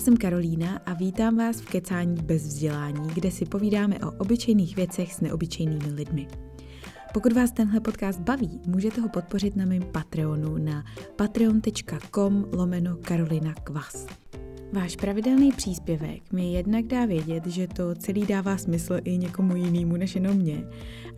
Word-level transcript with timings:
Jsem 0.00 0.16
Karolína 0.16 0.80
a 0.86 0.94
vítám 0.94 1.36
vás 1.36 1.60
v 1.60 1.66
Kecání 1.66 2.22
bez 2.22 2.42
vzdělání, 2.42 3.08
kde 3.14 3.30
si 3.30 3.44
povídáme 3.44 3.98
o 3.98 4.12
obyčejných 4.18 4.76
věcech 4.76 5.14
s 5.14 5.20
neobyčejnými 5.20 5.92
lidmi. 5.92 6.28
Pokud 7.14 7.32
vás 7.32 7.52
tenhle 7.52 7.80
podcast 7.80 8.20
baví, 8.20 8.60
můžete 8.66 9.00
ho 9.00 9.08
podpořit 9.08 9.56
na 9.56 9.66
mém 9.66 9.82
Patreonu 9.82 10.58
na 10.58 10.84
patreon.com 11.16 12.46
lomeno 12.52 12.96
Karolina 12.96 13.54
Kvas. 13.54 14.06
Váš 14.72 14.96
pravidelný 14.96 15.52
příspěvek 15.52 16.32
mi 16.32 16.52
jednak 16.52 16.86
dá 16.86 17.06
vědět, 17.06 17.46
že 17.46 17.66
to 17.66 17.94
celý 17.94 18.26
dává 18.26 18.58
smysl 18.58 18.98
i 19.04 19.18
někomu 19.18 19.56
jinému 19.56 19.96
než 19.96 20.14
jenom 20.14 20.36
mě. 20.36 20.64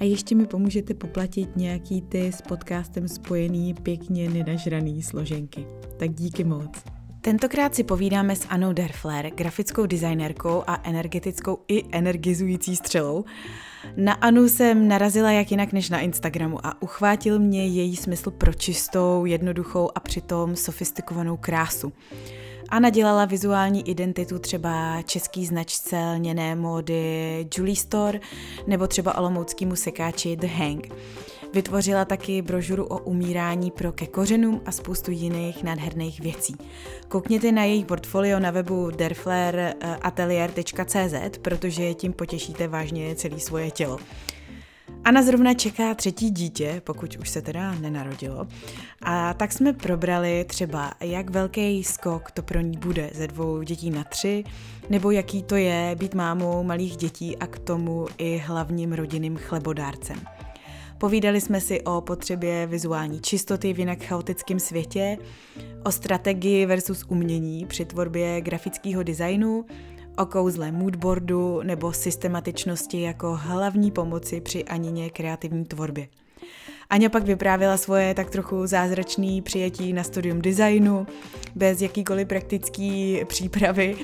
A 0.00 0.04
ještě 0.04 0.34
mi 0.34 0.46
pomůžete 0.46 0.94
poplatit 0.94 1.56
nějaký 1.56 2.02
ty 2.02 2.32
s 2.32 2.42
podcastem 2.42 3.08
spojený 3.08 3.74
pěkně 3.74 4.30
nenažraný 4.30 5.02
složenky. 5.02 5.66
Tak 5.98 6.14
díky 6.14 6.44
moc. 6.44 6.99
Tentokrát 7.22 7.74
si 7.74 7.84
povídáme 7.84 8.36
s 8.36 8.46
Anou 8.48 8.72
Derfler, 8.72 9.30
grafickou 9.30 9.86
designérkou 9.86 10.62
a 10.66 10.80
energetickou 10.84 11.58
i 11.68 11.84
energizující 11.92 12.76
střelou. 12.76 13.24
Na 13.96 14.12
Anu 14.12 14.48
jsem 14.48 14.88
narazila 14.88 15.30
jak 15.30 15.50
jinak 15.50 15.72
než 15.72 15.90
na 15.90 16.00
Instagramu 16.00 16.66
a 16.66 16.82
uchvátil 16.82 17.38
mě 17.38 17.66
její 17.66 17.96
smysl 17.96 18.30
pro 18.30 18.52
čistou, 18.52 19.24
jednoduchou 19.24 19.90
a 19.94 20.00
přitom 20.00 20.56
sofistikovanou 20.56 21.36
krásu. 21.36 21.92
Anna 22.68 22.90
dělala 22.90 23.24
vizuální 23.24 23.90
identitu 23.90 24.38
třeba 24.38 25.02
český 25.02 25.46
značce 25.46 25.96
lněné 26.14 26.54
módy 26.54 27.46
Julie 27.56 27.76
Store 27.76 28.20
nebo 28.66 28.86
třeba 28.86 29.18
olomouckýmu 29.18 29.76
sekáči 29.76 30.36
The 30.36 30.46
Hang. 30.46 30.88
Vytvořila 31.52 32.04
taky 32.04 32.42
brožuru 32.42 32.84
o 32.84 32.98
umírání 32.98 33.70
pro 33.70 33.92
ke 33.92 34.06
kořenům 34.06 34.60
a 34.66 34.72
spoustu 34.72 35.10
jiných 35.10 35.62
nádherných 35.62 36.20
věcí. 36.20 36.56
Koukněte 37.08 37.52
na 37.52 37.64
její 37.64 37.84
portfolio 37.84 38.40
na 38.40 38.50
webu 38.50 38.90
derfleratelier.cz, 38.90 41.38
protože 41.42 41.94
tím 41.94 42.12
potěšíte 42.12 42.68
vážně 42.68 43.14
celé 43.14 43.40
svoje 43.40 43.70
tělo. 43.70 43.98
Anna 45.04 45.22
zrovna 45.22 45.54
čeká 45.54 45.94
třetí 45.94 46.30
dítě, 46.30 46.82
pokud 46.84 47.16
už 47.16 47.28
se 47.28 47.42
teda 47.42 47.74
nenarodilo. 47.74 48.46
A 49.02 49.34
tak 49.34 49.52
jsme 49.52 49.72
probrali 49.72 50.44
třeba, 50.48 50.92
jak 51.00 51.30
velký 51.30 51.84
skok 51.84 52.30
to 52.30 52.42
pro 52.42 52.60
ní 52.60 52.78
bude 52.78 53.10
ze 53.14 53.26
dvou 53.26 53.62
dětí 53.62 53.90
na 53.90 54.04
tři, 54.04 54.44
nebo 54.90 55.10
jaký 55.10 55.42
to 55.42 55.56
je 55.56 55.96
být 55.98 56.14
mámou 56.14 56.62
malých 56.62 56.96
dětí 56.96 57.36
a 57.36 57.46
k 57.46 57.58
tomu 57.58 58.06
i 58.18 58.38
hlavním 58.38 58.92
rodinným 58.92 59.36
chlebodárcem. 59.36 60.16
Povídali 61.00 61.40
jsme 61.40 61.60
si 61.60 61.80
o 61.80 62.00
potřebě 62.00 62.66
vizuální 62.66 63.20
čistoty 63.20 63.72
v 63.72 63.78
jinak 63.78 64.04
chaotickém 64.04 64.60
světě, 64.60 65.18
o 65.84 65.92
strategii 65.92 66.66
versus 66.66 67.04
umění 67.08 67.66
při 67.66 67.84
tvorbě 67.84 68.40
grafického 68.40 69.02
designu, 69.02 69.64
o 70.18 70.26
kouzle 70.26 70.72
moodboardu 70.72 71.62
nebo 71.62 71.92
systematičnosti 71.92 73.00
jako 73.00 73.36
hlavní 73.36 73.90
pomoci 73.90 74.40
při 74.40 74.64
Anině 74.64 75.10
kreativní 75.10 75.64
tvorbě. 75.64 76.08
Aňa 76.90 77.08
pak 77.08 77.24
vyprávěla 77.24 77.76
svoje 77.76 78.14
tak 78.14 78.30
trochu 78.30 78.66
zázračné 78.66 79.42
přijetí 79.42 79.92
na 79.92 80.04
studium 80.04 80.42
designu, 80.42 81.06
bez 81.54 81.82
jakýkoliv 81.82 82.28
praktický 82.28 83.20
přípravy, 83.24 83.96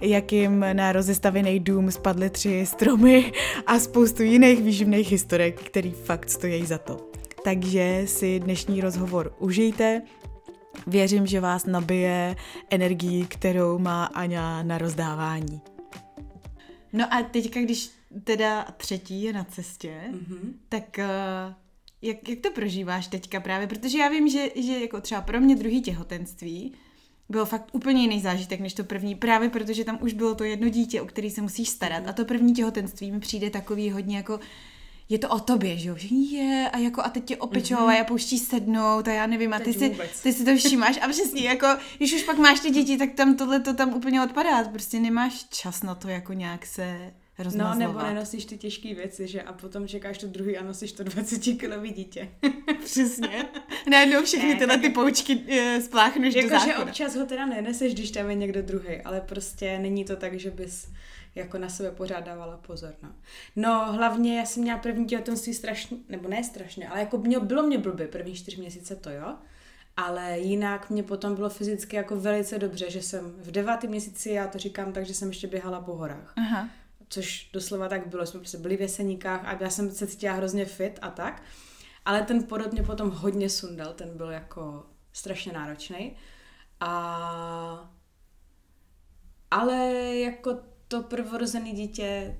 jakým 0.00 0.64
na 0.72 0.92
rozestavěný 0.92 1.60
dům 1.60 1.90
spadly 1.90 2.30
tři 2.30 2.66
stromy 2.66 3.32
a 3.66 3.78
spoustu 3.78 4.22
jiných 4.22 4.62
výživných 4.62 5.10
historek, 5.10 5.62
který 5.62 5.90
fakt 5.90 6.30
stojí 6.30 6.66
za 6.66 6.78
to. 6.78 7.10
Takže 7.44 8.02
si 8.06 8.40
dnešní 8.40 8.80
rozhovor 8.80 9.34
užijte, 9.38 10.02
Věřím, 10.86 11.26
že 11.26 11.40
vás 11.40 11.66
nabije 11.66 12.36
energii, 12.70 13.26
kterou 13.26 13.78
má 13.78 14.04
Aňa 14.04 14.62
na 14.62 14.78
rozdávání. 14.78 15.60
No 16.92 17.14
a 17.14 17.22
teďka, 17.22 17.60
když 17.60 17.90
teda 18.24 18.66
třetí 18.76 19.22
je 19.22 19.32
na 19.32 19.44
cestě, 19.44 20.00
mm-hmm. 20.12 20.52
tak 20.68 20.84
uh, 20.98 21.54
jak, 22.04 22.28
jak 22.28 22.38
to 22.40 22.50
prožíváš 22.50 23.06
teďka 23.06 23.40
právě? 23.40 23.66
Protože 23.66 23.98
já 23.98 24.08
vím, 24.08 24.28
že, 24.28 24.50
že 24.54 24.80
jako 24.80 25.00
třeba 25.00 25.20
pro 25.20 25.40
mě 25.40 25.56
druhý 25.56 25.82
těhotenství 25.82 26.72
bylo 27.28 27.46
fakt 27.46 27.68
úplně 27.72 28.02
jiný 28.02 28.20
zážitek 28.20 28.60
než 28.60 28.74
to 28.74 28.84
první, 28.84 29.14
právě 29.14 29.48
protože 29.48 29.84
tam 29.84 29.98
už 30.00 30.12
bylo 30.12 30.34
to 30.34 30.44
jedno 30.44 30.68
dítě, 30.68 31.00
o 31.00 31.06
který 31.06 31.30
se 31.30 31.42
musíš 31.42 31.68
starat. 31.68 32.08
A 32.08 32.12
to 32.12 32.24
první 32.24 32.52
těhotenství 32.54 33.12
mi 33.12 33.20
přijde 33.20 33.50
takový 33.50 33.90
hodně 33.90 34.16
jako 34.16 34.40
je 35.08 35.18
to 35.18 35.28
o 35.28 35.40
tobě, 35.40 35.78
že 35.78 35.88
jo, 35.88 35.96
že 35.96 36.14
je 36.14 36.70
a 36.72 36.78
jako 36.78 37.02
a 37.02 37.08
teď 37.08 37.24
tě 37.24 37.36
opečou 37.36 37.74
mm-hmm. 37.74 38.00
a 38.00 38.04
pouští 38.04 38.38
sednout 38.38 39.08
a 39.08 39.12
já 39.12 39.26
nevím 39.26 39.54
a 39.54 39.58
ty 39.58 39.72
si, 39.72 39.98
ty 40.22 40.32
si 40.32 40.44
to 40.44 40.56
všímáš. 40.56 40.98
A 41.02 41.08
přesně 41.08 41.42
jako, 41.42 41.66
když 41.96 42.14
už 42.14 42.22
pak 42.22 42.38
máš 42.38 42.60
ty 42.60 42.70
děti, 42.70 42.96
tak 42.96 43.12
tam 43.12 43.36
tohle 43.36 43.60
to 43.60 43.74
tam 43.74 43.94
úplně 43.94 44.22
odpadá, 44.22 44.64
prostě 44.64 45.00
nemáš 45.00 45.44
čas 45.44 45.82
na 45.82 45.94
to 45.94 46.08
jako 46.08 46.32
nějak 46.32 46.66
se 46.66 47.12
No, 47.54 47.74
nebo 47.74 47.98
nenosíš 48.02 48.44
ty 48.44 48.58
těžké 48.58 48.94
věci, 48.94 49.26
že? 49.26 49.42
A 49.42 49.52
potom 49.52 49.88
čekáš 49.88 50.18
to 50.18 50.26
druhý 50.26 50.58
a 50.58 50.64
nosíš 50.64 50.92
to 50.92 51.04
20 51.04 51.38
kilový 51.38 51.92
dítě. 51.92 52.28
Přesně. 52.84 53.44
Najednou 53.90 54.22
všechny 54.24 54.48
ne, 54.48 54.58
tyhle 54.58 54.78
ty 54.78 54.88
poučky 54.88 55.40
e, 55.48 55.80
spláchneš 55.80 56.34
jako, 56.34 56.48
do 56.48 56.54
zákona. 56.54 56.74
že 56.74 56.82
občas 56.82 57.16
ho 57.16 57.26
teda 57.26 57.46
neneseš, 57.46 57.94
když 57.94 58.10
tam 58.10 58.30
je 58.30 58.34
někdo 58.34 58.62
druhý, 58.62 59.00
ale 59.04 59.20
prostě 59.20 59.78
není 59.78 60.04
to 60.04 60.16
tak, 60.16 60.38
že 60.38 60.50
bys 60.50 60.88
jako 61.34 61.58
na 61.58 61.68
sebe 61.68 61.90
pořád 61.90 62.20
dávala 62.20 62.56
pozor. 62.56 62.94
No, 63.02 63.08
no 63.56 63.92
hlavně 63.92 64.38
já 64.38 64.46
jsem 64.46 64.62
měla 64.62 64.78
první 64.78 65.06
těhotenství 65.06 65.54
strašně, 65.54 65.96
nebo 66.08 66.28
ne 66.28 66.44
strašně, 66.44 66.88
ale 66.88 67.00
jako 67.00 67.18
mě, 67.18 67.40
bylo 67.40 67.62
mě 67.62 67.78
blbě 67.78 68.08
první 68.08 68.34
čtyři 68.34 68.56
měsíce 68.56 68.96
to 68.96 69.10
jo, 69.10 69.34
ale 69.96 70.38
jinak 70.38 70.90
mě 70.90 71.02
potom 71.02 71.34
bylo 71.34 71.48
fyzicky 71.48 71.96
jako 71.96 72.16
velice 72.16 72.58
dobře, 72.58 72.90
že 72.90 73.02
jsem 73.02 73.34
v 73.38 73.50
devátém 73.50 73.90
měsíci, 73.90 74.30
já 74.30 74.46
to 74.46 74.58
říkám 74.58 74.92
tak, 74.92 75.06
že 75.06 75.14
jsem 75.14 75.28
ještě 75.28 75.46
běhala 75.46 75.80
po 75.80 75.94
horách. 75.94 76.32
Aha. 76.36 76.68
Což 77.14 77.50
doslova 77.52 77.88
tak 77.88 78.06
bylo, 78.06 78.26
jsme 78.26 78.40
prostě 78.40 78.58
byli 78.58 78.76
v 78.76 78.80
jeseníkách 78.80 79.44
a 79.44 79.62
já 79.62 79.70
jsem 79.70 79.90
se 79.90 80.06
cítila 80.06 80.34
hrozně 80.34 80.64
fit 80.64 80.98
a 81.02 81.10
tak. 81.10 81.42
Ale 82.04 82.22
ten 82.22 82.42
porod 82.42 82.72
mě 82.72 82.82
potom 82.82 83.10
hodně 83.10 83.50
sundal, 83.50 83.92
ten 83.92 84.16
byl 84.16 84.30
jako 84.30 84.86
strašně 85.12 85.52
náročný. 85.52 86.16
A 86.80 87.92
ale 89.50 89.76
jako 90.16 90.58
to 90.88 91.02
prvorozené 91.02 91.72
dítě, 91.72 92.36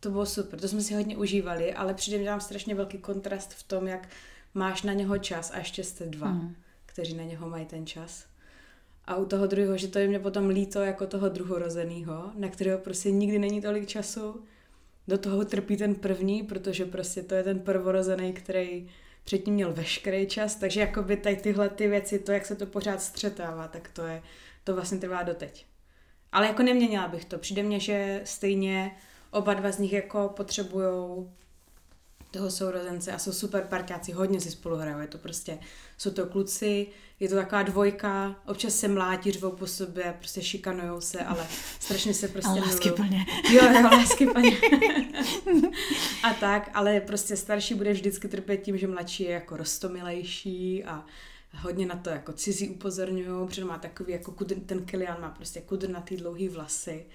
to 0.00 0.10
bylo 0.10 0.26
super, 0.26 0.60
to 0.60 0.68
jsme 0.68 0.80
si 0.80 0.94
hodně 0.94 1.16
užívali, 1.16 1.74
ale 1.74 1.94
přijde 1.94 2.18
mi 2.18 2.24
tam 2.24 2.40
strašně 2.40 2.74
velký 2.74 2.98
kontrast 2.98 3.52
v 3.52 3.62
tom, 3.62 3.86
jak 3.86 4.08
máš 4.54 4.82
na 4.82 4.92
něho 4.92 5.18
čas 5.18 5.50
a 5.50 5.58
ještě 5.58 5.84
jste 5.84 6.06
dva, 6.06 6.28
mm. 6.28 6.56
kteří 6.86 7.14
na 7.14 7.24
něho 7.24 7.48
mají 7.48 7.66
ten 7.66 7.86
čas. 7.86 8.26
A 9.06 9.16
u 9.16 9.26
toho 9.26 9.46
druhého, 9.46 9.76
že 9.76 9.88
to 9.88 9.98
je 9.98 10.08
mě 10.08 10.18
potom 10.18 10.48
líto 10.48 10.80
jako 10.80 11.06
toho 11.06 11.28
druhorozeného, 11.28 12.30
na 12.34 12.48
kterého 12.48 12.78
prostě 12.78 13.10
nikdy 13.10 13.38
není 13.38 13.60
tolik 13.60 13.86
času. 13.86 14.44
Do 15.08 15.18
toho 15.18 15.44
trpí 15.44 15.76
ten 15.76 15.94
první, 15.94 16.42
protože 16.42 16.84
prostě 16.84 17.22
to 17.22 17.34
je 17.34 17.42
ten 17.42 17.60
prvorozený, 17.60 18.32
který 18.32 18.88
předtím 19.24 19.54
měl 19.54 19.72
veškerý 19.72 20.26
čas, 20.26 20.56
takže 20.56 20.80
jakoby 20.80 21.16
tady 21.16 21.36
tyhle 21.36 21.68
ty 21.68 21.88
věci, 21.88 22.18
to, 22.18 22.32
jak 22.32 22.46
se 22.46 22.56
to 22.56 22.66
pořád 22.66 23.02
střetává, 23.02 23.68
tak 23.68 23.88
to 23.88 24.02
je, 24.02 24.22
to 24.64 24.74
vlastně 24.74 24.98
trvá 24.98 25.22
doteď. 25.22 25.66
Ale 26.32 26.46
jako 26.46 26.62
neměnila 26.62 27.08
bych 27.08 27.24
to. 27.24 27.38
Přijde 27.38 27.62
mně, 27.62 27.80
že 27.80 28.20
stejně 28.24 28.96
oba 29.30 29.54
dva 29.54 29.72
z 29.72 29.78
nich 29.78 29.92
jako 29.92 30.28
potřebujou 30.36 31.30
toho 32.36 32.50
sourozence 32.50 33.12
a 33.12 33.18
jsou 33.18 33.32
super 33.32 33.66
parťáci, 33.70 34.12
hodně 34.12 34.40
si 34.40 34.50
spolu 34.50 34.76
hrajou, 34.76 34.98
je 34.98 35.06
to 35.06 35.18
prostě, 35.18 35.58
jsou 35.98 36.10
to 36.10 36.26
kluci, 36.26 36.86
je 37.20 37.28
to 37.28 37.34
taková 37.34 37.62
dvojka, 37.62 38.36
občas 38.46 38.74
se 38.74 38.88
mlátí, 38.88 39.32
řvou 39.32 39.50
po 39.50 39.66
sobě, 39.66 40.14
prostě 40.18 40.42
šikanujou 40.42 41.00
se, 41.00 41.20
ale 41.20 41.46
strašně 41.80 42.14
se 42.14 42.28
prostě 42.28 42.50
A 42.50 42.54
lásky 42.54 42.90
plně. 42.90 43.26
Jo, 43.52 43.62
jo, 43.72 43.82
lásky 43.92 44.26
plně. 44.26 44.56
a 46.22 46.34
tak, 46.34 46.70
ale 46.74 47.00
prostě 47.00 47.36
starší 47.36 47.74
bude 47.74 47.92
vždycky 47.92 48.28
trpět 48.28 48.56
tím, 48.56 48.78
že 48.78 48.86
mladší 48.86 49.22
je 49.22 49.30
jako 49.30 49.56
rostomilejší 49.56 50.84
a 50.84 51.04
hodně 51.54 51.86
na 51.86 51.96
to 51.96 52.10
jako 52.10 52.32
cizí 52.32 52.68
upozorňují, 52.68 53.46
protože 53.46 53.64
má 53.64 53.78
takový 53.78 54.12
jako 54.12 54.32
kudr, 54.32 54.54
ten 54.54 54.84
Kilian 54.84 55.20
má 55.20 55.30
prostě 55.30 55.60
kudrnatý 55.60 56.16
dlouhý 56.16 56.48
vlasy 56.48 57.06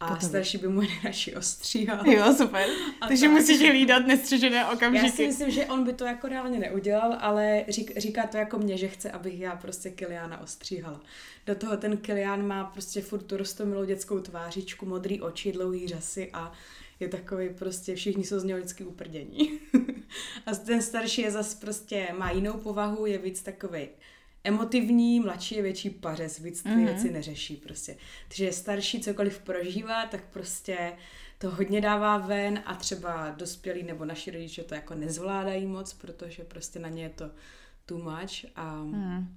a 0.00 0.08
Potom 0.08 0.28
starší 0.28 0.58
by 0.58 0.68
mu 0.68 0.80
nejradši 0.80 1.36
ostříhal. 1.36 2.08
Jo, 2.08 2.34
super. 2.36 2.68
A 3.00 3.08
Takže 3.08 3.26
tak. 3.26 3.30
musíš 3.30 3.60
hlídat 3.60 4.06
nestřežené 4.06 4.66
okamžiky. 4.66 5.06
Já 5.06 5.12
si 5.12 5.26
myslím, 5.26 5.50
že 5.50 5.66
on 5.66 5.84
by 5.84 5.92
to 5.92 6.04
jako 6.04 6.28
reálně 6.28 6.58
neudělal, 6.58 7.16
ale 7.20 7.64
řík, 7.68 7.92
říká 7.96 8.26
to 8.26 8.36
jako 8.36 8.58
mě, 8.58 8.76
že 8.76 8.88
chce, 8.88 9.10
abych 9.10 9.40
já 9.40 9.56
prostě 9.56 9.90
Kiliana 9.90 10.40
ostříhala. 10.40 11.00
Do 11.46 11.54
toho 11.54 11.76
ten 11.76 11.96
Kilian 11.96 12.46
má 12.46 12.64
prostě 12.64 13.02
furt 13.02 13.22
tu 13.22 13.36
rostomilou 13.36 13.84
dětskou 13.84 14.20
tvářičku, 14.20 14.86
modrý 14.86 15.20
oči, 15.20 15.52
dlouhý 15.52 15.88
řasy 15.88 16.30
a 16.32 16.52
je 17.00 17.08
takový 17.08 17.48
prostě, 17.48 17.94
všichni 17.94 18.24
jsou 18.24 18.38
z 18.38 18.44
něho 18.44 18.58
vždycky 18.58 18.84
uprdění. 18.84 19.60
a 20.46 20.54
ten 20.54 20.82
starší 20.82 21.22
je 21.22 21.30
zase 21.30 21.56
prostě, 21.60 22.08
má 22.18 22.30
jinou 22.30 22.52
povahu, 22.52 23.06
je 23.06 23.18
víc 23.18 23.42
takový 23.42 23.88
emotivní, 24.44 25.20
mladší 25.20 25.54
je 25.54 25.62
větší 25.62 25.90
pařez, 25.90 26.38
víc 26.38 26.62
ty 26.62 26.68
mm-hmm. 26.68 26.84
věci 26.84 27.10
neřeší 27.10 27.56
prostě. 27.56 27.96
Takže 28.28 28.52
starší 28.52 29.00
cokoliv 29.00 29.38
prožívá, 29.38 30.06
tak 30.06 30.24
prostě 30.32 30.92
to 31.38 31.50
hodně 31.50 31.80
dává 31.80 32.18
ven 32.18 32.62
a 32.66 32.74
třeba 32.74 33.30
dospělí 33.30 33.82
nebo 33.82 34.04
naši 34.04 34.30
rodiče 34.30 34.64
to 34.64 34.74
jako 34.74 34.94
nezvládají 34.94 35.66
moc, 35.66 35.92
protože 35.92 36.44
prostě 36.44 36.78
na 36.78 36.88
ně 36.88 37.02
je 37.02 37.10
to 37.10 37.30
too 37.86 37.98
much 37.98 38.46
a 38.56 38.76
mm. 38.76 39.36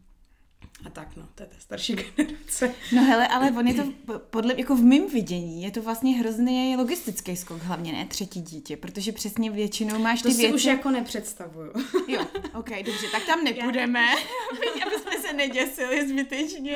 A 0.86 0.90
tak 0.90 1.16
no, 1.16 1.28
to 1.36 1.44
je 1.44 1.48
ta 1.48 1.56
starší 1.60 1.96
generace. 2.18 2.74
No 2.96 3.04
hele, 3.04 3.28
ale 3.28 3.52
on 3.52 3.68
je 3.68 3.74
to 3.74 3.84
podle, 4.30 4.54
jako 4.58 4.76
v 4.76 4.84
mém 4.84 5.08
vidění, 5.08 5.64
je 5.64 5.72
to 5.72 5.82
vlastně 5.82 6.18
hrozný 6.18 6.76
logistický 6.78 7.38
skok, 7.38 7.62
hlavně 7.62 7.92
ne 7.92 8.06
třetí 8.06 8.42
dítě, 8.42 8.78
protože 8.78 9.12
přesně 9.12 9.52
většinou 9.52 10.00
máš 10.00 10.22
to 10.22 10.30
ty 10.30 10.36
věci... 10.36 10.52
To 10.52 10.58
si 10.58 10.62
už 10.62 10.66
jako 10.66 10.92
nepředstavuju. 10.92 11.72
Jo, 12.08 12.28
ok, 12.54 12.70
dobře, 12.70 13.08
tak 13.12 13.26
tam 13.26 13.44
nepůjdeme, 13.44 14.08
aby 14.86 14.96
jsme 15.02 15.28
se 15.28 15.34
neděsili 15.34 16.10
zbytečně. 16.10 16.76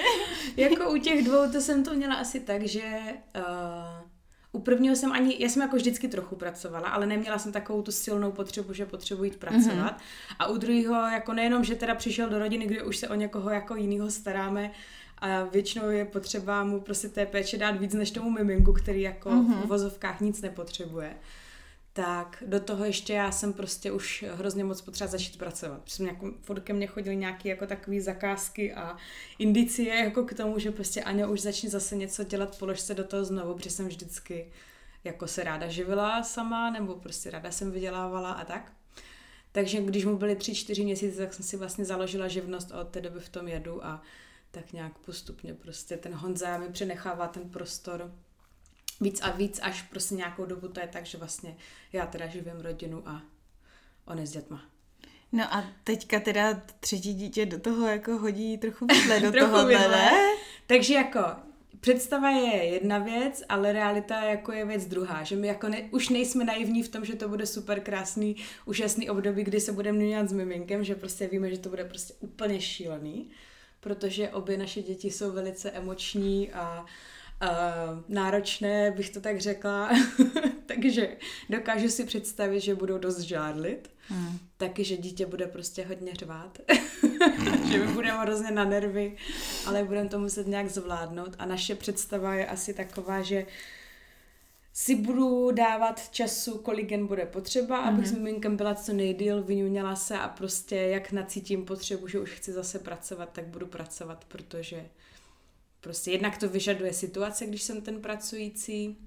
jako 0.57 0.91
u 0.91 0.97
těch 0.97 1.23
dvou, 1.23 1.51
to 1.51 1.61
jsem 1.61 1.83
to 1.83 1.93
měla 1.93 2.15
asi 2.15 2.39
tak, 2.39 2.63
že 2.63 2.99
uh, 3.35 4.00
u 4.51 4.59
prvního 4.59 4.95
jsem 4.95 5.11
ani, 5.11 5.35
já 5.39 5.49
jsem 5.49 5.61
jako 5.61 5.75
vždycky 5.75 6.07
trochu 6.07 6.35
pracovala, 6.35 6.89
ale 6.89 7.05
neměla 7.05 7.37
jsem 7.37 7.51
takovou 7.51 7.81
tu 7.81 7.91
silnou 7.91 8.31
potřebu, 8.31 8.73
že 8.73 8.85
potřebuji 8.85 9.23
jít 9.23 9.35
pracovat. 9.35 9.97
Mm-hmm. 9.97 10.35
A 10.39 10.47
u 10.47 10.57
druhého, 10.57 10.95
jako 10.95 11.33
nejenom, 11.33 11.63
že 11.63 11.75
teda 11.75 11.95
přišel 11.95 12.29
do 12.29 12.39
rodiny, 12.39 12.65
kde 12.65 12.83
už 12.83 12.97
se 12.97 13.09
o 13.09 13.15
někoho 13.15 13.49
jako 13.49 13.75
jiného 13.75 14.11
staráme, 14.11 14.71
a 15.17 15.43
většinou 15.43 15.89
je 15.89 16.05
potřeba 16.05 16.63
mu 16.63 16.81
prostě 16.81 17.09
té 17.09 17.25
péče 17.25 17.57
dát 17.57 17.71
víc 17.71 17.93
než 17.93 18.11
tomu 18.11 18.29
miminku, 18.29 18.73
který 18.73 19.01
jako 19.01 19.29
mm-hmm. 19.29 19.61
v 19.61 19.63
uvozovkách 19.63 20.21
nic 20.21 20.41
nepotřebuje 20.41 21.13
tak 21.93 22.43
do 22.47 22.59
toho 22.59 22.85
ještě 22.85 23.13
já 23.13 23.31
jsem 23.31 23.53
prostě 23.53 23.91
už 23.91 24.25
hrozně 24.33 24.63
moc 24.63 24.81
potřeba 24.81 25.07
začít 25.07 25.37
pracovat. 25.37 25.81
Protože 25.81 26.03
nějakou, 26.03 26.31
furt 26.41 26.59
ke 26.59 26.73
mně 26.73 26.87
chodily 26.87 27.15
nějaké 27.15 27.49
jako 27.49 27.67
takové 27.67 28.01
zakázky 28.01 28.73
a 28.73 28.97
indicie 29.39 29.95
jako 29.95 30.23
k 30.23 30.33
tomu, 30.33 30.59
že 30.59 30.71
prostě 30.71 31.03
Aňo 31.03 31.31
už 31.31 31.41
začne 31.41 31.69
zase 31.69 31.95
něco 31.95 32.23
dělat, 32.23 32.57
polož 32.59 32.79
se 32.79 32.93
do 32.93 33.03
toho 33.03 33.25
znovu, 33.25 33.53
protože 33.53 33.69
jsem 33.69 33.87
vždycky 33.87 34.51
jako 35.03 35.27
se 35.27 35.43
ráda 35.43 35.67
živila 35.67 36.23
sama, 36.23 36.69
nebo 36.69 36.95
prostě 36.95 37.29
ráda 37.29 37.51
jsem 37.51 37.71
vydělávala 37.71 38.31
a 38.31 38.45
tak. 38.45 38.71
Takže 39.51 39.81
když 39.81 40.05
mu 40.05 40.17
byly 40.17 40.35
tři, 40.35 40.55
čtyři 40.55 40.83
měsíce, 40.83 41.17
tak 41.17 41.33
jsem 41.33 41.45
si 41.45 41.57
vlastně 41.57 41.85
založila 41.85 42.27
živnost 42.27 42.71
a 42.71 42.81
od 42.81 42.87
té 42.87 43.01
doby 43.01 43.19
v 43.19 43.29
tom 43.29 43.47
jedu 43.47 43.85
a 43.85 44.01
tak 44.51 44.73
nějak 44.73 44.97
postupně 44.97 45.53
prostě 45.53 45.97
ten 45.97 46.13
Honza 46.13 46.57
mi 46.57 46.69
přenechává 46.69 47.27
ten 47.27 47.49
prostor 47.49 48.11
víc 49.01 49.21
a 49.21 49.31
víc, 49.31 49.59
až 49.63 49.81
prostě 49.81 50.15
nějakou 50.15 50.45
dobu 50.45 50.67
to 50.67 50.79
je 50.79 50.87
tak, 50.87 51.05
že 51.05 51.17
vlastně 51.17 51.57
já 51.93 52.05
teda 52.05 52.27
živím 52.27 52.59
rodinu 52.59 53.03
a 53.09 53.21
on 54.05 54.19
je 54.19 54.27
s 54.27 54.31
dětma. 54.31 54.61
No 55.31 55.53
a 55.53 55.65
teďka 55.83 56.19
teda 56.19 56.61
třetí 56.79 57.13
dítě 57.13 57.45
do 57.45 57.59
toho 57.59 57.87
jako 57.87 58.17
hodí 58.17 58.57
trochu 58.57 58.85
vidle 58.93 59.19
do 59.19 59.39
toho, 59.39 59.67
ne? 59.67 60.11
Takže 60.67 60.93
jako 60.93 61.19
představa 61.79 62.29
je 62.29 62.63
jedna 62.63 62.97
věc, 62.97 63.43
ale 63.49 63.71
realita 63.71 64.23
jako 64.23 64.51
je 64.51 64.65
věc 64.65 64.85
druhá, 64.85 65.23
že 65.23 65.35
my 65.35 65.47
jako 65.47 65.69
ne, 65.69 65.89
už 65.91 66.09
nejsme 66.09 66.43
naivní 66.43 66.83
v 66.83 66.89
tom, 66.89 67.05
že 67.05 67.15
to 67.15 67.29
bude 67.29 67.45
super 67.45 67.79
krásný, 67.79 68.35
úžasný 68.65 69.09
období, 69.09 69.43
kdy 69.43 69.59
se 69.59 69.71
budeme 69.71 69.97
měnit 69.97 70.29
s 70.29 70.33
miminkem, 70.33 70.83
že 70.83 70.95
prostě 70.95 71.27
víme, 71.27 71.49
že 71.49 71.57
to 71.57 71.69
bude 71.69 71.85
prostě 71.85 72.13
úplně 72.19 72.61
šílený, 72.61 73.29
protože 73.79 74.29
obě 74.29 74.57
naše 74.57 74.81
děti 74.81 75.11
jsou 75.11 75.31
velice 75.31 75.71
emoční 75.71 76.51
a 76.51 76.85
uh, 77.41 78.03
náročné, 78.07 78.91
bych 78.91 79.09
to 79.09 79.21
tak 79.21 79.41
řekla. 79.41 79.89
Takže 80.65 81.17
dokážu 81.49 81.89
si 81.89 82.05
představit, 82.05 82.59
že 82.59 82.75
budou 82.75 82.97
dost 82.97 83.19
žádlit. 83.19 83.89
Hmm. 84.07 84.39
Taky, 84.57 84.83
že 84.83 84.97
dítě 84.97 85.25
bude 85.25 85.47
prostě 85.47 85.85
hodně 85.85 86.13
řvát. 86.15 86.59
že 87.71 87.77
my 87.77 87.93
budeme 87.93 88.19
hrozně 88.19 88.51
na 88.51 88.65
nervy, 88.65 89.17
ale 89.65 89.83
budeme 89.83 90.09
to 90.09 90.19
muset 90.19 90.47
nějak 90.47 90.69
zvládnout. 90.69 91.35
A 91.39 91.45
naše 91.45 91.75
představa 91.75 92.33
je 92.33 92.47
asi 92.47 92.73
taková, 92.73 93.21
že 93.21 93.45
si 94.73 94.95
budu 94.95 95.51
dávat 95.51 96.09
času, 96.09 96.57
kolik 96.57 96.91
jen 96.91 97.07
bude 97.07 97.25
potřeba, 97.25 97.83
mm-hmm. 97.83 97.93
abych 97.93 98.07
s 98.07 98.11
mhm. 98.11 98.23
miminkem 98.23 98.57
byla 98.57 98.75
co 98.75 98.93
nejdíl, 98.93 99.43
vyňuněla 99.43 99.95
se 99.95 100.17
a 100.17 100.27
prostě 100.27 100.75
jak 100.75 101.11
nacítím 101.11 101.65
potřebu, 101.65 102.07
že 102.07 102.19
už 102.19 102.29
chci 102.29 102.51
zase 102.51 102.79
pracovat, 102.79 103.29
tak 103.31 103.45
budu 103.45 103.65
pracovat, 103.65 104.25
protože 104.27 104.85
Prostě 105.81 106.11
jednak 106.11 106.37
to 106.37 106.49
vyžaduje 106.49 106.93
situace, 106.93 107.45
když 107.45 107.63
jsem 107.63 107.81
ten 107.81 108.01
pracující, 108.01 108.97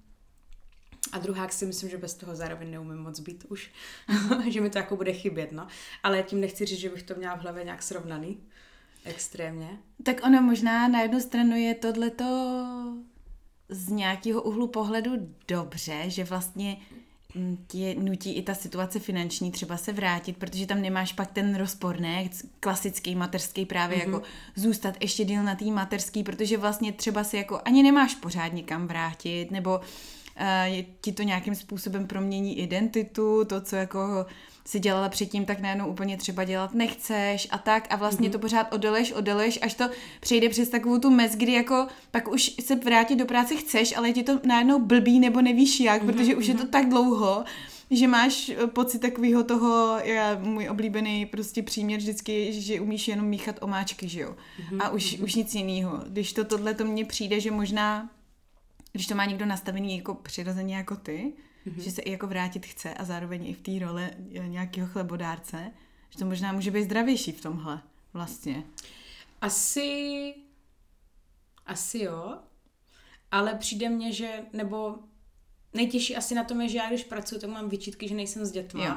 a 1.13 1.19
druhá 1.19 1.49
si 1.49 1.67
myslím, 1.67 1.91
že 1.91 1.99
bez 1.99 2.15
toho 2.15 2.37
zároveň 2.37 2.71
neumím 2.71 2.99
moc 2.99 3.21
být 3.21 3.45
už, 3.49 3.71
že 4.49 4.61
mi 4.61 4.71
to 4.71 4.79
jako 4.79 4.97
bude 4.97 5.13
chybět, 5.13 5.53
no. 5.53 5.67
Ale 6.03 6.23
tím 6.23 6.41
nechci 6.41 6.65
říct, 6.65 6.79
že 6.79 6.89
bych 6.89 7.03
to 7.03 7.15
měla 7.15 7.37
v 7.37 7.41
hlavě 7.41 7.65
nějak 7.65 7.83
srovnaný. 7.83 8.41
Extrémně. 9.05 9.79
Tak 10.03 10.27
ono 10.27 10.43
možná 10.43 10.89
na 10.89 11.01
jednu 11.01 11.21
stranu 11.21 11.57
je 11.57 11.75
tohleto 11.75 12.25
z 13.69 13.89
nějakého 13.89 14.43
úhlu 14.43 14.69
pohledu 14.69 15.35
dobře, 15.49 16.05
že 16.07 16.25
vlastně 16.25 16.77
tě 17.67 17.95
nutí 17.99 18.33
i 18.33 18.43
ta 18.43 18.55
situace 18.55 18.99
finanční 18.99 19.51
třeba 19.51 19.77
se 19.77 19.93
vrátit, 19.93 20.37
protože 20.37 20.67
tam 20.67 20.83
nemáš 20.83 21.13
pak 21.13 21.33
ten 21.33 21.55
rozpor, 21.55 22.01
ne? 22.01 22.29
Klasický 22.61 23.15
mateřský 23.15 23.67
právě 23.67 23.99
mm-hmm. 23.99 24.13
jako 24.13 24.23
zůstat 24.57 24.95
ještě 25.01 25.25
díl 25.25 25.43
na 25.43 25.55
té 25.55 25.65
mateřský, 25.65 26.23
protože 26.23 26.59
vlastně 26.59 26.93
třeba 26.93 27.25
si 27.25 27.37
jako 27.37 27.61
ani 27.65 27.83
nemáš 27.83 28.15
pořádně 28.15 28.63
kam 28.63 28.87
vrátit, 28.87 29.51
nebo 29.51 29.79
uh, 29.79 30.83
ti 31.01 31.13
to 31.13 31.23
nějakým 31.23 31.55
způsobem 31.55 32.07
promění 32.07 32.59
identitu, 32.59 33.45
to, 33.45 33.61
co 33.61 33.77
jako 33.77 34.27
si 34.67 34.81
dělala 34.81 35.09
předtím, 35.09 35.45
tak 35.45 35.61
najednou 35.61 35.89
úplně 35.89 36.17
třeba 36.17 36.45
dělat 36.45 36.75
nechceš 36.75 37.49
a 37.51 37.59
tak 37.59 37.87
a 37.91 37.97
vlastně 37.97 38.29
mm-hmm. 38.29 38.33
to 38.33 38.39
pořád 38.39 38.75
odeleš, 38.75 39.13
odeleš, 39.13 39.59
až 39.63 39.75
to 39.75 39.85
přejde 40.21 40.49
přes 40.49 40.69
takovou 40.69 40.99
tu 40.99 41.11
mez, 41.11 41.37
kdy 41.37 41.53
jako 41.53 41.87
pak 42.11 42.29
už 42.29 42.55
se 42.61 42.77
vrátit 42.77 43.17
do 43.17 43.27
práce 43.27 43.57
chceš, 43.57 43.97
ale 43.97 44.09
je 44.09 44.15
ti 44.15 44.23
to 44.23 44.41
najednou 44.45 44.81
blbý 44.81 45.21
nebo 45.21 45.43
nevíš 45.43 45.81
jak, 45.81 46.03
mm-hmm. 46.03 46.07
protože 46.07 46.37
už 46.37 46.47
je 46.47 46.55
to 46.55 46.63
mhm. 46.63 46.71
tak 46.71 46.89
dlouho, 46.89 47.45
že 47.91 48.09
máš 48.09 48.49
eh, 48.49 48.67
pocit 48.67 48.99
takového 48.99 49.45
toho, 49.45 49.99
já, 50.05 50.39
můj 50.39 50.69
oblíbený 50.69 51.27
prostě 51.27 51.63
příměr 51.63 52.01
vždycky, 52.01 52.61
že 52.61 52.81
umíš 52.81 53.09
jenom 53.09 53.27
míchat 53.27 53.57
omáčky, 53.61 54.09
že 54.09 54.21
jo. 54.21 54.37
Mm-hmm. 54.61 54.83
A 54.83 54.89
už, 54.91 55.05
mm-hmm. 55.05 55.25
už 55.25 55.35
nic 55.35 55.55
jiného. 55.55 56.03
Když 56.09 56.33
to 56.33 56.45
tohle 56.45 56.75
to 56.75 56.85
mně 56.85 57.05
přijde, 57.05 57.41
že 57.41 57.51
možná, 57.51 58.11
když 58.93 59.07
to 59.07 59.15
má 59.15 59.25
někdo 59.25 59.47
nastavený 59.47 59.97
jako 59.97 60.15
přirozeně 60.15 60.77
jako 60.77 60.97
ty, 60.97 61.33
mm-hmm. 61.67 61.83
že 61.83 61.91
se 61.91 62.03
i 62.03 62.11
jako 62.11 62.27
vrátit 62.27 62.67
chce 62.67 62.95
a 62.95 63.05
zároveň 63.05 63.47
i 63.47 63.55
v 63.55 63.61
té 63.61 63.87
roli 63.87 64.05
eh, 64.05 64.49
nějakého 64.49 64.89
chlebodárce, 64.89 65.71
že 66.11 66.19
to 66.19 66.25
možná 66.25 66.53
může 66.53 66.71
být 66.71 66.85
zdravější 66.85 67.33
v 67.33 67.41
tomhle 67.41 67.83
vlastně. 68.13 68.63
Asi, 69.41 70.35
asi 71.67 71.99
jo, 71.99 72.39
ale 73.31 73.55
přijde 73.55 73.89
mně, 73.89 74.13
že, 74.13 74.31
nebo 74.53 74.99
nejtěžší 75.75 76.17
asi 76.17 76.35
na 76.35 76.45
tom 76.45 76.61
je, 76.61 76.69
že 76.69 76.79
já 76.79 76.89
když 76.89 77.05
pracuji, 77.05 77.41
tak 77.41 77.51
mám 77.51 77.69
vyčítky, 77.69 78.09
že 78.09 78.15
nejsem 78.15 78.45
s 78.45 78.51
dětma. 78.51 78.85
Jo. 78.85 78.95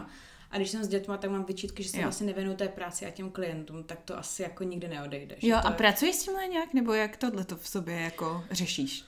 A 0.52 0.58
když 0.58 0.70
jsem 0.70 0.84
s 0.84 0.88
dětma, 0.88 1.18
tak 1.18 1.32
mám 1.32 1.46
vyčítky, 1.46 1.84
že 1.84 1.90
se 1.90 2.02
vlastně 2.02 2.28
nevěnuju 2.28 2.58
té 2.58 2.68
práci 2.68 3.06
a 3.06 3.10
těm 3.10 3.32
klientům, 3.32 3.84
tak 3.84 4.00
to 4.02 4.18
asi 4.18 4.44
jako 4.44 4.64
nikdy 4.64 4.88
neodejde. 4.88 5.36
Jo, 5.42 5.58
a 5.64 5.70
je... 5.70 5.76
pracuješ 5.76 6.16
s 6.16 6.24
tímhle 6.24 6.48
nějak, 6.48 6.74
nebo 6.74 6.94
jak 6.94 7.18
tohle 7.18 7.46
to 7.46 7.58
v 7.58 7.68
sobě 7.68 7.96
jako 7.96 8.44
řešíš? 8.52 9.06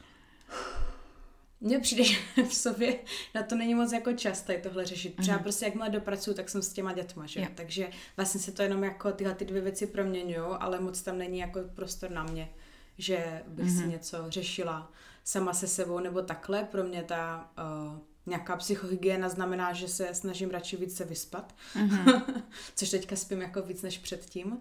Mně 1.61 1.79
přijde, 1.79 2.03
že 2.35 2.43
v 2.43 2.53
sobě 2.53 2.99
na 3.35 3.43
to 3.43 3.55
není 3.55 3.75
moc 3.75 3.91
jako 3.91 4.13
čas 4.13 4.41
tady 4.41 4.61
tohle 4.61 4.85
řešit. 4.85 5.15
Třeba 5.15 5.37
mm. 5.37 5.43
prostě 5.43 5.65
jakmile 5.65 5.89
dopracuju, 5.89 6.35
tak 6.35 6.49
jsem 6.49 6.61
s 6.61 6.73
těma 6.73 6.93
dětma, 6.93 7.25
že? 7.25 7.39
Yeah. 7.39 7.53
Takže 7.55 7.89
vlastně 8.17 8.41
se 8.41 8.51
to 8.51 8.61
jenom 8.61 8.83
jako 8.83 9.11
tyhle 9.11 9.35
ty 9.35 9.45
dvě 9.45 9.61
věci 9.61 9.87
proměňují, 9.87 10.55
ale 10.59 10.79
moc 10.79 11.01
tam 11.01 11.17
není 11.17 11.39
jako 11.39 11.59
prostor 11.75 12.11
na 12.11 12.23
mě, 12.23 12.49
že 12.97 13.43
bych 13.47 13.65
mm. 13.65 13.71
si 13.71 13.81
mhm. 13.81 13.89
něco 13.89 14.25
řešila 14.29 14.91
sama 15.23 15.53
se 15.53 15.67
sebou 15.67 15.99
nebo 15.99 16.21
takhle. 16.21 16.63
Pro 16.63 16.83
mě 16.83 17.03
ta 17.03 17.51
uh, 17.91 17.99
nějaká 18.25 18.55
psychohygiena 18.55 19.29
znamená, 19.29 19.73
že 19.73 19.87
se 19.87 20.13
snažím 20.13 20.49
radši 20.49 20.77
víc 20.77 20.97
se 20.97 21.05
vyspat, 21.05 21.55
mm-hmm. 21.75 22.23
což 22.75 22.89
teďka 22.89 23.15
spím 23.15 23.41
jako 23.41 23.61
víc 23.61 23.81
než 23.81 23.97
předtím. 23.97 24.57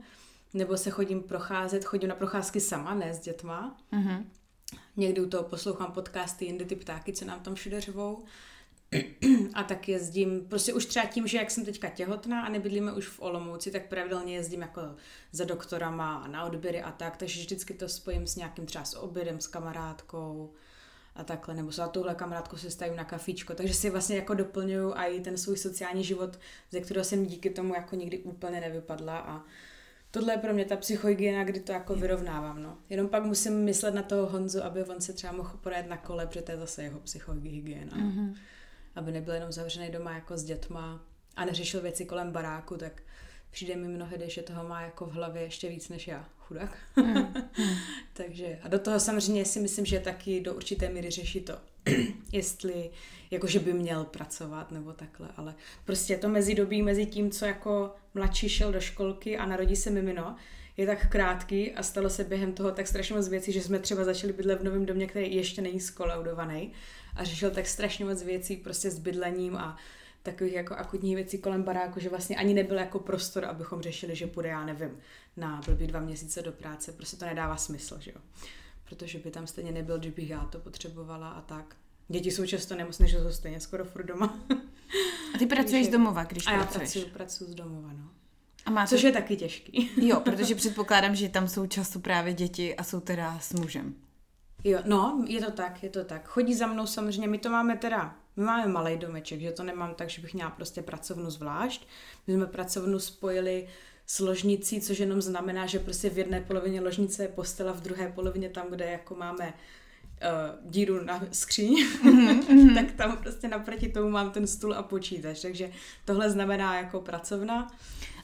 Nebo 0.55 0.77
se 0.77 0.91
chodím 0.91 1.23
procházet, 1.23 1.85
chodím 1.85 2.09
na 2.09 2.15
procházky 2.15 2.61
sama, 2.61 2.95
ne 2.95 3.15
s 3.15 3.21
dětma. 3.21 3.77
Mm-hmm. 3.93 4.25
Někdy 4.97 5.21
u 5.21 5.29
toho 5.29 5.45
poslouchám 5.45 5.93
podcasty 5.93 6.45
Jindy 6.45 6.65
ty 6.65 6.77
ptáky, 6.77 7.13
co 7.13 7.25
nám 7.25 7.41
tam 7.41 7.55
všude 7.55 7.81
řvou. 7.81 8.25
A 9.55 9.63
tak 9.63 9.89
jezdím, 9.89 10.47
prostě 10.49 10.75
už 10.75 10.87
třeba 10.87 11.07
tím, 11.07 11.27
že 11.27 11.39
jak 11.39 11.51
jsem 11.51 11.65
teďka 11.65 11.89
těhotná 11.89 12.43
a 12.43 12.49
nebydlíme 12.49 12.93
už 12.93 13.07
v 13.07 13.23
Olomouci, 13.23 13.71
tak 13.71 13.89
pravidelně 13.89 14.35
jezdím 14.35 14.61
jako 14.61 14.81
za 15.33 15.45
doktorama 15.45 16.17
a 16.17 16.29
na 16.29 16.45
odběry 16.45 16.83
a 16.83 16.93
tak, 16.93 17.17
takže 17.17 17.41
vždycky 17.41 17.75
to 17.75 17.89
spojím 17.89 18.27
s 18.27 18.37
nějakým 18.37 18.67
třeba 18.67 18.85
s 18.85 18.99
obědem, 18.99 19.41
s 19.41 19.47
kamarádkou 19.47 20.53
a 21.15 21.25
takhle, 21.25 21.55
nebo 21.55 21.71
za 21.71 21.89
tuhle 21.89 22.15
kamarádku 22.15 22.57
se 22.57 22.71
stavím 22.71 22.97
na 22.97 23.05
kafíčko, 23.05 23.55
takže 23.55 23.75
si 23.75 23.91
vlastně 23.91 24.17
jako 24.17 24.35
doplňuju 24.35 24.95
i 24.95 25.21
ten 25.21 25.39
svůj 25.39 25.57
sociální 25.57 26.05
život, 26.05 26.39
ze 26.71 26.81
kterého 26.81 27.05
jsem 27.05 27.27
díky 27.27 27.51
tomu 27.51 27.75
jako 27.75 27.97
nikdy 27.97 28.19
úplně 28.19 28.61
nevypadla 28.61 29.19
a 29.19 29.45
tohle 30.11 30.33
je 30.33 30.39
pro 30.39 30.55
mě 30.55 30.65
ta 30.65 30.77
psychohygiena, 30.77 31.45
kdy 31.45 31.61
to 31.61 31.73
jako 31.73 31.95
vyrovnávám, 31.95 32.63
no. 32.63 32.79
Jenom 32.91 33.09
pak 33.09 33.25
musím 33.25 33.65
myslet 33.65 33.95
na 33.95 34.03
toho 34.03 34.27
Honzu, 34.27 34.65
aby 34.65 34.85
on 34.85 35.01
se 35.01 35.13
třeba 35.13 35.33
mohl 35.33 35.57
poradit 35.63 35.89
na 35.89 35.97
kole, 35.97 36.27
protože 36.27 36.43
to 36.43 36.53
je 36.53 36.59
zase 36.59 36.83
jeho 36.83 37.01
psychohygiena. 37.01 37.97
Mm-hmm. 37.97 38.35
Aby 38.95 39.13
nebyl 39.13 39.35
jenom 39.35 39.53
zavřený 39.53 39.91
doma 39.91 40.15
jako 40.15 40.39
s 40.39 40.45
dětma 40.45 41.05
a 41.37 41.45
neřešil 41.45 41.81
věci 41.81 42.05
kolem 42.05 42.33
baráku, 42.33 42.77
tak 42.77 43.03
přijde 43.51 43.77
mi 43.77 43.89
mnohdy, 43.89 44.31
že 44.31 44.43
toho 44.43 44.69
má 44.69 44.83
jako 44.83 45.07
v 45.07 45.13
hlavě 45.13 45.43
ještě 45.43 45.69
víc 45.69 45.89
než 45.89 46.09
já, 46.09 46.29
chudák. 46.39 46.79
Mm. 46.97 47.35
Takže 48.13 48.59
a 48.63 48.69
do 48.69 48.79
toho 48.79 49.01
samozřejmě 49.01 49.45
si 49.45 49.61
myslím, 49.61 49.87
že 49.87 50.01
taky 50.01 50.41
do 50.41 50.55
určité 50.55 50.89
míry 50.89 51.11
řeší 51.11 51.41
to, 51.41 51.59
jestli 52.33 52.91
jakože 53.31 53.59
by 53.59 53.73
měl 53.73 54.05
pracovat 54.05 54.71
nebo 54.71 54.93
takhle, 54.93 55.29
ale 55.37 55.55
prostě 55.85 56.17
to 56.17 56.29
mezidobí 56.29 56.83
mezi 56.83 57.07
tím, 57.07 57.31
co 57.31 57.47
jako 57.47 57.95
mladší 58.15 58.49
šel 58.49 58.73
do 58.73 58.81
školky 58.81 59.39
a 59.39 59.47
narodí 59.47 59.77
se 59.77 59.91
mimino, 59.91 60.37
je 60.77 60.87
tak 60.87 61.09
krátký 61.09 61.73
a 61.73 61.83
stalo 61.83 62.11
se 62.11 62.25
během 62.25 62.53
toho 62.53 62.73
tak 62.73 62.87
strašně 62.87 63.17
moc 63.17 63.29
věcí, 63.29 63.53
že 63.53 63.63
jsme 63.63 63.79
třeba 63.79 64.05
začali 64.05 64.33
bydlet 64.33 64.61
v 64.61 64.65
novém 64.65 64.87
domě, 64.87 65.07
který 65.07 65.35
ještě 65.35 65.63
není 65.63 65.81
skolaudovaný 65.81 66.73
a 67.17 67.25
řešil 67.25 67.51
tak 67.51 67.67
strašně 67.67 68.05
moc 68.05 68.23
věcí 68.23 68.57
prostě 68.57 68.91
s 68.91 68.99
bydlením 68.99 69.57
a 69.57 69.77
takových 70.23 70.53
jako 70.53 70.75
akutních 70.75 71.15
věcí 71.15 71.39
kolem 71.39 71.63
baráku, 71.63 72.01
že 72.01 72.09
vlastně 72.09 72.37
ani 72.37 72.55
nebyl 72.55 72.79
jako 72.79 72.99
prostor, 72.99 73.45
abychom 73.45 73.83
řešili, 73.83 74.17
že 74.17 74.27
půjde, 74.27 74.49
já 74.49 74.65
nevím, 74.65 74.99
na 75.37 75.61
blbý 75.67 75.87
dva 75.87 76.01
měsíce 76.01 76.43
do 76.43 76.53
práce. 76.53 76.93
Prostě 76.93 77.17
to 77.17 77.25
nedává 77.25 77.57
smysl, 77.57 77.97
že 78.01 78.11
jo. 78.11 78.21
Protože 78.89 79.19
by 79.19 79.31
tam 79.31 79.47
stejně 79.47 79.73
nebyl, 79.73 80.03
že 80.03 80.11
bych 80.11 80.31
já 80.31 80.45
to 80.45 80.59
potřebovala 80.59 81.29
a 81.29 81.41
tak. 81.41 81.77
Děti 82.09 82.31
jsou 82.31 82.47
často 82.47 82.75
nemocné, 82.75 83.09
že 83.09 83.19
jsou 83.19 83.31
stejně 83.31 83.61
skoro 83.61 83.85
furt 83.85 84.07
doma. 84.07 84.39
A 85.35 85.39
ty 85.39 85.47
pracuješ 85.47 85.87
z 85.87 85.91
domova, 85.91 86.25
když 86.25 86.47
A 86.47 86.51
já 86.53 86.59
pracuješ? 86.59 86.93
pracuji, 86.93 87.13
pracuji 87.13 87.45
z 87.51 87.55
domova, 87.55 87.93
no. 87.93 88.11
A 88.67 88.71
máte... 88.71 88.89
Což 88.89 89.03
je 89.03 89.13
taky 89.13 89.37
těžký. 89.37 89.91
Jo, 90.07 90.21
protože 90.21 90.55
předpokládám, 90.55 91.15
že 91.15 91.29
tam 91.29 91.49
jsou 91.49 91.67
často 91.67 91.99
právě 91.99 92.33
děti 92.33 92.77
a 92.77 92.85
jsou 92.85 93.01
teda 93.01 93.39
s 93.39 93.53
mužem. 93.53 93.95
Jo, 94.65 94.79
no, 94.85 95.25
je 95.29 95.41
to 95.41 95.51
tak, 95.51 95.83
je 95.83 95.91
to 95.91 96.05
tak. 96.05 96.29
Chodí 96.29 96.55
za 96.55 96.67
mnou 96.67 96.87
samozřejmě, 96.87 97.29
my 97.29 97.39
to 97.39 97.51
máme 97.51 97.77
teda, 97.77 98.17
my 98.37 98.45
máme 98.45 98.67
malý 98.67 98.97
domeček, 98.97 99.41
že 99.41 99.53
to 99.53 99.63
nemám 99.63 99.95
tak, 99.95 100.11
že 100.11 100.23
bych 100.23 100.35
měla 100.35 100.51
prostě 100.51 100.83
pracovnu 100.83 101.31
zvlášť. 101.31 101.87
My 102.27 102.35
jsme 102.35 102.47
pracovnu 102.47 102.99
spojili 102.99 103.69
s 104.11 104.19
ložnicí, 104.19 104.81
což 104.81 104.99
jenom 104.99 105.23
znamená, 105.23 105.67
že 105.67 105.79
prostě 105.79 106.11
v 106.11 106.19
jedné 106.19 106.41
polovině 106.41 106.81
ložnice 106.81 107.23
je 107.23 107.29
postela, 107.29 107.73
v 107.73 107.81
druhé 107.81 108.13
polovině 108.15 108.49
tam, 108.49 108.67
kde 108.71 108.85
jako 108.85 109.15
máme 109.15 109.47
uh, 109.47 110.71
díru 110.71 111.05
na 111.05 111.23
skříň, 111.33 111.87
mm-hmm. 112.05 112.75
tak 112.75 112.93
tam 112.93 113.17
prostě 113.17 113.49
naproti 113.49 113.89
tomu 113.89 114.11
mám 114.11 114.31
ten 114.31 114.47
stůl 114.47 114.75
a 114.75 114.83
počítač. 114.83 115.41
Takže 115.41 115.71
tohle 116.05 116.31
znamená 116.31 116.77
jako 116.77 117.01
pracovna. 117.01 117.73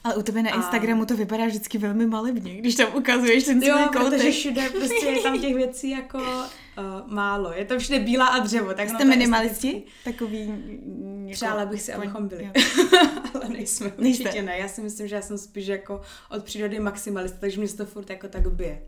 Ale 0.05 0.15
u 0.15 0.21
tebe 0.23 0.43
na 0.43 0.55
Instagramu 0.55 1.05
to 1.05 1.17
vypadá 1.17 1.45
vždycky 1.45 1.77
velmi 1.77 2.05
malebně, 2.05 2.55
když 2.55 2.75
tam 2.75 2.95
ukazuješ 2.95 3.43
ten 3.43 3.61
svůj 3.61 3.69
Jo, 3.69 3.89
koutek. 3.93 4.01
protože 4.19 4.31
všude 4.31 4.69
prostě 4.69 5.05
je 5.05 5.21
tam 5.21 5.39
těch 5.39 5.55
věcí 5.55 5.89
jako 5.89 6.17
uh, 6.17 7.11
málo. 7.13 7.53
Je 7.53 7.65
to 7.65 7.79
všude 7.79 7.99
bílá 7.99 8.25
a 8.27 8.39
dřevo. 8.39 8.73
Tak 8.73 8.89
Jste 8.89 9.01
je 9.03 9.05
minimalisti? 9.05 9.67
estetický. 9.67 9.91
Takový... 10.03 10.43
mm, 10.47 11.23
Jako... 11.27 11.33
Přála 11.35 11.65
bych 11.65 11.81
si, 11.81 11.93
abychom 11.93 12.27
byli. 12.27 12.49
Ale 13.33 13.49
nejsme, 13.49 13.91
Nejste. 13.97 14.23
určitě 14.23 14.41
ne. 14.41 14.57
Já 14.57 14.67
si 14.67 14.81
myslím, 14.81 15.07
že 15.07 15.15
já 15.15 15.21
jsem 15.21 15.37
spíš 15.37 15.67
jako 15.67 16.01
od 16.29 16.43
přírody 16.43 16.79
maximalista, 16.79 17.37
takže 17.39 17.59
mě 17.59 17.67
se 17.67 17.77
to 17.77 17.85
furt 17.85 18.09
jako 18.09 18.27
tak 18.27 18.51
bije. 18.51 18.81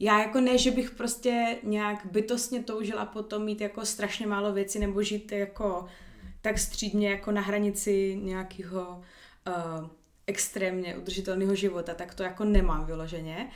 Já 0.00 0.20
jako 0.20 0.40
ne, 0.40 0.58
že 0.58 0.70
bych 0.70 0.90
prostě 0.90 1.56
nějak 1.62 2.06
bytostně 2.12 2.62
toužila 2.62 3.06
potom 3.06 3.44
mít 3.44 3.60
jako 3.60 3.86
strašně 3.86 4.26
málo 4.26 4.52
věcí 4.52 4.78
nebo 4.78 5.02
žít 5.02 5.32
jako 5.32 5.86
tak 6.42 6.58
střídně 6.58 7.10
jako 7.10 7.30
na 7.32 7.40
hranici 7.40 8.18
nějakého 8.22 9.02
uh, 9.80 9.88
extrémně 10.28 10.96
udržitelného 10.96 11.54
života, 11.54 11.94
tak 11.94 12.14
to 12.14 12.22
jako 12.22 12.44
nemám 12.44 12.86
vyloženě. 12.86 13.50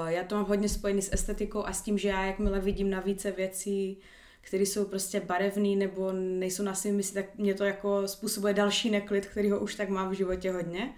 Uh, 0.00 0.06
já 0.06 0.24
to 0.24 0.34
mám 0.34 0.44
hodně 0.44 0.68
spojený 0.68 1.02
s 1.02 1.12
estetikou 1.12 1.66
a 1.66 1.72
s 1.72 1.82
tím, 1.82 1.98
že 1.98 2.08
já 2.08 2.24
jakmile 2.24 2.60
vidím 2.60 2.90
na 2.90 3.00
více 3.00 3.30
věcí, 3.30 3.98
které 4.40 4.62
jsou 4.62 4.84
prostě 4.84 5.20
barevné 5.20 5.76
nebo 5.76 6.12
nejsou 6.12 6.62
na 6.62 6.74
svým 6.74 6.94
místě, 6.94 7.22
tak 7.22 7.38
mě 7.38 7.54
to 7.54 7.64
jako 7.64 8.08
způsobuje 8.08 8.54
další 8.54 8.90
neklid, 8.90 9.26
který 9.26 9.50
ho 9.50 9.58
už 9.58 9.74
tak 9.74 9.88
mám 9.88 10.10
v 10.10 10.12
životě 10.12 10.52
hodně. 10.52 10.94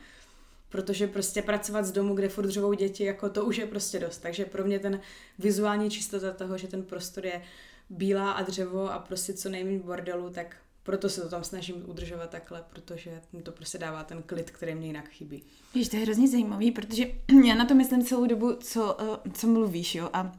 Protože 0.68 1.06
prostě 1.06 1.42
pracovat 1.42 1.84
z 1.84 1.92
domu, 1.92 2.14
kde 2.14 2.28
furt 2.28 2.76
děti, 2.78 3.04
jako 3.04 3.30
to 3.30 3.44
už 3.44 3.56
je 3.56 3.66
prostě 3.66 3.98
dost. 3.98 4.18
Takže 4.18 4.44
pro 4.44 4.64
mě 4.64 4.78
ten 4.78 5.00
vizuální 5.38 5.90
čistota 5.90 6.32
toho, 6.32 6.58
že 6.58 6.68
ten 6.68 6.82
prostor 6.82 7.26
je 7.26 7.42
bílá 7.90 8.32
a 8.32 8.42
dřevo 8.42 8.92
a 8.92 8.98
prostě 8.98 9.32
co 9.32 9.48
nejméně 9.48 9.78
bordelu, 9.78 10.30
tak 10.30 10.56
proto 10.88 11.08
se 11.08 11.20
to 11.20 11.28
tam 11.28 11.44
snažím 11.44 11.84
udržovat 11.86 12.30
takhle, 12.30 12.64
protože 12.70 13.20
mi 13.32 13.42
to 13.42 13.52
prostě 13.52 13.78
dává 13.78 14.04
ten 14.04 14.22
klid, 14.22 14.50
který 14.50 14.74
mě 14.74 14.86
jinak 14.86 15.08
chybí. 15.08 15.42
Víš, 15.74 15.88
to 15.88 15.96
je 15.96 16.02
hrozně 16.02 16.28
zajímavý, 16.28 16.70
protože 16.70 17.04
já 17.46 17.54
na 17.54 17.64
to 17.64 17.74
myslím 17.74 18.04
celou 18.04 18.26
dobu, 18.26 18.54
co, 18.54 18.96
eh, 19.00 19.30
co 19.30 19.46
mluvíš, 19.46 19.94
jo, 19.94 20.10
a 20.12 20.32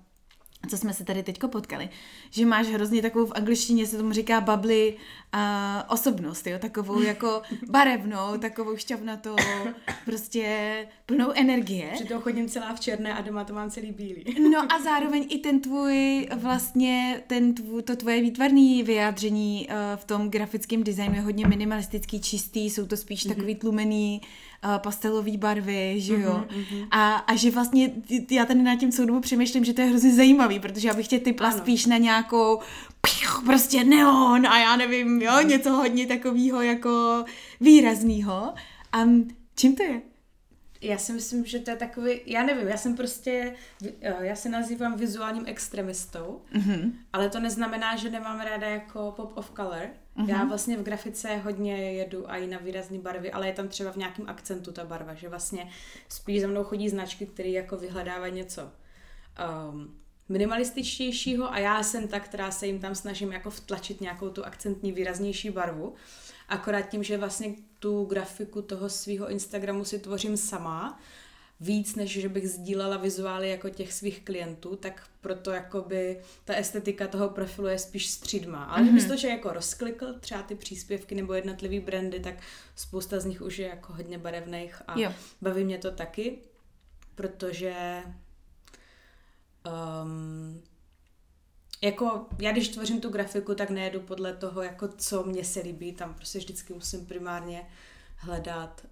co 0.68 0.78
jsme 0.78 0.94
se 0.94 1.04
tady 1.04 1.24
teďko 1.24 1.48
potkali, 1.48 1.90
že 2.30 2.46
máš 2.46 2.68
hrozně 2.68 3.02
takovou 3.02 3.26
v 3.26 3.32
angličtině 3.36 3.88
se 3.88 3.98
tomu 3.98 4.12
říká 4.12 4.42
bubbly 4.42 4.98
uh, 5.34 5.40
osobnost, 5.88 6.48
jo, 6.48 6.60
takovou 6.60 7.02
jako 7.02 7.42
barevnou, 7.70 8.38
takovou 8.38 8.78
šťavnatou, 8.78 9.36
prostě 10.06 10.88
plnou 11.06 11.32
energie. 11.36 11.90
Přitom 11.94 12.22
chodím 12.22 12.50
celá 12.50 12.76
v 12.76 12.80
černé 12.80 13.14
a 13.14 13.22
doma 13.22 13.44
to 13.44 13.54
mám 13.54 13.70
celý 13.70 13.92
bílý. 13.92 14.50
No 14.52 14.74
a 14.74 14.82
zároveň 14.84 15.28
i 15.30 15.38
ten 15.38 15.62
tvůj 15.62 16.28
vlastně, 16.36 17.24
ten 17.28 17.54
tvůj, 17.54 17.84
to 17.84 17.96
tvoje 17.96 18.22
výtvarné 18.22 18.84
vyjádření 18.84 19.68
uh, 19.70 19.76
v 19.96 20.06
tom 20.06 20.30
grafickém 20.30 20.84
designu 20.84 21.16
je 21.16 21.22
hodně 21.22 21.48
minimalistický, 21.48 22.22
čistý, 22.22 22.70
jsou 22.70 22.86
to 22.86 22.98
spíš 22.98 23.26
mm-hmm. 23.26 23.36
takový 23.36 23.56
tlumený 23.56 24.22
pastelové 24.78 25.38
barvy, 25.38 25.96
že 25.98 26.14
jo. 26.14 26.46
Mm-hmm. 26.50 26.88
A, 26.92 27.16
a 27.16 27.36
že 27.36 27.52
vlastně 27.52 27.92
já 28.32 28.46
tady 28.46 28.62
nad 28.62 28.76
tím 28.76 28.92
celou 28.92 29.08
dobu 29.08 29.20
přemýšlím, 29.20 29.66
že 29.66 29.74
to 29.74 29.82
je 29.82 29.88
hrozně 29.88 30.16
zajímavý, 30.16 30.60
protože 30.60 30.88
já 30.88 30.94
bych 30.94 31.08
tě 31.08 31.20
typla 31.20 31.48
Ano. 31.48 31.58
spíš 31.58 31.86
na 31.86 31.98
nějakou 31.98 32.60
pich, 33.02 33.42
prostě 33.46 33.84
neon 33.84 34.48
a 34.48 34.60
já 34.60 34.76
nevím, 34.76 35.22
jo, 35.22 35.42
něco 35.42 35.72
hodně 35.72 36.08
takového 36.08 36.62
jako 36.62 37.26
výrazného. 37.62 38.54
A 38.94 39.00
čím 39.56 39.76
to 39.76 39.84
je? 39.84 40.02
Já 40.82 40.98
si 40.98 41.14
myslím, 41.14 41.46
že 41.46 41.60
to 41.60 41.72
je 41.72 41.78
takový, 41.78 42.22
já 42.26 42.44
nevím, 42.44 42.68
já 42.68 42.78
jsem 42.78 42.96
prostě, 42.96 43.56
eh, 44.02 44.16
já 44.26 44.36
se 44.36 44.50
nazývám 44.50 44.96
vizuálním 44.98 45.44
extremistou, 45.48 46.42
Mhm. 46.54 46.94
ale 47.14 47.30
to 47.30 47.40
neznamená, 47.40 47.96
že 47.96 48.10
nemám 48.10 48.40
ráda 48.42 48.68
jako 48.68 49.14
pop 49.16 49.38
of 49.38 49.52
color. 49.56 49.88
Mhm. 50.16 50.30
Já 50.30 50.44
vlastně 50.46 50.78
v 50.78 50.84
grafice 50.84 51.36
hodně 51.38 51.94
jedu 51.94 52.32
a 52.32 52.38
i 52.38 52.48
na 52.48 52.58
výrazné 52.58 53.00
barvy, 53.00 53.32
ale 53.32 53.48
je 53.48 53.54
tam 53.54 53.68
třeba 53.68 53.92
v 53.92 53.96
nějakém 53.96 54.30
akcentu 54.30 54.72
ta 54.72 54.86
barva, 54.86 55.14
že 55.14 55.30
vlastně 55.30 55.70
spíš 56.10 56.42
za 56.42 56.48
mnou 56.48 56.64
chodí 56.64 56.90
značky, 56.90 57.26
které 57.26 57.50
jako 57.50 57.78
vyhledávají 57.78 58.34
něco 58.34 58.72
um, 59.72 59.96
minimalističtějšího 60.30 61.54
a 61.54 61.60
já 61.60 61.84
jsem 61.84 62.08
ta, 62.08 62.20
která 62.20 62.52
se 62.52 62.68
jim 62.68 62.80
tam 62.80 62.96
snažím 62.96 63.32
jako 63.32 63.50
vtlačit 63.50 64.02
nějakou 64.02 64.30
tu 64.30 64.46
akcentní 64.46 64.92
výraznější 64.92 65.50
barvu. 65.50 65.94
Akorát 66.50 66.82
tím, 66.82 67.04
že 67.04 67.18
vlastně 67.18 67.54
tu 67.80 68.06
grafiku 68.06 68.62
toho 68.62 68.90
svého 68.90 69.30
Instagramu 69.30 69.86
si 69.86 70.00
tvořím 70.00 70.38
sama, 70.38 71.00
víc, 71.60 71.96
než 71.96 72.12
že 72.12 72.30
bych 72.30 72.50
sdílela 72.50 72.98
vizuály 72.98 73.50
jako 73.50 73.70
těch 73.70 73.94
svých 73.94 74.24
klientů, 74.24 74.76
tak 74.76 75.08
proto 75.22 75.52
jakoby 75.52 76.22
ta 76.46 76.54
estetika 76.54 77.08
toho 77.08 77.30
profilu 77.30 77.68
je 77.68 77.80
spíš 77.80 78.10
střídma. 78.10 78.64
Ale 78.64 78.86
mm-hmm. 78.86 79.08
to, 79.08 79.18
že 79.18 79.28
jako 79.28 79.54
rozklikl 79.54 80.14
třeba 80.20 80.44
ty 80.44 80.56
příspěvky 80.56 81.16
nebo 81.16 81.34
jednotlivý 81.34 81.80
brandy, 81.80 82.20
tak 82.20 82.36
spousta 82.76 83.20
z 83.20 83.26
nich 83.26 83.42
už 83.42 83.58
je 83.58 83.68
jako 83.68 83.94
hodně 83.94 84.18
barevných 84.18 84.82
a 84.88 85.00
Jo. 85.00 85.14
baví 85.42 85.64
mě 85.64 85.78
to 85.78 85.92
taky, 85.92 86.38
protože 87.16 88.04
um, 90.04 90.62
jako 91.82 92.26
já 92.40 92.52
když 92.52 92.70
tvořím 92.70 93.02
tu 93.02 93.10
grafiku, 93.10 93.56
tak 93.56 93.70
nejedu 93.70 94.00
podle 94.00 94.34
toho, 94.34 94.62
jako 94.62 94.88
co 94.88 95.24
mě 95.24 95.44
se 95.44 95.60
líbí, 95.60 95.94
tam 95.94 96.14
prostě 96.14 96.40
vždycky 96.40 96.74
musím 96.74 97.06
primárně 97.06 97.68
hledat, 98.16 98.86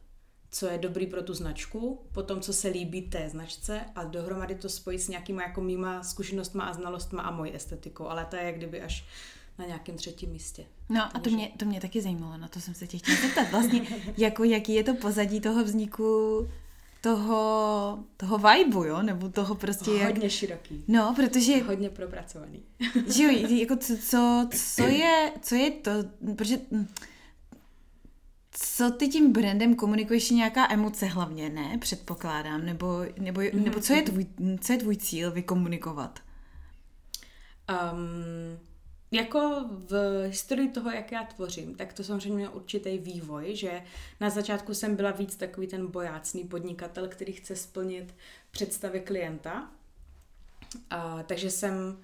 co 0.51 0.67
je 0.67 0.77
dobrý 0.77 1.07
pro 1.07 1.23
tu 1.23 1.33
značku, 1.33 2.01
potom 2.11 2.41
co 2.41 2.53
se 2.53 2.67
líbí 2.67 3.01
té 3.01 3.29
značce 3.29 3.81
a 3.95 4.03
dohromady 4.03 4.55
to 4.55 4.69
spojit 4.69 4.99
s 4.99 5.07
nějakýma 5.07 5.41
jako 5.41 5.61
mýma 5.61 6.03
zkušenostma 6.03 6.63
a 6.63 6.73
znalostma 6.73 7.21
a 7.21 7.31
mojí 7.31 7.55
estetikou, 7.55 8.07
ale 8.07 8.25
to 8.25 8.35
je 8.35 8.43
jak 8.43 8.55
kdyby 8.55 8.81
až 8.81 9.05
na 9.57 9.65
nějakém 9.65 9.95
třetím 9.95 10.29
místě. 10.29 10.65
No 10.89 11.17
a 11.17 11.19
to 11.19 11.29
mě, 11.29 11.51
to 11.57 11.65
mě 11.65 11.81
taky 11.81 12.01
zajímalo, 12.01 12.37
na 12.37 12.47
to 12.47 12.61
jsem 12.61 12.73
se 12.73 12.87
tě 12.87 12.97
chtěla 12.97 13.17
zeptat. 13.21 13.51
Vlastně, 13.51 13.81
jako, 14.17 14.43
jaký 14.43 14.73
je 14.73 14.83
to 14.83 14.93
pozadí 14.93 15.41
toho 15.41 15.63
vzniku 15.63 16.47
toho, 17.01 18.03
toho 18.17 18.37
vibu, 18.37 18.83
jo? 18.83 19.01
Nebo 19.01 19.29
toho 19.29 19.55
prostě 19.55 19.91
jak... 19.91 20.07
Hodně 20.07 20.29
široký. 20.29 20.83
No, 20.87 21.13
protože, 21.15 21.63
Hodně 21.63 21.89
propracovaný. 21.89 22.63
že 23.15 23.23
jo, 23.23 23.31
jako 23.49 23.75
co, 23.75 23.97
co, 23.97 24.49
co, 24.75 24.83
je, 24.83 25.31
co 25.41 25.55
je 25.55 25.71
to, 25.71 25.91
protože 26.35 26.57
hm, 26.71 26.87
co 28.51 28.91
ty 28.91 29.07
tím 29.07 29.31
brandem 29.31 29.75
komunikuješ, 29.75 30.31
je 30.31 30.37
nějaká 30.37 30.73
emoce 30.73 31.05
hlavně, 31.05 31.49
ne? 31.49 31.77
Předpokládám, 31.77 32.65
nebo, 32.65 33.05
nebo, 33.19 33.41
nebo 33.53 33.79
co, 33.79 33.93
je 33.93 34.01
tvůj, 34.01 34.25
co 34.61 34.73
je 34.73 34.79
tvůj 34.79 34.97
cíl 34.97 35.31
vykomunikovat? 35.31 36.19
Um, 37.93 38.66
jako 39.11 39.65
v 39.69 40.23
historii 40.27 40.69
toho, 40.69 40.91
jak 40.91 41.11
já 41.11 41.23
tvořím, 41.23 41.75
tak 41.75 41.93
to 41.93 42.03
samozřejmě 42.03 42.35
mělo 42.35 42.53
určitý 42.53 42.97
vývoj, 42.97 43.55
že 43.55 43.83
na 44.19 44.29
začátku 44.29 44.73
jsem 44.73 44.95
byla 44.95 45.11
víc 45.11 45.35
takový 45.35 45.67
ten 45.67 45.87
bojácný 45.87 46.43
podnikatel, 46.43 47.07
který 47.07 47.33
chce 47.33 47.55
splnit 47.55 48.15
představy 48.51 48.99
klienta. 48.99 49.71
A, 50.89 51.23
takže 51.23 51.51
jsem 51.51 51.99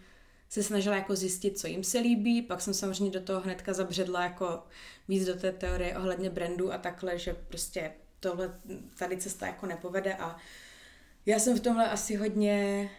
se 0.50 0.64
snažila 0.64 0.96
jako 0.96 1.16
zjistit, 1.16 1.60
co 1.60 1.68
jim 1.68 1.84
se 1.84 2.00
líbí, 2.00 2.42
pak 2.42 2.62
jsem 2.62 2.74
samozřejmě 2.74 3.12
do 3.12 3.22
toho 3.22 3.42
hnedka 3.42 3.74
zabředla 3.74 4.24
jako 4.24 4.64
víc 5.08 5.26
do 5.26 5.36
té 5.36 5.52
teorie 5.52 5.98
ohledně 5.98 6.30
brandu 6.30 6.74
a 6.74 6.78
takhle, 6.78 7.20
že 7.20 7.34
prostě 7.34 7.92
tohle, 8.20 8.60
tady 8.98 9.18
cesta 9.18 9.48
jako 9.48 9.66
nepovede 9.66 10.16
a 10.16 10.38
já 11.26 11.40
jsem 11.40 11.58
v 11.58 11.62
tomhle 11.62 11.90
asi 11.90 12.16
hodně 12.16 12.90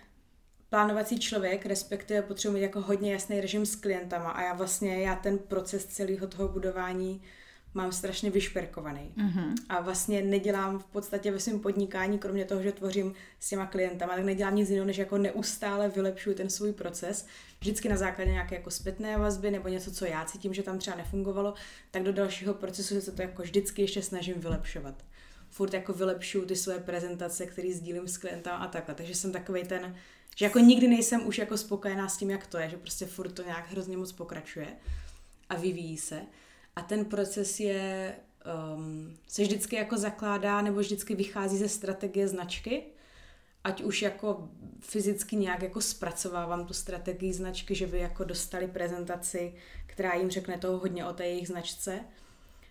plánovací 0.74 1.18
člověk, 1.18 1.66
respektive 1.66 2.22
potřebuji 2.22 2.54
mít 2.54 2.62
jako 2.62 2.80
hodně 2.80 3.12
jasný 3.12 3.40
režim 3.40 3.66
s 3.66 3.76
klientama 3.76 4.30
a 4.30 4.42
já 4.42 4.54
vlastně, 4.54 5.02
já 5.02 5.14
ten 5.14 5.38
proces 5.38 5.86
celého 5.86 6.26
toho 6.26 6.48
budování 6.48 7.22
mám 7.74 7.92
strašně 7.92 8.30
vyšperkovaný. 8.30 9.12
Mm-hmm. 9.16 9.54
A 9.68 9.80
vlastně 9.80 10.22
nedělám 10.22 10.78
v 10.78 10.84
podstatě 10.84 11.32
ve 11.32 11.40
svém 11.40 11.60
podnikání, 11.60 12.18
kromě 12.18 12.44
toho, 12.44 12.62
že 12.62 12.72
tvořím 12.72 13.14
s 13.40 13.48
těma 13.48 13.66
klientama, 13.66 14.14
tak 14.14 14.24
nedělám 14.24 14.56
nic 14.56 14.70
jiného, 14.70 14.86
než 14.86 14.96
jako 14.96 15.18
neustále 15.18 15.88
vylepšuju 15.88 16.36
ten 16.36 16.50
svůj 16.50 16.72
proces. 16.72 17.26
Vždycky 17.60 17.88
na 17.88 17.96
základě 17.96 18.30
nějaké 18.30 18.54
jako 18.54 18.70
zpětné 18.70 19.18
vazby 19.18 19.50
nebo 19.50 19.68
něco, 19.68 19.92
co 19.92 20.04
já 20.04 20.24
cítím, 20.24 20.54
že 20.54 20.62
tam 20.62 20.78
třeba 20.78 20.96
nefungovalo, 20.96 21.54
tak 21.90 22.02
do 22.02 22.12
dalšího 22.12 22.54
procesu 22.54 23.00
se 23.00 23.12
to 23.12 23.22
jako 23.22 23.42
vždycky 23.42 23.82
ještě 23.82 24.02
snažím 24.02 24.34
vylepšovat. 24.40 25.04
Furt 25.50 25.74
jako 25.74 25.92
vylepšuju 25.92 26.44
ty 26.44 26.56
své 26.56 26.78
prezentace, 26.78 27.46
které 27.46 27.72
sdílím 27.72 28.08
s 28.08 28.18
klientem 28.18 28.52
a 28.54 28.66
takhle. 28.66 28.94
Takže 28.94 29.14
jsem 29.14 29.32
takový 29.32 29.62
ten, 29.62 29.94
že 30.34 30.44
jako 30.44 30.58
nikdy 30.58 30.88
nejsem 30.88 31.26
už 31.26 31.38
jako 31.38 31.56
spokojená 31.56 32.08
s 32.08 32.16
tím, 32.16 32.30
jak 32.30 32.46
to 32.46 32.58
je, 32.58 32.70
že 32.70 32.76
prostě 32.76 33.06
furt 33.06 33.32
to 33.32 33.42
nějak 33.42 33.70
hrozně 33.70 33.96
moc 33.96 34.12
pokračuje 34.12 34.68
a 35.48 35.56
vyvíjí 35.56 35.98
se. 35.98 36.20
A 36.76 36.82
ten 36.82 37.04
proces 37.04 37.60
je, 37.60 38.14
um, 38.76 39.16
se 39.28 39.42
vždycky 39.42 39.76
jako 39.76 39.96
zakládá 39.96 40.62
nebo 40.62 40.80
vždycky 40.80 41.14
vychází 41.14 41.58
ze 41.58 41.68
strategie 41.68 42.28
značky, 42.28 42.82
ať 43.64 43.82
už 43.82 44.02
jako 44.02 44.48
fyzicky 44.80 45.36
nějak 45.36 45.62
jako 45.62 45.80
zpracovávám 45.80 46.66
tu 46.66 46.74
strategii 46.74 47.32
značky, 47.32 47.74
že 47.74 47.86
by 47.86 47.98
jako 47.98 48.24
dostali 48.24 48.68
prezentaci, 48.68 49.54
která 49.86 50.14
jim 50.14 50.30
řekne 50.30 50.58
toho 50.58 50.78
hodně 50.78 51.06
o 51.06 51.12
té 51.12 51.26
jejich 51.26 51.48
značce, 51.48 52.00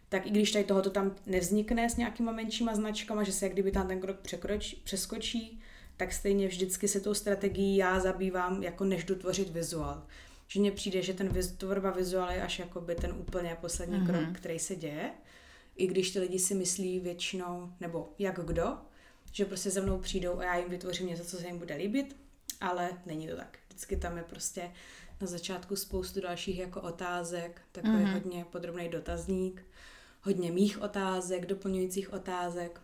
tak 0.10 0.26
i 0.26 0.30
když 0.30 0.52
tady 0.52 0.66
tohoto 0.66 0.90
tam 0.90 1.16
nevznikne 1.26 1.90
s 1.90 1.98
nějakýma 1.98 2.32
menšíma 2.32 2.76
značkama, 2.76 3.24
že 3.24 3.32
se 3.32 3.46
jak 3.46 3.54
kdyby 3.54 3.72
tam 3.72 3.88
ten 3.88 4.02
krok 4.02 4.20
překroč, 4.20 4.74
přeskočí, 4.74 5.62
tak 6.04 6.14
stejně 6.14 6.48
vždycky 6.48 6.88
se 6.88 7.00
tou 7.00 7.14
strategií 7.14 7.78
já 7.78 8.00
zabývám, 8.00 8.64
jako 8.64 8.84
než 8.84 9.04
dotvořit 9.04 9.50
vizuál 9.50 10.04
že 10.48 10.60
mně 10.60 10.72
přijde, 10.72 11.02
že 11.02 11.14
ten 11.14 11.30
viz, 11.30 11.52
tvorba 11.52 11.92
vizuál 11.92 12.32
je 12.32 12.44
až 12.44 12.60
jakoby 12.60 12.96
ten 12.96 13.12
úplně 13.12 13.58
poslední 13.62 14.00
mm-hmm. 14.00 14.06
krok, 14.06 14.38
který 14.38 14.60
se 14.60 14.76
děje. 14.76 15.12
I 15.76 15.88
když 15.88 16.12
ty 16.12 16.20
lidi 16.20 16.40
si 16.40 16.56
myslí 16.56 17.00
většinou, 17.00 17.74
nebo 17.80 18.14
jak 18.20 18.40
kdo, 18.40 18.78
že 19.32 19.46
prostě 19.46 19.70
za 19.72 19.82
mnou 19.82 20.00
přijdou 20.00 20.40
a 20.40 20.44
já 20.44 20.56
jim 20.56 20.70
vytvořím 20.70 21.08
něco, 21.08 21.26
co 21.26 21.38
se 21.38 21.48
jim 21.48 21.60
bude 21.60 21.76
líbit, 21.76 22.16
ale 22.62 22.90
není 23.06 23.28
to 23.28 23.36
tak. 23.36 23.58
Vždycky 23.68 23.98
tam 23.98 24.18
je 24.18 24.24
prostě 24.24 24.72
na 25.22 25.28
začátku 25.28 25.76
spoustu 25.76 26.22
dalších 26.22 26.60
jako 26.60 26.82
otázek, 26.82 27.62
takový 27.72 27.94
mm-hmm. 27.94 28.14
hodně 28.14 28.46
podrobný 28.46 28.90
dotazník, 28.90 29.66
hodně 30.22 30.52
mých 30.52 30.82
otázek, 30.82 31.46
doplňujících 31.46 32.14
otázek. 32.14 32.82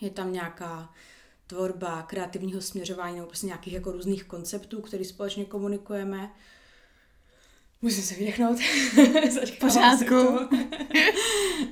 Je 0.00 0.10
tam 0.10 0.32
nějaká 0.32 0.94
tvorba 1.52 2.02
kreativního 2.02 2.60
směřování 2.60 3.16
nebo 3.16 3.26
prostě 3.26 3.46
nějakých 3.46 3.72
jako 3.72 3.92
různých 3.92 4.24
konceptů, 4.24 4.80
které 4.80 5.04
společně 5.04 5.44
komunikujeme. 5.44 6.30
Musím 7.82 8.02
se 8.02 8.14
vydechnout. 8.14 8.58
pořádku. 9.60 10.38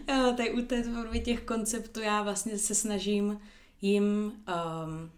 Tady 0.36 0.50
u 0.50 0.62
té 0.62 0.82
tvorby 0.82 1.20
těch 1.20 1.40
konceptů 1.40 2.00
já 2.00 2.22
vlastně 2.22 2.58
se 2.58 2.74
snažím 2.74 3.40
jim... 3.82 4.04
Um, 4.04 5.10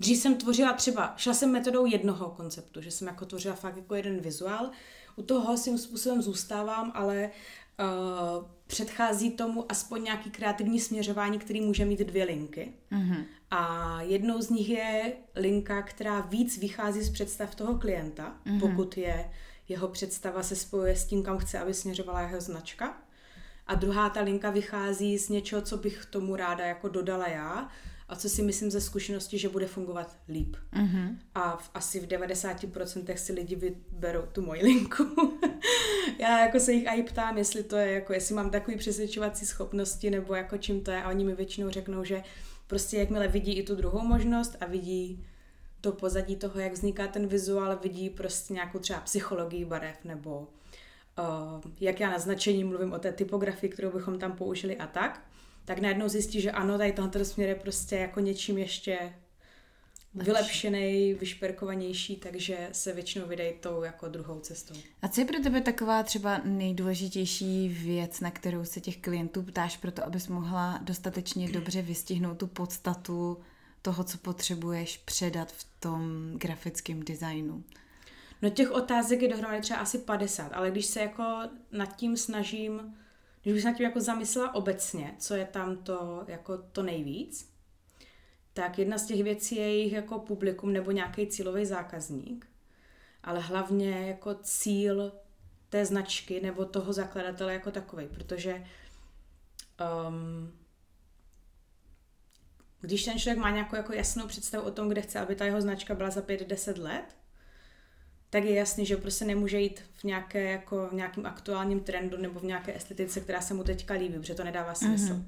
dřív 0.00 0.18
jsem 0.18 0.34
tvořila 0.34 0.72
třeba, 0.72 1.14
šla 1.16 1.34
jsem 1.34 1.52
metodou 1.52 1.86
jednoho 1.86 2.30
konceptu, 2.30 2.80
že 2.82 2.90
jsem 2.90 3.08
jako 3.08 3.24
tvořila 3.26 3.54
fakt 3.54 3.76
jako 3.76 3.94
jeden 3.94 4.20
vizuál. 4.20 4.70
U 5.16 5.22
toho 5.22 5.56
svým 5.56 5.78
způsobem 5.78 6.22
zůstávám, 6.22 6.92
ale 6.94 7.30
uh, 7.80 8.46
předchází 8.66 9.30
tomu 9.30 9.72
aspoň 9.72 10.04
nějaký 10.04 10.30
kreativní 10.30 10.80
směřování, 10.80 11.38
který 11.38 11.60
může 11.60 11.84
mít 11.84 12.00
dvě 12.00 12.24
linky. 12.24 12.72
Mm-hmm. 12.92 13.24
A 13.54 13.98
jednou 14.02 14.42
z 14.42 14.50
nich 14.50 14.68
je 14.68 15.12
linka, 15.36 15.82
která 15.82 16.20
víc 16.20 16.58
vychází 16.58 17.02
z 17.02 17.10
představ 17.10 17.54
toho 17.54 17.78
klienta, 17.78 18.36
mm-hmm. 18.46 18.60
pokud 18.60 18.96
je 18.96 19.30
jeho 19.68 19.88
představa 19.88 20.42
se 20.42 20.56
spojuje 20.56 20.96
s 20.96 21.04
tím, 21.04 21.22
kam 21.22 21.38
chce, 21.38 21.58
aby 21.58 21.74
směřovala 21.74 22.20
jeho 22.20 22.40
značka. 22.40 23.02
A 23.66 23.74
druhá 23.74 24.10
ta 24.10 24.20
linka 24.20 24.50
vychází 24.50 25.18
z 25.18 25.28
něčeho, 25.28 25.62
co 25.62 25.76
bych 25.76 26.06
tomu 26.06 26.36
ráda 26.36 26.66
jako 26.66 26.88
dodala 26.88 27.28
já 27.28 27.68
a 28.08 28.16
co 28.16 28.28
si 28.28 28.42
myslím 28.42 28.70
ze 28.70 28.80
zkušenosti, 28.80 29.38
že 29.38 29.48
bude 29.48 29.66
fungovat 29.66 30.16
líp. 30.28 30.56
Mm-hmm. 30.72 31.16
A 31.34 31.56
v, 31.56 31.70
asi 31.74 32.00
v 32.00 32.06
90% 32.06 33.14
si 33.14 33.32
lidi 33.32 33.56
vyberou 33.56 34.22
tu 34.32 34.42
moji 34.42 34.62
linku. 34.62 35.04
Já 36.18 36.44
jako 36.44 36.60
se 36.60 36.72
jich 36.72 36.86
i 36.88 37.02
ptám, 37.02 37.38
jestli 37.38 37.62
to 37.62 37.76
je, 37.76 37.92
jako 37.92 38.12
jestli 38.12 38.34
mám 38.34 38.50
takový 38.50 38.76
přesvědčovací 38.76 39.46
schopnosti, 39.46 40.10
nebo 40.10 40.34
jako 40.34 40.58
čím 40.58 40.80
to 40.80 40.90
je 40.90 41.02
a 41.02 41.08
oni 41.08 41.24
mi 41.24 41.34
většinou 41.34 41.70
řeknou, 41.70 42.04
že 42.04 42.22
prostě 42.72 42.96
jakmile 42.96 43.28
vidí 43.28 43.52
i 43.52 43.62
tu 43.62 43.74
druhou 43.74 44.00
možnost 44.00 44.56
a 44.60 44.66
vidí 44.66 45.24
to 45.80 45.92
pozadí 45.92 46.36
toho, 46.36 46.60
jak 46.60 46.72
vzniká 46.72 47.06
ten 47.06 47.26
vizuál, 47.26 47.78
vidí 47.82 48.10
prostě 48.10 48.54
nějakou 48.54 48.78
třeba 48.78 49.00
psychologii 49.00 49.64
barev 49.64 50.04
nebo 50.04 50.38
uh, 50.38 51.72
jak 51.80 52.00
já 52.00 52.10
na 52.10 52.18
značení 52.18 52.64
mluvím 52.64 52.92
o 52.92 52.98
té 52.98 53.12
typografii, 53.12 53.70
kterou 53.70 53.90
bychom 53.90 54.18
tam 54.18 54.32
použili 54.32 54.76
a 54.76 54.86
tak, 54.86 55.26
tak 55.64 55.78
najednou 55.78 56.08
zjistí, 56.08 56.40
že 56.40 56.50
ano, 56.50 56.78
tady 56.78 56.92
tohle 56.92 57.24
směr 57.24 57.48
je 57.48 57.54
prostě 57.54 57.96
jako 57.96 58.20
něčím 58.20 58.58
ještě 58.58 59.14
Lepší. 60.14 60.30
vylepšený, 60.30 61.14
vyšperkovanější, 61.14 62.16
takže 62.16 62.68
se 62.72 62.92
většinou 62.92 63.26
vydají 63.26 63.52
tou 63.60 63.82
jako 63.82 64.08
druhou 64.08 64.40
cestou. 64.40 64.74
A 65.02 65.08
co 65.08 65.20
je 65.20 65.24
pro 65.24 65.40
tebe 65.40 65.60
taková 65.60 66.02
třeba 66.02 66.40
nejdůležitější 66.44 67.68
věc, 67.68 68.20
na 68.20 68.30
kterou 68.30 68.64
se 68.64 68.80
těch 68.80 68.96
klientů 68.96 69.42
ptáš, 69.42 69.76
proto 69.76 70.04
abys 70.04 70.28
mohla 70.28 70.78
dostatečně 70.82 71.52
dobře 71.52 71.82
vystihnout 71.82 72.38
tu 72.38 72.46
podstatu 72.46 73.38
toho, 73.82 74.04
co 74.04 74.18
potřebuješ 74.18 74.96
předat 74.96 75.52
v 75.52 75.66
tom 75.80 76.32
grafickém 76.34 77.02
designu? 77.02 77.64
No 78.42 78.50
těch 78.50 78.70
otázek 78.70 79.22
je 79.22 79.28
dohromady 79.28 79.60
třeba 79.60 79.80
asi 79.80 79.98
50, 79.98 80.52
ale 80.52 80.70
když 80.70 80.86
se 80.86 81.00
jako 81.00 81.24
nad 81.72 81.96
tím 81.96 82.16
snažím 82.16 82.94
když 83.42 83.54
bych 83.54 83.62
se 83.62 83.68
nad 83.68 83.76
tím 83.76 83.86
jako 83.86 84.00
zamyslela 84.00 84.54
obecně, 84.54 85.14
co 85.18 85.34
je 85.34 85.44
tam 85.44 85.76
to, 85.76 86.24
jako 86.26 86.58
to 86.58 86.82
nejvíc, 86.82 87.51
tak 88.54 88.78
jedna 88.78 88.98
z 88.98 89.06
těch 89.06 89.22
věcí 89.22 89.56
je 89.56 89.62
jejich 89.62 89.92
jako 89.92 90.18
publikum 90.18 90.72
nebo 90.72 90.90
nějaký 90.90 91.26
cílový 91.26 91.66
zákazník, 91.66 92.46
ale 93.22 93.40
hlavně 93.40 94.08
jako 94.08 94.34
cíl 94.34 95.12
té 95.68 95.86
značky 95.86 96.40
nebo 96.40 96.64
toho 96.64 96.92
zakladatele 96.92 97.52
jako 97.52 97.70
takový, 97.70 98.06
protože 98.06 98.64
um, 100.08 100.52
když 102.80 103.04
ten 103.04 103.18
člověk 103.18 103.38
má 103.38 103.50
nějakou 103.50 103.76
jako 103.76 103.92
jasnou 103.92 104.26
představu 104.26 104.66
o 104.66 104.70
tom, 104.70 104.88
kde 104.88 105.02
chce, 105.02 105.20
aby 105.20 105.36
ta 105.36 105.44
jeho 105.44 105.60
značka 105.60 105.94
byla 105.94 106.10
za 106.10 106.20
5-10 106.20 106.82
let, 106.82 107.16
tak 108.30 108.44
je 108.44 108.54
jasný, 108.54 108.86
že 108.86 108.96
prostě 108.96 109.24
nemůže 109.24 109.60
jít 109.60 109.80
v, 109.94 110.04
nějaké, 110.04 110.52
jako, 110.52 110.88
v 110.88 110.94
nějakým 110.94 111.26
aktuálním 111.26 111.80
trendu 111.80 112.16
nebo 112.16 112.40
v 112.40 112.44
nějaké 112.44 112.76
estetice, 112.76 113.20
která 113.20 113.40
se 113.40 113.54
mu 113.54 113.64
teďka 113.64 113.94
líbí, 113.94 114.18
protože 114.18 114.34
to 114.34 114.44
nedává 114.44 114.74
smysl. 114.74 115.12
Mm-hmm. 115.12 115.26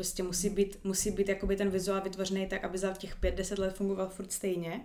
Prostě 0.00 0.22
musí 0.22 0.50
být, 0.50 0.84
musí 0.84 1.10
být 1.10 1.28
jakoby 1.28 1.56
ten 1.56 1.70
vizuál 1.70 2.00
vytvořený 2.00 2.46
tak, 2.46 2.64
aby 2.64 2.78
za 2.78 2.92
těch 2.92 3.20
5-10 3.20 3.60
let 3.60 3.76
fungoval 3.76 4.08
furt 4.08 4.32
stejně 4.32 4.80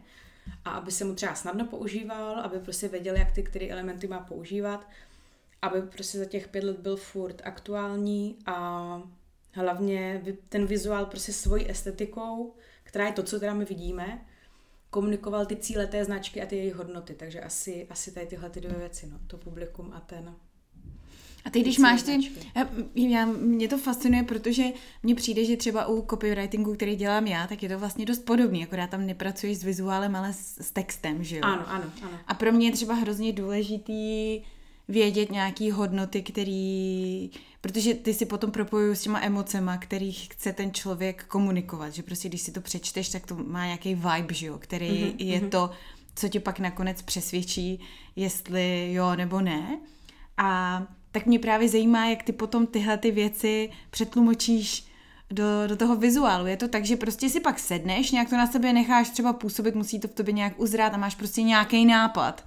a 0.66 0.70
aby 0.70 0.92
se 0.92 1.06
mu 1.06 1.16
třeba 1.16 1.36
snadno 1.36 1.66
používal, 1.66 2.40
aby 2.40 2.60
prostě 2.60 2.88
věděl, 2.88 3.16
jak 3.16 3.32
ty 3.32 3.44
které 3.44 3.68
elementy 3.68 4.08
má 4.08 4.20
používat, 4.20 4.88
aby 5.62 5.82
prostě 5.82 6.18
za 6.18 6.26
těch 6.26 6.48
pět 6.48 6.64
let 6.64 6.80
byl 6.80 6.98
furt 6.98 7.42
aktuální 7.46 8.38
a 8.46 9.02
hlavně 9.52 10.24
ten 10.50 10.66
vizuál 10.66 11.06
prostě 11.06 11.34
svojí 11.34 11.72
estetikou, 11.72 12.54
která 12.84 13.06
je 13.06 13.14
to, 13.14 13.24
co 13.24 13.40
teda 13.40 13.54
my 13.54 13.66
vidíme, 13.66 14.26
komunikoval 14.90 15.46
ty 15.46 15.56
cíle 15.56 15.88
té 15.88 16.06
značky 16.06 16.42
a 16.42 16.46
ty 16.46 16.56
její 16.56 16.72
hodnoty. 16.72 17.14
Takže 17.14 17.42
asi, 17.42 17.88
asi 17.90 18.12
tady 18.12 18.26
tyhle 18.26 18.50
ty 18.50 18.62
dvě 18.62 18.78
věci, 18.78 19.08
no, 19.08 19.20
to 19.28 19.38
publikum 19.38 19.94
a 19.94 20.00
ten 20.00 20.36
a 21.46 21.50
ty, 21.50 21.62
když 21.62 21.78
máš 21.78 22.04
ty, 22.04 22.32
já, 22.96 23.26
mě 23.26 23.68
to 23.68 23.78
fascinuje, 23.78 24.24
protože 24.24 24.64
mně 25.04 25.16
přijde, 25.16 25.46
že 25.46 25.58
třeba 25.58 25.88
u 25.88 26.06
copywritingu, 26.10 26.74
který 26.74 26.96
dělám 26.96 27.28
já, 27.28 27.48
tak 27.48 27.64
je 27.64 27.70
to 27.70 27.80
vlastně 27.80 28.06
dost 28.06 28.26
podobný, 28.26 28.64
akorát 28.64 28.90
tam 28.90 29.06
nepracuješ 29.06 29.58
s 29.58 29.64
vizuálem, 29.64 30.16
ale 30.16 30.34
s, 30.34 30.58
s 30.62 30.72
textem, 30.72 31.24
že 31.24 31.36
jo? 31.36 31.42
Ano, 31.44 31.70
ano, 31.70 31.92
ano. 32.02 32.18
A 32.28 32.34
pro 32.34 32.52
mě 32.52 32.68
je 32.68 32.72
třeba 32.72 32.94
hrozně 32.94 33.34
důležitý 33.34 34.42
vědět 34.88 35.32
nějaký 35.32 35.72
hodnoty, 35.72 36.22
který, 36.22 37.30
protože 37.62 37.94
ty 37.94 38.14
si 38.14 38.26
potom 38.26 38.52
propojují 38.52 38.96
s 38.96 39.02
těma 39.02 39.22
emocema, 39.22 39.78
kterých 39.78 40.28
chce 40.32 40.54
ten 40.54 40.74
člověk 40.74 41.24
komunikovat, 41.24 41.94
že 41.94 42.04
prostě 42.04 42.30
když 42.30 42.42
si 42.42 42.52
to 42.52 42.62
přečteš, 42.62 43.10
tak 43.10 43.26
to 43.26 43.36
má 43.36 43.66
nějaký 43.66 43.96
vibe, 43.96 44.34
že 44.34 44.48
jo, 44.48 44.58
který 44.58 44.90
mm-hmm, 44.90 45.16
je 45.18 45.40
mm-hmm. 45.40 45.50
to, 45.50 45.70
co 46.16 46.30
tě 46.30 46.40
pak 46.40 46.60
nakonec 46.60 47.02
přesvědčí, 47.02 47.80
jestli 48.16 48.94
jo 48.94 49.16
nebo 49.16 49.42
ne. 49.42 49.80
A 50.38 50.82
tak 51.16 51.26
mě 51.26 51.40
právě 51.40 51.70
zajímá, 51.70 52.06
jak 52.06 52.24
ty 52.24 52.32
potom 52.32 52.68
tyhle 52.68 52.98
ty 52.98 53.12
věci 53.12 53.70
přetlumočíš 53.90 54.88
do, 55.32 55.44
do 55.68 55.76
toho 55.76 55.96
vizuálu. 55.96 56.46
Je 56.46 56.58
to 56.58 56.68
tak, 56.68 56.86
že 56.86 56.96
prostě 56.96 57.30
si 57.30 57.40
pak 57.40 57.60
sedneš, 57.60 58.12
nějak 58.12 58.30
to 58.30 58.38
na 58.38 58.48
sebe 58.48 58.74
necháš 58.74 59.10
třeba 59.10 59.34
působit, 59.34 59.76
musí 59.76 60.00
to 60.00 60.08
v 60.08 60.14
tobě 60.14 60.34
nějak 60.34 60.60
uzrát 60.60 60.94
a 60.94 60.98
máš 60.98 61.16
prostě 61.16 61.44
nějaký 61.44 61.86
nápad 61.86 62.46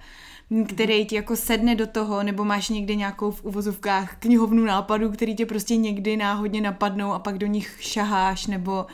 který 0.67 1.05
ti 1.05 1.15
jako 1.15 1.35
sedne 1.35 1.75
do 1.75 1.87
toho, 1.87 2.23
nebo 2.23 2.45
máš 2.45 2.69
někde 2.69 2.95
nějakou 2.95 3.31
v 3.31 3.43
uvozovkách 3.43 4.15
knihovnu 4.15 4.65
nápadů, 4.65 5.11
který 5.11 5.35
tě 5.35 5.45
prostě 5.45 5.75
někdy 5.75 6.17
náhodně 6.17 6.61
napadnou 6.61 7.13
a 7.13 7.19
pak 7.19 7.37
do 7.37 7.47
nich 7.47 7.77
šaháš, 7.79 8.47
nebo 8.47 8.85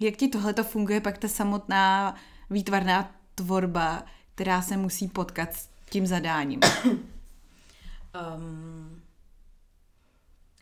jak 0.00 0.16
ti 0.16 0.28
tohle 0.28 0.52
to 0.52 0.64
funguje, 0.64 1.00
pak 1.00 1.18
ta 1.18 1.28
samotná 1.28 2.14
výtvarná 2.50 3.10
tvorba, 3.34 4.02
která 4.34 4.62
se 4.62 4.76
musí 4.76 5.08
potkat 5.08 5.54
s 5.54 5.68
tím 5.90 6.06
zadáním? 6.06 6.60
Um, 8.36 9.00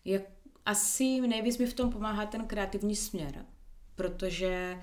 Jak, 0.06 0.22
asi 0.66 1.20
nejvíc 1.20 1.58
mi 1.58 1.66
v 1.66 1.74
tom 1.74 1.92
pomáhá 1.92 2.26
ten 2.26 2.44
kreativní 2.44 2.96
směr, 2.96 3.44
protože 3.94 4.78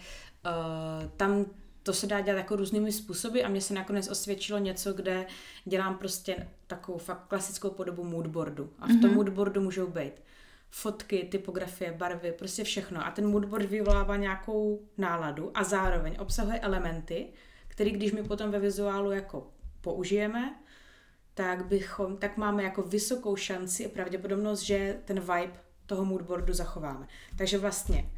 uh, 0.45 1.09
tam 1.17 1.45
to 1.83 1.93
se 1.93 2.07
dá 2.07 2.21
dělat 2.21 2.37
jako 2.37 2.55
různými 2.55 2.91
způsoby 2.91 3.43
a 3.43 3.49
mně 3.49 3.61
se 3.61 3.73
nakonec 3.73 4.07
osvědčilo 4.09 4.59
něco, 4.59 4.93
kde 4.93 5.25
dělám 5.65 5.97
prostě 5.97 6.47
takovou 6.67 6.97
fakt 6.97 7.27
klasickou 7.27 7.69
podobu 7.69 8.03
moodboardu. 8.03 8.69
A 8.79 8.85
v 8.85 8.87
tom 8.87 8.99
mm-hmm. 8.99 9.15
moodboardu 9.15 9.61
můžou 9.61 9.87
být 9.87 10.13
fotky, 10.69 11.27
typografie, 11.31 11.91
barvy, 11.91 12.31
prostě 12.31 12.63
všechno. 12.63 13.05
A 13.05 13.11
ten 13.11 13.27
moodboard 13.27 13.69
vyvolává 13.69 14.15
nějakou 14.15 14.81
náladu 14.97 15.51
a 15.53 15.63
zároveň 15.63 16.15
obsahuje 16.19 16.59
elementy, 16.59 17.27
které 17.67 17.89
když 17.89 18.11
my 18.11 18.23
potom 18.23 18.51
ve 18.51 18.59
vizuálu 18.59 19.11
jako 19.11 19.51
použijeme, 19.81 20.55
tak, 21.33 21.65
bychom, 21.65 22.17
tak 22.17 22.37
máme 22.37 22.63
jako 22.63 22.81
vysokou 22.81 23.35
šanci 23.35 23.85
a 23.85 23.89
pravděpodobnost, 23.89 24.61
že 24.61 24.99
ten 25.05 25.19
vibe 25.19 25.53
toho 25.85 26.05
moodboardu 26.05 26.53
zachováme. 26.53 27.07
Takže 27.37 27.57
vlastně 27.57 28.11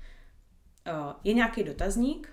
uh, 0.87 1.13
je 1.23 1.33
nějaký 1.33 1.63
dotazník, 1.63 2.29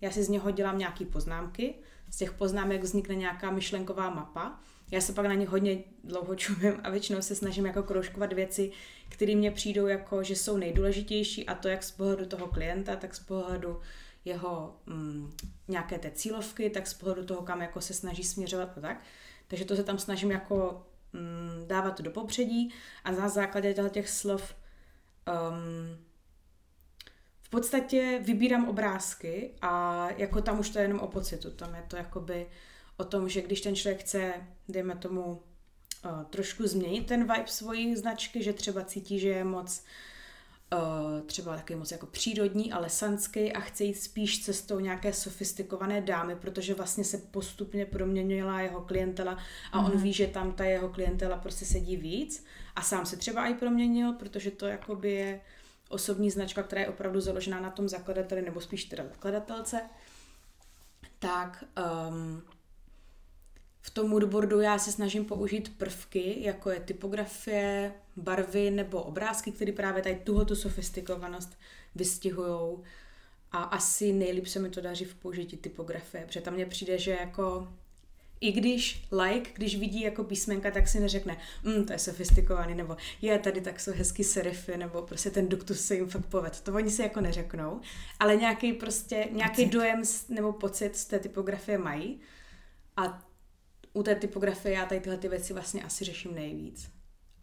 já 0.00 0.10
si 0.10 0.22
z 0.24 0.28
něho 0.28 0.50
dělám 0.50 0.78
nějaké 0.78 1.04
poznámky, 1.04 1.74
z 2.10 2.16
těch 2.16 2.32
poznámek 2.32 2.82
vznikne 2.82 3.14
nějaká 3.14 3.50
myšlenková 3.50 4.10
mapa, 4.10 4.60
já 4.90 5.00
se 5.00 5.12
pak 5.12 5.26
na 5.26 5.34
ně 5.34 5.46
hodně 5.46 5.78
dlouho 6.04 6.34
čumím 6.34 6.80
a 6.82 6.90
většinou 6.90 7.22
se 7.22 7.34
snažím 7.34 7.66
jako 7.66 7.82
kroužkovat 7.82 8.32
věci, 8.32 8.70
které 9.08 9.34
mě 9.34 9.50
přijdou 9.50 9.86
jako, 9.86 10.22
že 10.22 10.36
jsou 10.36 10.56
nejdůležitější 10.56 11.46
a 11.46 11.54
to 11.54 11.68
jak 11.68 11.82
z 11.82 11.90
pohledu 11.90 12.26
toho 12.26 12.46
klienta, 12.46 12.96
tak 12.96 13.14
z 13.14 13.20
pohledu 13.20 13.80
jeho 14.24 14.76
mm, 14.86 15.32
nějaké 15.68 15.98
té 15.98 16.10
cílovky, 16.10 16.70
tak 16.70 16.86
z 16.86 16.94
pohledu 16.94 17.24
toho, 17.24 17.42
kam 17.42 17.60
jako 17.60 17.80
se 17.80 17.94
snaží 17.94 18.24
směřovat 18.24 18.78
a 18.78 18.80
tak. 18.80 19.02
Takže 19.50 19.64
to 19.64 19.76
se 19.76 19.84
tam 19.84 19.98
snažím 19.98 20.30
jako 20.30 20.86
mm, 21.12 21.64
dávat 21.66 22.00
do 22.00 22.10
popředí 22.10 22.74
a 23.04 23.10
na 23.10 23.28
základě 23.28 23.74
těch 23.90 24.08
slov 24.08 24.54
um, 25.50 26.04
v 27.42 27.50
podstatě 27.50 28.20
vybírám 28.24 28.68
obrázky 28.68 29.54
a 29.62 30.06
jako 30.16 30.42
tam 30.42 30.58
už 30.58 30.70
to 30.70 30.78
je 30.78 30.84
jenom 30.84 31.00
o 31.00 31.06
pocitu, 31.06 31.50
tam 31.50 31.74
je 31.74 31.84
to 31.88 31.96
jakoby 31.96 32.46
o 32.96 33.04
tom, 33.04 33.28
že 33.28 33.42
když 33.42 33.60
ten 33.60 33.76
člověk 33.76 34.00
chce, 34.00 34.34
dejme 34.68 34.96
tomu, 34.96 35.42
uh, 36.04 36.24
trošku 36.24 36.66
změnit 36.66 37.06
ten 37.06 37.20
vibe 37.20 37.46
svojí 37.46 37.96
značky, 37.96 38.42
že 38.42 38.52
třeba 38.52 38.84
cítí, 38.84 39.18
že 39.18 39.28
je 39.28 39.44
moc 39.44 39.84
třeba 41.26 41.56
takový 41.56 41.78
moc 41.78 41.90
jako 41.90 42.06
přírodní 42.06 42.72
a 42.72 42.78
lesanský 42.78 43.52
a 43.52 43.60
chce 43.60 43.84
jít 43.84 43.94
spíš 43.94 44.44
cestou 44.44 44.80
nějaké 44.80 45.12
sofistikované 45.12 46.00
dámy, 46.00 46.36
protože 46.36 46.74
vlastně 46.74 47.04
se 47.04 47.18
postupně 47.18 47.86
proměnila 47.86 48.60
jeho 48.60 48.80
klientela 48.80 49.38
a 49.72 49.80
mm. 49.80 49.84
on 49.84 49.92
mhm. 49.92 50.02
ví, 50.02 50.12
že 50.12 50.26
tam 50.26 50.52
ta 50.52 50.64
jeho 50.64 50.88
klientela 50.88 51.36
prostě 51.36 51.64
sedí 51.64 51.96
víc 51.96 52.44
a 52.76 52.82
sám 52.82 53.06
se 53.06 53.16
třeba 53.16 53.46
i 53.46 53.54
proměnil, 53.54 54.12
protože 54.12 54.50
to 54.50 54.66
jakoby 54.66 55.12
je 55.12 55.40
osobní 55.88 56.30
značka, 56.30 56.62
která 56.62 56.82
je 56.82 56.88
opravdu 56.88 57.20
založená 57.20 57.60
na 57.60 57.70
tom 57.70 57.88
zakladateli, 57.88 58.42
nebo 58.42 58.60
spíš 58.60 58.84
teda 58.84 59.04
zakladatelce, 59.04 59.80
tak 61.18 61.64
um, 62.08 62.42
v 63.82 63.90
tom 63.90 64.10
moodboardu 64.10 64.60
já 64.60 64.78
se 64.78 64.92
snažím 64.92 65.24
použít 65.24 65.78
prvky, 65.78 66.36
jako 66.40 66.70
je 66.70 66.80
typografie, 66.80 67.92
barvy 68.16 68.70
nebo 68.70 69.02
obrázky, 69.02 69.52
které 69.52 69.72
právě 69.72 70.02
tady 70.02 70.16
tuhotu 70.16 70.56
sofistikovanost 70.56 71.58
vystihují. 71.94 72.78
A 73.52 73.62
asi 73.62 74.12
nejlíp 74.12 74.46
se 74.46 74.58
mi 74.58 74.70
to 74.70 74.80
daří 74.80 75.04
v 75.04 75.14
použití 75.14 75.56
typografie, 75.56 76.26
protože 76.26 76.40
tam 76.40 76.54
mně 76.54 76.66
přijde, 76.66 76.98
že 76.98 77.10
jako 77.10 77.68
i 78.40 78.52
když 78.52 79.04
like, 79.12 79.50
když 79.54 79.76
vidí 79.76 80.00
jako 80.00 80.24
písmenka, 80.24 80.70
tak 80.70 80.88
si 80.88 81.00
neřekne, 81.00 81.36
mm, 81.64 81.84
to 81.84 81.92
je 81.92 81.98
sofistikovaný, 81.98 82.74
nebo 82.74 82.96
je 83.22 83.38
tady 83.38 83.60
tak 83.60 83.80
jsou 83.80 83.92
hezký 83.92 84.24
serify, 84.24 84.76
nebo 84.76 85.02
prostě 85.02 85.30
ten 85.30 85.48
duktus 85.48 85.80
se 85.80 85.94
jim 85.94 86.08
fakt 86.08 86.26
poved. 86.26 86.60
To 86.60 86.74
oni 86.74 86.90
si 86.90 87.02
jako 87.02 87.20
neřeknou, 87.20 87.80
ale 88.20 88.36
nějaký 88.36 88.72
prostě, 88.72 89.28
nějaký 89.30 89.62
pocit. 89.64 89.72
dojem 89.72 90.02
nebo 90.28 90.52
pocit 90.52 90.96
z 90.96 91.04
té 91.04 91.18
typografie 91.18 91.78
mají. 91.78 92.20
A 92.96 93.29
u 93.92 94.02
té 94.02 94.14
typografie 94.14 94.74
já 94.74 94.86
tady 94.86 95.00
tyhle 95.00 95.18
ty 95.18 95.28
věci 95.28 95.52
vlastně 95.52 95.82
asi 95.82 96.04
řeším 96.04 96.34
nejvíc. 96.34 96.90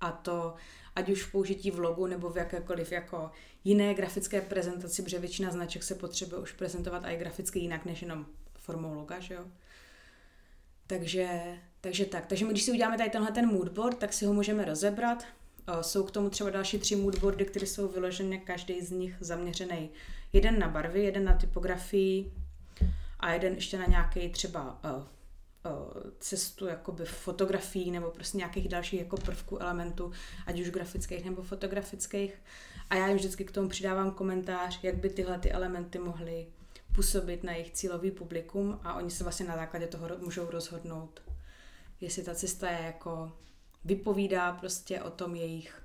A 0.01 0.11
to 0.11 0.55
ať 0.95 1.09
už 1.09 1.23
v 1.23 1.31
použití 1.31 1.71
vlogu 1.71 2.07
nebo 2.07 2.29
v 2.29 2.37
jakékoliv 2.37 2.91
jako 2.91 3.31
jiné 3.63 3.93
grafické 3.93 4.41
prezentaci, 4.41 5.03
protože 5.03 5.19
většina 5.19 5.51
značek 5.51 5.83
se 5.83 5.95
potřebuje 5.95 6.41
už 6.41 6.51
prezentovat 6.51 7.03
i 7.05 7.17
graficky 7.17 7.59
jinak 7.59 7.85
než 7.85 8.01
jenom 8.01 8.25
formou 8.55 8.93
loga, 8.93 9.19
že 9.19 9.33
jo. 9.33 9.45
Takže, 10.87 11.57
takže 11.81 12.05
tak. 12.05 12.25
Takže 12.25 12.45
my, 12.45 12.51
když 12.51 12.63
si 12.63 12.71
uděláme 12.71 12.97
tady 12.97 13.09
tenhle 13.09 13.31
ten 13.31 13.47
moodboard, 13.47 13.97
tak 13.97 14.13
si 14.13 14.25
ho 14.25 14.33
můžeme 14.33 14.65
rozebrat. 14.65 15.23
Jsou 15.81 16.03
k 16.03 16.11
tomu 16.11 16.29
třeba 16.29 16.49
další 16.49 16.79
tři 16.79 16.95
moodboardy, 16.95 17.45
které 17.45 17.65
jsou 17.65 17.87
vyložené, 17.87 18.37
každý 18.37 18.81
z 18.81 18.91
nich 18.91 19.15
zaměřený 19.19 19.89
jeden 20.33 20.59
na 20.59 20.67
barvy, 20.67 21.03
jeden 21.03 21.23
na 21.23 21.35
typografii 21.35 22.31
a 23.19 23.33
jeden 23.33 23.53
ještě 23.53 23.77
na 23.77 23.85
nějaký 23.85 24.29
třeba 24.29 24.79
cestu 26.19 26.67
jakoby 26.67 27.05
fotografií 27.05 27.91
nebo 27.91 28.11
prostě 28.11 28.37
nějakých 28.37 28.69
dalších 28.69 28.99
jako 28.99 29.17
prvků, 29.17 29.61
elementů, 29.61 30.11
ať 30.45 30.59
už 30.59 30.69
grafických 30.69 31.25
nebo 31.25 31.43
fotografických. 31.43 32.41
A 32.89 32.95
já 32.95 33.07
jim 33.07 33.17
vždycky 33.17 33.45
k 33.45 33.51
tomu 33.51 33.69
přidávám 33.69 34.11
komentář, 34.11 34.79
jak 34.83 34.95
by 34.95 35.09
tyhle 35.09 35.39
ty 35.39 35.51
elementy 35.51 35.99
mohly 35.99 36.47
působit 36.95 37.43
na 37.43 37.51
jejich 37.53 37.71
cílový 37.71 38.11
publikum 38.11 38.79
a 38.83 38.93
oni 38.93 39.11
se 39.11 39.23
vlastně 39.23 39.45
na 39.45 39.55
základě 39.55 39.87
toho 39.87 40.07
můžou 40.17 40.49
rozhodnout, 40.51 41.21
jestli 42.01 42.23
ta 42.23 42.35
cesta 42.35 42.69
je 42.71 42.85
jako 42.85 43.31
vypovídá 43.85 44.51
prostě 44.51 45.01
o 45.01 45.09
tom 45.09 45.35
jejich 45.35 45.81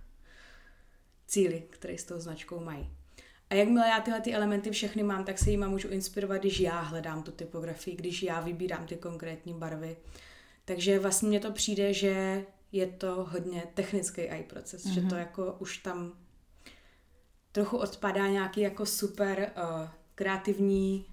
cíli, 1.26 1.62
které 1.70 1.98
s 1.98 2.04
tou 2.04 2.20
značkou 2.20 2.60
mají. 2.60 2.90
A 3.52 3.54
jakmile 3.54 3.88
já 3.88 4.00
tyhle 4.00 4.20
ty 4.20 4.34
elementy 4.34 4.70
všechny 4.70 5.02
mám, 5.02 5.24
tak 5.24 5.38
se 5.38 5.50
jima 5.50 5.68
můžu 5.68 5.88
inspirovat, 5.88 6.40
když 6.40 6.60
já 6.60 6.80
hledám 6.80 7.22
tu 7.22 7.30
typografii, 7.30 7.96
když 7.96 8.22
já 8.22 8.40
vybírám 8.40 8.86
ty 8.86 8.96
konkrétní 8.96 9.54
barvy. 9.54 9.96
Takže 10.64 10.98
vlastně 10.98 11.28
mně 11.28 11.40
to 11.40 11.52
přijde, 11.52 11.92
že 11.92 12.44
je 12.72 12.86
to 12.86 13.28
hodně 13.30 13.62
technický 13.74 14.30
AI 14.30 14.42
proces, 14.42 14.84
mm-hmm. 14.84 14.92
že 14.92 15.00
to 15.00 15.06
mhm. 15.06 15.18
jako 15.18 15.56
už 15.58 15.78
tam 15.78 16.12
trochu 17.52 17.76
odpadá 17.76 18.26
nějaký 18.26 18.60
jako 18.60 18.86
super 18.86 19.52
uh, 19.56 19.88
kreativní 20.14 21.06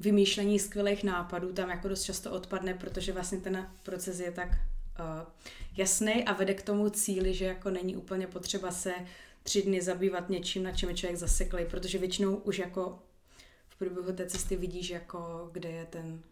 vymýšlení 0.00 0.58
skvělých 0.58 1.04
nápadů, 1.04 1.52
tam 1.52 1.70
jako 1.70 1.88
dost 1.88 2.02
často 2.02 2.32
odpadne, 2.32 2.74
protože 2.74 3.12
vlastně 3.12 3.38
ten 3.38 3.70
proces 3.82 4.20
je 4.20 4.30
tak 4.30 4.48
uh, 4.48 5.32
jasný 5.76 6.24
a 6.24 6.32
vede 6.32 6.54
k 6.54 6.62
tomu 6.62 6.90
cíli, 6.90 7.34
že 7.34 7.44
jako 7.44 7.70
není 7.70 7.96
úplně 7.96 8.26
potřeba 8.26 8.70
se 8.70 8.94
tři 9.44 9.62
dny 9.62 9.82
zabývat 9.82 10.28
něčím, 10.28 10.62
na 10.62 10.72
čem 10.72 10.88
je 10.88 10.94
člověk 10.94 11.18
zaseklý, 11.18 11.64
protože 11.70 11.98
většinou 11.98 12.36
už 12.36 12.58
jako 12.58 12.98
v 13.68 13.76
průběhu 13.78 14.12
té 14.12 14.26
cesty 14.26 14.56
vidíš, 14.56 14.90
jako 14.90 15.50
kde 15.52 15.70
je 15.70 15.86
ten 15.86 16.22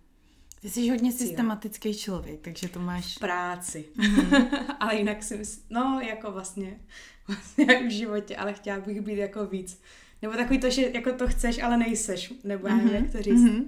ty 0.62 0.70
jsi 0.70 0.90
hodně 0.90 1.12
systematický 1.12 1.94
člověk, 1.94 2.40
takže 2.40 2.68
to 2.68 2.80
máš... 2.80 3.16
V 3.16 3.20
práci. 3.20 3.84
Mm-hmm. 3.96 4.64
ale 4.80 4.96
jinak 4.96 5.22
si 5.22 5.36
myslím, 5.36 5.64
no 5.70 6.00
jako 6.08 6.32
vlastně, 6.32 6.80
vlastně 7.26 7.66
jak 7.68 7.82
v 7.82 7.90
životě, 7.90 8.36
ale 8.36 8.52
chtěla 8.52 8.80
bych 8.80 9.00
být 9.00 9.18
jako 9.18 9.46
víc. 9.46 9.80
Nebo 10.22 10.34
takový 10.34 10.58
to, 10.58 10.70
že 10.70 10.90
jako 10.94 11.12
to 11.12 11.28
chceš, 11.28 11.62
ale 11.62 11.76
nejseš, 11.76 12.32
nebo 12.44 12.68
já 12.68 12.76
nevím, 12.76 12.90
mm-hmm. 12.90 13.02
jak 13.02 13.12
to 13.12 13.22
říct. 13.22 13.40
Mm-hmm. 13.40 13.64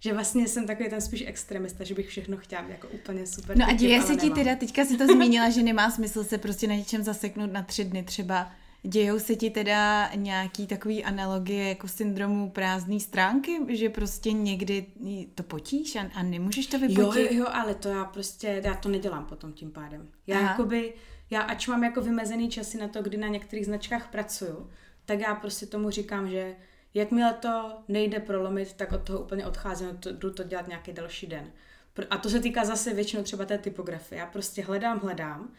Že 0.00 0.12
vlastně 0.12 0.48
jsem 0.48 0.66
takový 0.66 0.90
ten 0.90 1.00
spíš 1.00 1.24
extremista, 1.26 1.84
že 1.84 1.94
bych 1.94 2.08
všechno 2.08 2.36
chtěla 2.36 2.62
jako 2.68 2.88
úplně 2.88 3.26
super. 3.26 3.58
No 3.58 3.66
a 3.68 3.72
děje 3.72 4.02
se 4.02 4.16
ti 4.16 4.30
teda, 4.30 4.56
teďka 4.56 4.84
si 4.84 4.96
to 4.96 5.06
zmínila, 5.06 5.50
že 5.50 5.62
nemá 5.62 5.90
smysl 5.90 6.24
se 6.24 6.38
prostě 6.38 6.66
na 6.66 6.74
něčem 6.74 7.02
zaseknout 7.02 7.52
na 7.52 7.62
tři 7.62 7.84
dny 7.84 8.02
třeba 8.02 8.52
Dějou 8.86 9.18
se 9.18 9.36
ti 9.36 9.50
teda 9.50 10.10
nějaký 10.14 10.66
takový 10.66 11.04
analogie 11.04 11.68
jako 11.68 11.88
syndromu 11.88 12.50
prázdné 12.50 13.00
stránky, 13.00 13.58
že 13.68 13.88
prostě 13.88 14.32
někdy 14.32 14.86
to 15.34 15.42
potíš 15.42 15.96
a, 15.96 16.10
a 16.14 16.22
nemůžeš 16.22 16.66
to 16.66 16.78
vypotit? 16.78 17.22
Jo, 17.22 17.28
jo, 17.30 17.38
jo, 17.38 17.46
ale 17.52 17.74
to 17.74 17.88
já 17.88 18.04
prostě, 18.04 18.62
já 18.64 18.74
to 18.74 18.88
nedělám 18.88 19.24
potom 19.24 19.52
tím 19.52 19.70
pádem. 19.70 20.08
Já 20.26 20.38
Aha. 20.38 20.50
jakoby, 20.50 20.94
já 21.30 21.40
ač 21.40 21.68
mám 21.68 21.84
jako 21.84 22.00
vymezený 22.00 22.48
časy 22.48 22.78
na 22.78 22.88
to, 22.88 23.02
kdy 23.02 23.16
na 23.16 23.28
některých 23.28 23.66
značkách 23.66 24.10
pracuju, 24.10 24.70
tak 25.04 25.20
já 25.20 25.34
prostě 25.34 25.66
tomu 25.66 25.90
říkám, 25.90 26.30
že 26.30 26.56
jakmile 26.94 27.32
to 27.32 27.78
nejde 27.88 28.20
prolomit, 28.20 28.72
tak 28.72 28.92
od 28.92 29.02
toho 29.02 29.20
úplně 29.20 29.46
odcházím, 29.46 29.96
to, 29.96 30.12
jdu 30.12 30.30
to 30.30 30.42
dělat 30.42 30.68
nějaký 30.68 30.92
další 30.92 31.26
den. 31.26 31.52
A 32.10 32.18
to 32.18 32.30
se 32.30 32.40
týká 32.40 32.64
zase 32.64 32.94
většinou 32.94 33.22
třeba 33.22 33.44
té 33.44 33.58
typografie. 33.58 34.18
Já 34.18 34.26
prostě 34.26 34.62
hledám, 34.62 34.98
hledám 34.98 35.52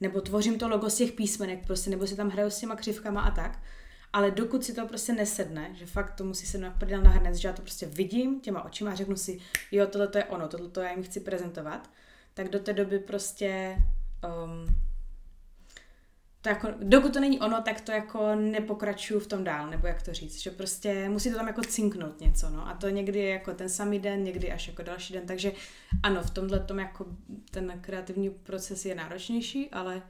nebo 0.00 0.20
tvořím 0.20 0.58
to 0.58 0.68
logo 0.68 0.90
z 0.90 0.94
těch 0.94 1.12
písmenek, 1.12 1.66
prostě, 1.66 1.90
nebo 1.90 2.06
si 2.06 2.16
tam 2.16 2.28
hraju 2.30 2.50
s 2.50 2.58
těma 2.58 2.76
křivkama 2.76 3.20
a 3.20 3.30
tak. 3.30 3.62
Ale 4.12 4.30
dokud 4.30 4.64
si 4.64 4.74
to 4.74 4.86
prostě 4.86 5.12
nesedne, 5.12 5.70
že 5.74 5.86
fakt 5.86 6.14
to 6.14 6.24
musí 6.24 6.46
se 6.46 6.58
naprdel 6.58 7.02
na 7.02 7.10
hrnec, 7.10 7.36
že 7.36 7.48
já 7.48 7.54
to 7.54 7.62
prostě 7.62 7.86
vidím 7.86 8.40
těma 8.40 8.64
očima 8.64 8.90
a 8.90 8.94
řeknu 8.94 9.16
si, 9.16 9.38
jo, 9.72 9.86
tohle 9.86 10.08
to 10.08 10.18
je 10.18 10.24
ono, 10.24 10.48
tohle 10.48 10.68
to 10.68 10.80
já 10.80 10.90
jim 10.90 11.02
chci 11.02 11.20
prezentovat, 11.20 11.90
tak 12.34 12.48
do 12.48 12.58
té 12.58 12.72
doby 12.72 12.98
prostě 12.98 13.76
um, 14.44 14.87
to 16.42 16.48
jako, 16.48 16.68
dokud 16.82 17.12
to 17.12 17.20
není 17.20 17.40
ono, 17.40 17.62
tak 17.62 17.80
to 17.80 17.92
jako 17.92 18.34
nepokračuju 18.34 19.20
v 19.20 19.26
tom 19.26 19.44
dál, 19.44 19.70
nebo 19.70 19.86
jak 19.86 20.02
to 20.02 20.12
říct, 20.12 20.42
že 20.42 20.50
prostě 20.50 21.08
musí 21.08 21.30
to 21.30 21.36
tam 21.36 21.46
jako 21.46 21.62
cinknout 21.62 22.20
něco, 22.20 22.50
no 22.50 22.68
a 22.68 22.74
to 22.74 22.88
někdy 22.88 23.18
je 23.18 23.28
jako 23.28 23.54
ten 23.54 23.68
samý 23.68 23.98
den, 23.98 24.24
někdy 24.24 24.52
až 24.52 24.68
jako 24.68 24.82
další 24.82 25.14
den, 25.14 25.26
takže 25.26 25.52
ano, 26.02 26.22
v 26.22 26.30
tomhle 26.30 26.60
tom 26.60 26.78
jako 26.78 27.06
ten 27.50 27.78
kreativní 27.80 28.30
proces 28.30 28.84
je 28.84 28.94
náročnější, 28.94 29.70
ale 29.70 30.02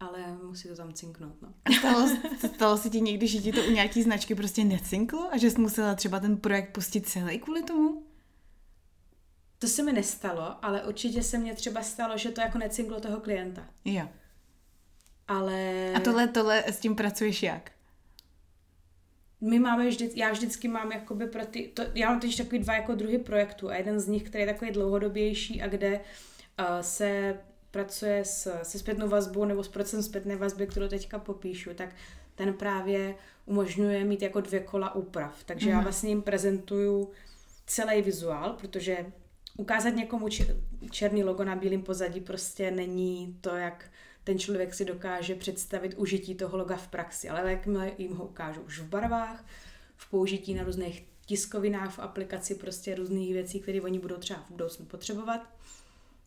ale 0.00 0.18
musí 0.42 0.68
to 0.68 0.76
tam 0.76 0.92
cinknout, 0.92 1.42
no. 1.42 1.48
A 1.64 1.72
stalo, 1.72 2.08
stalo 2.54 2.78
se 2.78 2.90
ti 2.90 3.00
někdy, 3.00 3.28
že 3.28 3.38
ti 3.38 3.52
to 3.52 3.64
u 3.64 3.70
nějaký 3.70 4.02
značky 4.02 4.34
prostě 4.34 4.64
necinklo 4.64 5.28
a 5.32 5.38
že 5.38 5.50
jsi 5.50 5.60
musela 5.60 5.94
třeba 5.94 6.20
ten 6.20 6.36
projekt 6.36 6.72
pustit 6.72 7.08
celý 7.08 7.38
kvůli 7.38 7.62
tomu? 7.62 8.02
To 9.58 9.66
se 9.66 9.82
mi 9.82 9.92
nestalo, 9.92 10.64
ale 10.64 10.84
určitě 10.84 11.22
se 11.22 11.38
mně 11.38 11.54
třeba 11.54 11.82
stalo, 11.82 12.18
že 12.18 12.30
to 12.30 12.40
jako 12.40 12.58
necinklo 12.58 13.00
toho 13.00 13.20
klienta. 13.20 13.66
Jo. 13.84 14.08
Ale... 15.28 15.92
A 15.94 16.00
tohle, 16.00 16.28
tohle 16.28 16.64
s 16.66 16.78
tím 16.78 16.94
pracuješ 16.94 17.42
jak? 17.42 17.70
My 19.40 19.58
máme 19.58 19.88
vždy, 19.88 20.10
já 20.14 20.32
vždycky 20.32 20.68
mám 20.68 20.92
jakoby 20.92 21.26
pro 21.26 21.46
ty, 21.46 21.70
to, 21.74 21.82
já 21.94 22.10
mám 22.10 22.20
teď 22.20 22.36
takový 22.36 22.58
dva 22.58 22.74
jako 22.74 22.94
druhy 22.94 23.18
projektů 23.18 23.70
a 23.70 23.76
jeden 23.76 24.00
z 24.00 24.08
nich, 24.08 24.22
který 24.22 24.44
je 24.44 24.52
takový 24.52 24.70
dlouhodobější 24.70 25.62
a 25.62 25.68
kde 25.68 26.00
uh, 26.58 26.66
se 26.80 27.38
pracuje 27.70 28.24
s, 28.24 28.62
se 28.62 28.78
zpětnou 28.78 29.08
vazbou 29.08 29.44
nebo 29.44 29.64
s 29.64 29.68
procesem 29.68 30.02
zpětné 30.02 30.36
vazby, 30.36 30.66
kterou 30.66 30.88
teďka 30.88 31.18
popíšu, 31.18 31.74
tak 31.74 31.88
ten 32.34 32.54
právě 32.54 33.14
umožňuje 33.46 34.04
mít 34.04 34.22
jako 34.22 34.40
dvě 34.40 34.60
kola 34.60 34.94
úprav. 34.94 35.44
Takže 35.44 35.66
mm-hmm. 35.66 35.70
já 35.70 35.76
mhm. 35.76 35.84
vlastně 35.84 36.08
jim 36.08 36.22
prezentuju 36.22 37.10
celý 37.66 38.02
vizuál, 38.02 38.52
protože 38.52 39.06
ukázat 39.56 39.90
někomu 39.90 40.28
černý 40.90 41.24
logo 41.24 41.44
na 41.44 41.56
bílém 41.56 41.82
pozadí 41.82 42.20
prostě 42.20 42.70
není 42.70 43.38
to, 43.40 43.56
jak 43.56 43.84
ten 44.24 44.38
člověk 44.38 44.74
si 44.74 44.84
dokáže 44.84 45.34
představit 45.34 45.94
užití 45.94 46.34
toho 46.34 46.56
loga 46.56 46.76
v 46.76 46.88
praxi, 46.88 47.28
ale 47.28 47.50
jakmile 47.50 47.92
jim 47.98 48.16
ho 48.16 48.24
ukážu 48.24 48.60
už 48.60 48.80
v 48.80 48.88
barvách, 48.88 49.44
v 49.96 50.10
použití 50.10 50.54
na 50.54 50.64
různých 50.64 51.06
tiskovinách, 51.26 51.94
v 51.94 51.98
aplikaci 51.98 52.54
prostě 52.54 52.94
různých 52.94 53.32
věcí, 53.32 53.60
které 53.60 53.80
oni 53.80 53.98
budou 53.98 54.16
třeba 54.16 54.40
v 54.40 54.50
budoucnu 54.50 54.86
potřebovat, 54.86 55.40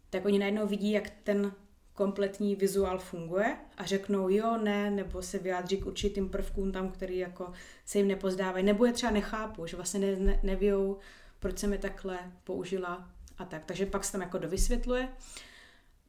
tak 0.09 0.25
oni 0.25 0.39
najednou 0.39 0.67
vidí, 0.67 0.91
jak 0.91 1.09
ten 1.23 1.51
kompletní 1.93 2.55
vizuál 2.55 2.99
funguje 2.99 3.57
a 3.77 3.85
řeknou 3.85 4.29
jo, 4.29 4.57
ne, 4.57 4.91
nebo 4.91 5.21
se 5.21 5.37
vyjádří 5.37 5.77
k 5.77 5.85
určitým 5.85 6.29
prvkům 6.29 6.71
tam, 6.71 6.91
který 6.91 7.17
jako 7.17 7.51
se 7.85 7.97
jim 7.97 8.07
nepozdávají, 8.07 8.65
nebo 8.65 8.85
je 8.85 8.93
třeba 8.93 9.11
nechápu, 9.11 9.67
že 9.67 9.75
vlastně 9.75 9.99
ne, 9.99 10.15
ne, 10.15 10.39
nevějou, 10.43 10.97
proč 11.39 11.59
jsem 11.59 11.73
je 11.73 11.79
takhle 11.79 12.19
použila 12.43 13.09
a 13.37 13.45
tak. 13.45 13.65
Takže 13.65 13.85
pak 13.85 14.03
se 14.03 14.11
tam 14.11 14.21
jako 14.21 14.37
dovysvětluje. 14.37 15.09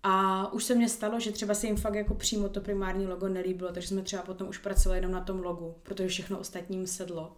A 0.03 0.53
už 0.53 0.65
se 0.65 0.75
mně 0.75 0.89
stalo, 0.89 1.21
že 1.21 1.33
třeba 1.33 1.55
se 1.55 1.67
jim 1.67 1.77
fakt 1.77 1.95
jako 1.95 2.15
přímo 2.15 2.49
to 2.49 2.61
primární 2.61 3.07
logo 3.07 3.29
nelíbilo, 3.29 3.73
takže 3.73 3.89
jsme 3.89 4.03
třeba 4.03 4.23
potom 4.23 4.49
už 4.49 4.59
pracovali 4.59 4.99
jenom 4.99 5.13
na 5.13 5.21
tom 5.21 5.41
logu, 5.41 5.75
protože 5.83 6.09
všechno 6.09 6.39
ostatním 6.39 6.87
sedlo. 6.87 7.37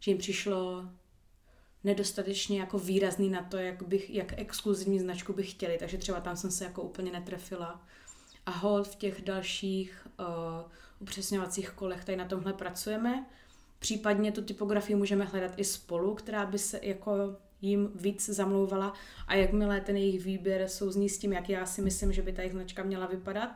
Že 0.00 0.10
jim 0.10 0.18
přišlo 0.18 0.88
nedostatečně 1.84 2.60
jako 2.60 2.78
výrazný 2.78 3.30
na 3.30 3.42
to, 3.42 3.56
jak, 3.56 3.82
bych, 3.82 4.10
jak 4.10 4.38
exkluzivní 4.38 5.00
značku 5.00 5.32
bych 5.32 5.50
chtěli, 5.50 5.78
takže 5.78 5.98
třeba 5.98 6.20
tam 6.20 6.36
jsem 6.36 6.50
se 6.50 6.64
jako 6.64 6.82
úplně 6.82 7.12
netrefila. 7.12 7.86
A 8.46 8.50
hold 8.50 8.88
v 8.88 8.94
těch 8.94 9.22
dalších 9.22 10.06
uh, 10.18 10.26
upřesňovacích 10.98 11.70
kolech 11.70 12.04
tady 12.04 12.16
na 12.16 12.24
tomhle 12.24 12.52
pracujeme. 12.52 13.26
Případně 13.78 14.32
tu 14.32 14.42
typografii 14.42 14.96
můžeme 14.96 15.24
hledat 15.24 15.52
i 15.56 15.64
spolu, 15.64 16.14
která 16.14 16.46
by 16.46 16.58
se 16.58 16.80
jako 16.82 17.36
jim 17.60 17.90
víc 17.94 18.28
zamlouvala 18.28 18.92
a 19.26 19.34
jakmile 19.34 19.80
ten 19.80 19.96
jejich 19.96 20.24
výběr 20.24 20.68
souzní 20.68 21.08
s 21.08 21.18
tím, 21.18 21.32
jak 21.32 21.48
já 21.48 21.66
si 21.66 21.82
myslím, 21.82 22.12
že 22.12 22.22
by 22.22 22.32
ta 22.32 22.42
jejich 22.42 22.52
značka 22.52 22.82
měla 22.82 23.06
vypadat, 23.06 23.50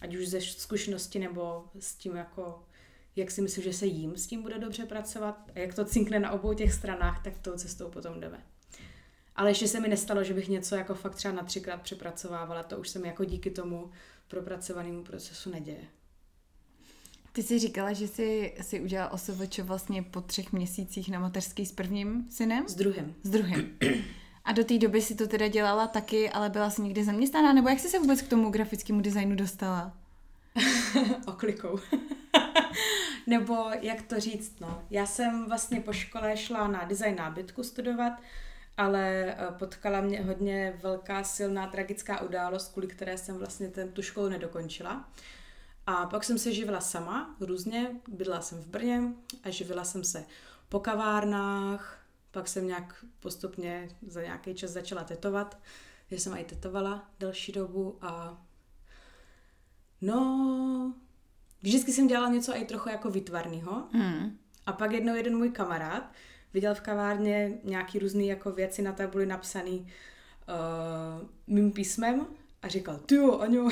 ať 0.00 0.14
už 0.14 0.28
ze 0.28 0.40
zkušenosti 0.40 1.18
nebo 1.18 1.64
s 1.78 1.94
tím 1.94 2.16
jako 2.16 2.62
jak 3.16 3.30
si 3.30 3.42
myslím, 3.42 3.64
že 3.64 3.72
se 3.72 3.86
jim 3.86 4.16
s 4.16 4.26
tím 4.26 4.42
bude 4.42 4.58
dobře 4.58 4.86
pracovat 4.86 5.50
a 5.54 5.58
jak 5.58 5.74
to 5.74 5.84
cinkne 5.84 6.20
na 6.20 6.30
obou 6.30 6.54
těch 6.54 6.72
stranách, 6.72 7.24
tak 7.24 7.38
tou 7.38 7.52
cestou 7.52 7.90
potom 7.90 8.20
jdeme. 8.20 8.42
Ale 9.36 9.50
ještě 9.50 9.68
se 9.68 9.80
mi 9.80 9.88
nestalo, 9.88 10.24
že 10.24 10.34
bych 10.34 10.48
něco 10.48 10.76
jako 10.76 10.94
fakt 10.94 11.14
třeba 11.14 11.34
na 11.34 11.42
třikrát 11.42 11.82
přepracovávala, 11.82 12.62
to 12.62 12.78
už 12.78 12.88
se 12.88 12.98
mi 12.98 13.08
jako 13.08 13.24
díky 13.24 13.50
tomu 13.50 13.90
propracovanému 14.28 15.04
procesu 15.04 15.50
neděje. 15.50 15.84
Ty 17.36 17.42
jsi 17.42 17.58
říkala, 17.58 17.92
že 17.92 18.08
jsi, 18.08 18.54
jsi 18.60 18.80
udělala 18.80 19.12
OSVČ 19.12 19.58
vlastně 19.58 20.02
po 20.02 20.20
třech 20.20 20.52
měsících 20.52 21.10
na 21.10 21.18
mateřský 21.18 21.66
s 21.66 21.72
prvním 21.72 22.26
synem? 22.30 22.68
S 22.68 22.74
druhým. 22.74 23.14
S 23.22 23.30
druhým. 23.30 23.78
A 24.44 24.52
do 24.52 24.64
té 24.64 24.78
doby 24.78 25.02
si 25.02 25.14
to 25.14 25.26
teda 25.26 25.48
dělala 25.48 25.86
taky, 25.86 26.30
ale 26.30 26.50
byla 26.50 26.70
jsi 26.70 26.82
někde 26.82 27.04
zaměstnaná? 27.04 27.52
Nebo 27.52 27.68
jak 27.68 27.80
jsi 27.80 27.88
se 27.88 27.98
vůbec 27.98 28.22
k 28.22 28.28
tomu 28.28 28.50
grafickému 28.50 29.00
designu 29.00 29.36
dostala? 29.36 29.92
Oklikou. 31.26 31.78
Nebo 33.26 33.56
jak 33.80 34.02
to 34.02 34.20
říct, 34.20 34.60
no. 34.60 34.82
Já 34.90 35.06
jsem 35.06 35.46
vlastně 35.48 35.80
po 35.80 35.92
škole 35.92 36.36
šla 36.36 36.68
na 36.68 36.84
design 36.84 37.16
nábytku 37.16 37.62
studovat, 37.62 38.12
ale 38.76 39.24
eh, 39.24 39.36
potkala 39.58 40.00
mě 40.00 40.22
hodně 40.22 40.78
velká, 40.82 41.24
silná, 41.24 41.66
tragická 41.66 42.20
událost, 42.20 42.72
kvůli 42.72 42.86
které 42.86 43.18
jsem 43.18 43.38
vlastně 43.38 43.68
ten, 43.68 43.88
tu 43.92 44.02
školu 44.02 44.28
nedokončila. 44.28 45.08
A 45.86 46.06
pak 46.06 46.24
jsem 46.24 46.38
se 46.38 46.52
živila 46.52 46.80
sama, 46.80 47.36
různě. 47.40 47.90
Bydla 48.08 48.40
jsem 48.40 48.58
v 48.58 48.66
Brně 48.66 49.02
a 49.42 49.50
živila 49.50 49.84
jsem 49.84 50.04
se 50.04 50.24
po 50.68 50.80
kavárnách, 50.80 52.04
pak 52.30 52.48
jsem 52.48 52.66
nějak 52.66 53.04
postupně 53.20 53.88
za 54.06 54.22
nějaký 54.22 54.54
čas 54.54 54.70
začala 54.70 55.04
tetovat, 55.04 55.58
že 56.10 56.18
jsem 56.18 56.36
i 56.36 56.44
tetovala 56.44 57.10
delší 57.20 57.52
dobu 57.52 57.98
a 58.00 58.42
no, 60.00 60.94
vždycky 61.62 61.92
jsem 61.92 62.06
dělala 62.06 62.28
něco 62.28 62.56
i 62.56 62.64
trochu 62.64 62.88
jako 62.88 63.10
výtvarného. 63.10 63.88
Mm. 63.92 64.38
A 64.66 64.72
pak 64.72 64.92
jednou 64.92 65.14
jeden 65.14 65.36
můj 65.36 65.50
kamarád 65.50 66.12
viděl 66.54 66.74
v 66.74 66.80
kavárně 66.80 67.58
nějaký 67.64 67.98
různý 67.98 68.26
jako 68.26 68.50
věci 68.50 68.82
na 68.82 68.92
tabuli 68.92 69.26
napsaný 69.26 69.80
uh, 69.80 71.28
mým 71.46 71.72
písmem 71.72 72.26
a 72.62 72.68
říkal, 72.68 72.98
ty 72.98 73.14
jo, 73.14 73.38
Aňo, 73.38 73.68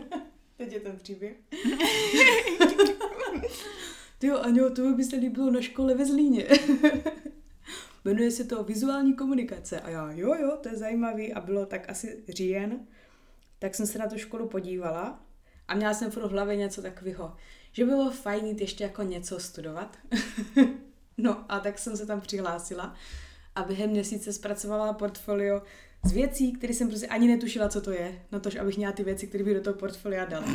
teď 0.56 0.72
je 0.72 0.80
ten 0.80 0.96
příběh. 0.96 1.36
ty 4.18 4.26
jo, 4.26 4.38
Aňo, 4.38 4.70
to 4.70 4.82
by 4.82 5.04
se 5.04 5.16
líbilo 5.16 5.50
na 5.50 5.60
škole 5.60 5.94
ve 5.94 6.06
Zlíně. 6.06 6.46
Jmenuje 8.04 8.30
se 8.30 8.44
to 8.44 8.64
vizuální 8.64 9.14
komunikace. 9.14 9.80
A 9.80 9.90
já, 9.90 10.12
jo, 10.12 10.34
jo, 10.34 10.58
to 10.62 10.68
je 10.68 10.76
zajímavý. 10.76 11.32
A 11.32 11.40
bylo 11.40 11.66
tak 11.66 11.90
asi 11.90 12.24
říjen. 12.28 12.86
Tak 13.58 13.74
jsem 13.74 13.86
se 13.86 13.98
na 13.98 14.08
tu 14.08 14.18
školu 14.18 14.48
podívala 14.48 15.26
a 15.68 15.74
měla 15.74 15.94
jsem 15.94 16.10
v 16.10 16.16
hlavě 16.16 16.56
něco 16.56 16.82
takového, 16.82 17.36
že 17.72 17.84
bylo 17.84 18.10
fajn 18.10 18.46
jít 18.46 18.60
ještě 18.60 18.84
jako 18.84 19.02
něco 19.02 19.40
studovat. 19.40 19.98
no 21.18 21.44
a 21.48 21.60
tak 21.60 21.78
jsem 21.78 21.96
se 21.96 22.06
tam 22.06 22.20
přihlásila 22.20 22.94
a 23.54 23.62
během 23.62 23.90
měsíce 23.90 24.32
zpracovala 24.32 24.92
portfolio 24.92 25.62
z 26.04 26.12
věcí, 26.12 26.52
které 26.52 26.74
jsem 26.74 26.88
prostě 26.88 27.06
ani 27.06 27.28
netušila, 27.28 27.68
co 27.68 27.80
to 27.80 27.90
je, 27.90 28.22
na 28.32 28.40
to, 28.40 28.50
abych 28.60 28.76
měla 28.76 28.92
ty 28.92 29.04
věci, 29.04 29.26
které 29.26 29.44
bych 29.44 29.54
do 29.54 29.60
toho 29.60 29.76
portfolia 29.76 30.24
dala. 30.24 30.46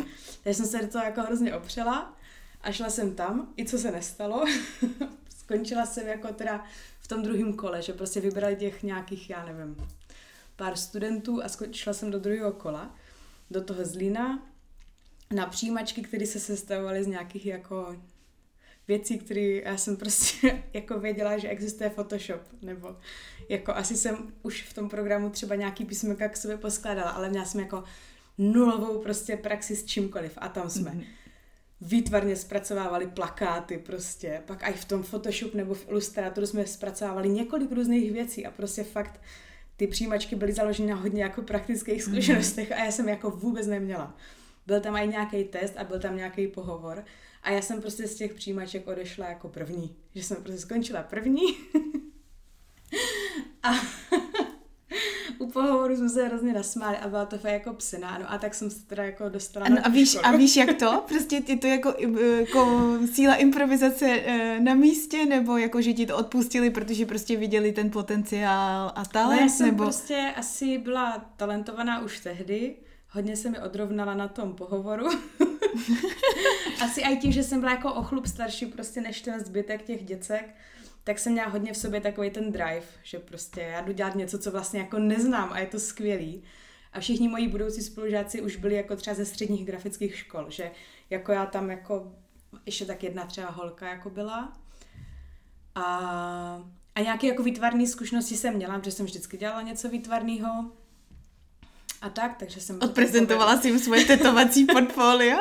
Takže 0.43 0.57
jsem 0.57 0.65
se 0.65 0.81
do 0.81 0.87
toho 0.87 1.05
jako 1.05 1.21
hrozně 1.21 1.55
opřela 1.55 2.17
a 2.61 2.71
šla 2.71 2.89
jsem 2.89 3.15
tam, 3.15 3.53
i 3.57 3.65
co 3.65 3.77
se 3.77 3.91
nestalo. 3.91 4.45
Skončila 5.37 5.85
jsem 5.85 6.07
jako 6.07 6.33
teda 6.33 6.65
v 6.99 7.07
tom 7.07 7.23
druhém 7.23 7.53
kole, 7.53 7.81
že 7.81 7.93
prostě 7.93 8.21
vybrali 8.21 8.55
těch 8.55 8.83
nějakých, 8.83 9.29
já 9.29 9.45
nevím, 9.45 9.75
pár 10.55 10.75
studentů 10.75 11.43
a 11.43 11.47
šla 11.71 11.93
jsem 11.93 12.11
do 12.11 12.19
druhého 12.19 12.51
kola, 12.51 12.95
do 13.51 13.63
toho 13.63 13.85
Zlína 13.85 14.47
na 15.31 15.45
přijímačky, 15.45 16.01
které 16.01 16.25
se 16.25 16.39
sestavovaly 16.39 17.03
z 17.03 17.07
nějakých 17.07 17.45
jako 17.45 17.95
věcí, 18.87 19.17
které 19.17 19.41
já 19.41 19.77
jsem 19.77 19.97
prostě 19.97 20.63
jako 20.73 20.99
věděla, 20.99 21.37
že 21.37 21.49
existuje 21.49 21.89
Photoshop, 21.89 22.41
nebo 22.61 22.95
jako 23.49 23.75
asi 23.75 23.97
jsem 23.97 24.33
už 24.43 24.63
v 24.63 24.73
tom 24.73 24.89
programu 24.89 25.29
třeba 25.29 25.55
nějaký 25.55 25.85
písmenka 25.85 26.29
k 26.29 26.37
sobě 26.37 26.57
poskládala, 26.57 27.11
ale 27.11 27.29
měla 27.29 27.45
jsem 27.45 27.61
jako 27.61 27.83
nulovou 28.37 29.01
prostě 29.01 29.37
praxi 29.37 29.75
s 29.75 29.85
čímkoliv 29.85 30.33
a 30.37 30.49
tam 30.49 30.69
jsme 30.69 30.91
mm-hmm. 30.91 31.05
výtvarně 31.81 32.35
zpracovávali 32.35 33.07
plakáty 33.07 33.77
prostě, 33.77 34.41
pak 34.45 34.69
i 34.69 34.73
v 34.73 34.85
tom 34.85 35.03
Photoshop 35.03 35.53
nebo 35.53 35.73
v 35.73 35.89
Illustratoru 35.89 36.47
jsme 36.47 36.67
zpracovávali 36.67 37.29
několik 37.29 37.71
různých 37.71 38.11
věcí 38.11 38.45
a 38.45 38.51
prostě 38.51 38.83
fakt 38.83 39.21
ty 39.77 39.87
přijímačky 39.87 40.35
byly 40.35 40.53
založeny 40.53 40.89
na 40.89 40.95
hodně 40.95 41.23
jako 41.23 41.41
praktických 41.41 42.07
mhm. 42.07 42.15
zkušenostech 42.15 42.71
a 42.71 42.83
já 42.85 42.91
jsem 42.91 43.09
jako 43.09 43.31
vůbec 43.31 43.67
neměla. 43.67 44.17
Byl 44.67 44.79
tam 44.79 44.95
i 44.95 45.07
nějaký 45.07 45.43
test 45.43 45.73
a 45.77 45.83
byl 45.83 45.99
tam 45.99 46.17
nějaký 46.17 46.47
pohovor. 46.47 47.03
A 47.43 47.51
já 47.51 47.61
jsem 47.61 47.81
prostě 47.81 48.07
z 48.07 48.15
těch 48.15 48.33
přijímaček 48.33 48.87
odešla 48.87 49.27
jako 49.27 49.49
první. 49.49 49.95
Že 50.15 50.23
jsem 50.23 50.43
prostě 50.43 50.61
skončila 50.61 51.03
první. 51.03 51.43
a 53.63 53.71
u 55.41 55.47
pohovoru 55.47 55.95
jsme 55.95 56.09
se 56.09 56.27
hrozně 56.27 56.53
nasmáli 56.53 56.97
a 56.97 57.07
byla 57.07 57.25
to 57.25 57.37
fakt 57.37 57.51
jako 57.51 57.73
psina, 57.73 58.17
no 58.17 58.31
a 58.31 58.37
tak 58.37 58.55
jsem 58.55 58.69
se 58.69 58.85
teda 58.85 59.03
jako 59.03 59.29
dostala 59.29 59.65
ano, 59.65 59.75
na 59.75 59.81
a 59.81 59.89
víš, 59.89 60.17
a 60.23 60.31
víš 60.31 60.55
jak 60.55 60.73
to? 60.73 61.03
Prostě 61.07 61.41
je 61.47 61.57
to 61.57 61.67
jako, 61.67 61.93
jako 62.39 62.97
síla 63.13 63.35
improvizace 63.35 64.21
eh, 64.25 64.59
na 64.59 64.73
místě, 64.73 65.25
nebo 65.25 65.57
jako, 65.57 65.81
že 65.81 65.93
ti 65.93 66.05
to 66.05 66.17
odpustili, 66.17 66.69
protože 66.69 67.05
prostě 67.05 67.37
viděli 67.37 67.71
ten 67.71 67.91
potenciál 67.91 68.91
a 68.95 69.05
talent, 69.05 69.39
no, 69.39 69.45
já 69.45 69.49
jsem 69.49 69.65
nebo... 69.65 69.83
prostě 69.83 70.33
asi 70.35 70.77
byla 70.77 71.25
talentovaná 71.37 72.01
už 72.01 72.19
tehdy, 72.19 72.75
hodně 73.11 73.37
se 73.37 73.49
mi 73.49 73.59
odrovnala 73.59 74.13
na 74.13 74.27
tom 74.27 74.55
pohovoru. 74.55 75.05
Asi 76.83 77.01
i 77.01 77.17
tím, 77.17 77.31
že 77.31 77.43
jsem 77.43 77.59
byla 77.59 77.71
jako 77.71 77.93
o 77.93 78.03
chlup 78.03 78.25
starší 78.25 78.65
prostě 78.65 79.01
než 79.01 79.21
ten 79.21 79.39
zbytek 79.39 79.81
těch 79.81 80.03
děcek, 80.03 80.55
tak 81.03 81.19
jsem 81.19 81.33
měla 81.33 81.49
hodně 81.49 81.73
v 81.73 81.77
sobě 81.77 82.01
takový 82.01 82.29
ten 82.29 82.51
drive, 82.51 82.85
že 83.03 83.19
prostě 83.19 83.61
já 83.61 83.81
jdu 83.81 83.91
dělat 83.93 84.15
něco, 84.15 84.39
co 84.39 84.51
vlastně 84.51 84.79
jako 84.79 84.99
neznám 84.99 85.49
a 85.53 85.59
je 85.59 85.67
to 85.67 85.79
skvělý. 85.79 86.43
A 86.93 86.99
všichni 86.99 87.27
moji 87.27 87.47
budoucí 87.47 87.81
spolužáci 87.81 88.41
už 88.41 88.55
byli 88.55 88.75
jako 88.75 88.95
třeba 88.95 89.13
ze 89.13 89.25
středních 89.25 89.65
grafických 89.65 90.15
škol, 90.15 90.45
že 90.49 90.71
jako 91.09 91.31
já 91.31 91.45
tam 91.45 91.69
jako, 91.69 92.11
ještě 92.65 92.85
tak 92.85 93.03
jedna 93.03 93.25
třeba 93.25 93.49
holka 93.49 93.89
jako 93.89 94.09
byla. 94.09 94.57
A, 95.75 95.83
a 96.95 96.99
nějaké 96.99 97.27
jako 97.27 97.43
výtvarné 97.43 97.87
zkušenosti 97.87 98.37
jsem 98.37 98.55
měla, 98.55 98.79
protože 98.79 98.91
jsem 98.91 99.05
vždycky 99.05 99.37
dělala 99.37 99.61
něco 99.61 99.89
výtvarného. 99.89 100.71
A 102.01 102.09
tak, 102.09 102.37
takže 102.37 102.61
jsem... 102.61 102.79
Odprezentovala 102.81 103.57
si 103.57 103.67
jim 103.67 103.79
svoje 103.79 104.05
tetovací 104.05 104.65
portfolio? 104.73 105.37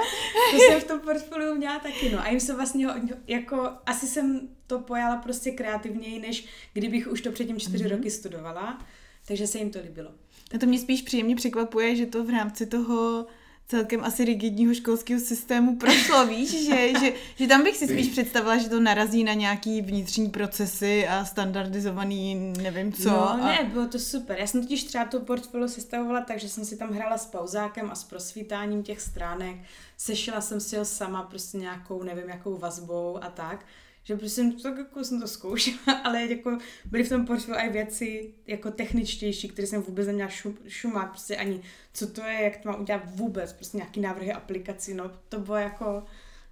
to 0.51 0.59
jsem 0.59 0.81
v 0.81 0.85
tom 0.85 1.01
portfoliu 1.01 1.55
měla 1.55 1.79
taky, 1.79 2.11
no. 2.11 2.21
A 2.21 2.29
jim 2.29 2.41
se 2.41 2.55
vlastně, 2.55 2.87
jako, 3.27 3.71
asi 3.87 4.07
jsem 4.07 4.49
to 4.67 4.79
pojala 4.79 5.17
prostě 5.17 5.51
kreativněji, 5.51 6.19
než 6.19 6.45
kdybych 6.73 7.09
už 7.09 7.21
to 7.21 7.33
předtím 7.33 7.61
čtyři 7.61 7.85
mm-hmm. 7.85 7.97
roky 7.97 8.11
studovala. 8.11 8.87
Takže 9.27 9.47
se 9.47 9.59
jim 9.59 9.71
to 9.71 9.79
líbilo. 9.81 10.11
A 10.55 10.59
to 10.59 10.67
mě 10.67 10.79
spíš 10.79 11.03
příjemně 11.03 11.37
překvapuje, 11.37 11.97
že 11.97 12.07
to 12.07 12.25
v 12.25 12.31
rámci 12.31 12.67
toho 12.67 13.27
celkem 13.71 14.05
asi 14.05 14.25
rigidního 14.25 14.75
školského 14.75 15.21
systému 15.21 15.77
prošlo, 15.77 16.27
víš, 16.29 16.65
že, 16.67 16.89
že, 17.01 17.13
že 17.37 17.47
tam 17.47 17.63
bych 17.63 17.77
si 17.77 17.89
spíš 17.89 18.09
představila, 18.09 18.59
že 18.59 18.69
to 18.69 18.81
narazí 18.81 19.25
na 19.25 19.33
nějaký 19.33 19.83
vnitřní 19.83 20.31
procesy 20.31 21.09
a 21.09 21.25
standardizovaný 21.25 22.35
nevím 22.63 22.93
co. 22.93 23.11
No 23.11 23.31
a... 23.31 23.37
ne, 23.37 23.71
bylo 23.73 23.87
to 23.87 23.99
super. 23.99 24.39
Já 24.39 24.47
jsem 24.47 24.63
totiž 24.63 24.85
třeba 24.85 25.05
to 25.05 25.21
portfolio 25.21 25.69
sestavovala 25.69 26.21
tak, 26.21 26.39
že 26.39 26.49
jsem 26.49 26.65
si 26.65 26.77
tam 26.77 26.91
hrála 26.91 27.19
s 27.19 27.27
pauzákem 27.27 27.91
a 27.91 27.95
s 27.95 28.05
prosvítáním 28.05 28.83
těch 28.83 29.01
stránek. 29.01 29.57
Sešila 29.97 30.41
jsem 30.41 30.61
si 30.61 30.77
ho 30.77 30.85
sama 30.85 31.23
prostě 31.23 31.59
nějakou, 31.59 32.03
nevím, 32.03 32.29
jakou 32.29 32.57
vazbou 32.57 33.19
a 33.25 33.31
tak 33.31 33.65
že 34.03 34.17
prostě 34.17 34.43
tak 34.63 34.79
jako 34.79 35.05
jsem 35.05 35.21
to 35.21 35.29
zkoušela, 35.29 35.79
ale 36.05 36.27
jako 36.27 36.59
byly 36.85 37.05
v 37.05 37.09
tom 37.09 37.27
portfoliu 37.27 37.61
i 37.67 37.69
věci 37.69 38.35
jako 38.47 38.71
techničtější, 38.71 39.49
které 39.49 39.67
jsem 39.67 39.83
vůbec 39.83 40.07
neměla 40.07 40.29
šum, 40.31 40.59
šumák, 40.69 41.11
prostě 41.11 41.37
ani 41.37 41.63
co 41.93 42.07
to 42.07 42.23
je, 42.23 42.43
jak 42.43 42.57
to 42.57 42.69
mám 42.69 42.81
udělat 42.81 43.03
vůbec, 43.07 43.53
prostě 43.53 43.77
nějaký 43.77 44.01
návrhy 44.01 44.33
aplikací, 44.33 44.95
no 44.95 45.11
to 45.29 45.39
bylo 45.39 45.57
jako, 45.57 46.05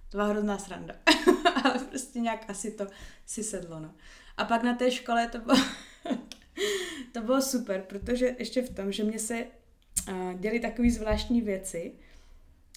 to 0.09 0.17
byla 0.17 0.27
hrozná 0.27 0.57
sranda, 0.57 0.95
ale 1.63 1.79
prostě 1.79 2.19
nějak 2.19 2.49
asi 2.49 2.71
to 2.71 2.87
si 3.25 3.43
sedlo, 3.43 3.79
no. 3.79 3.93
A 4.37 4.45
pak 4.45 4.63
na 4.63 4.75
té 4.75 4.91
škole 4.91 5.27
to 5.27 5.39
bylo, 5.39 5.57
to 7.11 7.21
bylo 7.21 7.41
super, 7.41 7.81
protože 7.87 8.35
ještě 8.39 8.61
v 8.61 8.75
tom, 8.75 8.91
že 8.91 9.03
mě 9.03 9.19
se 9.19 9.45
uh, 10.09 10.33
děly 10.33 10.59
takové 10.59 10.91
zvláštní 10.91 11.41
věci, 11.41 11.93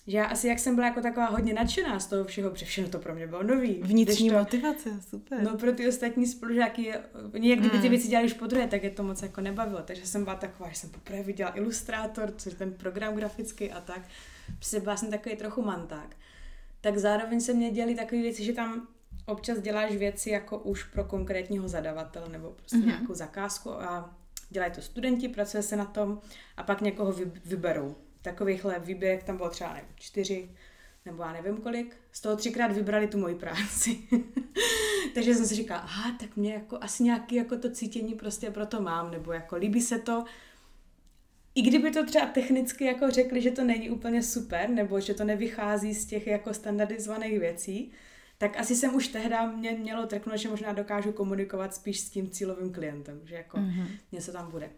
že 0.07 0.17
já 0.17 0.25
asi 0.25 0.49
jak 0.49 0.59
jsem 0.59 0.75
byla 0.75 0.87
jako 0.87 1.01
taková 1.01 1.27
hodně 1.27 1.55
nadšená 1.55 2.01
z 2.01 2.07
toho 2.07 2.25
všeho, 2.25 2.51
protože 2.51 2.67
všechno 2.67 2.91
to 2.91 2.99
pro 2.99 3.15
mě 3.15 3.27
bylo 3.27 3.43
nový. 3.43 3.81
Vnitřní 3.83 4.31
to, 4.31 4.39
motivace, 4.39 4.91
super. 5.11 5.43
No 5.43 5.57
pro 5.57 5.73
ty 5.73 5.89
ostatní 5.89 6.27
spolužáky, 6.27 6.93
oni 7.35 7.51
jak 7.51 7.59
kdyby 7.59 7.79
ty 7.79 7.85
mm. 7.85 7.91
věci 7.91 8.09
dělali 8.09 8.27
už 8.27 8.33
po 8.33 8.47
druhé, 8.47 8.69
tak 8.69 8.83
je 8.85 8.91
to 8.91 9.03
moc 9.03 9.23
jako 9.23 9.41
nebavilo. 9.41 9.83
Takže 9.83 10.07
jsem 10.07 10.25
byla 10.25 10.37
taková, 10.37 10.69
že 10.69 10.77
jsem 10.77 10.91
poprvé 10.91 11.23
viděla 11.23 11.57
ilustrátor, 11.57 12.33
což 12.37 12.55
ten 12.55 12.73
program 12.73 13.15
grafický 13.15 13.73
a 13.73 13.81
tak. 13.81 14.03
Prostě 14.57 14.81
byla 14.81 14.97
jsem 14.97 15.11
takový 15.11 15.37
trochu 15.37 15.63
manták. 15.63 16.17
Tak 16.81 16.99
zároveň 16.99 17.41
se 17.41 17.55
mě 17.55 17.71
děli 17.71 17.95
takové 17.95 18.23
věci, 18.23 18.45
že 18.45 18.53
tam 18.53 18.89
občas 19.27 19.59
děláš 19.59 19.97
věci 19.97 20.31
jako 20.31 20.59
už 20.59 20.85
pro 20.85 21.05
konkrétního 21.05 21.69
zadavatele 21.69 22.29
nebo 22.29 22.51
prostě 22.51 22.77
mm-hmm. 22.77 22.87
nějakou 22.87 23.15
zakázku 23.15 23.71
a 23.71 24.17
dělají 24.51 24.73
to 24.73 24.83
studenti, 24.83 25.29
pracuje 25.29 25.63
se 25.63 25.77
na 25.77 25.85
tom 25.85 26.21
a 26.57 26.63
pak 26.63 26.81
někoho 26.81 27.15
vyberou 27.45 27.97
takovýchhle 28.23 28.79
výběrek 28.79 29.23
tam 29.23 29.37
bylo 29.37 29.51
třeba 29.51 29.73
nevím, 29.75 29.89
čtyři, 29.97 30.51
nebo 31.05 31.23
já 31.23 31.33
nevím 31.33 31.57
kolik, 31.57 31.97
z 32.13 32.21
toho 32.21 32.37
třikrát 32.37 32.73
vybrali 32.73 33.07
tu 33.07 33.19
moji 33.19 33.35
práci. 33.35 33.99
Takže 35.15 35.35
jsem 35.35 35.47
si 35.47 35.55
říkala, 35.55 35.81
aha, 35.81 36.17
tak 36.21 36.37
mě 36.37 36.55
jako 36.55 36.79
asi 36.81 37.03
nějaký 37.03 37.35
jako 37.35 37.57
to 37.57 37.71
cítění 37.71 38.15
prostě 38.15 38.51
proto 38.51 38.83
mám, 38.83 39.11
nebo 39.11 39.33
jako 39.33 39.57
líbí 39.57 39.81
se 39.81 39.99
to, 39.99 40.25
i 41.55 41.63
kdyby 41.63 41.91
to 41.91 42.07
třeba 42.07 42.27
technicky 42.27 42.85
jako 42.85 43.11
řekli, 43.11 43.41
že 43.41 43.51
to 43.51 43.65
není 43.65 43.91
úplně 43.91 44.23
super, 44.23 44.69
nebo 44.69 45.01
že 45.01 45.15
to 45.15 45.25
nevychází 45.25 45.95
z 45.95 46.07
těch 46.07 46.27
jako 46.27 46.55
standardizovaných 46.55 47.41
věcí, 47.41 47.93
tak 48.39 48.57
asi 48.57 48.77
jsem 48.77 48.95
už 48.95 49.09
tehdy 49.09 49.37
mě 49.57 49.71
mělo 49.71 50.07
trknout, 50.07 50.39
že 50.39 50.49
možná 50.49 50.73
dokážu 50.73 51.13
komunikovat 51.13 51.75
spíš 51.75 52.01
s 52.01 52.11
tím 52.11 52.31
cílovým 52.31 52.73
klientem, 52.73 53.21
že 53.25 53.35
jako 53.35 53.57
mm-hmm. 53.57 53.87
něco 54.13 54.33
tam 54.33 54.51
bude. 54.51 54.71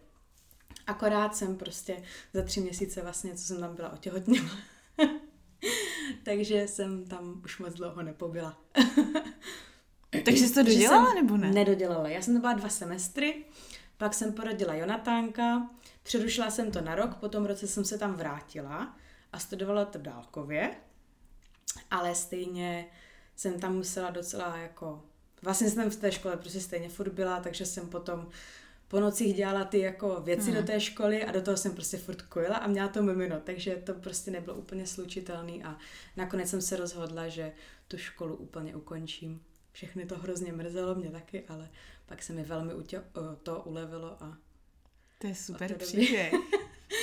Akorát 0.87 1.35
jsem 1.35 1.57
prostě 1.57 2.03
za 2.33 2.43
tři 2.43 2.61
měsíce 2.61 3.01
vlastně, 3.01 3.35
co 3.35 3.43
jsem 3.43 3.59
tam 3.59 3.75
byla 3.75 3.93
otěhotněla. 3.93 4.49
Takže 6.23 6.67
jsem 6.67 7.05
tam 7.05 7.41
už 7.43 7.59
moc 7.59 7.73
dlouho 7.73 8.03
nepobyla. 8.03 8.61
Takže 10.25 10.47
jsi 10.47 10.53
to 10.53 10.63
dodělala 10.63 11.13
nebo 11.13 11.37
ne? 11.37 11.51
Nedodělala. 11.51 12.09
Já 12.09 12.21
jsem 12.21 12.33
to 12.33 12.39
byla 12.39 12.53
dva 12.53 12.69
semestry, 12.69 13.45
pak 13.97 14.13
jsem 14.13 14.33
porodila 14.33 14.75
Jonatánka, 14.75 15.69
přerušila 16.03 16.51
jsem 16.51 16.71
to 16.71 16.81
na 16.81 16.95
rok, 16.95 17.15
po 17.15 17.29
tom 17.29 17.45
roce 17.45 17.67
jsem 17.67 17.85
se 17.85 17.97
tam 17.97 18.13
vrátila 18.13 18.97
a 19.33 19.39
studovala 19.39 19.85
to 19.85 19.97
dálkově, 19.97 20.75
ale 21.91 22.15
stejně 22.15 22.87
jsem 23.35 23.59
tam 23.59 23.75
musela 23.75 24.09
docela 24.09 24.57
jako, 24.57 25.03
vlastně 25.41 25.69
jsem 25.69 25.89
v 25.89 25.95
té 25.95 26.11
škole 26.11 26.37
prostě 26.37 26.61
stejně 26.61 26.89
furt 26.89 27.11
byla, 27.13 27.39
takže 27.39 27.65
jsem 27.65 27.89
potom 27.89 28.29
po 28.87 28.99
nocích 28.99 29.35
dělala 29.35 29.65
ty 29.65 29.79
jako 29.79 30.21
věci 30.21 30.51
hmm. 30.51 30.61
do 30.61 30.67
té 30.67 30.79
školy 30.79 31.23
a 31.23 31.31
do 31.31 31.41
toho 31.41 31.57
jsem 31.57 31.71
prostě 31.71 31.97
furt 31.97 32.21
kojila 32.21 32.57
a 32.57 32.67
měla 32.67 32.87
to 32.87 33.03
mimino, 33.03 33.39
takže 33.43 33.75
to 33.75 33.93
prostě 33.93 34.31
nebylo 34.31 34.55
úplně 34.55 34.87
slučitelný 34.87 35.63
a 35.63 35.77
nakonec 36.17 36.49
jsem 36.49 36.61
se 36.61 36.77
rozhodla, 36.77 37.27
že 37.27 37.51
tu 37.87 37.97
školu 37.97 38.35
úplně 38.35 38.75
ukončím. 38.75 39.41
Všechny 39.71 40.05
to 40.05 40.17
hrozně 40.17 40.53
mrzelo, 40.53 40.95
mě 40.95 41.09
taky, 41.09 41.43
ale 41.47 41.69
pak 42.05 42.23
se 42.23 42.33
mi 42.33 42.43
velmi 42.43 42.73
utě- 42.73 43.03
to 43.43 43.61
ulevilo 43.65 44.23
a 44.23 44.37
to 45.17 45.27
je 45.27 45.35
super 45.35 45.77
příběh. 45.77 46.33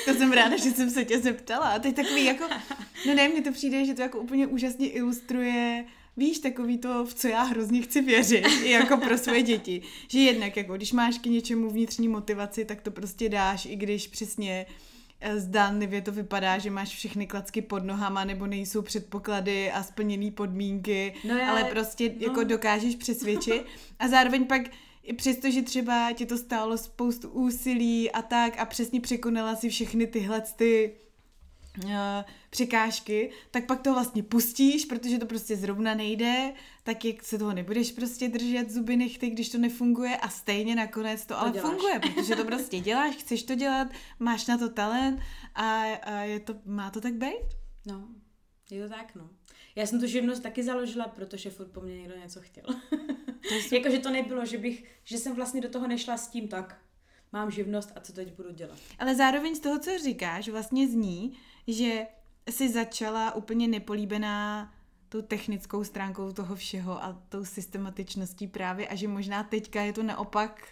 To 0.04 0.14
jsem 0.14 0.32
ráda, 0.32 0.56
že 0.56 0.70
jsem 0.70 0.90
se 0.90 1.04
tě 1.04 1.18
zeptala. 1.18 1.68
A 1.68 1.78
teď 1.78 1.96
takový 1.96 2.24
jako, 2.24 2.44
no 3.06 3.14
ne, 3.14 3.28
mně 3.28 3.42
to 3.42 3.52
přijde, 3.52 3.84
že 3.84 3.94
to 3.94 4.02
jako 4.02 4.18
úplně 4.18 4.46
úžasně 4.46 4.90
ilustruje 4.90 5.84
víš, 6.16 6.38
takový 6.38 6.78
to, 6.78 7.04
v 7.04 7.14
co 7.14 7.28
já 7.28 7.42
hrozně 7.42 7.82
chci 7.82 8.00
věřit, 8.00 8.44
jako 8.64 8.96
pro 8.96 9.18
svoje 9.18 9.42
děti. 9.42 9.82
Že 10.08 10.18
jednak, 10.18 10.56
jako 10.56 10.76
když 10.76 10.92
máš 10.92 11.18
k 11.18 11.26
něčemu 11.26 11.70
vnitřní 11.70 12.08
motivaci, 12.08 12.64
tak 12.64 12.80
to 12.80 12.90
prostě 12.90 13.28
dáš, 13.28 13.66
i 13.66 13.76
když 13.76 14.08
přesně 14.08 14.66
eh, 15.20 15.40
zdánlivě 15.40 16.00
to 16.00 16.12
vypadá, 16.12 16.58
že 16.58 16.70
máš 16.70 16.88
všechny 16.88 17.26
klacky 17.26 17.62
pod 17.62 17.84
nohama, 17.84 18.24
nebo 18.24 18.46
nejsou 18.46 18.82
předpoklady 18.82 19.72
a 19.72 19.82
splněné 19.82 20.30
podmínky, 20.30 21.14
no 21.24 21.36
já, 21.36 21.50
ale 21.50 21.64
prostě 21.64 22.08
no. 22.08 22.14
jako 22.26 22.44
dokážeš 22.44 22.96
přesvědčit. 22.96 23.64
A 23.98 24.08
zároveň 24.08 24.46
pak 24.46 24.62
i 25.02 25.12
přesto, 25.12 25.50
že 25.50 25.62
třeba 25.62 26.12
ti 26.12 26.26
to 26.26 26.38
stálo 26.38 26.78
spoustu 26.78 27.28
úsilí 27.28 28.10
a 28.10 28.22
tak 28.22 28.58
a 28.58 28.64
přesně 28.64 29.00
překonala 29.00 29.56
si 29.56 29.68
všechny 29.68 30.06
tyhle 30.06 30.42
ty 30.56 30.92
uh, 31.84 31.90
překážky, 32.52 33.30
tak 33.50 33.66
pak 33.66 33.82
to 33.82 33.92
vlastně 33.92 34.22
pustíš, 34.22 34.84
protože 34.84 35.18
to 35.18 35.26
prostě 35.26 35.56
zrovna 35.56 35.94
nejde, 35.94 36.52
tak 36.82 37.04
jak 37.04 37.22
se 37.22 37.38
toho 37.38 37.52
nebudeš 37.52 37.92
prostě 37.92 38.28
držet 38.28 38.70
zuby 38.70 38.96
nechty, 38.96 39.30
když 39.30 39.48
to 39.48 39.58
nefunguje 39.58 40.16
a 40.16 40.28
stejně 40.28 40.74
nakonec 40.74 41.26
to, 41.26 41.34
to 41.34 41.40
ale 41.40 41.50
děláš. 41.50 41.70
funguje, 41.70 42.00
protože 42.00 42.36
to 42.36 42.44
prostě 42.44 42.80
děláš, 42.88 43.16
chceš 43.16 43.42
to 43.42 43.54
dělat, 43.54 43.88
máš 44.18 44.46
na 44.46 44.58
to 44.58 44.68
talent 44.68 45.20
a, 45.54 45.82
a 45.94 46.20
je 46.20 46.40
to, 46.40 46.54
má 46.64 46.90
to 46.90 47.00
tak 47.00 47.14
být? 47.14 47.48
No, 47.86 48.08
je 48.70 48.88
to 48.88 48.94
tak, 48.94 49.14
no. 49.14 49.30
Já 49.76 49.86
jsem 49.86 50.00
tu 50.00 50.06
živnost 50.06 50.42
taky 50.42 50.62
založila, 50.62 51.08
protože 51.08 51.50
furt 51.50 51.68
po 51.68 51.80
mně 51.80 51.96
někdo 51.98 52.16
něco 52.16 52.40
chtěl. 52.40 52.64
Jakože 53.72 53.98
to 53.98 54.10
nebylo, 54.10 54.46
že 54.46 54.58
bych, 54.58 54.84
že 55.04 55.18
jsem 55.18 55.34
vlastně 55.34 55.60
do 55.60 55.68
toho 55.68 55.86
nešla 55.88 56.16
s 56.16 56.28
tím 56.28 56.48
tak, 56.48 56.80
mám 57.32 57.50
živnost 57.50 57.92
a 57.96 58.00
co 58.00 58.12
teď 58.12 58.32
budu 58.32 58.52
dělat. 58.52 58.78
Ale 58.98 59.14
zároveň 59.14 59.54
z 59.54 59.60
toho, 59.60 59.78
co 59.78 59.98
říkáš, 59.98 60.48
vlastně 60.48 60.88
zní, 60.88 61.38
že 61.66 62.06
jsi 62.50 62.72
začala 62.72 63.34
úplně 63.34 63.68
nepolíbená 63.68 64.72
tou 65.08 65.22
technickou 65.22 65.84
stránkou 65.84 66.32
toho 66.32 66.54
všeho 66.54 67.04
a 67.04 67.22
tou 67.28 67.44
systematičností 67.44 68.46
právě 68.46 68.88
a 68.88 68.94
že 68.94 69.08
možná 69.08 69.42
teďka 69.42 69.82
je 69.82 69.92
to 69.92 70.02
naopak 70.02 70.68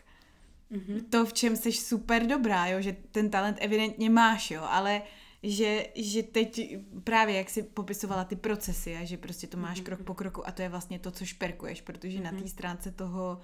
mm-hmm. 0.72 1.04
to, 1.10 1.26
v 1.26 1.32
čem 1.32 1.56
jsi 1.56 1.72
super 1.72 2.26
dobrá, 2.26 2.66
jo, 2.66 2.80
že 2.80 2.96
ten 3.12 3.30
talent 3.30 3.56
evidentně 3.60 4.10
máš, 4.10 4.50
jo, 4.50 4.62
ale 4.64 5.02
že, 5.42 5.86
že 5.94 6.22
teď 6.22 6.76
právě 7.04 7.36
jak 7.36 7.50
si 7.50 7.62
popisovala 7.62 8.24
ty 8.24 8.36
procesy 8.36 8.96
a 8.96 9.04
že 9.04 9.16
prostě 9.16 9.46
to 9.46 9.56
máš 9.56 9.80
mm-hmm. 9.80 9.84
krok 9.84 10.02
po 10.02 10.14
kroku 10.14 10.48
a 10.48 10.52
to 10.52 10.62
je 10.62 10.68
vlastně 10.68 10.98
to, 10.98 11.10
co 11.10 11.24
šperkuješ, 11.24 11.80
protože 11.80 12.18
mm-hmm. 12.18 12.32
na 12.32 12.42
té 12.42 12.48
stránce 12.48 12.90
toho 12.90 13.40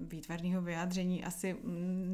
výtvarného 0.00 0.62
vyjádření 0.62 1.24
asi 1.24 1.56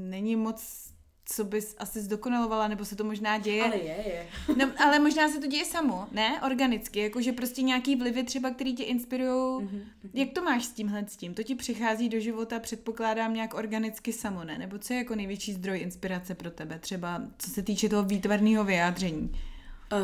není 0.09 0.37
moc 0.37 0.93
co 1.31 1.45
bys 1.45 1.75
asi 1.79 2.01
zdokonalovala, 2.01 2.69
nebo 2.69 2.85
se 2.85 2.97
to 2.97 3.05
možná 3.05 3.39
děje. 3.39 3.65
Ale 3.65 3.77
je, 3.77 3.83
je. 3.85 4.27
No, 4.57 4.73
ale 4.79 4.99
možná 4.99 5.29
se 5.29 5.41
to 5.41 5.47
děje 5.47 5.65
samo, 5.65 6.07
ne? 6.13 6.43
Organicky, 6.43 7.01
jakože 7.01 7.33
prostě 7.33 7.63
nějaký 7.63 7.97
vlivy 7.97 8.23
třeba, 8.23 8.51
který 8.51 8.75
tě 8.75 8.85
inspirují. 8.85 9.29
Mm-hmm. 9.31 9.81
Jak 10.15 10.33
to 10.33 10.43
máš 10.43 10.65
s 10.65 10.73
tímhle 10.73 11.05
s 11.09 11.17
tím? 11.17 11.35
To 11.35 11.43
ti 11.43 11.55
přichází 11.55 12.09
do 12.09 12.21
života, 12.21 12.61
předpokládám, 12.61 13.35
nějak 13.35 13.55
organicky 13.55 14.13
samo, 14.13 14.45
ne? 14.45 14.59
Nebo 14.59 14.79
co 14.79 14.93
je 14.93 14.99
jako 14.99 15.15
největší 15.15 15.53
zdroj 15.53 15.81
inspirace 15.81 16.35
pro 16.35 16.51
tebe, 16.51 16.79
třeba 16.79 17.23
co 17.39 17.51
se 17.51 17.63
týče 17.63 17.89
toho 17.89 18.03
výtvarného 18.03 18.65
vyjádření? 18.65 19.33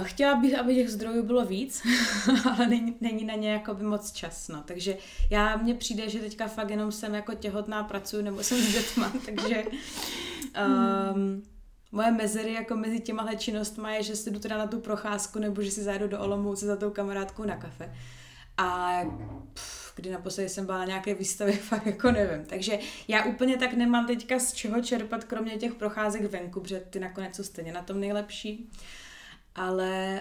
Chtěla 0.02 0.36
bych, 0.36 0.58
aby 0.58 0.74
těch 0.74 0.90
zdrojů 0.90 1.22
bylo 1.22 1.44
víc, 1.44 1.82
ale 2.52 2.66
není, 2.66 2.96
není 3.00 3.24
na 3.24 3.34
ně 3.34 3.52
jako 3.52 3.74
by 3.74 3.84
moc 3.84 4.12
čas, 4.12 4.48
no. 4.48 4.62
Takže 4.66 4.96
já, 5.30 5.56
mně 5.56 5.74
přijde, 5.74 6.08
že 6.08 6.20
teďka 6.20 6.48
fakt 6.48 6.70
jenom 6.70 6.92
jsem 6.92 7.14
jako 7.14 7.34
těhotná, 7.34 7.84
pracuji 7.84 8.22
nebo 8.22 8.42
jsem 8.42 8.58
s 8.58 8.72
dětma, 8.72 9.12
takže 9.26 9.64
um, 11.14 11.42
moje 11.92 12.12
mezery 12.12 12.52
jako 12.52 12.76
mezi 12.76 13.00
těma 13.00 13.34
činnostmi 13.34 13.94
je, 13.94 14.02
že 14.02 14.16
si 14.16 14.30
jdu 14.30 14.38
teda 14.38 14.58
na 14.58 14.66
tu 14.66 14.80
procházku 14.80 15.38
nebo 15.38 15.62
že 15.62 15.70
si 15.70 15.82
zajdu 15.82 16.08
do 16.08 16.20
Olomouce 16.20 16.66
za 16.66 16.76
tou 16.76 16.90
kamarádkou 16.90 17.44
na 17.44 17.56
kafe. 17.56 17.94
A 18.56 19.00
pff, 19.52 19.92
kdy 19.96 20.10
naposledy 20.10 20.48
jsem 20.48 20.66
byla 20.66 20.78
na 20.78 20.84
nějaké 20.84 21.14
výstavě, 21.14 21.56
fakt 21.56 21.86
jako 21.86 22.12
nevím. 22.12 22.46
Takže 22.46 22.78
já 23.08 23.24
úplně 23.24 23.56
tak 23.56 23.72
nemám 23.72 24.06
teďka 24.06 24.38
z 24.38 24.52
čeho 24.52 24.82
čerpat, 24.82 25.24
kromě 25.24 25.56
těch 25.56 25.74
procházek 25.74 26.22
venku, 26.22 26.60
protože 26.60 26.80
ty 26.90 27.00
nakonec 27.00 27.36
jsou 27.36 27.42
stejně 27.42 27.72
na 27.72 27.82
tom 27.82 28.00
nejlepší. 28.00 28.70
Ale 29.54 30.20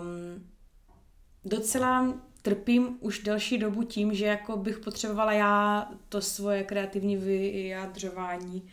um, 0.00 0.46
docela 1.44 2.14
trpím 2.42 2.98
už 3.00 3.18
delší 3.18 3.58
dobu 3.58 3.82
tím, 3.82 4.14
že 4.14 4.26
jako 4.26 4.56
bych 4.56 4.78
potřebovala 4.78 5.32
já 5.32 5.88
to 6.08 6.20
svoje 6.20 6.64
kreativní 6.64 7.16
vyjadřování 7.16 8.68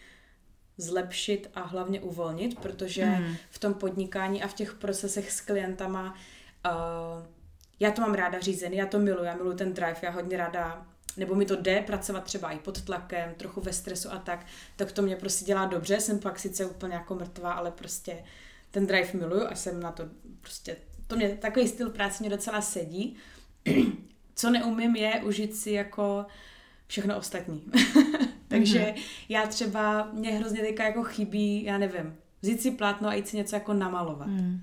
zlepšit 0.78 1.50
a 1.56 1.62
hlavně 1.62 2.02
uvolnit, 2.02 2.60
protože 2.60 3.06
mm. 3.06 3.36
v 3.50 3.60
tom 3.60 3.74
podnikání 3.74 4.44
a 4.44 4.48
v 4.48 4.54
těch 4.54 4.74
procesech 4.74 5.32
s 5.32 5.42
klientama 5.42 6.16
uh, 6.66 7.26
já 7.80 7.92
to 7.92 8.02
mám 8.02 8.14
ráda 8.14 8.40
řízený, 8.40 8.78
já 8.78 8.86
to 8.86 9.00
miluji, 9.00 9.26
já 9.26 9.36
miluji 9.36 9.58
ten 9.58 9.74
drive, 9.74 9.98
já 10.02 10.12
hodně 10.12 10.38
ráda 10.38 10.86
nebo 11.18 11.36
mi 11.36 11.46
to 11.46 11.56
jde 11.56 11.82
pracovat 11.82 12.24
třeba 12.24 12.52
i 12.52 12.60
pod 12.60 12.82
tlakem, 12.82 13.34
trochu 13.38 13.62
ve 13.62 13.74
stresu 13.74 14.12
a 14.12 14.18
tak, 14.18 14.46
tak 14.76 14.92
to 14.92 15.02
mě 15.02 15.16
prostě 15.16 15.46
dělá 15.46 15.66
dobře, 15.66 16.00
jsem 16.00 16.20
pak 16.20 16.40
sice 16.40 16.66
úplně 16.66 16.94
jako 16.94 17.16
mrtvá, 17.16 17.54
ale 17.54 17.72
prostě 17.72 18.24
ten 18.72 18.88
drive 18.88 19.10
miluju 19.14 19.48
a 19.48 19.56
jsem 19.56 19.80
na 19.80 19.92
to 19.92 20.04
prostě, 20.42 20.78
to 21.08 21.16
mě, 21.16 21.30
takový 21.30 21.68
styl 21.68 21.90
práce 21.90 22.24
mě 22.24 22.30
docela 22.30 22.62
sedí. 22.62 23.16
Co 24.36 24.50
neumím 24.50 24.96
je 24.96 25.22
užít 25.26 25.56
si 25.56 25.72
jako 25.72 26.26
všechno 26.88 27.18
ostatní. 27.18 27.64
Takže 28.48 28.80
mm-hmm. 28.80 29.02
já 29.30 29.48
třeba, 29.48 30.10
mě 30.14 30.32
hrozně 30.32 30.62
teďka 30.62 30.84
jako 30.84 31.04
chybí, 31.04 31.64
já 31.64 31.78
nevím, 31.78 32.16
vzít 32.42 32.62
si 32.62 32.72
plátno 32.72 33.10
a 33.10 33.14
jít 33.14 33.28
si 33.28 33.38
něco 33.38 33.56
jako 33.56 33.74
namalovat. 33.74 34.28
Mm. 34.28 34.62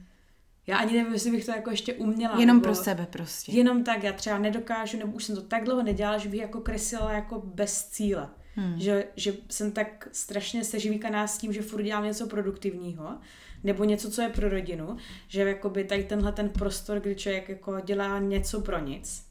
Já 0.67 0.77
ani 0.77 0.93
nevím, 0.93 1.13
jestli 1.13 1.31
bych 1.31 1.45
to 1.45 1.51
jako 1.51 1.71
ještě 1.71 1.95
uměla. 1.95 2.41
Jenom 2.41 2.61
pro 2.61 2.75
sebe 2.75 3.07
prostě. 3.11 3.53
Jenom 3.53 3.85
tak, 3.85 4.03
já 4.03 4.13
třeba 4.13 4.39
nedokážu, 4.39 4.99
nebo 4.99 5.13
už 5.13 5.25
jsem 5.25 5.37
to 5.37 5.43
tak 5.43 5.65
dlouho 5.65 5.83
nedělala, 5.83 6.19
že 6.19 6.29
bych 6.29 6.41
jako 6.41 6.61
kreslila 6.61 7.13
jako 7.13 7.43
bez 7.45 7.85
cíle. 7.85 8.29
Hmm. 8.55 8.81
Že, 8.81 9.05
že 9.17 9.35
jsem 9.49 9.73
tak 9.73 10.09
strašně 10.13 10.65
seživíkaná 10.65 11.27
s 11.27 11.39
tím, 11.39 11.53
že 11.53 11.63
furt 11.63 11.83
dělám 11.83 12.05
něco 12.05 12.27
produktivního, 12.27 13.19
nebo 13.65 13.85
něco, 13.85 14.11
co 14.11 14.23
je 14.23 14.29
pro 14.29 14.49
rodinu, 14.49 14.97
že 15.29 15.41
jakoby 15.41 15.85
tady 15.85 16.05
tenhle 16.05 16.33
ten 16.33 16.49
prostor, 16.49 17.01
kdy 17.01 17.15
člověk 17.15 17.49
jako 17.49 17.81
dělá 17.85 18.19
něco 18.19 18.61
pro 18.61 18.79
nic, 18.79 19.25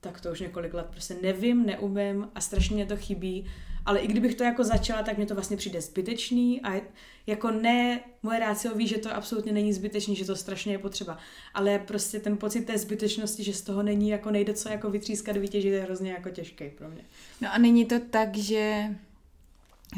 tak 0.00 0.20
to 0.20 0.32
už 0.32 0.40
několik 0.40 0.74
let 0.74 0.86
prostě 0.90 1.16
nevím, 1.22 1.66
neumím 1.66 2.28
a 2.34 2.40
strašně 2.40 2.74
mě 2.74 2.86
to 2.86 2.96
chybí 2.96 3.46
ale 3.88 3.98
i 3.98 4.06
kdybych 4.06 4.34
to 4.34 4.44
jako 4.44 4.64
začala, 4.64 5.02
tak 5.02 5.16
mě 5.16 5.26
to 5.26 5.34
vlastně 5.34 5.56
přijde 5.56 5.80
zbytečný 5.80 6.60
a 6.62 6.80
jako 7.26 7.50
ne, 7.50 8.00
moje 8.22 8.38
rácio 8.38 8.74
ví, 8.74 8.86
že 8.86 8.98
to 8.98 9.14
absolutně 9.14 9.52
není 9.52 9.72
zbytečný, 9.72 10.16
že 10.16 10.24
to 10.24 10.36
strašně 10.36 10.72
je 10.72 10.78
potřeba, 10.78 11.18
ale 11.54 11.78
prostě 11.78 12.20
ten 12.20 12.36
pocit 12.36 12.60
té 12.60 12.78
zbytečnosti, 12.78 13.44
že 13.44 13.52
z 13.52 13.62
toho 13.62 13.82
není 13.82 14.08
jako 14.08 14.30
nejde 14.30 14.54
co 14.54 14.68
jako 14.68 14.90
vytřískat, 14.90 15.36
vytěžit, 15.36 15.72
je 15.72 15.80
hrozně 15.80 16.12
jako 16.12 16.30
těžký 16.30 16.70
pro 16.70 16.88
mě. 16.88 17.04
No 17.40 17.48
a 17.52 17.58
není 17.58 17.84
to 17.84 18.00
tak, 18.10 18.36
že 18.36 18.94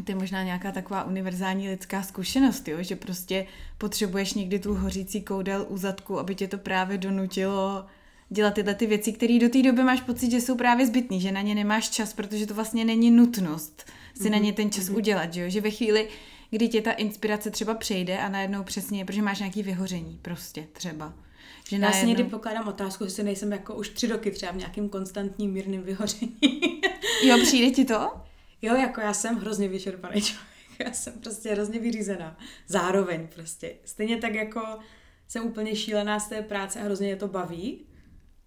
to 0.05 0.12
je 0.12 0.16
možná 0.16 0.43
nějaká 0.43 0.72
taková 0.72 1.05
univerzální 1.05 1.68
lidská 1.68 2.03
zkušenost, 2.03 2.68
jo? 2.68 2.82
že 2.82 2.97
prostě 2.97 3.47
potřebuješ 3.78 4.34
někdy 4.34 4.59
tu 4.59 4.74
hořící 4.74 5.22
koudel 5.22 5.66
u 5.68 5.76
zadku, 5.76 6.18
aby 6.18 6.34
tě 6.34 6.49
to 6.49 6.59
právě 6.59 6.99
donutilo 6.99 7.84
dělat 8.28 8.55
tyhle 8.55 8.74
ty 8.74 8.86
věci, 8.86 9.12
které 9.12 9.38
do 9.38 9.49
té 9.49 9.62
doby 9.62 9.82
máš 9.82 10.01
pocit, 10.01 10.30
že 10.30 10.41
jsou 10.41 10.57
právě 10.57 10.86
zbytný, 10.86 11.20
že 11.20 11.32
na 11.32 11.41
ně 11.41 11.55
nemáš 11.55 11.91
čas, 11.91 12.12
protože 12.12 12.47
to 12.47 12.55
vlastně 12.55 12.84
není 12.84 13.11
nutnost 13.11 13.84
si 14.14 14.22
mm-hmm. 14.22 14.30
na 14.30 14.36
mhm, 14.36 14.47
ně 14.47 14.53
ten 14.53 14.70
čas 14.70 14.84
mm-hmm. 14.84 14.97
udělat, 14.97 15.34
že, 15.34 15.41
jo? 15.41 15.51
že 15.51 15.61
ve 15.61 15.70
chvíli, 15.70 16.09
kdy 16.51 16.68
tě 16.68 16.82
ta 16.82 16.93
inspirace 16.93 17.51
třeba 17.51 17.74
přejde 17.74 18.18
a 18.18 18.28
najednou 18.28 18.64
přesně, 18.64 19.05
protože 19.05 19.22
máš 19.22 19.38
nějaký 19.38 19.62
vyhoření 19.62 20.18
prostě 20.22 20.66
třeba. 20.72 21.12
Že 21.68 21.76
Já 21.76 21.80
najednou... 21.80 22.01
si 22.01 22.07
někdy 22.07 22.24
pokládám 22.24 22.68
otázku, 22.68 23.05
jestli 23.05 23.22
nejsem 23.22 23.53
jako 23.53 23.74
už 23.74 23.88
tři 23.88 24.07
roky 24.07 24.30
třeba 24.30 24.53
v 24.53 24.57
nějakým 24.57 24.88
konstantním 24.88 25.53
mírným 25.53 25.82
vyhoření. 25.82 26.36
jo, 27.24 27.38
přijde 27.43 27.70
ti 27.70 27.84
to? 27.84 28.11
Jo, 28.63 28.77
jako 28.77 29.01
já 29.01 29.15
jsem 29.15 29.37
hrozně 29.37 29.69
vyčerpaný 29.69 30.23
člověk. 30.23 30.51
Já 30.85 30.93
jsem 30.93 31.13
prostě 31.13 31.53
hrozně 31.53 31.81
vyřízená. 31.81 32.39
Zároveň 32.67 33.29
prostě. 33.35 33.75
Stejně 33.85 34.17
tak 34.17 34.35
jako 34.35 34.79
jsem 35.29 35.45
úplně 35.45 35.77
šílená 35.77 36.21
z 36.21 36.29
té 36.29 36.43
práce 36.43 36.81
a 36.81 36.85
hrozně 36.85 37.09
je 37.09 37.17
to 37.17 37.29
baví, 37.29 37.87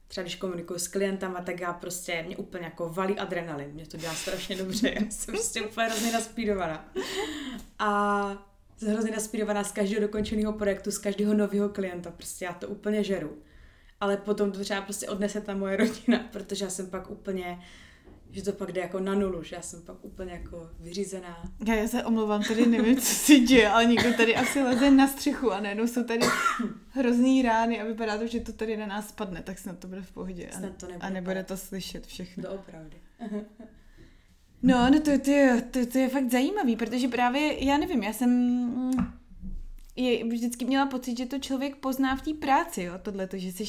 třeba 0.08 0.24
když 0.24 0.36
komunikuju 0.36 0.80
s 0.80 0.88
klientama, 0.88 1.42
tak 1.42 1.60
já 1.60 1.74
prostě, 1.74 2.24
mě 2.28 2.38
úplně 2.38 2.66
jako 2.66 2.90
valí 2.90 3.20
adrenalin, 3.20 3.70
mě 3.70 3.88
to 3.88 3.98
dělá 3.98 4.14
strašně 4.14 4.56
dobře, 4.56 4.94
já 4.96 5.02
jsem 5.10 5.34
prostě 5.34 5.62
úplně 5.62 5.88
hrozně 5.88 6.12
naspídovaná. 6.12 6.94
A 7.80 8.54
jsem 8.78 8.90
hrozně 8.90 9.12
naspídovaná 9.12 9.64
z 9.64 9.72
každého 9.72 10.02
dokončeného 10.02 10.54
projektu, 10.54 10.92
z 10.92 10.98
každého 10.98 11.34
nového 11.34 11.70
klienta, 11.70 12.12
prostě 12.12 12.46
já 12.46 12.54
to 12.54 12.68
úplně 12.68 13.04
žeru. 13.04 13.38
Ale 14.00 14.18
potom 14.18 14.52
to 14.52 14.60
třeba 14.60 14.82
prostě 14.82 15.08
odnese 15.08 15.42
ta 15.42 15.56
moje 15.56 15.78
rodina, 15.78 16.20
protože 16.32 16.66
já 16.66 16.72
jsem 16.72 16.90
pak 16.90 17.10
úplně 17.10 17.60
že 18.34 18.44
to 18.44 18.52
pak 18.52 18.72
jde 18.72 18.82
jako 18.82 19.00
na 19.00 19.16
nulu, 19.16 19.44
že 19.44 19.56
já 19.56 19.62
jsem 19.62 19.82
pak 19.82 20.06
úplně 20.06 20.32
jako 20.32 20.70
vyřízená. 20.80 21.52
Já, 21.66 21.76
já 21.76 21.88
se 21.88 22.04
omlouvám, 22.04 22.44
tady 22.44 22.66
nevím, 22.66 22.98
co 22.98 23.06
si 23.06 23.40
děje, 23.40 23.70
ale 23.70 23.86
někdo 23.86 24.14
tady 24.14 24.36
asi 24.36 24.62
leze 24.62 24.92
na 24.92 25.08
střechu 25.08 25.52
a 25.52 25.60
najednou 25.60 25.88
jsou 25.88 26.04
tady 26.04 26.20
hrozný 26.90 27.42
rány 27.42 27.82
a 27.82 27.86
vypadá 27.86 28.18
to, 28.18 28.28
že 28.28 28.40
to 28.40 28.54
tady 28.54 28.78
na 28.78 28.86
nás 28.86 29.10
spadne, 29.10 29.44
tak 29.44 29.60
snad 29.60 29.80
to 29.80 29.88
bude 29.88 30.02
v 30.02 30.12
pohodě. 30.12 30.48
A, 30.48 30.60
to 30.60 30.88
nebude 30.88 30.96
a 31.00 31.10
nebude 31.10 31.44
to 31.44 31.58
slyšet 31.58 32.08
všechno. 32.08 32.44
Doopravdy. 32.44 32.98
no, 34.64 34.90
no 34.90 35.00
to, 35.00 35.20
to, 35.20 35.32
to, 35.72 35.86
to 35.86 35.98
je 35.98 36.10
fakt 36.10 36.32
zajímavý, 36.32 36.76
protože 36.76 37.08
právě, 37.08 37.66
já 37.66 37.78
nevím, 37.78 38.04
já 38.04 38.14
jsem 38.14 38.94
je, 39.96 40.24
vždycky 40.26 40.66
měla 40.66 40.86
pocit, 40.86 41.18
že 41.18 41.26
to 41.26 41.40
člověk 41.40 41.76
pozná 41.76 42.16
v 42.16 42.22
té 42.22 42.34
práci, 42.34 42.84
jo, 42.84 42.94
tohle, 43.02 43.30
že 43.34 43.52
jsi 43.52 43.64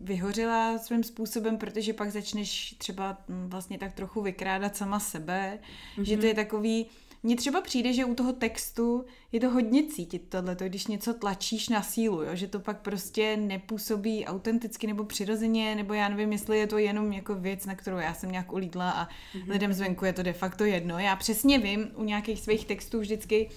vyhořela 0.00 0.78
svým 0.78 1.04
způsobem, 1.04 1.58
protože 1.58 1.92
pak 1.92 2.10
začneš 2.10 2.74
třeba 2.78 3.18
mm, 3.28 3.50
vlastně 3.50 3.78
tak 3.78 3.92
trochu 3.92 4.22
vykrádat 4.22 4.76
sama 4.76 5.00
sebe, 5.00 5.58
mm-hmm. 5.96 6.02
že 6.02 6.16
to 6.16 6.26
je 6.26 6.34
takový, 6.34 6.86
mně 7.22 7.36
třeba 7.36 7.60
přijde, 7.60 7.92
že 7.92 8.04
u 8.04 8.14
toho 8.14 8.32
textu 8.32 9.04
je 9.32 9.40
to 9.40 9.50
hodně 9.50 9.86
cítit 9.86 10.22
tohle, 10.28 10.56
když 10.66 10.86
něco 10.86 11.14
tlačíš 11.14 11.68
na 11.68 11.82
sílu, 11.82 12.22
jo? 12.22 12.30
že 12.34 12.48
to 12.48 12.60
pak 12.60 12.80
prostě 12.80 13.36
nepůsobí 13.36 14.26
autenticky 14.26 14.86
nebo 14.86 15.04
přirozeně, 15.04 15.74
nebo 15.74 15.94
já 15.94 16.08
nevím, 16.08 16.32
jestli 16.32 16.58
je 16.58 16.66
to 16.66 16.78
jenom 16.78 17.12
jako 17.12 17.34
věc, 17.34 17.66
na 17.66 17.74
kterou 17.74 17.96
já 17.96 18.14
jsem 18.14 18.32
nějak 18.32 18.52
ulídla 18.52 18.90
a 18.90 19.06
mm-hmm. 19.06 19.50
lidem 19.50 19.72
zvenku 19.72 20.04
je 20.04 20.12
to 20.12 20.22
de 20.22 20.32
facto 20.32 20.64
jedno. 20.64 20.98
Já 20.98 21.16
přesně 21.16 21.58
vím 21.58 21.90
u 21.94 22.04
nějakých 22.04 22.40
svých 22.40 22.66
textů 22.66 23.00
vždycky, 23.00 23.50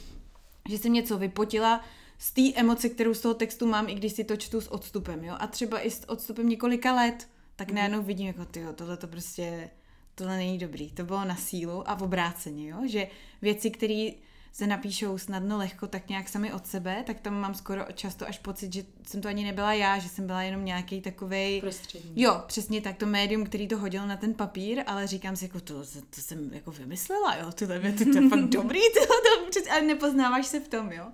že 0.69 0.77
jsem 0.77 0.93
něco 0.93 1.17
vypotila 1.17 1.81
z 2.17 2.31
té 2.31 2.41
emoce, 2.55 2.89
kterou 2.89 3.13
z 3.13 3.21
toho 3.21 3.33
textu 3.33 3.67
mám, 3.67 3.89
i 3.89 3.95
když 3.95 4.13
si 4.13 4.23
to 4.23 4.37
čtu 4.37 4.61
s 4.61 4.71
odstupem, 4.71 5.23
jo. 5.23 5.35
A 5.39 5.47
třeba 5.47 5.79
i 5.79 5.91
s 5.91 6.09
odstupem 6.09 6.49
několika 6.49 6.95
let, 6.95 7.29
tak 7.55 7.69
mm. 7.69 7.75
najednou 7.75 8.03
vidím, 8.03 8.27
jako 8.27 8.45
ty, 8.45 8.65
tohle 8.75 8.97
to 8.97 9.07
prostě, 9.07 9.69
tohle 10.15 10.37
není 10.37 10.57
dobrý. 10.57 10.91
To 10.91 11.03
bylo 11.03 11.25
na 11.25 11.35
sílu 11.35 11.89
a 11.89 11.95
v 11.95 12.03
obráceně, 12.03 12.69
jo. 12.69 12.77
Že 12.85 13.07
věci, 13.41 13.71
které 13.71 14.09
se 14.53 14.67
napíšou 14.67 15.17
snadno, 15.17 15.57
lehko, 15.57 15.87
tak 15.87 16.09
nějak 16.09 16.29
sami 16.29 16.53
od 16.53 16.67
sebe, 16.67 17.03
tak 17.07 17.19
tam 17.19 17.39
mám 17.39 17.55
skoro 17.55 17.85
často 17.93 18.27
až 18.27 18.39
pocit, 18.39 18.73
že 18.73 18.83
jsem 19.07 19.21
to 19.21 19.27
ani 19.27 19.43
nebyla 19.43 19.73
já, 19.73 19.99
že 19.99 20.09
jsem 20.09 20.27
byla 20.27 20.41
jenom 20.41 20.65
nějaký 20.65 21.01
takový. 21.01 21.61
Prostřední. 21.61 22.21
Jo, 22.21 22.43
přesně 22.47 22.81
tak, 22.81 22.97
to 22.97 23.05
médium, 23.05 23.45
který 23.45 23.67
to 23.67 23.77
hodil 23.77 24.07
na 24.07 24.17
ten 24.17 24.33
papír, 24.33 24.83
ale 24.87 25.07
říkám 25.07 25.35
si, 25.35 25.45
jako 25.45 25.59
to, 25.59 25.73
to 26.09 26.21
jsem 26.21 26.53
jako 26.53 26.71
vymyslela, 26.71 27.35
jo, 27.35 27.51
tyhle 27.51 27.79
věty, 27.79 28.05
to 28.05 28.17
je 28.17 28.29
fakt 28.29 28.43
dobrý, 28.49 28.79
tyhle, 28.79 29.15
to, 29.53 29.71
ale 29.71 29.81
nepoznáváš 29.81 30.45
se 30.45 30.59
v 30.59 30.67
tom, 30.67 30.91
jo. 30.91 31.11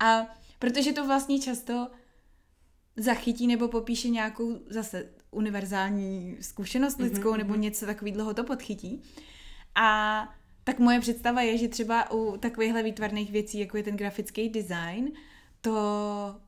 A 0.00 0.26
protože 0.58 0.92
to 0.92 1.06
vlastně 1.06 1.40
často 1.40 1.88
zachytí 2.96 3.46
nebo 3.46 3.68
popíše 3.68 4.08
nějakou 4.08 4.58
zase 4.70 5.08
univerzální 5.30 6.36
zkušenost 6.40 6.98
lidskou 6.98 7.32
mm-hmm. 7.32 7.38
nebo 7.38 7.52
mhm. 7.52 7.60
něco 7.60 7.86
takového 7.86 8.34
to 8.34 8.44
podchytí. 8.44 9.02
A 9.74 10.28
tak 10.66 10.78
moje 10.78 11.00
představa 11.00 11.42
je, 11.42 11.58
že 11.58 11.68
třeba 11.68 12.10
u 12.10 12.36
takovýchhle 12.36 12.82
výtvarných 12.82 13.30
věcí, 13.30 13.58
jako 13.58 13.76
je 13.76 13.82
ten 13.82 13.96
grafický 13.96 14.48
design, 14.48 15.12
to 15.60 15.76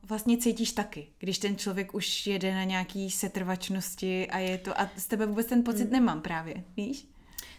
vlastně 0.03 0.37
cítíš 0.37 0.71
taky, 0.71 1.07
když 1.19 1.37
ten 1.37 1.55
člověk 1.55 1.93
už 1.93 2.27
jede 2.27 2.53
na 2.55 2.63
nějaký 2.63 3.11
setrvačnosti 3.11 4.27
a 4.27 4.37
je 4.37 4.57
to, 4.57 4.81
a 4.81 4.89
z 4.97 5.07
tebe 5.07 5.25
vůbec 5.25 5.47
ten 5.47 5.63
pocit 5.63 5.85
mm. 5.85 5.91
nemám 5.91 6.21
právě, 6.21 6.63
víš? 6.77 7.07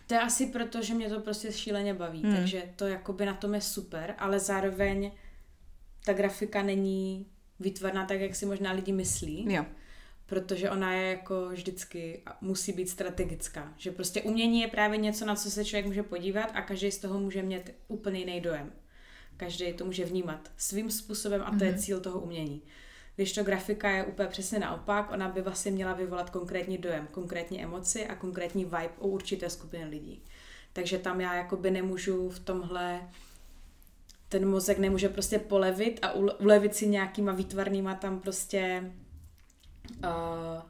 To 0.07 0.15
je 0.15 0.21
asi 0.21 0.47
proto, 0.47 0.83
že 0.83 0.95
mě 0.95 1.09
to 1.09 1.21
prostě 1.21 1.53
šíleně 1.53 1.95
baví, 1.95 2.23
mm. 2.25 2.37
takže 2.37 2.63
to 2.77 2.87
jakoby 2.87 3.27
na 3.27 3.35
tom 3.35 3.55
je 3.55 3.61
super, 3.61 4.15
ale 4.19 4.39
zároveň 4.39 5.11
ta 6.05 6.13
grafika 6.13 6.63
není 6.63 7.27
výtvarná 7.61 8.07
tak, 8.07 8.21
jak 8.21 8.35
si 8.35 8.47
možná 8.47 8.73
lidi 8.73 8.93
myslí. 8.93 9.53
Jo. 9.53 9.65
Protože 10.31 10.71
ona 10.71 10.93
je 10.93 11.11
jako 11.11 11.49
vždycky, 11.49 12.23
musí 12.41 12.73
být 12.73 12.89
strategická. 12.89 13.75
Že 13.77 13.91
prostě 13.91 14.23
umění 14.23 14.61
je 14.61 14.69
právě 14.69 14.99
něco, 14.99 15.27
na 15.27 15.37
co 15.37 15.51
se 15.51 15.65
člověk 15.65 15.87
může 15.87 16.03
podívat 16.03 16.51
a 16.55 16.63
každý 16.63 16.91
z 16.91 16.99
toho 16.99 17.21
může 17.21 17.43
mít 17.43 17.71
úplně 17.89 18.19
jiný 18.19 18.41
dojem. 18.41 18.73
Každý 19.37 19.73
to 19.73 19.85
může 19.85 20.05
vnímat 20.05 20.51
svým 20.57 20.91
způsobem 20.91 21.43
a 21.43 21.51
to 21.51 21.57
mm-hmm. 21.57 21.65
je 21.65 21.71
mhm. 21.71 21.81
cíl 21.81 22.01
toho 22.01 22.21
umění. 22.21 22.63
Když 23.17 23.33
to 23.33 23.45
grafika 23.45 23.91
je 23.91 24.05
úplně 24.05 24.29
přesně 24.29 24.59
naopak, 24.59 25.11
ona 25.13 25.29
by 25.29 25.43
vlastně 25.43 25.71
měla 25.71 25.93
vyvolat 25.93 26.31
konkrétní 26.31 26.79
dojem, 26.79 27.09
konkrétní 27.11 27.63
emoci 27.63 28.07
a 28.07 28.15
konkrétní 28.15 28.65
vibe 28.65 28.91
u 28.99 29.09
určité 29.09 29.51
skupiny 29.51 29.85
lidí. 29.85 30.23
Takže 30.73 30.99
tam 30.99 31.21
já 31.21 31.35
jakoby 31.35 31.71
nemůžu 31.71 32.29
v 32.31 32.39
tomhle 32.39 33.09
ten 34.29 34.49
mozek 34.49 34.79
nemůže 34.79 35.09
prostě 35.09 35.39
polevit 35.39 35.99
a 36.03 36.13
ulevit 36.13 36.75
si 36.75 36.89
nějakýma 36.89 37.33
výtvarnýma 37.33 37.95
tam 37.95 38.21
prostě 38.21 38.93
uh, 40.05 40.63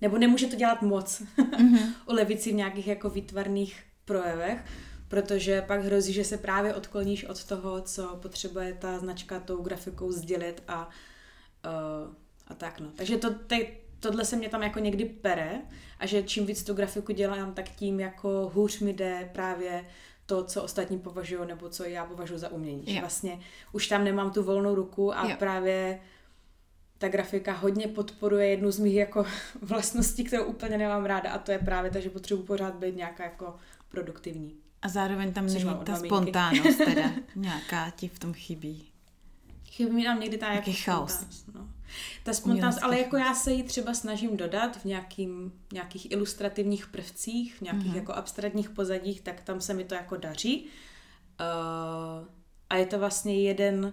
nebo 0.00 0.18
nemůže 0.18 0.46
to 0.46 0.56
dělat 0.56 0.82
moc. 0.82 1.22
Mm-hmm. 1.36 1.92
ulevit 2.08 2.42
si 2.42 2.52
v 2.52 2.54
nějakých 2.54 2.86
jako 2.86 3.10
výtvarných 3.10 3.82
projevech, 4.04 4.64
protože 5.08 5.62
pak 5.62 5.84
hrozí, 5.84 6.12
že 6.12 6.24
se 6.24 6.38
právě 6.38 6.74
odkloníš 6.74 7.24
od 7.24 7.44
toho, 7.44 7.80
co 7.80 8.18
potřebuje 8.22 8.74
ta 8.74 8.98
značka 8.98 9.40
tou 9.40 9.62
grafikou 9.62 10.12
sdělit 10.12 10.62
a, 10.68 10.88
uh, 11.66 12.14
a 12.46 12.54
tak 12.54 12.80
no. 12.80 12.86
Takže 12.96 13.16
to, 13.16 13.30
te, 13.30 13.56
tohle 14.00 14.24
se 14.24 14.36
mě 14.36 14.48
tam 14.48 14.62
jako 14.62 14.78
někdy 14.78 15.04
pere 15.04 15.60
a 15.98 16.06
že 16.06 16.22
čím 16.22 16.46
víc 16.46 16.64
tu 16.64 16.74
grafiku 16.74 17.12
dělám, 17.12 17.54
tak 17.54 17.68
tím 17.68 18.00
jako 18.00 18.50
hůř 18.54 18.80
mi 18.80 18.92
jde 18.92 19.30
právě 19.32 19.84
to, 20.26 20.44
co 20.44 20.62
ostatní 20.62 20.98
považují, 20.98 21.40
nebo 21.46 21.68
co 21.68 21.84
já 21.84 22.04
považuji 22.04 22.38
za 22.38 22.48
umění. 22.48 22.84
Že 22.86 23.00
vlastně 23.00 23.40
už 23.72 23.86
tam 23.86 24.04
nemám 24.04 24.30
tu 24.30 24.42
volnou 24.42 24.74
ruku 24.74 25.16
a 25.16 25.28
jo. 25.28 25.36
právě 25.38 26.00
ta 26.98 27.08
grafika 27.08 27.52
hodně 27.52 27.88
podporuje 27.88 28.46
jednu 28.46 28.70
z 28.70 28.78
mých 28.78 28.94
jako 28.94 29.26
vlastností, 29.62 30.24
kterou 30.24 30.44
úplně 30.44 30.78
nemám 30.78 31.04
ráda 31.04 31.30
a 31.30 31.38
to 31.38 31.52
je 31.52 31.58
právě 31.58 31.90
to, 31.90 32.00
že 32.00 32.10
potřebuji 32.10 32.42
pořád 32.42 32.74
být 32.74 32.96
nějaká 32.96 33.24
jako 33.24 33.56
produktivní. 33.88 34.56
A 34.82 34.88
zároveň 34.88 35.32
tam 35.32 35.46
není 35.46 35.64
ta 35.84 35.96
spontánnost 35.96 36.78
teda. 36.78 37.10
Nějaká 37.36 37.90
ti 37.90 38.08
v 38.08 38.18
tom 38.18 38.34
chybí. 38.34 38.88
Chybí 39.70 39.90
mi 39.90 40.04
tam 40.04 40.20
někdy 40.20 40.38
ta 40.38 40.52
jako 40.52 40.70
chaos. 40.84 41.44
No. 41.54 41.68
Ta 42.22 42.32
spontánnost, 42.32 42.82
ale 42.82 42.98
jako 42.98 43.16
já 43.16 43.34
se 43.34 43.52
ji 43.52 43.62
třeba 43.62 43.94
snažím 43.94 44.36
dodat 44.36 44.76
v 44.76 44.84
nějakým, 44.84 45.52
nějakých 45.72 46.10
ilustrativních 46.10 46.86
prvcích, 46.86 47.54
v 47.54 47.60
nějakých 47.60 47.92
mm-hmm. 47.92 47.96
jako 47.96 48.12
abstraktních 48.12 48.70
pozadích, 48.70 49.20
tak 49.20 49.40
tam 49.40 49.60
se 49.60 49.74
mi 49.74 49.84
to 49.84 49.94
jako 49.94 50.16
daří. 50.16 50.66
Uh, 51.40 52.28
a 52.70 52.76
je 52.76 52.86
to 52.86 52.98
vlastně 52.98 53.42
jeden 53.42 53.92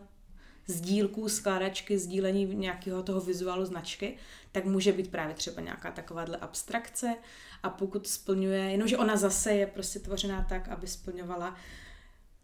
z 0.68 0.82
dílků 0.82 1.30
skládačky, 1.30 1.97
sdílení 1.97 2.45
nějakého 2.45 3.03
toho 3.03 3.22
vizuálu 3.22 3.66
značky, 3.66 4.18
tak 4.51 4.66
může 4.66 4.91
být 4.91 5.11
právě 5.11 5.36
třeba 5.36 5.61
nějaká 5.61 5.91
takováhle 5.91 6.38
abstrakce 6.38 7.16
a 7.64 7.70
pokud 7.70 8.07
splňuje, 8.07 8.72
jenomže 8.72 8.97
ona 8.97 9.18
zase 9.18 9.53
je 9.53 9.68
prostě 9.68 9.99
tvořená 9.99 10.45
tak, 10.49 10.68
aby 10.68 10.88
splňovala 10.88 11.55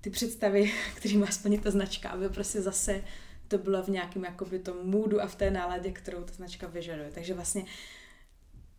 ty 0.02 0.10
představy, 0.10 0.72
který 0.96 1.18
má 1.18 1.28
splnit 1.28 1.64
ta 1.64 1.72
značka, 1.72 2.10
aby 2.10 2.30
prostě 2.30 2.62
zase 2.62 3.04
to 3.48 3.58
bylo 3.58 3.84
v 3.84 3.88
nějakém 3.88 4.24
jakoby 4.24 4.60
tom 4.60 4.76
moodu 4.84 5.22
a 5.22 5.28
v 5.28 5.36
té 5.36 5.52
náladě, 5.52 5.92
kterou 5.92 6.24
ta 6.24 6.34
značka 6.34 6.68
vyžaduje. 6.68 7.12
Takže 7.14 7.34
vlastně, 7.34 7.66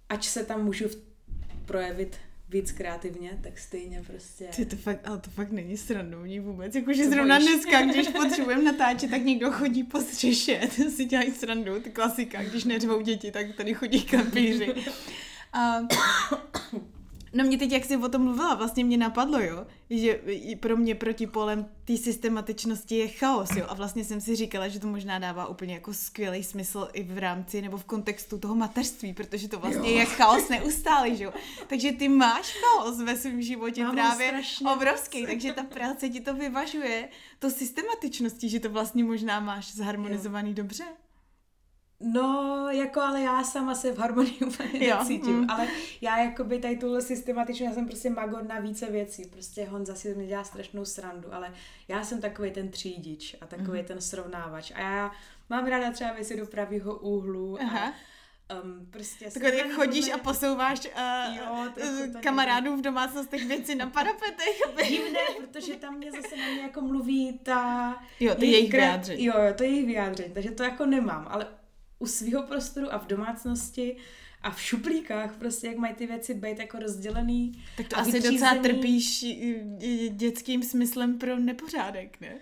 ať 0.08 0.24
se 0.24 0.44
tam 0.44 0.64
můžu 0.64 0.84
projevit 1.64 2.16
víc 2.50 2.72
kreativně, 2.72 3.38
tak 3.42 3.58
stejně 3.58 4.02
prostě... 4.06 4.48
Ty 4.56 4.66
to 4.66 4.76
fakt, 4.76 5.08
ale 5.08 5.18
to 5.18 5.30
fakt 5.30 5.50
není 5.50 5.76
srandovní 5.76 6.40
vůbec. 6.40 6.74
Jakože 6.74 7.10
zrovna 7.10 7.38
bojíš? 7.38 7.50
dneska, 7.50 7.82
když 7.82 8.08
potřebujeme 8.08 8.62
natáčet, 8.62 9.10
tak 9.10 9.24
někdo 9.24 9.52
chodí 9.52 9.84
po 9.84 10.00
střeše, 10.00 10.60
si 10.96 11.04
dělají 11.04 11.30
srandu, 11.30 11.80
ty 11.80 11.90
klasika, 11.90 12.42
když 12.42 12.64
neřvou 12.64 13.00
děti, 13.00 13.30
tak 13.30 13.56
tady 13.56 13.74
chodí 13.74 14.02
kampíři. 14.02 14.74
A 15.52 15.80
No 17.32 17.44
mě 17.44 17.58
teď, 17.58 17.72
jak 17.72 17.84
jsi 17.84 17.96
o 17.96 18.08
tom 18.08 18.22
mluvila, 18.22 18.54
vlastně 18.54 18.84
mě 18.84 18.96
napadlo, 18.96 19.40
jo, 19.40 19.66
že 19.90 20.20
pro 20.60 20.76
mě 20.76 20.94
proti 20.94 21.26
polem 21.26 21.66
té 21.84 21.96
systematičnosti 21.96 22.96
je 22.96 23.08
chaos, 23.08 23.50
jo, 23.56 23.66
a 23.68 23.74
vlastně 23.74 24.04
jsem 24.04 24.20
si 24.20 24.36
říkala, 24.36 24.68
že 24.68 24.80
to 24.80 24.86
možná 24.86 25.18
dává 25.18 25.46
úplně 25.46 25.74
jako 25.74 25.94
skvělý 25.94 26.44
smysl 26.44 26.88
i 26.92 27.02
v 27.02 27.18
rámci 27.18 27.62
nebo 27.62 27.76
v 27.76 27.84
kontextu 27.84 28.38
toho 28.38 28.54
mateřství, 28.54 29.14
protože 29.14 29.48
to 29.48 29.58
vlastně 29.58 29.90
jo. 29.90 29.98
je 29.98 30.04
chaos 30.04 30.48
neustálý, 30.48 31.16
že 31.16 31.24
jo. 31.24 31.32
Takže 31.66 31.92
ty 31.92 32.08
máš 32.08 32.54
chaos 32.60 33.00
ve 33.00 33.16
svém 33.16 33.42
životě 33.42 33.84
Mám 33.84 33.94
právě 33.94 34.42
obrovský, 34.72 35.26
takže 35.26 35.52
ta 35.52 35.62
práce 35.62 36.08
ti 36.08 36.20
to 36.20 36.34
vyvažuje 36.34 37.08
to 37.38 37.50
systematičností, 37.50 38.48
že 38.48 38.60
to 38.60 38.70
vlastně 38.70 39.04
možná 39.04 39.40
máš 39.40 39.74
zharmonizovaný 39.74 40.50
jo. 40.50 40.54
dobře. 40.54 40.84
No, 42.00 42.68
jako 42.70 43.00
ale 43.00 43.20
já 43.20 43.44
sama 43.44 43.74
se 43.74 43.92
v 43.92 43.98
harmonii 43.98 44.38
úplně 44.46 44.88
jo. 44.88 44.96
necítím, 44.98 45.36
mm. 45.36 45.50
ale 45.50 45.68
já 46.00 46.18
jako 46.18 46.44
by 46.44 46.58
tady 46.58 46.76
tuhle 46.76 47.02
systematičně, 47.02 47.66
já 47.66 47.72
jsem 47.72 47.86
prostě 47.86 48.10
magor 48.10 48.44
na 48.44 48.60
více 48.60 48.90
věcí, 48.90 49.24
prostě 49.24 49.64
Honza 49.64 49.94
si 49.94 50.14
mě 50.14 50.26
dělá 50.26 50.44
strašnou 50.44 50.84
srandu, 50.84 51.34
ale 51.34 51.54
já 51.88 52.04
jsem 52.04 52.20
takový 52.20 52.50
ten 52.50 52.70
třídič 52.70 53.36
a 53.40 53.46
takový 53.46 53.78
mm. 53.78 53.84
ten 53.84 54.00
srovnávač 54.00 54.72
a 54.74 54.80
já 54.80 55.10
mám 55.50 55.66
ráda 55.66 55.90
třeba 55.90 56.12
věci 56.12 56.36
do 56.36 56.46
pravého 56.46 56.98
úhlu 56.98 57.62
Aha. 57.62 57.94
a 58.48 58.54
um, 58.62 58.86
prostě... 58.90 59.30
Takhle 59.30 59.56
jak 59.56 59.72
chodíš 59.72 60.12
a 60.12 60.18
posouváš 60.18 60.78
uh, 60.78 61.36
jo, 61.36 61.72
uh, 62.14 62.20
kamarádům 62.20 62.78
v 62.78 62.82
domácnostech 62.82 63.46
věci 63.46 63.74
na 63.74 63.90
parapetech. 63.90 64.62
Divné, 64.88 65.20
protože 65.38 65.76
tam 65.76 65.96
mě 65.96 66.12
zase 66.12 66.36
na 66.36 66.46
mě 66.46 66.60
jako 66.60 66.80
mluví 66.80 67.38
ta... 67.42 67.96
Jo, 68.20 68.34
to 68.34 68.44
je 68.44 68.50
jejich 68.50 68.72
vyjádření. 68.72 69.24
Jo, 69.24 69.34
to 69.54 69.62
je 69.62 69.68
jejich 69.68 69.86
vyjádření, 69.86 70.34
takže 70.34 70.50
to 70.50 70.62
jako 70.62 70.86
nemám, 70.86 71.26
ale 71.30 71.59
u 72.00 72.06
svého 72.06 72.42
prostoru 72.42 72.92
a 72.92 72.98
v 72.98 73.06
domácnosti 73.06 73.96
a 74.42 74.50
v 74.50 74.60
šuplíkách 74.60 75.36
prostě, 75.36 75.66
jak 75.66 75.76
mají 75.76 75.94
ty 75.94 76.06
věci 76.06 76.34
být 76.34 76.58
jako 76.58 76.78
rozdělený. 76.78 77.64
Tak 77.76 77.88
to 77.88 77.98
asi 77.98 78.12
vytřízený. 78.12 78.36
docela 78.38 78.62
trpíš 78.62 79.24
dětským 80.10 80.62
smyslem 80.62 81.18
pro 81.18 81.38
nepořádek, 81.38 82.20
ne? 82.20 82.38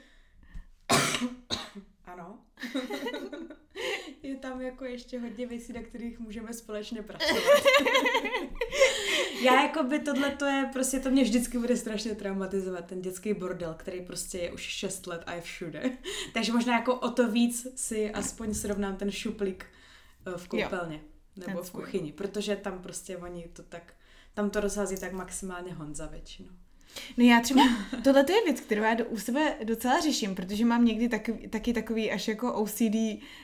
ano. 2.04 2.38
je 4.22 4.36
tam 4.36 4.60
jako 4.60 4.84
ještě 4.84 5.20
hodně 5.20 5.46
věcí, 5.46 5.72
na 5.72 5.82
kterých 5.82 6.18
můžeme 6.18 6.52
společně 6.52 7.02
pracovat. 7.02 7.42
Já 9.42 9.62
jako 9.62 9.82
by 9.82 9.98
tohle 9.98 10.30
to 10.30 10.44
je, 10.44 10.70
prostě 10.72 11.00
to 11.00 11.10
mě 11.10 11.22
vždycky 11.22 11.58
bude 11.58 11.76
strašně 11.76 12.14
traumatizovat, 12.14 12.86
ten 12.86 13.02
dětský 13.02 13.34
bordel, 13.34 13.74
který 13.74 14.00
prostě 14.00 14.38
je 14.38 14.52
už 14.52 14.60
6 14.60 15.06
let 15.06 15.22
a 15.26 15.34
je 15.34 15.40
všude. 15.40 15.90
Takže 16.34 16.52
možná 16.52 16.78
jako 16.78 16.94
o 16.94 17.10
to 17.10 17.28
víc 17.28 17.66
si 17.74 18.10
aspoň 18.10 18.54
srovnám 18.54 18.96
ten 18.96 19.10
šuplík 19.10 19.66
eh, 20.26 20.38
v 20.38 20.48
koupelně. 20.48 21.00
Jo, 21.36 21.44
nebo 21.46 21.62
v 21.62 21.70
kuchyni, 21.70 22.12
protože 22.12 22.56
tam 22.56 22.82
prostě 22.82 23.16
oni 23.16 23.48
to 23.52 23.62
tak, 23.62 23.94
tam 24.34 24.50
to 24.50 24.60
rozhází 24.60 24.96
tak 24.96 25.12
maximálně 25.12 25.74
Honza 25.74 26.06
většinou. 26.06 26.50
No 27.16 27.24
já 27.24 27.40
třeba, 27.40 27.62
tohle 28.04 28.24
je 28.28 28.44
věc, 28.44 28.60
kterou 28.60 28.82
já 28.82 28.94
do, 28.94 29.04
u 29.04 29.18
sebe 29.18 29.54
docela 29.64 30.00
řeším, 30.00 30.34
protože 30.34 30.64
mám 30.64 30.84
někdy 30.84 31.08
tak, 31.08 31.30
taky 31.50 31.72
takový 31.72 32.10
až 32.10 32.28
jako 32.28 32.52
OCD 32.52 32.96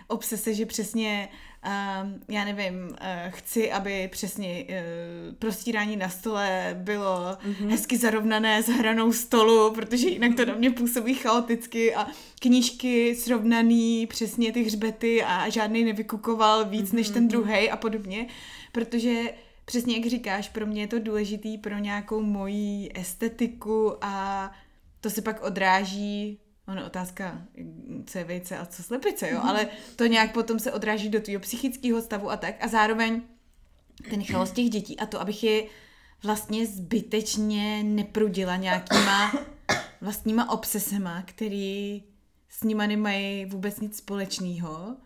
obsese, 0.08 0.54
že 0.54 0.66
přesně, 0.66 1.28
uh, 1.66 2.10
já 2.28 2.44
nevím, 2.44 2.74
uh, 2.84 2.96
chci, 3.28 3.72
aby 3.72 4.08
přesně 4.12 4.64
uh, 4.64 5.34
prostírání 5.38 5.96
na 5.96 6.08
stole 6.08 6.76
bylo 6.78 7.28
mm-hmm. 7.30 7.68
hezky 7.68 7.96
zarovnané 7.96 8.62
s 8.62 8.68
hranou 8.68 9.12
stolu, 9.12 9.70
protože 9.74 10.08
jinak 10.08 10.36
to 10.36 10.44
na 10.44 10.54
mě 10.54 10.70
působí 10.70 11.14
chaoticky 11.14 11.94
a 11.94 12.06
knížky 12.40 13.14
srovnaný, 13.14 14.06
přesně 14.06 14.52
ty 14.52 14.62
hřbety 14.62 15.22
a 15.22 15.48
žádný 15.48 15.84
nevykukoval 15.84 16.64
víc 16.64 16.90
mm-hmm. 16.90 16.96
než 16.96 17.08
ten 17.08 17.22
mhm. 17.22 17.28
druhý 17.28 17.70
a 17.70 17.76
podobně, 17.76 18.26
protože 18.72 19.32
přesně 19.64 19.96
jak 19.96 20.06
říkáš, 20.06 20.48
pro 20.48 20.66
mě 20.66 20.80
je 20.80 20.86
to 20.86 20.98
důležitý 20.98 21.58
pro 21.58 21.78
nějakou 21.78 22.22
moji 22.22 22.90
estetiku 22.94 24.04
a 24.04 24.52
to 25.00 25.10
se 25.10 25.22
pak 25.22 25.42
odráží 25.42 26.40
Ono 26.68 26.86
otázka, 26.86 27.42
co 28.06 28.18
je 28.18 28.24
vejce 28.24 28.58
a 28.58 28.66
co 28.66 28.82
slepice, 28.82 29.30
jo, 29.30 29.40
ale 29.42 29.68
to 29.96 30.06
nějak 30.06 30.32
potom 30.32 30.58
se 30.58 30.72
odráží 30.72 31.08
do 31.08 31.20
tvého 31.20 31.40
psychického 31.40 32.02
stavu 32.02 32.30
a 32.30 32.36
tak. 32.36 32.64
A 32.64 32.68
zároveň 32.68 33.22
ten 34.10 34.24
chaos 34.24 34.50
těch 34.50 34.70
dětí 34.70 34.98
a 34.98 35.06
to, 35.06 35.20
abych 35.20 35.44
je 35.44 35.66
vlastně 36.22 36.66
zbytečně 36.66 37.82
neprudila 37.82 38.56
nějakýma 38.56 39.32
vlastníma 40.00 40.50
obsesema, 40.50 41.22
který 41.22 42.02
s 42.48 42.62
nima 42.62 42.86
nemají 42.86 43.46
vůbec 43.46 43.80
nic 43.80 43.96
společného 43.96 44.96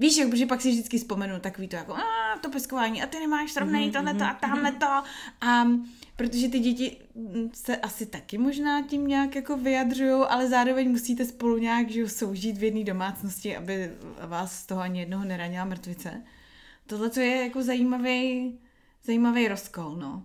Víš, 0.00 0.16
jak, 0.16 0.30
protože 0.30 0.46
pak 0.46 0.60
si 0.60 0.70
vždycky 0.70 0.98
vzpomenu 0.98 1.40
takový 1.40 1.68
to 1.68 1.76
jako, 1.76 1.94
a 1.94 2.38
to 2.40 2.50
peskování 2.50 3.02
a 3.02 3.06
ty 3.06 3.18
nemáš 3.18 3.52
srovnej 3.52 3.88
mm-hmm, 3.88 3.92
tohle 3.92 4.14
to 4.14 4.24
a 4.24 4.34
tamhle 4.34 4.72
to. 4.72 4.86
A 5.40 5.68
protože 6.16 6.48
ty 6.48 6.58
děti 6.58 6.96
se 7.52 7.76
asi 7.76 8.06
taky 8.06 8.38
možná 8.38 8.82
tím 8.82 9.06
nějak 9.06 9.34
jako 9.34 9.56
vyjadřují, 9.56 10.22
ale 10.28 10.48
zároveň 10.48 10.90
musíte 10.90 11.24
spolu 11.24 11.58
nějak 11.58 11.90
že 11.90 12.08
soužít 12.08 12.58
v 12.58 12.64
jedné 12.64 12.84
domácnosti, 12.84 13.56
aby 13.56 13.90
vás 14.26 14.58
z 14.58 14.66
toho 14.66 14.80
ani 14.80 15.00
jednoho 15.00 15.24
neranila 15.24 15.64
mrtvice. 15.64 16.22
Tohle 16.86 17.10
to 17.10 17.20
je 17.20 17.42
jako 17.42 17.62
zajímavý, 17.62 18.58
zajímavý 19.04 19.48
rozkol, 19.48 19.96
no. 19.96 20.24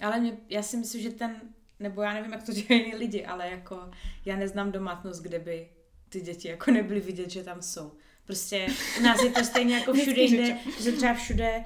Ale 0.00 0.20
mě, 0.20 0.36
já 0.48 0.62
si 0.62 0.76
myslím, 0.76 1.02
že 1.02 1.10
ten, 1.10 1.36
nebo 1.80 2.02
já 2.02 2.12
nevím, 2.12 2.32
jak 2.32 2.42
to 2.42 2.52
dělají 2.52 2.84
jiní 2.84 2.94
lidi, 2.94 3.26
ale 3.26 3.50
jako 3.50 3.90
já 4.24 4.36
neznám 4.36 4.72
domácnost, 4.72 5.22
kde 5.22 5.38
by 5.38 5.68
ty 6.08 6.20
děti 6.20 6.48
jako 6.48 6.70
nebyly 6.70 7.00
vidět, 7.00 7.30
že 7.30 7.42
tam 7.44 7.62
jsou. 7.62 7.92
Prostě 8.28 8.66
u 8.98 9.02
nás 9.02 9.22
je 9.22 9.30
to 9.30 9.44
stejně 9.44 9.74
jako 9.74 9.92
všude 9.92 10.22
jinde, 10.22 10.58
že 10.80 10.92
třeba 10.92 11.14
všude 11.14 11.64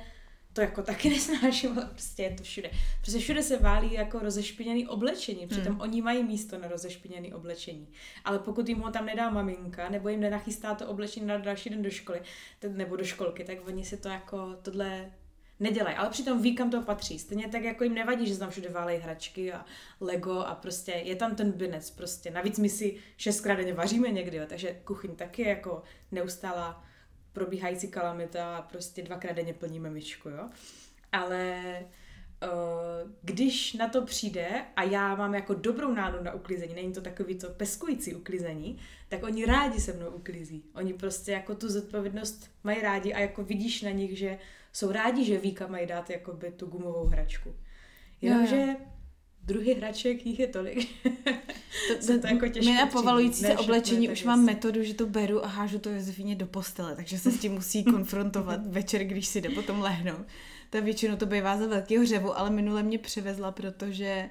to 0.52 0.60
jako 0.60 0.82
taky 0.82 1.10
nesnáším, 1.10 1.78
ale 1.78 1.86
prostě 1.86 2.22
je 2.22 2.30
to 2.30 2.42
všude. 2.42 2.70
Prostě 3.00 3.20
všude 3.20 3.42
se 3.42 3.58
válí 3.58 3.92
jako 3.92 4.18
rozešpiněný 4.18 4.88
oblečení, 4.88 5.46
přitom 5.46 5.72
hmm. 5.72 5.80
oni 5.80 6.02
mají 6.02 6.24
místo 6.24 6.58
na 6.58 6.68
rozešpiněný 6.68 7.34
oblečení. 7.34 7.88
Ale 8.24 8.38
pokud 8.38 8.68
jim 8.68 8.78
ho 8.78 8.90
tam 8.90 9.06
nedá 9.06 9.30
maminka, 9.30 9.88
nebo 9.88 10.08
jim 10.08 10.20
nenachystá 10.20 10.74
to 10.74 10.86
oblečení 10.86 11.26
na 11.26 11.38
další 11.38 11.70
den 11.70 11.82
do 11.82 11.90
školy, 11.90 12.22
nebo 12.68 12.96
do 12.96 13.04
školky, 13.04 13.44
tak 13.44 13.68
oni 13.68 13.84
si 13.84 13.96
to 13.96 14.08
jako 14.08 14.56
tohle 14.62 15.10
nedělají, 15.62 15.96
ale 15.96 16.10
přitom 16.10 16.42
ví, 16.42 16.54
kam 16.54 16.70
to 16.70 16.82
patří. 16.82 17.18
Stejně 17.18 17.48
tak, 17.48 17.62
jako 17.62 17.84
jim 17.84 17.94
nevadí, 17.94 18.26
že 18.26 18.38
tam 18.38 18.50
všude 18.50 18.68
válejí 18.68 19.00
hračky 19.00 19.52
a 19.52 19.64
Lego 20.00 20.38
a 20.38 20.54
prostě 20.54 20.92
je 20.92 21.16
tam 21.16 21.34
ten 21.34 21.52
binec 21.52 21.90
prostě. 21.90 22.30
Navíc 22.30 22.58
my 22.58 22.68
si 22.68 22.96
šestkrát 23.16 23.54
denně 23.54 23.74
vaříme 23.74 24.10
někdy, 24.10 24.36
jo, 24.36 24.44
takže 24.48 24.80
kuchyň 24.84 25.16
taky 25.16 25.42
jako 25.42 25.82
neustála 26.12 26.84
probíhající 27.32 27.88
kalamita 27.88 28.56
a 28.56 28.62
prostě 28.62 29.02
dvakrát 29.02 29.32
denně 29.32 29.54
plníme 29.54 29.90
myčku, 29.90 30.28
jo. 30.28 30.48
Ale 31.12 31.60
uh, 32.42 33.10
když 33.22 33.72
na 33.72 33.88
to 33.88 34.02
přijde 34.02 34.64
a 34.76 34.82
já 34.82 35.14
mám 35.14 35.34
jako 35.34 35.54
dobrou 35.54 35.94
náladu 35.94 36.24
na 36.24 36.34
uklízení, 36.34 36.74
není 36.74 36.92
to 36.92 37.00
takový 37.00 37.34
to 37.34 37.50
peskující 37.50 38.14
uklízení, 38.14 38.78
tak 39.08 39.22
oni 39.22 39.46
rádi 39.46 39.80
se 39.80 39.92
mnou 39.92 40.10
uklízí. 40.10 40.64
Oni 40.74 40.94
prostě 40.94 41.32
jako 41.32 41.54
tu 41.54 41.68
zodpovědnost 41.68 42.50
mají 42.64 42.80
rádi 42.80 43.12
a 43.12 43.18
jako 43.18 43.44
vidíš 43.44 43.82
na 43.82 43.90
nich, 43.90 44.18
že 44.18 44.38
jsou 44.72 44.92
rádi, 44.92 45.24
že 45.24 45.38
ví, 45.38 45.52
kam 45.52 45.70
mají 45.70 45.86
dát 45.86 46.10
jakoby 46.10 46.50
tu 46.50 46.66
gumovou 46.66 47.06
hračku. 47.06 47.54
Jenomže 48.20 48.76
druhy 49.44 49.74
hraček, 49.74 50.26
jich 50.26 50.40
je 50.40 50.46
tolik. 50.46 50.88
to, 51.88 52.06
to, 52.06 52.20
to 52.20 52.26
jako 52.26 52.48
těžké 52.48 52.72
My 52.72 52.78
na 52.78 52.86
povalující 52.86 53.40
se 53.40 53.56
oblečení 53.56 54.08
už 54.08 54.24
mám 54.24 54.44
metodu, 54.44 54.82
že 54.82 54.94
to 54.94 55.06
beru 55.06 55.44
a 55.44 55.48
hážu 55.48 55.78
to 55.78 55.90
Josefině 55.90 56.34
do 56.34 56.46
postele, 56.46 56.96
takže 56.96 57.18
se 57.18 57.30
s 57.30 57.40
tím 57.40 57.52
musí 57.52 57.84
konfrontovat 57.92 58.66
večer, 58.66 59.04
když 59.04 59.26
si 59.26 59.40
jde 59.40 59.50
potom 59.50 59.80
lehnout. 59.80 60.26
Ta 60.70 60.80
většinou 60.80 61.16
to 61.16 61.26
bývá 61.26 61.58
za 61.58 61.66
velkého 61.66 62.06
řevu, 62.06 62.38
ale 62.38 62.50
minule 62.50 62.82
mě 62.82 62.98
převezla, 62.98 63.52
protože 63.52 64.30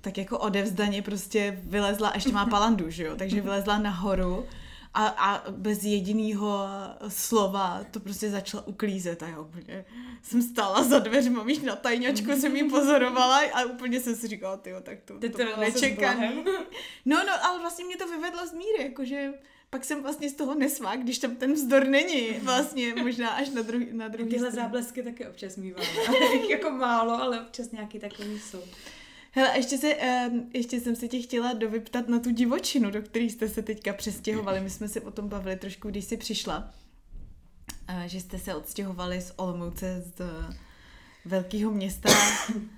tak 0.00 0.18
jako 0.18 0.38
odevzdaně 0.38 1.02
prostě 1.02 1.60
vylezla, 1.62 2.12
ještě 2.14 2.32
má 2.32 2.46
palandu, 2.46 2.90
že 2.90 3.04
jo, 3.04 3.16
takže 3.16 3.40
vylezla 3.40 3.78
nahoru 3.78 4.46
a, 4.94 5.06
a 5.06 5.50
bez 5.50 5.84
jediného 5.84 6.58
slova 7.08 7.84
to 7.90 8.00
prostě 8.00 8.30
začala 8.30 8.66
uklízet 8.66 9.22
a 9.22 9.28
já 9.28 9.40
úplně 9.40 9.84
jsem 10.22 10.42
stála 10.42 10.84
za 10.84 10.98
dveřma, 10.98 11.42
víš, 11.42 11.58
na 11.58 11.76
tajňačku 11.76 12.32
jsem 12.32 12.56
jí 12.56 12.70
pozorovala 12.70 13.40
a 13.52 13.64
úplně 13.64 14.00
jsem 14.00 14.16
si 14.16 14.28
říkala, 14.28 14.56
tyjo, 14.56 14.80
tak 14.80 14.98
to, 15.04 15.18
to, 15.18 15.28
to 15.28 15.36
bylo 15.36 15.56
nečekaný. 15.56 16.44
No, 17.04 17.24
no, 17.26 17.44
ale 17.44 17.60
vlastně 17.60 17.84
mě 17.84 17.96
to 17.96 18.08
vyvedlo 18.08 18.46
z 18.46 18.52
míry, 18.52 18.82
jakože 18.82 19.32
pak 19.70 19.84
jsem 19.84 20.02
vlastně 20.02 20.30
z 20.30 20.34
toho 20.34 20.54
nesvá, 20.54 20.96
když 20.96 21.18
tam 21.18 21.36
ten 21.36 21.52
vzdor 21.52 21.86
není, 21.86 22.30
vlastně 22.42 22.94
možná 22.94 23.28
až 23.28 23.50
na, 23.50 23.62
druhý, 23.62 23.88
na 23.92 24.08
druhý 24.08 24.30
Tyhle 24.30 24.50
záblesky 24.50 25.02
taky 25.02 25.26
občas 25.26 25.56
mývám, 25.56 25.84
jako 26.48 26.70
málo, 26.70 27.22
ale 27.22 27.40
občas 27.40 27.70
nějaký 27.70 27.98
takový 27.98 28.38
jsou. 28.38 28.62
Hele, 29.36 29.58
ještě, 29.58 29.78
se, 29.78 29.96
uh, 29.96 30.38
ještě 30.52 30.80
jsem 30.80 30.96
se 30.96 31.08
tě 31.08 31.22
chtěla 31.22 31.52
dovyptat 31.52 32.08
na 32.08 32.18
tu 32.18 32.30
divočinu, 32.30 32.90
do 32.90 33.02
které 33.02 33.24
jste 33.24 33.48
se 33.48 33.62
teďka 33.62 33.92
přestěhovali. 33.92 34.60
My 34.60 34.70
jsme 34.70 34.88
se 34.88 35.00
o 35.00 35.10
tom 35.10 35.28
bavili 35.28 35.56
trošku, 35.56 35.90
když 35.90 36.04
jsi 36.04 36.16
přišla. 36.16 36.74
Uh, 37.90 38.02
že 38.02 38.20
jste 38.20 38.38
se 38.38 38.54
odstěhovali 38.54 39.20
z 39.20 39.32
Olomouce, 39.36 40.00
z 40.00 40.20
uh, 40.20 40.54
velkého 41.24 41.70
města. 41.70 42.08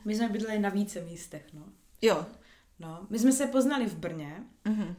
My 0.04 0.14
jsme 0.14 0.28
bydleli 0.28 0.59
na 0.59 0.68
více 0.68 1.00
místech, 1.00 1.46
no. 1.52 1.62
Jo. 2.02 2.26
No, 2.78 3.07
my 3.11 3.18
jsme 3.18 3.32
se 3.32 3.46
poznali 3.46 3.86
v 3.86 3.94
Brně. 3.94 4.42
Uh-huh. 4.64 4.88
Uh, 4.88 4.96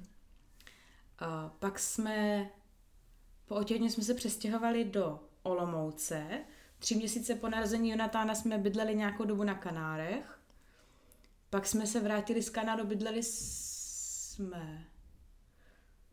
pak 1.60 1.80
jsme, 1.80 2.49
po 3.45 3.55
otěhně 3.55 3.89
jsme 3.89 4.03
se 4.03 4.14
přestěhovali 4.14 4.86
do 4.86 5.20
Olomouce. 5.43 6.28
Tři 6.80 6.95
měsíce 6.95 7.36
po 7.36 7.49
narození 7.49 7.89
Jonatána 7.89 8.36
jsme 8.36 8.58
bydleli 8.58 8.95
nějakou 8.95 9.26
dobu 9.26 9.43
na 9.43 9.53
Kanárech. 9.53 10.37
Pak 11.50 11.68
jsme 11.68 11.88
se 11.88 12.00
vrátili 12.00 12.43
z 12.43 12.50
Kanady, 12.50 12.84
bydleli 12.84 13.20
jsme... 13.24 14.86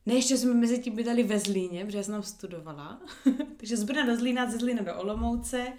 Ne, 0.07 0.14
ještě 0.14 0.37
jsme 0.37 0.55
mezi 0.55 0.78
tím 0.78 0.97
bydleli 0.97 1.22
ve 1.22 1.39
Zlíně, 1.39 1.85
protože 1.85 1.99
já 1.99 2.05
jsem 2.05 2.14
tam 2.14 2.22
studovala. 2.22 3.01
Takže 3.57 3.76
z 3.76 3.85
Brna 3.85 4.07
do 4.07 4.16
Zlína, 4.16 4.51
ze 4.51 4.59
Zlína 4.59 4.82
do 4.82 4.97
Olomouce. 4.97 5.72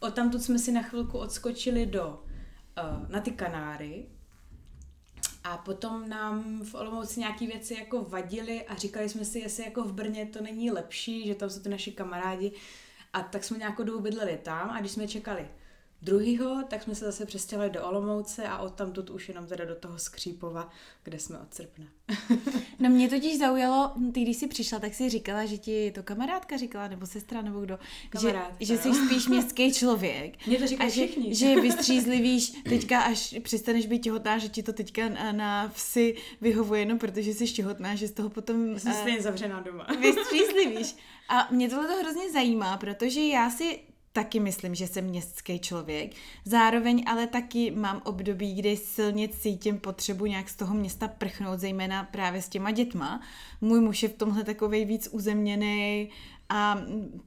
Od 0.00 0.14
tamtud 0.14 0.42
jsme 0.42 0.58
si 0.58 0.72
na 0.72 0.82
chvilku 0.82 1.18
odskočili 1.18 1.86
do, 1.86 2.24
uh, 2.78 3.10
na 3.10 3.20
ty 3.20 3.30
Kanáry. 3.30 4.06
A 5.44 5.56
potom 5.56 6.08
nám 6.08 6.62
v 6.64 6.74
Olomouci 6.74 7.20
nějaké 7.20 7.46
věci 7.46 7.74
jako 7.74 8.04
vadily 8.04 8.64
a 8.64 8.74
říkali 8.74 9.08
jsme 9.08 9.24
si, 9.24 9.38
jestli 9.38 9.64
jako 9.64 9.82
v 9.82 9.92
Brně 9.92 10.26
to 10.26 10.42
není 10.42 10.70
lepší, 10.70 11.26
že 11.26 11.34
tam 11.34 11.50
jsou 11.50 11.60
ty 11.60 11.68
naši 11.68 11.92
kamarádi. 11.92 12.52
A 13.12 13.22
tak 13.22 13.44
jsme 13.44 13.58
nějakou 13.58 13.82
dobu 13.82 14.00
bydleli 14.00 14.38
tam 14.42 14.70
a 14.70 14.80
když 14.80 14.92
jsme 14.92 15.08
čekali 15.08 15.48
druhýho, 16.04 16.62
tak 16.68 16.82
jsme 16.82 16.94
se 16.94 17.04
zase 17.04 17.26
přestěhovali 17.26 17.70
do 17.70 17.86
Olomouce 17.86 18.48
a 18.48 18.58
od 18.58 18.74
tam 18.74 18.92
už 19.12 19.28
jenom 19.28 19.46
teda 19.46 19.64
do 19.64 19.74
toho 19.74 19.98
Skřípova, 19.98 20.70
kde 21.02 21.18
jsme 21.18 21.38
od 21.38 21.54
srpna. 21.54 21.84
no 22.78 22.90
mě 22.90 23.08
totiž 23.08 23.38
zaujalo, 23.38 23.92
ty 24.12 24.22
když 24.22 24.36
jsi 24.36 24.46
přišla, 24.46 24.78
tak 24.78 24.94
si 24.94 25.08
říkala, 25.08 25.44
že 25.44 25.58
ti 25.58 25.92
to 25.94 26.02
kamarádka 26.02 26.56
říkala, 26.56 26.88
nebo 26.88 27.06
sestra, 27.06 27.42
nebo 27.42 27.60
kdo, 27.60 27.78
Kamarádka, 28.10 28.56
že, 28.60 28.66
že 28.66 28.82
jsi 28.82 28.94
spíš 28.94 29.28
městský 29.28 29.72
člověk. 29.74 30.46
Mě 30.46 30.58
to 30.58 30.66
říkají 30.66 30.90
všichni. 30.90 31.34
Že, 31.34 31.54
že 31.54 31.60
vystřízlivíš 31.60 32.50
teďka, 32.68 33.00
až 33.00 33.34
přestaneš 33.42 33.86
být 33.86 33.98
těhotná, 33.98 34.38
že 34.38 34.48
ti 34.48 34.62
to 34.62 34.72
teďka 34.72 35.08
na, 35.08 35.32
na 35.32 35.68
vsi 35.68 36.14
vyhovuje 36.40 36.80
jenom 36.80 36.98
protože 36.98 37.34
jsi 37.34 37.44
těhotná, 37.44 37.94
že 37.94 38.08
z 38.08 38.12
toho 38.12 38.30
potom... 38.30 38.78
Jsi 38.78 38.92
stejně 38.92 39.22
zavřená 39.22 39.60
doma. 39.60 39.86
Vystřízlivíš. 40.00 40.96
A 41.28 41.48
mě 41.50 41.68
tohle 41.68 41.88
to 41.88 41.96
hrozně 41.96 42.32
zajímá, 42.32 42.76
protože 42.76 43.20
já 43.20 43.50
si 43.50 43.78
taky 44.14 44.40
myslím, 44.40 44.74
že 44.74 44.86
jsem 44.86 45.04
městský 45.04 45.58
člověk. 45.58 46.12
Zároveň 46.44 47.04
ale 47.06 47.26
taky 47.26 47.70
mám 47.70 48.02
období, 48.04 48.54
kdy 48.54 48.76
silně 48.76 49.28
cítím 49.28 49.78
potřebu 49.78 50.26
nějak 50.26 50.48
z 50.48 50.56
toho 50.56 50.74
města 50.74 51.08
prchnout, 51.08 51.60
zejména 51.60 52.04
právě 52.04 52.42
s 52.42 52.48
těma 52.48 52.70
dětma. 52.70 53.20
Můj 53.60 53.80
muž 53.80 54.02
je 54.02 54.08
v 54.08 54.14
tomhle 54.14 54.44
takovej 54.44 54.84
víc 54.84 55.08
uzemněný, 55.12 56.08
a 56.48 56.78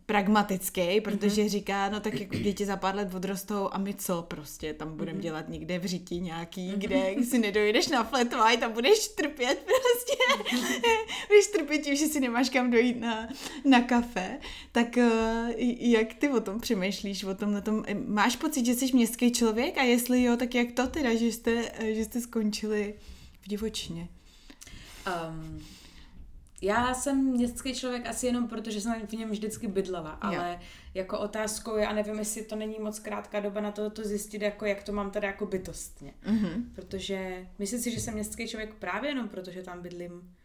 pragmatický, 0.05 1.01
protože 1.01 1.41
mm-hmm. 1.41 1.49
říká, 1.49 1.89
no 1.89 1.99
tak 1.99 2.19
jako 2.19 2.35
děti 2.35 2.65
za 2.65 2.77
pár 2.77 2.95
let 2.95 3.13
odrostou 3.13 3.69
a 3.71 3.77
my 3.77 3.93
co 3.93 4.21
prostě, 4.21 4.73
tam 4.73 4.97
budeme 4.97 5.17
mm-hmm. 5.17 5.21
dělat 5.21 5.49
někde 5.49 5.79
v 5.79 5.85
řití 5.85 6.19
nějaký, 6.19 6.71
mm-hmm. 6.71 6.77
kde 6.77 7.25
si 7.25 7.39
nedojdeš 7.39 7.87
na 7.87 8.03
flat 8.03 8.33
white 8.33 8.63
a 8.63 8.69
budeš 8.69 9.07
trpět 9.07 9.65
prostě, 9.65 10.47
budeš 11.27 11.47
trpět 11.47 11.77
tím, 11.77 11.95
že 11.95 12.07
si 12.07 12.19
nemáš 12.19 12.49
kam 12.49 12.71
dojít 12.71 12.99
na, 12.99 13.29
na 13.65 13.81
kafe, 13.81 14.39
tak 14.71 14.87
uh, 14.97 15.51
jak 15.79 16.13
ty 16.13 16.29
o 16.29 16.39
tom 16.39 16.59
přemýšlíš, 16.59 17.23
o 17.23 17.35
tom 17.35 17.53
na 17.53 17.61
tom, 17.61 17.83
máš 18.07 18.35
pocit, 18.35 18.65
že 18.65 18.73
jsi 18.73 18.93
městský 18.93 19.31
člověk 19.31 19.77
a 19.77 19.83
jestli 19.83 20.23
jo, 20.23 20.37
tak 20.37 20.55
jak 20.55 20.71
to 20.71 20.87
teda, 20.87 21.15
že 21.15 21.25
jste, 21.25 21.71
že 21.93 22.05
jste 22.05 22.21
skončili 22.21 22.93
v 23.41 23.47
divočině? 23.47 24.07
Um, 25.07 25.63
já 26.61 26.93
jsem 26.93 27.25
městský 27.25 27.75
člověk 27.75 28.07
asi 28.07 28.25
jenom 28.25 28.47
proto, 28.47 28.71
že 28.71 28.81
jsem 28.81 29.07
v 29.07 29.13
něm 29.13 29.29
vždycky 29.29 29.67
bydlela, 29.67 30.09
ale 30.09 30.51
jo. 30.53 30.67
jako 30.93 31.19
otázkou 31.19 31.75
je, 31.75 31.87
a 31.87 31.93
nevím, 31.93 32.19
jestli 32.19 32.45
to 32.45 32.55
není 32.55 32.75
moc 32.79 32.99
krátká 32.99 33.39
doba 33.39 33.61
na 33.61 33.71
to, 33.71 33.89
to 33.89 34.03
zjistit, 34.03 34.41
jako 34.41 34.65
jak 34.65 34.83
to 34.83 34.93
mám 34.93 35.11
teda 35.11 35.27
jako 35.27 35.45
bytostně. 35.45 36.13
Mm-hmm. 36.25 36.63
Protože 36.75 37.47
myslím 37.59 37.81
si, 37.81 37.91
že 37.91 37.99
jsem 37.99 38.13
městský 38.13 38.47
člověk 38.47 38.73
právě 38.73 39.09
jenom 39.09 39.29
proto, 39.29 39.51
že 39.51 39.63
tam 39.63 39.81
bydlím, 39.81 40.35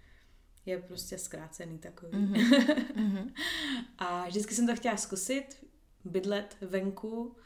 je 0.66 0.78
prostě 0.78 1.18
zkrácený 1.18 1.78
takový. 1.78 2.12
Mm-hmm. 2.12 3.32
a 3.98 4.28
vždycky 4.28 4.54
jsem 4.54 4.66
to 4.66 4.76
chtěla 4.76 4.96
zkusit, 4.96 5.66
bydlet 6.04 6.56
venku, 6.60 7.36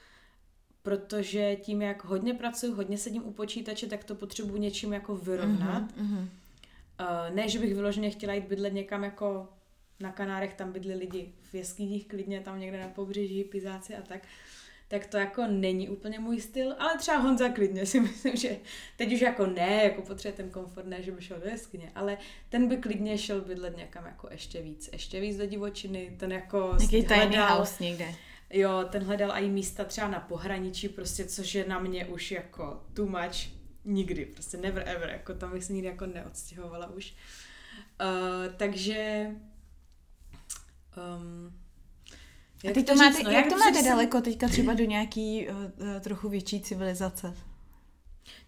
protože 0.82 1.56
tím, 1.56 1.82
jak 1.82 2.04
hodně 2.04 2.34
pracuji, 2.34 2.72
hodně 2.72 2.98
sedím 2.98 3.26
u 3.26 3.32
počítače, 3.32 3.86
tak 3.86 4.04
to 4.04 4.14
potřebuji 4.14 4.56
něčím 4.56 4.92
jako 4.92 5.16
vyrovnat. 5.16 5.96
Mm-hmm. 5.96 6.28
Uh, 7.00 7.34
ne, 7.34 7.48
že 7.48 7.58
bych 7.58 7.74
vyloženě 7.74 8.10
chtěla 8.10 8.34
jít 8.34 8.44
bydlet 8.44 8.72
někam 8.72 9.04
jako 9.04 9.48
na 10.00 10.12
Kanárech, 10.12 10.54
tam 10.54 10.72
bydli 10.72 10.94
lidi 10.94 11.32
v 11.50 11.54
jeskyních 11.54 12.08
klidně, 12.08 12.40
tam 12.40 12.60
někde 12.60 12.80
na 12.80 12.88
pobřeží, 12.88 13.44
pizáci 13.44 13.96
a 13.96 14.02
tak. 14.02 14.22
Tak 14.88 15.06
to 15.06 15.16
jako 15.16 15.46
není 15.46 15.88
úplně 15.88 16.18
můj 16.18 16.40
styl, 16.40 16.74
ale 16.78 16.98
třeba 16.98 17.18
Honza 17.18 17.48
klidně 17.48 17.86
si 17.86 18.00
myslím, 18.06 18.36
že 18.36 18.56
teď 18.96 19.12
už 19.12 19.20
jako 19.20 19.46
ne, 19.46 19.80
jako 19.84 20.02
potřebuje 20.02 20.36
ten 20.36 20.50
komfort, 20.50 20.86
ne, 20.86 21.02
že 21.02 21.12
by 21.12 21.22
šel 21.22 21.40
do 21.40 21.48
jeskyně, 21.48 21.92
ale 21.94 22.18
ten 22.48 22.68
by 22.68 22.76
klidně 22.76 23.18
šel 23.18 23.40
bydlet 23.40 23.76
někam 23.76 24.06
jako 24.06 24.28
ještě 24.30 24.62
víc, 24.62 24.88
ještě 24.92 25.20
víc 25.20 25.36
do 25.36 25.46
divočiny, 25.46 26.16
ten 26.18 26.32
jako 26.32 26.76
Nějaký 26.78 27.36
house 27.36 27.84
někde. 27.84 28.14
Jo, 28.50 28.84
ten 28.90 29.04
hledal 29.04 29.32
i 29.34 29.48
místa 29.48 29.84
třeba 29.84 30.08
na 30.08 30.20
pohraničí, 30.20 30.88
prostě, 30.88 31.24
což 31.24 31.54
je 31.54 31.68
na 31.68 31.78
mě 31.78 32.06
už 32.06 32.30
jako 32.30 32.82
too 32.94 33.06
much, 33.06 33.55
nikdy, 33.86 34.24
prostě 34.24 34.56
never 34.56 34.88
ever, 34.88 35.10
jako 35.10 35.34
tam 35.34 35.52
bych 35.52 35.64
se 35.64 35.72
nikdy 35.72 35.88
jako 35.88 36.06
neodstěhovala 36.06 36.90
už. 36.90 37.14
Uh, 38.00 38.54
takže 38.56 39.26
um, 41.16 41.52
jak 42.64 42.70
a 42.70 42.74
teď 42.74 42.86
to, 42.86 42.92
to 42.92 42.98
máte, 42.98 43.22
no, 43.22 43.30
jak, 43.30 43.44
jak 43.44 43.52
to 43.52 43.58
máte 43.58 43.74
jsem... 43.74 43.84
daleko 43.84 44.20
teďka 44.20 44.48
třeba 44.48 44.74
do 44.74 44.84
nějaký 44.84 45.48
uh, 45.48 46.00
trochu 46.00 46.28
větší 46.28 46.60
civilizace? 46.60 47.34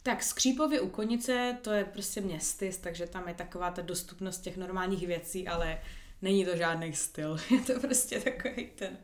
Tak 0.03 0.23
Skřípově 0.23 0.81
u 0.81 0.89
Konice, 0.89 1.59
to 1.63 1.71
je 1.71 1.85
prostě 1.85 2.21
městys, 2.21 2.77
takže 2.77 3.07
tam 3.07 3.29
je 3.29 3.35
taková 3.35 3.71
ta 3.71 3.83
dostupnost 3.83 4.41
těch 4.41 4.57
normálních 4.57 5.07
věcí, 5.07 5.49
ale 5.49 5.81
není 6.23 6.45
to 6.45 6.57
žádný 6.57 6.95
styl. 6.95 7.39
Je 7.51 7.61
to 7.61 7.81
prostě 7.81 8.21
takový 8.21 8.67
ten 8.67 8.99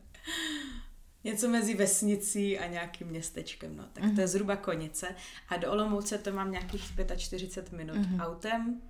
něco 1.24 1.48
mezi 1.48 1.74
vesnicí 1.74 2.58
a 2.58 2.66
nějakým 2.66 3.06
městečkem, 3.06 3.76
no. 3.76 3.84
Tak 3.92 4.04
mm-hmm. 4.04 4.14
to 4.14 4.20
je 4.20 4.26
mhm. 4.26 4.32
zhruba 4.32 4.56
Konice. 4.56 5.14
A 5.48 5.56
do 5.56 5.72
Olomouce 5.72 6.18
to 6.18 6.32
mám 6.32 6.50
nějakých 6.50 6.82
45 7.16 7.72
minut 7.72 7.96
mm-hmm. 7.96 8.26
autem. 8.26 8.82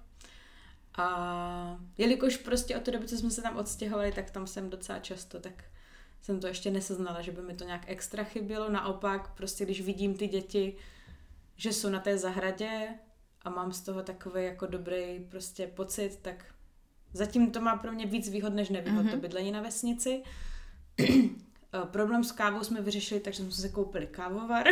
A 0.97 1.80
jelikož 1.99 2.37
prostě 2.37 2.76
od 2.76 2.82
té 2.82 2.91
doby, 2.91 3.09
co 3.09 3.16
jsme 3.16 3.30
se 3.30 3.43
tam 3.43 3.57
odstěhovali, 3.57 4.12
tak 4.12 4.30
tam 4.30 4.47
jsem 4.47 4.70
docela 4.70 4.99
často, 4.99 5.41
tak 5.41 5.64
jsem 6.22 6.41
to 6.41 6.47
ještě 6.47 6.70
neseznala, 6.70 7.22
že 7.22 7.32
by 7.32 7.43
mi 7.43 7.55
to 7.55 7.64
nějak 7.64 7.82
extra 7.87 8.24
chybělo. 8.24 8.70
Naopak, 8.70 9.35
prostě 9.35 9.64
když 9.64 9.80
vidím 9.80 10.14
ty 10.14 10.28
děti, 10.28 10.76
že 11.57 11.72
jsou 11.72 11.89
na 11.89 12.01
té 12.01 12.18
zahradě 12.18 12.89
a 13.43 13.51
mám 13.51 13.72
z 13.72 13.80
toho 13.80 14.03
takový 14.03 14.45
jako 14.45 14.66
dobrý 14.66 15.26
prostě 15.28 15.66
pocit, 15.66 16.18
tak 16.22 16.45
zatím 17.12 17.51
to 17.51 17.61
má 17.61 17.76
pro 17.76 17.93
mě 17.93 18.07
víc 18.07 18.28
výhod 18.28 18.55
než 18.55 18.68
nevýhod, 18.68 19.07
mm-hmm. 19.07 19.11
to 19.11 19.16
bydlení 19.16 19.53
na 19.53 19.62
vesnici. 19.62 20.22
Eh, 21.75 21.87
problém 21.87 22.25
s 22.25 22.33
kávou 22.33 22.64
jsme 22.64 22.81
vyřešili, 22.81 23.20
takže 23.20 23.43
jsme 23.43 23.53
se 23.53 23.68
koupili 23.68 24.07
kávovar. 24.07 24.66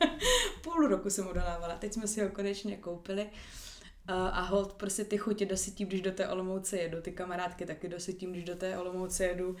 Půl 0.62 0.88
roku 0.88 1.10
jsem 1.10 1.26
odolávala, 1.26 1.74
teď 1.74 1.92
jsme 1.92 2.06
si 2.06 2.22
ho 2.22 2.28
konečně 2.28 2.76
koupili. 2.76 3.22
Eh, 4.08 4.12
a 4.12 4.40
hold, 4.40 4.72
prostě 4.72 5.04
ty 5.04 5.18
chutě 5.18 5.46
dosytím, 5.46 5.88
když 5.88 6.00
do 6.00 6.12
té 6.12 6.28
Olomouce 6.28 6.76
jedu, 6.76 7.02
ty 7.02 7.12
kamarádky 7.12 7.66
taky 7.66 7.88
dosytím, 7.88 8.32
když 8.32 8.44
do 8.44 8.56
té 8.56 8.78
Olomouce 8.78 9.24
jedu. 9.24 9.56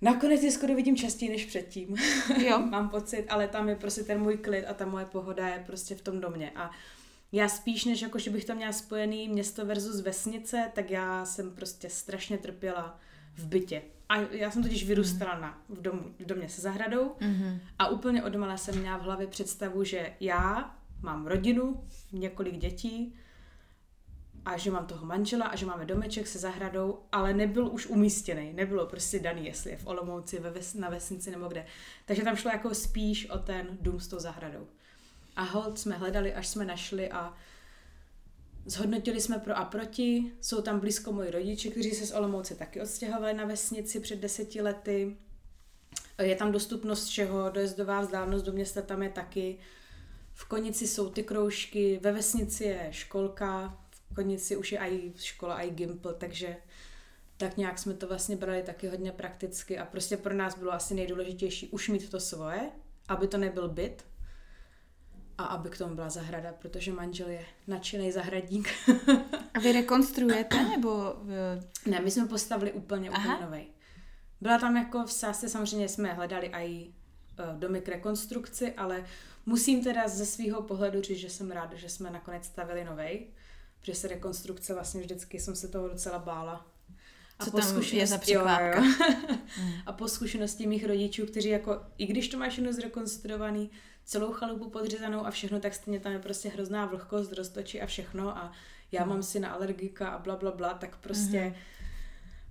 Nakonec 0.00 0.42
je 0.42 0.50
skoro 0.50 0.74
vidím 0.74 0.96
častěji 0.96 1.30
než 1.30 1.46
předtím. 1.46 1.96
Jo. 2.38 2.58
Mám 2.58 2.88
pocit, 2.88 3.26
ale 3.28 3.48
tam 3.48 3.68
je 3.68 3.76
prostě 3.76 4.02
ten 4.02 4.20
můj 4.20 4.36
klid 4.36 4.66
a 4.66 4.74
ta 4.74 4.86
moje 4.86 5.04
pohoda 5.04 5.48
je 5.48 5.62
prostě 5.66 5.94
v 5.94 6.02
tom 6.02 6.20
domě. 6.20 6.52
A 6.56 6.70
já 7.32 7.48
spíš, 7.48 7.84
než 7.84 8.02
jako, 8.02 8.18
že 8.18 8.30
bych 8.30 8.44
tam 8.44 8.56
měla 8.56 8.72
spojený 8.72 9.28
město 9.28 9.66
versus 9.66 10.00
vesnice, 10.00 10.70
tak 10.74 10.90
já 10.90 11.24
jsem 11.24 11.50
prostě 11.50 11.90
strašně 11.90 12.38
trpěla 12.38 13.00
v 13.34 13.46
bytě. 13.46 13.82
A 14.12 14.16
já 14.30 14.50
jsem 14.50 14.62
totiž 14.62 14.86
vyrůstala 14.86 15.38
na, 15.38 15.62
v, 15.68 15.82
domu, 15.82 16.14
v 16.18 16.26
domě 16.26 16.48
se 16.48 16.60
zahradou 16.62 17.16
mm-hmm. 17.20 17.58
a 17.78 17.88
úplně 17.88 18.22
od 18.22 18.34
mala 18.34 18.56
jsem 18.56 18.78
měla 18.78 18.96
v 18.96 19.02
hlavě 19.02 19.26
představu, 19.26 19.84
že 19.84 20.12
já 20.20 20.74
mám 21.02 21.26
rodinu, 21.26 21.84
několik 22.12 22.56
dětí 22.56 23.14
a 24.44 24.56
že 24.56 24.70
mám 24.70 24.86
toho 24.86 25.06
manžela 25.06 25.46
a 25.46 25.56
že 25.56 25.66
máme 25.66 25.86
domeček 25.86 26.26
se 26.26 26.38
zahradou, 26.38 26.98
ale 27.12 27.34
nebyl 27.34 27.68
už 27.68 27.86
umístěný, 27.86 28.52
nebylo 28.52 28.86
prostě 28.86 29.18
daný, 29.18 29.46
jestli 29.46 29.70
je 29.70 29.76
v 29.76 29.86
Olomouci, 29.86 30.40
ve 30.40 30.50
ves, 30.50 30.74
na 30.74 30.88
vesnici 30.88 31.30
nebo 31.30 31.48
kde. 31.48 31.66
Takže 32.04 32.22
tam 32.22 32.36
šlo 32.36 32.50
jako 32.50 32.74
spíš 32.74 33.30
o 33.30 33.38
ten 33.38 33.66
dům 33.80 34.00
s 34.00 34.08
tou 34.08 34.18
zahradou. 34.18 34.66
A 35.36 35.42
hold 35.42 35.78
jsme 35.78 35.96
hledali, 35.96 36.34
až 36.34 36.48
jsme 36.48 36.64
našli 36.64 37.10
a 37.10 37.34
Zhodnotili 38.66 39.20
jsme 39.20 39.38
pro 39.38 39.56
a 39.58 39.64
proti, 39.64 40.32
jsou 40.40 40.62
tam 40.62 40.80
blízko 40.80 41.12
moji 41.12 41.30
rodiče, 41.30 41.70
kteří 41.70 41.90
se 41.90 42.06
z 42.06 42.12
Olomouce 42.12 42.54
taky 42.54 42.80
odstěhovali 42.80 43.34
na 43.34 43.44
vesnici 43.44 44.00
před 44.00 44.18
deseti 44.18 44.62
lety. 44.62 45.16
Je 46.22 46.36
tam 46.36 46.52
dostupnost 46.52 47.06
všeho, 47.06 47.50
dojezdová 47.50 48.00
vzdálenost 48.00 48.44
do 48.44 48.52
města 48.52 48.82
tam 48.82 49.02
je 49.02 49.08
taky. 49.08 49.58
V 50.34 50.44
Konici 50.44 50.86
jsou 50.86 51.10
ty 51.10 51.22
kroužky, 51.22 52.00
ve 52.02 52.12
vesnici 52.12 52.64
je 52.64 52.88
školka, 52.90 53.78
v 54.10 54.14
Konici 54.14 54.56
už 54.56 54.72
je 54.72 54.78
i 54.78 55.12
škola, 55.16 55.60
i 55.60 55.70
Gimpl, 55.70 56.12
takže 56.12 56.56
tak 57.36 57.56
nějak 57.56 57.78
jsme 57.78 57.94
to 57.94 58.06
vlastně 58.06 58.36
brali 58.36 58.62
taky 58.62 58.88
hodně 58.88 59.12
prakticky 59.12 59.78
a 59.78 59.84
prostě 59.84 60.16
pro 60.16 60.34
nás 60.34 60.58
bylo 60.58 60.72
asi 60.72 60.94
nejdůležitější 60.94 61.68
už 61.68 61.88
mít 61.88 62.10
to 62.10 62.20
svoje, 62.20 62.70
aby 63.08 63.26
to 63.26 63.38
nebyl 63.38 63.68
byt, 63.68 64.04
a 65.38 65.44
aby 65.44 65.70
k 65.70 65.78
tomu 65.78 65.94
byla 65.94 66.10
zahrada, 66.10 66.52
protože 66.52 66.92
manžel 66.92 67.28
je 67.28 67.44
nadšený 67.66 68.12
zahradník. 68.12 68.68
a 69.54 69.58
vy 69.58 69.72
rekonstruujete, 69.72 70.64
nebo... 70.68 71.14
Ne, 71.86 72.00
my 72.00 72.10
jsme 72.10 72.26
postavili 72.26 72.72
úplně, 72.72 73.10
úplně 73.10 73.38
nový. 73.40 73.66
Byla 74.40 74.58
tam 74.58 74.76
jako 74.76 75.04
v 75.04 75.12
sásce, 75.12 75.48
samozřejmě 75.48 75.88
jsme 75.88 76.12
hledali 76.12 76.46
i 76.46 76.88
uh, 76.88 77.58
domy 77.58 77.80
k 77.80 77.88
rekonstrukci, 77.88 78.72
ale 78.72 79.04
musím 79.46 79.84
teda 79.84 80.08
ze 80.08 80.26
svého 80.26 80.62
pohledu 80.62 81.02
říct, 81.02 81.18
že 81.18 81.30
jsem 81.30 81.50
ráda, 81.50 81.76
že 81.76 81.88
jsme 81.88 82.10
nakonec 82.10 82.44
stavili 82.44 82.84
novej, 82.84 83.26
protože 83.80 83.94
se 83.94 84.08
rekonstrukce 84.08 84.74
vlastně 84.74 85.00
vždycky 85.00 85.40
jsem 85.40 85.56
se 85.56 85.68
toho 85.68 85.88
docela 85.88 86.18
bála. 86.18 86.66
A 87.38 87.44
Co 87.44 87.50
po 87.50 87.58
tam 87.58 87.82
je 87.92 88.06
za 88.06 88.20
jo, 88.26 88.40
jo. 88.40 88.82
Hmm. 89.56 89.72
A 89.86 89.92
po 89.92 90.08
zkušenosti 90.08 90.66
mých 90.66 90.86
rodičů, 90.86 91.26
kteří 91.26 91.48
jako, 91.48 91.80
i 91.98 92.06
když 92.06 92.28
to 92.28 92.38
máš 92.38 92.58
jenom 92.58 92.72
zrekonstruovaný, 92.72 93.70
celou 94.04 94.32
chalupu 94.32 94.70
podřezanou 94.70 95.26
a 95.26 95.30
všechno, 95.30 95.60
tak 95.60 95.74
stejně 95.74 96.00
tam 96.00 96.12
je 96.12 96.18
prostě 96.18 96.48
hrozná 96.48 96.86
vlhkost, 96.86 97.32
roztočí 97.32 97.80
a 97.80 97.86
všechno 97.86 98.36
a 98.36 98.52
já 98.92 99.04
mám 99.04 99.22
si 99.22 99.40
na 99.40 99.48
alergika 99.48 100.08
a 100.08 100.18
bla, 100.18 100.36
bla, 100.36 100.50
bla, 100.50 100.74
tak 100.74 100.96
prostě 100.96 101.38
mm-hmm. 101.38 101.54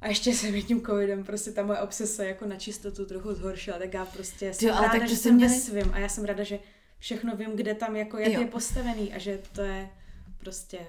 a 0.01 0.07
ještě 0.07 0.33
se 0.33 0.61
tím 0.61 0.85
covidem 0.85 1.23
prostě 1.23 1.51
ta 1.51 1.63
moje 1.63 1.79
obsese 1.79 2.25
jako 2.25 2.45
na 2.45 2.55
čistotu 2.55 3.05
trochu 3.05 3.33
zhoršila, 3.33 3.77
tak 3.77 3.93
já 3.93 4.05
prostě 4.05 4.53
jsem 4.53 4.67
jo, 4.67 4.75
ale 4.75 4.87
ráda, 4.87 4.99
tak, 4.99 5.09
že 5.09 5.15
jsem 5.15 5.35
měli... 5.35 5.59
svým 5.59 5.91
a 5.93 5.99
já 5.99 6.09
jsem 6.09 6.25
ráda, 6.25 6.43
že 6.43 6.59
všechno 6.99 7.35
vím, 7.35 7.55
kde 7.55 7.75
tam 7.75 7.95
jako, 7.95 8.17
jak 8.17 8.33
jo. 8.33 8.39
je 8.39 8.47
postavený 8.47 9.13
a 9.13 9.17
že 9.17 9.39
to 9.51 9.61
je 9.61 9.89
prostě 10.37 10.79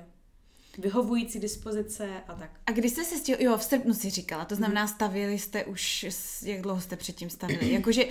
vyhovující 0.79 1.39
dispozice 1.39 2.09
a 2.29 2.35
tak. 2.35 2.51
A 2.67 2.73
když 2.73 2.93
jste 2.93 3.05
se 3.05 3.17
stěl, 3.17 3.37
jo, 3.41 3.59
v 3.59 3.65
srpnu 3.65 3.95
si 3.95 4.11
říkala, 4.11 4.45
to 4.45 4.55
znamená, 4.55 4.87
stavili 4.87 5.39
jste 5.39 5.65
už, 5.65 6.07
jak 6.43 6.63
dlouho 6.63 6.81
jste 6.81 6.97
předtím 6.97 7.31
stavili? 7.31 7.73
Jakože, 7.73 8.05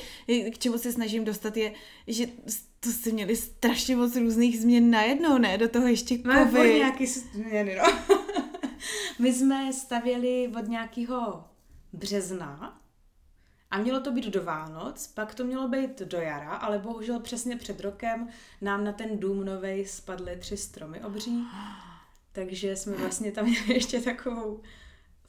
k 0.54 0.58
čemu 0.58 0.78
se 0.78 0.92
snažím 0.92 1.26
dostat 1.26 1.58
je, 1.58 1.74
že 2.08 2.26
to 2.80 2.90
jste 2.90 3.10
měli 3.12 3.36
strašně 3.36 3.96
moc 3.96 4.16
různých 4.16 4.60
změn 4.60 4.92
najednou, 4.92 5.38
ne? 5.38 5.58
Do 5.58 5.70
toho 5.70 5.88
ještě 5.88 6.18
covid. 6.18 6.54
No, 6.54 6.64
nějaký 6.64 7.06
změny, 7.06 7.76
no. 7.76 8.16
My 9.20 9.34
jsme 9.34 9.74
stavěli 9.74 10.52
od 10.60 10.68
nějakého 10.68 11.44
března 11.94 12.82
a 13.72 13.78
mělo 13.78 14.02
to 14.02 14.12
být 14.12 14.26
do 14.26 14.44
Vánoc, 14.44 15.08
pak 15.08 15.36
to 15.36 15.44
mělo 15.44 15.68
být 15.68 16.02
do 16.02 16.18
jara, 16.18 16.52
ale 16.52 16.80
bohužel 16.80 17.20
přesně 17.20 17.58
před 17.58 17.80
rokem 17.80 18.28
nám 18.62 18.84
na 18.84 18.92
ten 18.92 19.20
dům 19.20 19.46
novej 19.46 19.86
spadly 19.86 20.38
tři 20.40 20.58
stromy 20.58 21.04
obří. 21.04 21.44
Takže 22.32 22.76
jsme 22.76 22.96
vlastně 22.96 23.32
tam 23.32 23.46
měli 23.46 23.74
ještě 23.74 24.02
takovou 24.02 24.62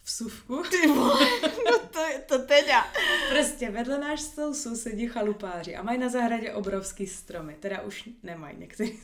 vsuvku. 0.05 0.63
Ty 0.71 0.87
vole, 0.89 1.27
no 1.43 1.79
to 1.91 2.01
je 2.01 2.19
to 2.19 2.39
teda. 2.39 2.87
Prostě 3.31 3.71
vedle 3.71 3.99
náš 3.99 4.21
stol 4.21 4.55
sousedí 4.55 5.07
chalupáři 5.07 5.77
a 5.77 5.83
mají 5.83 5.99
na 5.99 6.09
zahradě 6.09 6.53
obrovský 6.53 7.07
stromy, 7.07 7.57
teda 7.61 7.81
už 7.81 8.09
nemají 8.23 8.59
některý. 8.59 8.99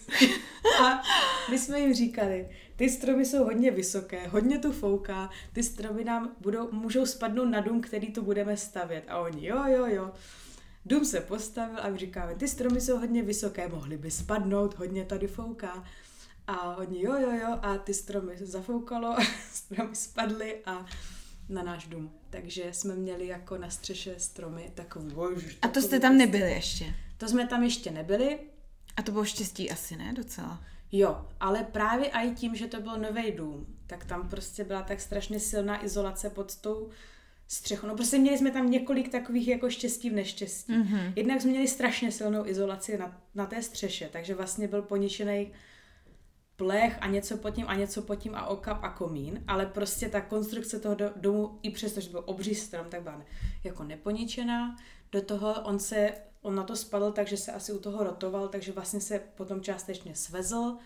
A 0.85 1.03
my 1.51 1.59
jsme 1.59 1.81
jim 1.81 1.95
říkali, 1.95 2.49
ty 2.77 2.91
stromy 2.91 3.27
jsou 3.27 3.45
hodně 3.45 3.71
vysoké, 3.71 4.29
hodně 4.29 4.59
tu 4.59 4.73
fouká, 4.73 5.31
ty 5.53 5.63
stromy 5.63 6.05
nám 6.05 6.37
budou, 6.41 6.73
můžou 6.73 7.07
spadnout 7.07 7.49
na 7.49 7.61
dům, 7.61 7.81
který 7.81 8.13
tu 8.13 8.23
budeme 8.23 8.57
stavět. 8.57 9.05
A 9.09 9.19
oni, 9.19 9.47
jo, 9.47 9.65
jo, 9.67 9.87
jo. 9.87 10.13
Dům 10.87 11.05
se 11.05 11.21
postavil 11.21 11.79
a 11.81 11.89
my 11.89 11.99
říkáme, 11.99 12.35
ty 12.35 12.49
stromy 12.49 12.81
jsou 12.81 12.99
hodně 12.99 13.23
vysoké, 13.23 13.69
mohly 13.69 13.97
by 13.97 14.11
spadnout, 14.11 14.79
hodně 14.79 15.05
tady 15.05 15.27
fouká. 15.27 15.85
A 16.49 16.77
oni 16.77 17.03
jo, 17.03 17.15
jo, 17.21 17.31
jo, 17.31 17.59
a 17.63 17.79
ty 17.79 17.95
stromy 17.95 18.37
zafoukalo, 18.41 19.17
stromy 19.53 19.97
spadly 19.97 20.57
a 20.65 20.87
na 21.49 21.63
náš 21.63 21.87
dům. 21.87 22.13
Takže 22.31 22.73
jsme 22.73 22.95
měli 22.95 23.27
jako 23.27 23.59
na 23.59 23.71
střeše 23.71 24.15
stromy 24.19 24.73
takový. 24.75 25.15
Bož, 25.15 25.59
a 25.63 25.69
to 25.69 25.83
jste 25.83 26.01
tam 26.01 26.17
nebyli 26.17 26.51
ještě? 26.51 26.95
To 27.19 27.29
jsme 27.29 27.47
tam 27.47 27.63
ještě 27.63 27.91
nebyli. 27.91 28.39
A 28.97 29.03
to 29.03 29.13
bylo 29.13 29.25
štěstí 29.25 29.71
asi, 29.71 29.97
ne? 29.97 30.13
Docela. 30.13 30.61
Jo, 30.93 31.27
ale 31.41 31.65
právě 31.65 32.11
i 32.11 32.35
tím, 32.35 32.55
že 32.55 32.67
to 32.67 32.81
byl 32.81 32.99
nový 32.99 33.33
dům, 33.33 33.67
tak 33.87 34.05
tam 34.05 34.29
prostě 34.29 34.65
byla 34.65 34.83
tak 34.83 35.01
strašně 35.01 35.41
silná 35.41 35.85
izolace 35.85 36.31
pod 36.31 36.57
tou 36.57 36.91
střechou. 37.49 37.87
No 37.87 37.95
prostě 37.95 38.19
měli 38.19 38.39
jsme 38.39 38.51
tam 38.51 38.71
několik 38.71 39.09
takových 39.09 39.49
jako 39.49 39.71
štěstí 39.71 40.11
v 40.11 40.13
neštěstí. 40.13 40.73
Mm-hmm. 40.73 41.13
Jednak 41.17 41.41
jsme 41.41 41.51
měli 41.51 41.69
strašně 41.69 42.13
silnou 42.13 42.47
izolaci 42.47 42.99
na, 42.99 43.21
na 43.35 43.47
té 43.47 43.63
střeše, 43.63 44.09
takže 44.13 44.35
vlastně 44.35 44.69
byl 44.69 44.83
poničený 44.83 45.53
plech 46.59 46.99
a 47.01 47.07
něco 47.07 47.37
pod 47.37 47.51
tím 47.51 47.65
a 47.69 47.75
něco 47.75 48.03
pod 48.03 48.15
tím 48.15 48.35
a 48.35 48.47
okap 48.47 48.79
a 48.83 48.89
komín, 48.89 49.45
ale 49.47 49.67
prostě 49.67 50.09
ta 50.09 50.21
konstrukce 50.21 50.81
toho 50.81 50.97
domu, 51.17 51.59
i 51.63 51.71
přesto, 51.71 52.01
že 52.01 52.11
byl 52.11 52.23
obří 52.27 52.55
strom, 52.55 52.87
tak 52.89 53.03
byla 53.03 53.23
jako 53.65 53.85
neponičená. 53.85 54.77
Do 55.13 55.23
toho 55.23 55.55
on 55.63 55.79
se, 55.79 56.13
on 56.43 56.55
na 56.55 56.63
to 56.63 56.77
spadl, 56.77 57.13
takže 57.13 57.37
se 57.37 57.53
asi 57.53 57.73
u 57.73 57.79
toho 57.79 58.05
rotoval, 58.05 58.49
takže 58.49 58.73
vlastně 58.73 59.01
se 59.01 59.19
potom 59.35 59.61
částečně 59.61 60.15
svezl. 60.15 60.77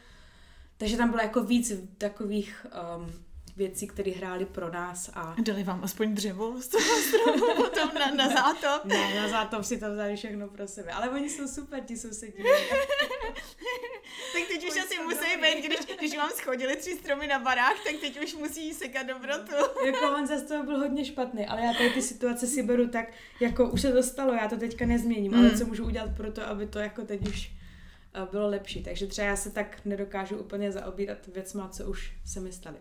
Takže 0.76 0.96
tam 0.96 1.10
bylo 1.10 1.22
jako 1.22 1.44
víc 1.44 1.72
takových 1.98 2.66
um, 2.96 3.12
věcí, 3.56 3.86
které 3.86 4.12
hrály 4.12 4.44
pro 4.44 4.70
nás. 4.70 5.10
A... 5.14 5.36
Dali 5.42 5.64
vám 5.64 5.84
aspoň 5.84 6.14
dřevo 6.14 6.60
z 6.60 6.68
toho 6.68 6.84
stromu 7.08 7.54
potom 7.56 7.90
na, 7.94 8.10
na 8.10 8.28
zátop? 8.28 8.84
ne, 8.84 9.14
na 9.14 9.28
zátop 9.28 9.64
si 9.64 9.78
to 9.78 9.92
vzali 9.92 10.16
všechno 10.16 10.48
pro 10.48 10.68
sebe. 10.68 10.92
Ale 10.92 11.10
oni 11.10 11.30
jsou 11.30 11.48
super, 11.48 11.80
ti 11.80 11.96
sousedí. 11.96 12.32
tak 14.32 14.42
teď 14.48 14.70
už 14.70 14.78
asi 14.84 15.02
musí 15.02 15.36
být, 15.42 15.66
když, 15.66 15.96
když 15.98 16.16
vám 16.16 16.30
schodili 16.30 16.76
tři 16.76 16.96
stromy 16.96 17.26
na 17.26 17.38
barách, 17.38 17.84
tak 17.84 17.96
teď 18.00 18.22
už 18.22 18.34
musí 18.34 18.74
sekat 18.74 19.06
dobrotu. 19.06 19.52
jako 19.86 20.16
on 20.16 20.26
zase 20.26 20.44
to 20.44 20.62
byl 20.62 20.78
hodně 20.78 21.04
špatný, 21.04 21.46
ale 21.46 21.60
já 21.60 21.72
tady 21.72 21.90
ty 21.90 22.02
situace 22.02 22.46
si 22.46 22.62
beru 22.62 22.88
tak, 22.88 23.06
jako 23.40 23.70
už 23.70 23.80
se 23.80 23.92
to 23.92 24.02
stalo, 24.02 24.34
já 24.34 24.48
to 24.48 24.56
teďka 24.56 24.86
nezměním, 24.86 25.32
mm. 25.32 25.38
ale 25.38 25.58
co 25.58 25.64
můžu 25.64 25.84
udělat 25.86 26.16
pro 26.16 26.32
to, 26.32 26.46
aby 26.46 26.66
to 26.66 26.78
jako 26.78 27.02
teď 27.02 27.28
už 27.28 27.52
eh, 28.14 28.26
bylo 28.30 28.48
lepší. 28.48 28.82
Takže 28.82 29.06
třeba 29.06 29.28
já 29.28 29.36
se 29.36 29.50
tak 29.50 29.84
nedokážu 29.84 30.36
úplně 30.36 30.72
zaobírat 30.72 31.26
věcma, 31.26 31.68
co 31.68 31.84
už 31.84 32.12
se 32.24 32.40
mi 32.40 32.52
staly. 32.52 32.76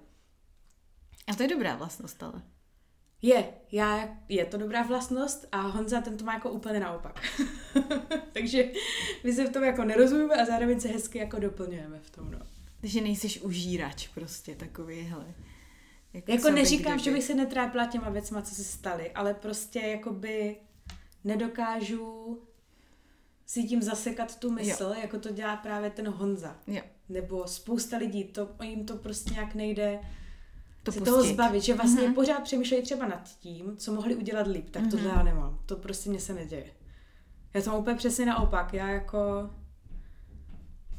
A 1.28 1.36
to 1.36 1.43
je 1.43 1.49
dobrá 1.49 1.76
vlastnost, 1.76 2.24
ale. 2.24 2.41
Je, 3.22 3.53
já, 3.72 4.17
je 4.30 4.45
to 4.45 4.57
dobrá 4.57 4.84
vlastnost 4.84 5.47
a 5.51 5.61
Honza 5.61 6.01
ten 6.01 6.17
to 6.17 6.26
má 6.26 6.34
jako 6.34 6.51
úplně 6.51 6.80
naopak. 6.80 7.22
Takže 8.34 8.72
my 9.24 9.34
se 9.34 9.45
v 9.45 9.53
tom 9.53 9.63
jako 9.63 9.84
nerozumíme 9.84 10.36
a 10.36 10.45
zároveň 10.45 10.80
se 10.80 10.88
hezky 10.88 11.17
jako 11.17 11.39
doplňujeme 11.39 11.99
v 11.99 12.09
tom, 12.09 12.32
no. 12.32 12.39
Takže 12.82 13.01
nejsiš 13.01 13.41
užírač 13.41 14.07
prostě 14.07 14.55
takový, 14.55 15.01
hele. 15.01 15.26
Jako, 16.13 16.32
jako 16.32 16.49
neříkám, 16.49 16.99
že 16.99 17.11
bych 17.11 17.24
se 17.24 17.36
netrápila 17.36 17.86
těma 17.86 18.09
věcma, 18.09 18.41
co 18.41 18.55
se 18.55 18.63
staly, 18.63 19.11
ale 19.11 19.34
prostě 19.34 19.80
jakoby 19.80 20.55
nedokážu 21.24 22.41
si 23.45 23.63
tím 23.63 23.82
zasekat 23.82 24.39
tu 24.39 24.51
mysl, 24.51 24.84
jo. 24.84 24.95
jako 25.01 25.19
to 25.19 25.30
dělá 25.30 25.55
právě 25.55 25.89
ten 25.89 26.07
Honza. 26.09 26.57
Jo. 26.67 26.82
Nebo 27.09 27.47
spousta 27.47 27.97
lidí, 27.97 28.24
to, 28.24 28.49
jim 28.63 28.86
to 28.86 28.95
prostě 28.95 29.34
nějak 29.34 29.55
nejde 29.55 29.99
To 30.84 30.92
se 30.92 31.00
pustit. 31.00 31.12
toho 31.12 31.24
zbavit, 31.24 31.64
že 31.64 31.74
vlastně 31.74 32.02
Mhm. 32.02 32.12
mm-hmm. 32.12 32.16
pořád 32.16 32.40
přemýšlejí 32.44 32.84
třeba 32.84 33.08
nad 33.08 33.30
tím, 33.40 33.78
co 33.78 33.94
mohli 33.94 34.16
udělat 34.16 34.48
líp, 34.48 34.70
tak 34.70 34.84
mm-hmm. 34.84 34.92
tohle 34.92 35.10
já 35.10 35.24
nemám. 35.24 35.60
To 35.66 35.76
prostě 35.76 36.10
mě 36.10 36.20
se 36.20 36.34
neděje. 36.34 36.66
Já 37.54 37.62
to 37.62 37.70
mám 37.70 37.80
úplně 37.80 37.96
přesně 37.98 38.26
naopak. 38.26 38.74
Já 38.74 38.90
jako 38.90 39.50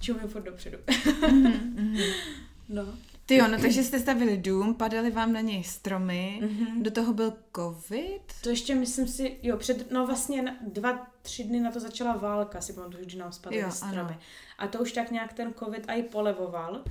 čumím 0.00 0.28
furt 0.28 0.42
dopředu. 0.42 0.78
no. 2.68 2.82
Ty 3.26 3.36
jo, 3.36 3.48
no 3.48 3.58
takže 3.58 3.82
jste 3.82 3.98
stavili 4.00 4.36
dům, 4.36 4.74
padaly 4.74 5.10
vám 5.10 5.32
na 5.32 5.40
něj 5.40 5.64
stromy, 5.64 6.40
Mhm. 6.42 6.82
do 6.82 6.90
toho 6.90 7.12
byl 7.12 7.32
covid. 7.56 8.22
To 8.42 8.48
ještě 8.50 8.74
myslím 8.74 9.08
si, 9.08 9.36
jo, 9.42 9.56
před, 9.56 9.90
no 9.90 10.06
vlastně 10.06 10.56
dva, 10.68 11.06
tři 11.22 11.44
dny 11.44 11.60
na 11.60 11.70
to 11.70 11.80
začala 11.80 12.16
válka, 12.16 12.60
si 12.60 12.72
pamatuju, 12.72 13.04
že 13.08 13.18
nám 13.18 13.32
spadaly 13.32 13.62
Jo, 13.62 13.70
stromy. 13.70 13.98
ano. 14.00 14.16
A 14.58 14.66
to 14.66 14.78
už 14.78 14.92
tak 14.92 15.10
nějak 15.10 15.32
ten 15.32 15.54
covid 15.58 15.84
i 15.88 16.02
polevoval, 16.02 16.84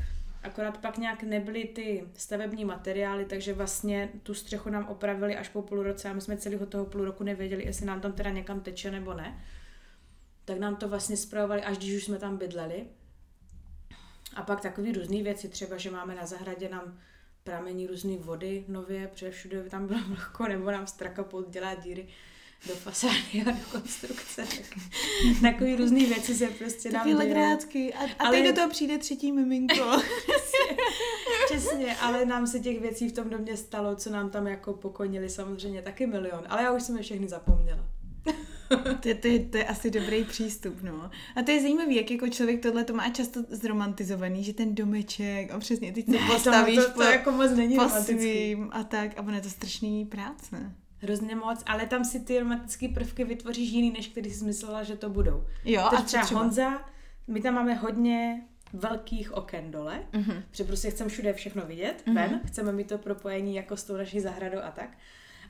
akorát 0.43 0.77
pak 0.77 0.97
nějak 0.97 1.23
nebyly 1.23 1.63
ty 1.63 2.03
stavební 2.13 2.65
materiály, 2.65 3.25
takže 3.25 3.53
vlastně 3.53 4.09
tu 4.23 4.33
střechu 4.33 4.69
nám 4.69 4.87
opravili 4.87 5.35
až 5.37 5.49
po 5.49 5.61
půl 5.61 5.83
roce 5.83 6.09
a 6.09 6.13
my 6.13 6.21
jsme 6.21 6.37
celého 6.37 6.65
toho 6.65 6.85
půl 6.85 7.05
roku 7.05 7.23
nevěděli, 7.23 7.63
jestli 7.65 7.85
nám 7.85 8.01
tam 8.01 8.13
teda 8.13 8.29
někam 8.29 8.59
teče 8.59 8.91
nebo 8.91 9.13
ne. 9.13 9.43
Tak 10.45 10.59
nám 10.59 10.75
to 10.75 10.89
vlastně 10.89 11.17
spravovali, 11.17 11.63
až 11.63 11.77
když 11.77 11.95
už 11.95 12.03
jsme 12.03 12.17
tam 12.17 12.37
bydleli. 12.37 12.85
A 14.35 14.41
pak 14.43 14.61
takové 14.61 14.91
různé 14.91 15.23
věci, 15.23 15.49
třeba, 15.49 15.77
že 15.77 15.91
máme 15.91 16.15
na 16.15 16.25
zahradě 16.25 16.69
nám 16.69 16.99
pramení 17.43 17.87
různé 17.87 18.17
vody 18.17 18.65
nově, 18.67 19.07
protože 19.07 19.31
všude 19.31 19.63
tam 19.63 19.87
bylo 19.87 19.99
vlhko, 20.07 20.47
nebo 20.47 20.71
nám 20.71 20.87
strakapot 20.87 21.49
dělá 21.49 21.75
díry 21.75 22.07
do 22.67 22.75
fasády 22.75 23.41
a 23.45 23.51
do 23.51 23.57
konstrukce. 23.71 24.45
Tak, 24.45 24.79
takový 25.41 25.75
různý 25.75 26.05
věci 26.05 26.35
se 26.35 26.47
prostě 26.47 26.91
nám 26.91 26.99
Taky 27.01 27.09
dějou. 27.09 27.19
legrácky. 27.19 27.93
A, 27.93 27.97
a 28.03 28.07
Ale- 28.19 28.31
teď 28.31 28.45
do 28.45 28.53
toho 28.53 28.69
přijde 28.69 28.97
třetí 28.97 29.31
miminko. 29.31 29.75
Přesně, 31.45 31.95
ale 31.95 32.25
nám 32.25 32.47
se 32.47 32.59
těch 32.59 32.81
věcí 32.81 33.09
v 33.09 33.11
tom 33.11 33.29
domě 33.29 33.57
stalo, 33.57 33.95
co 33.95 34.09
nám 34.09 34.29
tam 34.29 34.47
jako 34.47 34.73
pokonili 34.73 35.29
samozřejmě 35.29 35.81
taky 35.81 36.07
milion. 36.07 36.43
Ale 36.49 36.63
já 36.63 36.71
už 36.71 36.83
jsem 36.83 36.97
je 36.97 37.03
všechny 37.03 37.27
zapomněla. 37.27 37.85
to, 39.01 39.07
je- 39.07 39.15
to, 39.15 39.27
je, 39.27 39.39
to 39.39 39.57
je 39.57 39.65
asi 39.65 39.91
dobrý 39.91 40.23
přístup, 40.23 40.81
no. 40.81 41.11
A 41.35 41.41
to 41.41 41.51
je 41.51 41.61
zajímavý, 41.61 41.95
jak 41.95 42.11
jako 42.11 42.27
člověk 42.29 42.61
tohle 42.61 42.83
to 42.83 42.93
má 42.93 43.09
často 43.09 43.39
zromantizovaný, 43.49 44.43
že 44.43 44.53
ten 44.53 44.75
domeček 44.75 45.51
a 45.51 45.59
přesně 45.59 45.91
teď 45.93 46.05
se 46.11 46.17
postavíš 46.33 46.75
to, 46.75 46.81
to, 46.83 46.89
to 46.89 46.95
po, 46.95 47.01
jako 47.03 47.31
moc 47.31 47.51
není 47.51 47.75
po 47.75 47.81
romantický. 47.83 48.13
svým 48.21 48.69
a 48.71 48.83
tak. 48.83 49.17
A 49.17 49.21
ono 49.21 49.33
je 49.35 49.41
to 49.41 49.49
strašný 49.49 50.05
práce. 50.05 50.73
Hrozně 51.01 51.35
moc, 51.35 51.63
ale 51.65 51.85
tam 51.85 52.05
si 52.05 52.19
ty 52.19 52.39
romantické 52.39 52.87
prvky 52.87 53.23
vytvoříš 53.23 53.69
jiný, 53.71 53.91
než 53.91 54.13
když 54.13 54.35
jsi 54.35 54.45
myslela, 54.45 54.83
že 54.83 54.95
to 54.95 55.09
budou. 55.09 55.43
Jo, 55.65 55.87
Teď 55.89 55.99
a 55.99 56.01
třeba 56.01 56.23
třeba? 56.23 56.41
Honza, 56.41 56.85
my 57.27 57.41
tam 57.41 57.53
máme 57.53 57.73
hodně 57.73 58.41
velkých 58.73 59.33
oken 59.33 59.71
dole, 59.71 60.03
Mhm. 60.13 60.43
protože 60.51 60.63
prostě 60.63 60.89
chceme 60.89 61.09
všude 61.09 61.33
všechno 61.33 61.65
vidět, 61.65 62.03
Mhm. 62.05 62.15
ven, 62.15 62.41
chceme 62.45 62.71
mít 62.71 62.87
to 62.87 62.97
propojení 62.97 63.55
jako 63.55 63.77
s 63.77 63.83
tou 63.83 63.97
naší 63.97 64.19
zahradou 64.19 64.59
a 64.63 64.71
tak. 64.71 64.89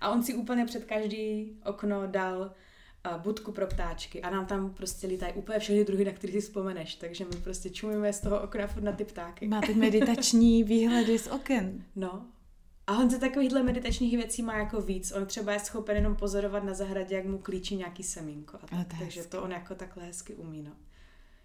A 0.01 0.09
on 0.09 0.23
si 0.23 0.33
úplně 0.33 0.65
před 0.65 0.85
každý 0.85 1.51
okno 1.65 2.07
dal 2.07 2.39
uh, 3.11 3.21
budku 3.21 3.51
pro 3.51 3.67
ptáčky 3.67 4.21
a 4.21 4.29
nám 4.29 4.45
tam 4.45 4.73
prostě 4.73 5.07
lítají 5.07 5.33
úplně 5.33 5.59
všechny 5.59 5.85
druhy, 5.85 6.05
na 6.05 6.11
který 6.11 6.33
si 6.33 6.41
vzpomeneš, 6.41 6.95
takže 6.95 7.25
my 7.25 7.41
prostě 7.41 7.69
čumíme 7.69 8.13
z 8.13 8.19
toho 8.21 8.41
okna 8.41 8.67
furt 8.67 8.83
na 8.83 8.91
ty 8.91 9.05
ptáky. 9.05 9.47
Máte 9.47 9.73
meditační 9.73 10.63
výhledy 10.63 11.19
z 11.19 11.27
oken. 11.27 11.83
No. 11.95 12.25
A 12.87 12.97
on 12.97 13.09
se 13.09 13.19
takovýchhle 13.19 13.63
meditačních 13.63 14.17
věcí 14.17 14.43
má 14.43 14.57
jako 14.57 14.81
víc. 14.81 15.11
On 15.11 15.25
třeba 15.25 15.53
je 15.53 15.59
schopen 15.59 15.95
jenom 15.95 16.15
pozorovat 16.15 16.63
na 16.63 16.73
zahradě, 16.73 17.15
jak 17.15 17.25
mu 17.25 17.37
klíčí 17.37 17.75
nějaký 17.75 18.03
semínko. 18.03 18.57
A 18.57 18.67
tak, 18.67 18.87
to 18.87 18.95
takže 18.99 19.19
hezký. 19.19 19.31
to 19.31 19.43
on 19.43 19.51
jako 19.51 19.75
takhle 19.75 20.03
hezky 20.03 20.35
umí, 20.35 20.61
no. 20.61 20.71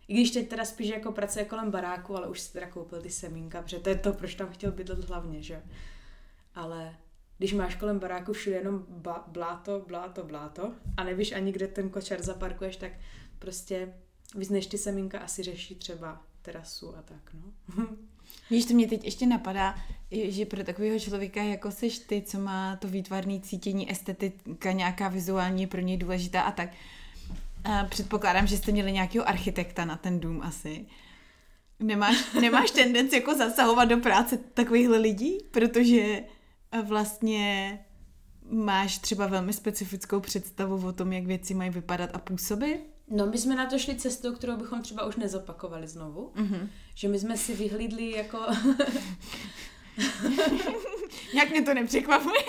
I 0.08 0.14
když 0.14 0.30
teď 0.30 0.48
teda 0.48 0.64
spíš 0.64 0.88
jako 0.88 1.12
pracuje 1.12 1.44
kolem 1.44 1.70
baráku, 1.70 2.16
ale 2.16 2.28
už 2.28 2.40
si 2.40 2.52
teda 2.52 2.66
koupil 2.70 3.02
ty 3.02 3.10
semínka, 3.10 3.62
protože 3.62 3.78
to 3.78 3.88
je 3.88 3.94
to, 3.98 4.12
proč 4.12 4.34
tam 4.34 4.48
chtěl 4.48 4.72
bydlet 4.72 5.04
hlavně, 5.04 5.42
že? 5.42 5.62
Ale 6.54 6.96
když 7.38 7.52
máš 7.52 7.74
kolem 7.74 7.98
baráku 7.98 8.32
všude 8.32 8.56
jenom 8.56 8.84
ba- 8.88 9.24
bláto, 9.26 9.84
bláto, 9.86 10.24
bláto 10.24 10.72
a 10.96 11.04
nevíš 11.04 11.32
ani, 11.32 11.52
kde 11.52 11.68
ten 11.68 11.90
kočar 11.90 12.22
zaparkuješ, 12.22 12.76
tak 12.76 12.92
prostě 13.38 13.94
víc 14.34 14.48
než 14.50 14.66
ty 14.66 14.78
semínka 14.78 15.18
asi 15.18 15.42
řeší 15.42 15.74
třeba 15.74 16.22
terasu 16.42 16.96
a 16.96 17.02
tak, 17.02 17.34
no. 17.34 17.52
Víš, 18.50 18.64
to 18.64 18.74
mě 18.74 18.88
teď 18.88 19.04
ještě 19.04 19.26
napadá, 19.26 19.74
že 20.10 20.46
pro 20.46 20.64
takového 20.64 20.98
člověka, 20.98 21.42
jako 21.42 21.70
seš 21.70 21.98
ty, 21.98 22.22
co 22.22 22.38
má 22.38 22.76
to 22.76 22.88
výtvarné 22.88 23.40
cítění, 23.40 23.90
estetika, 23.90 24.72
nějaká 24.72 25.08
vizuální 25.08 25.62
je 25.62 25.68
pro 25.68 25.80
něj 25.80 25.96
důležitá 25.96 26.42
a 26.42 26.50
tak. 26.50 26.68
A 27.64 27.84
předpokládám, 27.84 28.46
že 28.46 28.56
jste 28.56 28.72
měli 28.72 28.92
nějakého 28.92 29.28
architekta 29.28 29.84
na 29.84 29.96
ten 29.96 30.20
dům 30.20 30.42
asi. 30.42 30.86
Nemáš, 31.80 32.16
nemáš 32.40 32.70
tendenci 32.70 33.14
jako 33.16 33.34
zasahovat 33.34 33.84
do 33.84 33.96
práce 33.96 34.36
takovýchhle 34.36 34.98
lidí, 34.98 35.38
protože 35.50 36.22
eh, 36.72 36.82
vlastně 36.82 37.78
máš 38.50 38.98
třeba 38.98 39.26
velmi 39.26 39.52
specifickou 39.52 40.20
představu 40.20 40.86
o 40.86 40.92
tom, 40.92 41.12
jak 41.12 41.26
věci 41.26 41.54
mají 41.54 41.70
vypadat 41.70 42.10
a 42.12 42.18
působit? 42.18 42.95
No, 43.08 43.26
my 43.26 43.38
jsme 43.38 43.56
na 43.56 43.66
to 43.66 43.78
šli 43.78 43.94
cestou, 43.96 44.32
kterou 44.34 44.56
bychom 44.56 44.82
třeba 44.82 45.04
už 45.06 45.16
nezopakovali 45.16 45.88
znovu. 45.88 46.32
Mhm. 46.34 46.70
Že 46.94 47.08
my 47.08 47.18
jsme 47.18 47.36
si 47.36 47.54
vyhlídli 47.54 48.10
jako, 48.10 48.38
Jak 51.34 51.50
mě 51.50 51.62
to 51.62 51.74
nepřekvapuje. 51.74 52.40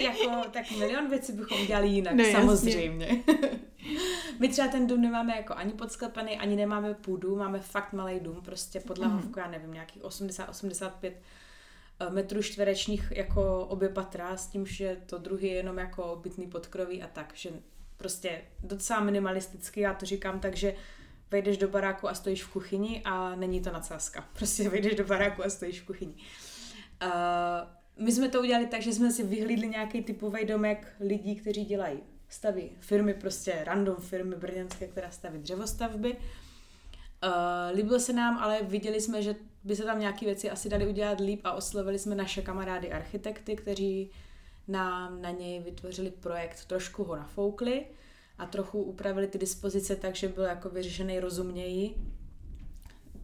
jako 0.00 0.48
tak 0.50 0.70
milion 0.70 1.10
věcí 1.10 1.32
bychom 1.32 1.66
dělali 1.66 1.88
jinak, 1.88 2.14
No, 2.14 2.24
samozřejmě. 2.32 3.22
my 4.38 4.48
třeba 4.48 4.68
ten 4.68 4.86
dům 4.86 5.00
nemáme 5.00 5.36
jako 5.36 5.54
ani 5.54 5.72
podsklepený, 5.72 6.38
ani 6.38 6.56
nemáme 6.56 6.94
půdu, 6.94 7.36
máme 7.36 7.60
fakt 7.60 7.92
malý 7.92 8.20
dům, 8.20 8.40
prostě 8.44 8.80
podlahovku, 8.80 9.38
já 9.38 9.48
nevím, 9.50 9.72
nějakých 9.72 10.02
80-85 10.02 10.90
eh, 12.00 12.10
metrů 12.10 12.42
čtverečních 12.42 13.12
jako 13.16 13.66
obě 13.66 13.88
patra, 13.88 14.36
s 14.36 14.46
tím, 14.46 14.66
že 14.66 14.96
to 15.06 15.18
druhý 15.18 15.46
je 15.48 15.54
jenom 15.54 15.78
jako 15.78 16.18
bytný 16.22 16.46
podkroví 16.46 17.02
a 17.02 17.06
tak, 17.06 17.32
že 17.34 17.50
prostě 18.00 18.42
docela 18.62 19.00
minimalisticky, 19.00 19.80
já 19.80 19.94
to 19.94 20.06
říkám 20.06 20.40
tak, 20.40 20.56
že 20.56 20.74
vejdeš 21.30 21.58
do 21.58 21.68
baráku 21.68 22.08
a 22.08 22.14
stojíš 22.14 22.44
v 22.44 22.52
kuchyni 22.52 23.02
a 23.04 23.36
není 23.36 23.60
to 23.60 23.72
nadsázka. 23.72 24.28
Prostě 24.32 24.68
vejdeš 24.68 24.94
do 24.94 25.04
baráku 25.04 25.44
a 25.44 25.50
stojíš 25.50 25.80
v 25.80 25.86
kuchyni. 25.86 26.14
Uh, 27.04 28.04
my 28.04 28.12
jsme 28.12 28.28
to 28.28 28.40
udělali 28.40 28.66
tak, 28.66 28.82
že 28.82 28.92
jsme 28.92 29.12
si 29.12 29.22
vyhlídli 29.22 29.68
nějaký 29.68 30.02
typový 30.02 30.44
domek 30.44 30.94
lidí, 31.00 31.36
kteří 31.36 31.64
dělají 31.64 31.98
staví 32.28 32.70
firmy, 32.80 33.14
prostě 33.14 33.62
random 33.64 33.96
firmy 33.96 34.36
brněnské, 34.36 34.86
která 34.86 35.10
staví 35.10 35.38
dřevostavby. 35.38 36.12
Uh, 36.12 37.76
líbilo 37.76 38.00
se 38.00 38.12
nám, 38.12 38.38
ale 38.38 38.62
viděli 38.62 39.00
jsme, 39.00 39.22
že 39.22 39.34
by 39.64 39.76
se 39.76 39.84
tam 39.84 40.00
nějaké 40.00 40.26
věci 40.26 40.50
asi 40.50 40.68
dali 40.68 40.86
udělat 40.86 41.20
líp 41.20 41.40
a 41.44 41.52
oslovili 41.52 41.98
jsme 41.98 42.14
naše 42.14 42.42
kamarády 42.42 42.92
architekty, 42.92 43.56
kteří 43.56 44.10
nám 44.70 45.22
na 45.22 45.30
něj 45.30 45.60
vytvořili 45.60 46.10
projekt, 46.10 46.64
trošku 46.64 47.04
ho 47.04 47.16
nafoukli 47.16 47.84
a 48.38 48.46
trochu 48.46 48.82
upravili 48.82 49.26
ty 49.26 49.38
dispozice 49.38 49.96
tak, 49.96 50.16
že 50.16 50.28
byl 50.28 50.44
jako 50.44 50.68
vyřešený 50.68 51.20
rozumněji 51.20 51.94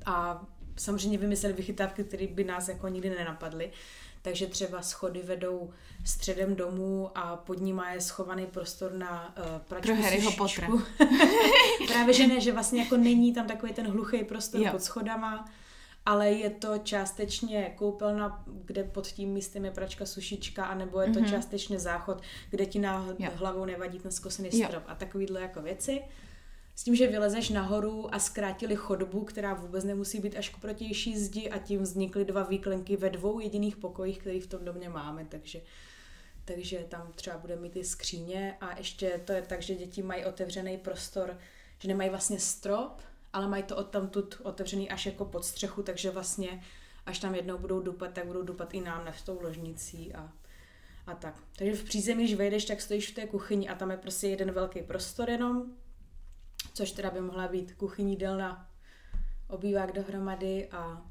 a 0.07 0.47
samozřejmě 0.77 1.19
vymysleli 1.19 1.55
vychytávky, 1.55 2.05
které 2.05 2.27
by 2.27 2.45
nás 2.45 2.69
jako 2.69 2.89
nikdy 2.89 3.11
nenapadly. 3.11 3.71
Takže 4.23 4.47
třeba 4.47 4.83
schody 4.83 5.23
vedou 5.23 5.71
středem 6.05 6.57
domu 6.57 7.11
a 7.15 7.37
pod 7.37 7.61
nima 7.61 7.91
je 7.91 8.01
schovaný 8.01 8.47
prostor 8.47 8.93
na 8.93 9.35
uh, 9.39 9.45
pračku 9.59 9.87
Pro 9.87 10.03
Harryho. 10.03 10.33
Právě 11.89 12.15
že 12.15 12.27
ne, 12.27 12.41
že 12.41 12.53
vlastně 12.53 12.83
jako 12.83 12.97
není 12.97 13.35
tam 13.35 13.47
takový 13.47 13.73
ten 13.73 13.91
hluchý 13.91 14.25
prostor 14.25 14.61
jo. 14.61 14.73
pod 14.73 14.83
schodama, 14.83 15.51
ale 16.07 16.31
je 16.31 16.51
to 16.51 16.79
částečně 16.79 17.73
koupelna, 17.77 18.45
kde 18.65 18.85
pod 18.85 19.07
tím 19.07 19.31
místem 19.33 19.65
je 19.65 19.71
pračka 19.71 20.07
sušička, 20.07 20.65
anebo 20.65 21.01
je 21.01 21.07
to 21.07 21.19
Mhm. 21.19 21.29
mm-hmm. 21.29 21.31
částečně 21.31 21.79
záchod, 21.79 22.23
kde 22.51 22.67
ti 22.67 22.79
na 22.79 23.07
Jo. 23.19 23.31
hlavou 23.35 23.65
nevadí 23.65 23.99
ten 23.99 24.11
skosený 24.11 24.51
Jo. 24.53 24.69
strop 24.69 24.85
a 24.87 24.95
takovýhle 24.95 25.41
jako 25.41 25.63
věci. 25.63 26.01
S 26.77 26.85
tím, 26.85 26.97
že 26.97 27.07
vylezeš 27.07 27.49
nahoru 27.51 28.15
a 28.15 28.19
zkrátili 28.19 28.77
chodbu, 28.77 29.25
která 29.25 29.55
vůbec 29.55 29.85
nemusí 29.85 30.21
být 30.21 30.37
až 30.37 30.49
k 30.49 30.57
protější 30.61 31.19
zdi 31.19 31.51
a 31.51 31.59
tím 31.59 31.83
vznikly 31.83 32.25
dva 32.25 32.43
výklenky 32.43 32.97
ve 32.97 33.11
dvou 33.11 33.41
jediných 33.41 33.77
pokojích, 33.77 34.19
který 34.19 34.41
v 34.41 34.47
tom 34.47 34.65
domě 34.65 34.89
máme, 34.89 35.27
takže 35.29 35.61
takže 36.45 36.79
tam 36.89 37.13
třeba 37.15 37.39
bude 37.39 37.57
mít 37.57 37.77
i 37.77 37.85
skříně 37.85 38.57
a 38.61 38.79
ještě 38.79 39.21
to 39.25 39.33
je 39.33 39.43
tak, 39.43 39.63
že 39.63 39.75
děti 39.75 40.03
mají 40.03 40.25
otevřený 40.25 40.79
prostor, 40.79 41.39
že 41.79 41.89
nemají 41.89 42.11
vlastně 42.11 42.39
strop, 42.39 43.01
ale 43.37 43.49
mají 43.49 43.63
to 43.63 43.77
odtamtud 43.77 44.41
otevřený 44.43 44.91
až 44.91 45.07
jako 45.07 45.25
pod 45.25 45.45
střechu, 45.45 45.83
takže 45.83 46.11
vlastně 46.11 46.63
až 47.07 47.19
tam 47.19 47.35
jednou 47.35 47.59
budou 47.59 47.81
dupat, 47.81 48.13
tak 48.13 48.27
budou 48.27 48.43
dupat 48.43 48.75
i 48.75 48.81
nám 48.81 49.09
s 49.09 49.23
tou 49.23 49.43
ložnicí 49.43 50.15
a, 50.15 50.33
a 51.07 51.15
tak. 51.15 51.35
Takže 51.57 51.77
v 51.77 51.85
přízemí, 51.85 52.25
když 52.25 52.37
vejdeš, 52.37 52.65
tak 52.65 52.81
stojíš 52.81 53.11
v 53.11 53.15
té 53.15 53.27
kuchyni 53.27 53.69
a 53.69 53.75
tam 53.75 53.91
je 53.91 53.97
prostě 53.97 54.29
jeden 54.29 54.51
velký 54.51 54.83
prostor 54.83 55.31
jenom, 55.31 55.65
což 56.75 56.93
teda 56.93 57.11
by 57.11 57.21
mohla 57.21 57.49
být 57.49 57.73
kuchyní, 57.73 58.11
jídelna, 58.11 58.69
obývák 59.49 59.93
dohromady 59.93 60.69
a 60.69 61.03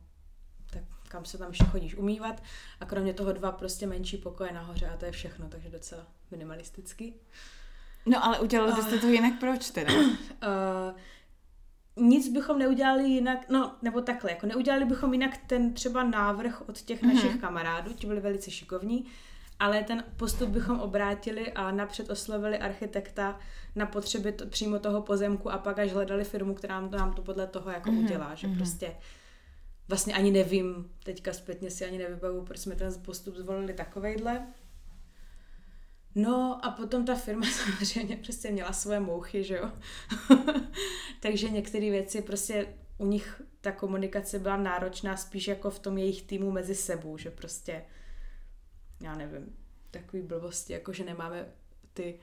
tak 0.69 0.83
kam 1.07 1.25
se 1.25 1.37
tam 1.37 1.49
ještě 1.49 1.65
chodíš 1.65 1.95
umývat 1.95 2.43
a 2.79 2.85
kromě 2.85 3.13
toho 3.13 3.33
dva 3.33 3.51
prostě 3.51 3.87
menší 3.87 4.17
pokoje 4.17 4.51
nahoře 4.53 4.87
a 4.87 4.97
to 4.97 5.05
je 5.05 5.11
všechno, 5.11 5.49
takže 5.49 5.69
docela 5.69 6.07
minimalisticky. 6.31 7.13
No 8.05 8.25
ale 8.25 8.39
udělali 8.39 8.73
byste 8.73 8.97
to 8.97 9.07
jinak, 9.07 9.33
proč 9.39 9.69
teda? 9.69 9.93
Uh, 9.93 10.09
nic 11.97 12.29
bychom 12.29 12.59
neudělali 12.59 13.03
jinak, 13.09 13.49
no 13.49 13.75
nebo 13.81 14.01
takhle, 14.01 14.31
jako 14.31 14.47
neudělali 14.47 14.85
bychom 14.85 15.13
jinak 15.13 15.37
ten 15.47 15.73
třeba 15.73 16.03
návrh 16.03 16.69
od 16.69 16.81
těch 16.81 17.03
mm-hmm. 17.03 17.13
našich 17.13 17.41
kamarádů, 17.41 17.93
ti 17.93 18.07
byli 18.07 18.19
velice 18.19 18.51
šikovní, 18.51 19.05
ale 19.59 19.83
ten 19.83 20.03
postup 20.17 20.49
bychom 20.49 20.79
obrátili 20.79 21.51
a 21.51 21.71
napřed 21.71 22.09
oslovili 22.09 22.57
architekta 22.57 23.39
na 23.75 23.85
potřeby 23.85 24.31
to, 24.31 24.45
přímo 24.45 24.79
toho 24.79 25.01
pozemku 25.01 25.51
a 25.51 25.57
pak 25.57 25.79
až 25.79 25.91
hledali 25.91 26.23
firmu, 26.23 26.53
která 26.53 26.81
nám 26.81 26.89
to, 26.89 26.97
nám 26.97 27.13
to 27.13 27.21
podle 27.21 27.47
toho 27.47 27.71
jako 27.71 27.89
mm-hmm. 27.89 28.03
udělá, 28.03 28.35
že 28.35 28.47
mm-hmm. 28.47 28.57
prostě 28.57 28.95
vlastně 29.87 30.13
ani 30.13 30.31
nevím, 30.31 30.91
teďka 31.03 31.33
zpětně 31.33 31.71
si 31.71 31.85
ani 31.85 31.97
nevybavu, 31.97 32.45
proč 32.45 32.59
jsme 32.59 32.75
ten 32.75 32.93
postup 33.05 33.35
zvolili 33.35 33.73
takovejhle. 33.73 34.47
No 36.15 36.65
a 36.65 36.71
potom 36.71 37.05
ta 37.05 37.15
firma 37.15 37.45
samozřejmě 37.51 38.17
prostě 38.17 38.51
měla 38.51 38.73
svoje 38.73 38.99
mouchy, 38.99 39.43
že 39.43 39.57
jo. 39.57 39.71
Takže 41.19 41.49
některé 41.49 41.89
věci 41.89 42.21
prostě 42.21 42.67
u 42.97 43.05
nich 43.05 43.41
ta 43.61 43.71
komunikace 43.71 44.39
byla 44.39 44.57
náročná 44.57 45.17
spíš 45.17 45.47
jako 45.47 45.69
v 45.69 45.79
tom 45.79 45.97
jejich 45.97 46.21
týmu 46.21 46.51
mezi 46.51 46.75
sebou, 46.75 47.17
že 47.17 47.31
prostě 47.31 47.85
já 49.01 49.15
nevím, 49.15 49.55
takový 49.91 50.21
blbosti, 50.21 50.73
jako 50.73 50.93
že 50.93 51.03
nemáme 51.03 51.45
ty 51.93 52.19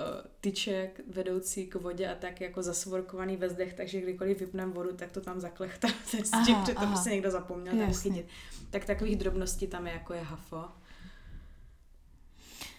uh, 0.00 0.06
tyček 0.40 1.00
vedoucí 1.06 1.66
k 1.66 1.74
vodě 1.74 2.08
a 2.08 2.14
tak 2.14 2.40
jako 2.40 2.62
zasvorkovaný 2.62 3.36
ve 3.36 3.48
zdech, 3.48 3.74
takže 3.74 4.00
kdykoliv 4.00 4.40
vypneme 4.40 4.72
vodu, 4.72 4.96
tak 4.96 5.12
to 5.12 5.20
tam 5.20 5.40
zaklechtá 5.40 5.88
s 6.06 6.46
tím, 6.46 6.56
že 6.66 6.74
to 6.74 6.86
prostě 6.86 7.10
někdo 7.10 7.30
zapomněl 7.30 7.76
tam 7.76 7.94
chytit. 7.94 8.26
Tak 8.70 8.84
takových 8.84 9.16
drobností 9.16 9.66
tam 9.66 9.86
je 9.86 9.92
jako 9.92 10.14
je 10.14 10.20
hafo. 10.20 10.64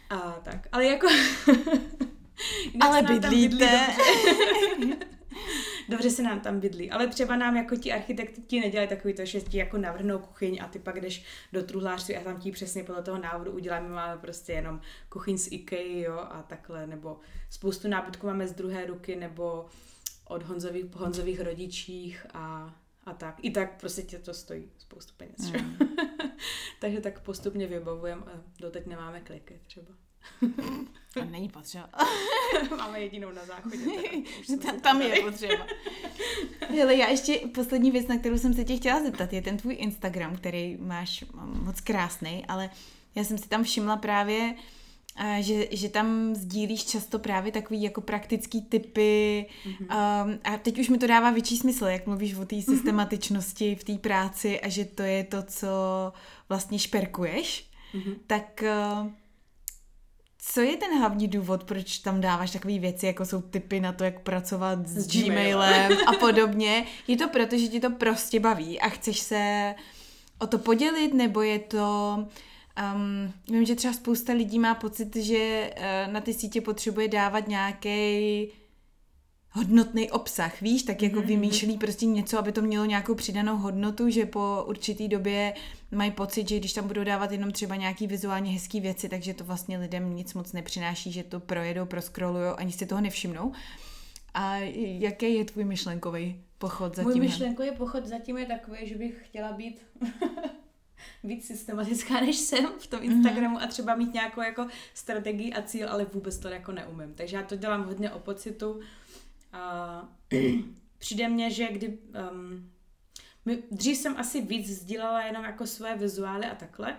A 0.09 0.31
tak, 0.43 0.67
ale 0.71 0.85
jako... 0.85 1.07
ale 2.81 3.01
bydlíte. 3.01 3.87
dobře 5.89 6.09
se 6.09 6.23
nám 6.23 6.39
tam 6.39 6.59
bydlí. 6.59 6.91
Ale 6.91 7.07
třeba 7.07 7.35
nám 7.35 7.55
jako 7.55 7.75
ti 7.75 7.91
architekti 7.91 8.41
ti 8.41 8.59
nedělají 8.59 8.89
takový 8.89 9.13
to, 9.13 9.25
že 9.25 9.41
ti 9.41 9.57
jako 9.57 9.77
navrhnou 9.77 10.19
kuchyň 10.19 10.59
a 10.61 10.67
ty 10.67 10.79
pak 10.79 11.01
jdeš 11.01 11.23
do 11.53 11.63
truhlářství 11.63 12.17
a 12.17 12.23
tam 12.23 12.39
ti 12.39 12.51
přesně 12.51 12.83
podle 12.83 13.03
toho 13.03 13.17
návodu 13.17 13.51
uděláme, 13.51 13.89
máme 13.89 14.17
prostě 14.21 14.53
jenom 14.53 14.81
kuchyň 15.09 15.37
z 15.37 15.51
IKEA, 15.51 16.03
jo, 16.03 16.19
a 16.19 16.43
takhle, 16.47 16.87
nebo 16.87 17.19
spoustu 17.49 17.87
nábytku 17.87 18.27
máme 18.27 18.47
z 18.47 18.53
druhé 18.53 18.85
ruky, 18.85 19.15
nebo 19.15 19.65
od 20.27 20.43
Honzových, 20.43 20.85
po 20.85 20.99
Honzových 20.99 21.41
rodičích 21.41 22.25
a, 22.33 22.75
a 23.09 23.13
tak. 23.13 23.35
I 23.41 23.51
tak 23.51 23.79
prostě 23.79 24.01
tě 24.01 24.19
to 24.19 24.33
stojí 24.33 24.71
spoustu 24.77 25.13
peněz, 25.17 25.51
mm. 25.51 25.77
Takže 26.79 27.01
tak 27.01 27.19
postupně 27.19 27.67
vybavujeme 27.67 28.21
a 28.21 28.41
doteď 28.59 28.85
nemáme 28.85 29.21
kliky 29.21 29.59
třeba. 29.67 29.93
A 31.21 31.25
není 31.25 31.49
potřeba. 31.49 31.89
Máme 32.77 33.01
jedinou 33.01 33.31
na 33.31 33.45
záchodě. 33.45 33.77
tam, 34.65 34.79
tam 34.79 35.01
je 35.01 35.21
potřeba. 35.21 35.67
Hele, 36.69 36.95
já 36.95 37.07
ještě 37.07 37.39
poslední 37.55 37.91
věc, 37.91 38.07
na 38.07 38.17
kterou 38.17 38.37
jsem 38.37 38.53
se 38.53 38.63
tě 38.63 38.75
chtěla 38.77 39.03
zeptat, 39.03 39.33
je 39.33 39.41
ten 39.41 39.57
tvůj 39.57 39.75
Instagram, 39.79 40.35
který 40.35 40.77
máš 40.77 41.23
moc 41.43 41.81
krásný, 41.81 42.45
ale 42.45 42.69
já 43.15 43.23
jsem 43.23 43.37
si 43.37 43.49
tam 43.49 43.63
všimla 43.63 43.97
právě, 43.97 44.55
že, 45.39 45.67
že 45.71 45.89
tam 45.89 46.35
sdílíš 46.35 46.85
často 46.85 47.19
právě 47.19 47.51
takový 47.51 47.81
jako 47.81 48.01
praktický 48.01 48.61
typy 48.61 49.45
mm-hmm. 49.65 50.25
um, 50.25 50.39
a 50.43 50.57
teď 50.57 50.79
už 50.79 50.89
mi 50.89 50.97
to 50.97 51.07
dává 51.07 51.31
větší 51.31 51.57
smysl, 51.57 51.85
jak 51.85 52.07
mluvíš 52.07 52.35
o 52.35 52.45
té 52.45 52.55
mhm. 52.55 52.63
systematičnosti 52.63 53.75
v 53.75 53.83
té 53.83 53.97
práci 53.97 54.59
a 54.59 54.69
že 54.69 54.85
to 54.85 55.01
je 55.01 55.23
to, 55.23 55.43
co 55.43 55.67
vlastně 56.49 56.79
šperkuješ, 56.79 57.69
mm-hmm. 57.93 58.15
tak 58.27 58.63
uh, 59.01 59.07
co 60.41 60.61
je 60.61 60.77
ten 60.77 60.99
hlavní 60.99 61.27
důvod, 61.27 61.63
proč 61.63 61.97
tam 61.97 62.21
dáváš 62.21 62.51
takové 62.51 62.79
věci, 62.79 63.05
jako 63.05 63.25
jsou 63.25 63.41
typy 63.41 63.79
na 63.79 63.93
to, 63.93 64.03
jak 64.03 64.19
pracovat 64.19 64.87
s, 64.87 64.97
s 64.97 65.07
Gmailem 65.07 65.91
a 66.07 66.13
podobně? 66.13 66.85
Je 67.07 67.17
to 67.17 67.29
proto, 67.29 67.57
že 67.57 67.67
ti 67.67 67.79
to 67.79 67.89
prostě 67.89 68.39
baví 68.39 68.79
a 68.79 68.89
chceš 68.89 69.19
se 69.19 69.75
o 70.39 70.47
to 70.47 70.57
podělit, 70.57 71.13
nebo 71.13 71.41
je 71.41 71.59
to... 71.59 72.15
Um, 72.95 73.33
vím, 73.47 73.65
že 73.65 73.75
třeba 73.75 73.93
spousta 73.93 74.33
lidí 74.33 74.59
má 74.59 74.75
pocit, 74.75 75.15
že 75.15 75.73
uh, 75.77 76.13
na 76.13 76.21
ty 76.21 76.33
sítě 76.33 76.61
potřebuje 76.61 77.07
dávat 77.07 77.47
nějaký 77.47 78.47
hodnotný 79.51 80.11
obsah, 80.11 80.61
víš, 80.61 80.83
tak 80.83 81.01
jako 81.01 81.19
mm-hmm. 81.19 81.25
vymýšlí 81.25 81.77
prostě 81.77 82.05
něco, 82.05 82.39
aby 82.39 82.51
to 82.51 82.61
mělo 82.61 82.85
nějakou 82.85 83.15
přidanou 83.15 83.57
hodnotu, 83.57 84.09
že 84.09 84.25
po 84.25 84.63
určitý 84.67 85.07
době 85.07 85.53
mají 85.91 86.11
pocit, 86.11 86.49
že 86.49 86.59
když 86.59 86.73
tam 86.73 86.87
budou 86.87 87.03
dávat 87.03 87.31
jenom 87.31 87.51
třeba 87.51 87.75
nějaký 87.75 88.07
vizuálně 88.07 88.51
hezký 88.51 88.79
věci, 88.79 89.09
takže 89.09 89.33
to 89.33 89.43
vlastně 89.43 89.77
lidem 89.77 90.15
nic 90.15 90.33
moc 90.33 90.53
nepřináší, 90.53 91.11
že 91.11 91.23
to 91.23 91.39
projedou, 91.39 91.85
proskrolujou, 91.85 92.53
ani 92.57 92.71
si 92.71 92.85
toho 92.85 93.01
nevšimnou. 93.01 93.51
A 94.33 94.55
jaký 94.99 95.35
je 95.35 95.45
tvůj 95.45 95.65
myšlenkový 95.65 96.41
pochod 96.57 96.95
zatím? 96.95 97.11
Můj 97.11 97.19
myšlenkový 97.19 97.71
pochod 97.77 98.05
zatím 98.05 98.37
je 98.37 98.45
takový, 98.45 98.77
že 98.83 98.95
bych 98.95 99.21
chtěla 99.25 99.51
být 99.51 99.81
víc 101.23 101.47
systematická, 101.47 102.21
než 102.21 102.35
jsem 102.35 102.65
v 102.79 102.87
tom 102.87 102.99
mhm. 102.99 103.11
Instagramu 103.11 103.57
mm-hmm. 103.57 103.63
a 103.63 103.67
třeba 103.67 103.95
mít 103.95 104.13
nějakou 104.13 104.41
jako 104.41 104.67
strategii 104.93 105.53
a 105.53 105.61
cíl, 105.61 105.89
ale 105.89 106.05
vůbec 106.05 106.37
to 106.37 106.47
jako 106.47 106.71
neumím. 106.71 107.13
Takže 107.13 107.37
já 107.37 107.43
to 107.43 107.55
dělám 107.55 107.83
hodně 107.83 108.11
o 108.11 108.19
pocitu, 108.19 108.79
a 109.53 110.03
přijde 110.97 111.29
mně, 111.29 111.51
že 111.51 111.67
kdy... 111.71 111.97
Um, 112.31 112.71
my, 113.45 113.63
dřív 113.71 113.97
jsem 113.97 114.17
asi 114.17 114.41
víc 114.41 114.67
sdílela 114.67 115.21
jenom 115.21 115.43
jako 115.43 115.67
své 115.67 115.97
vizuály 115.97 116.45
a 116.45 116.55
takhle, 116.55 116.97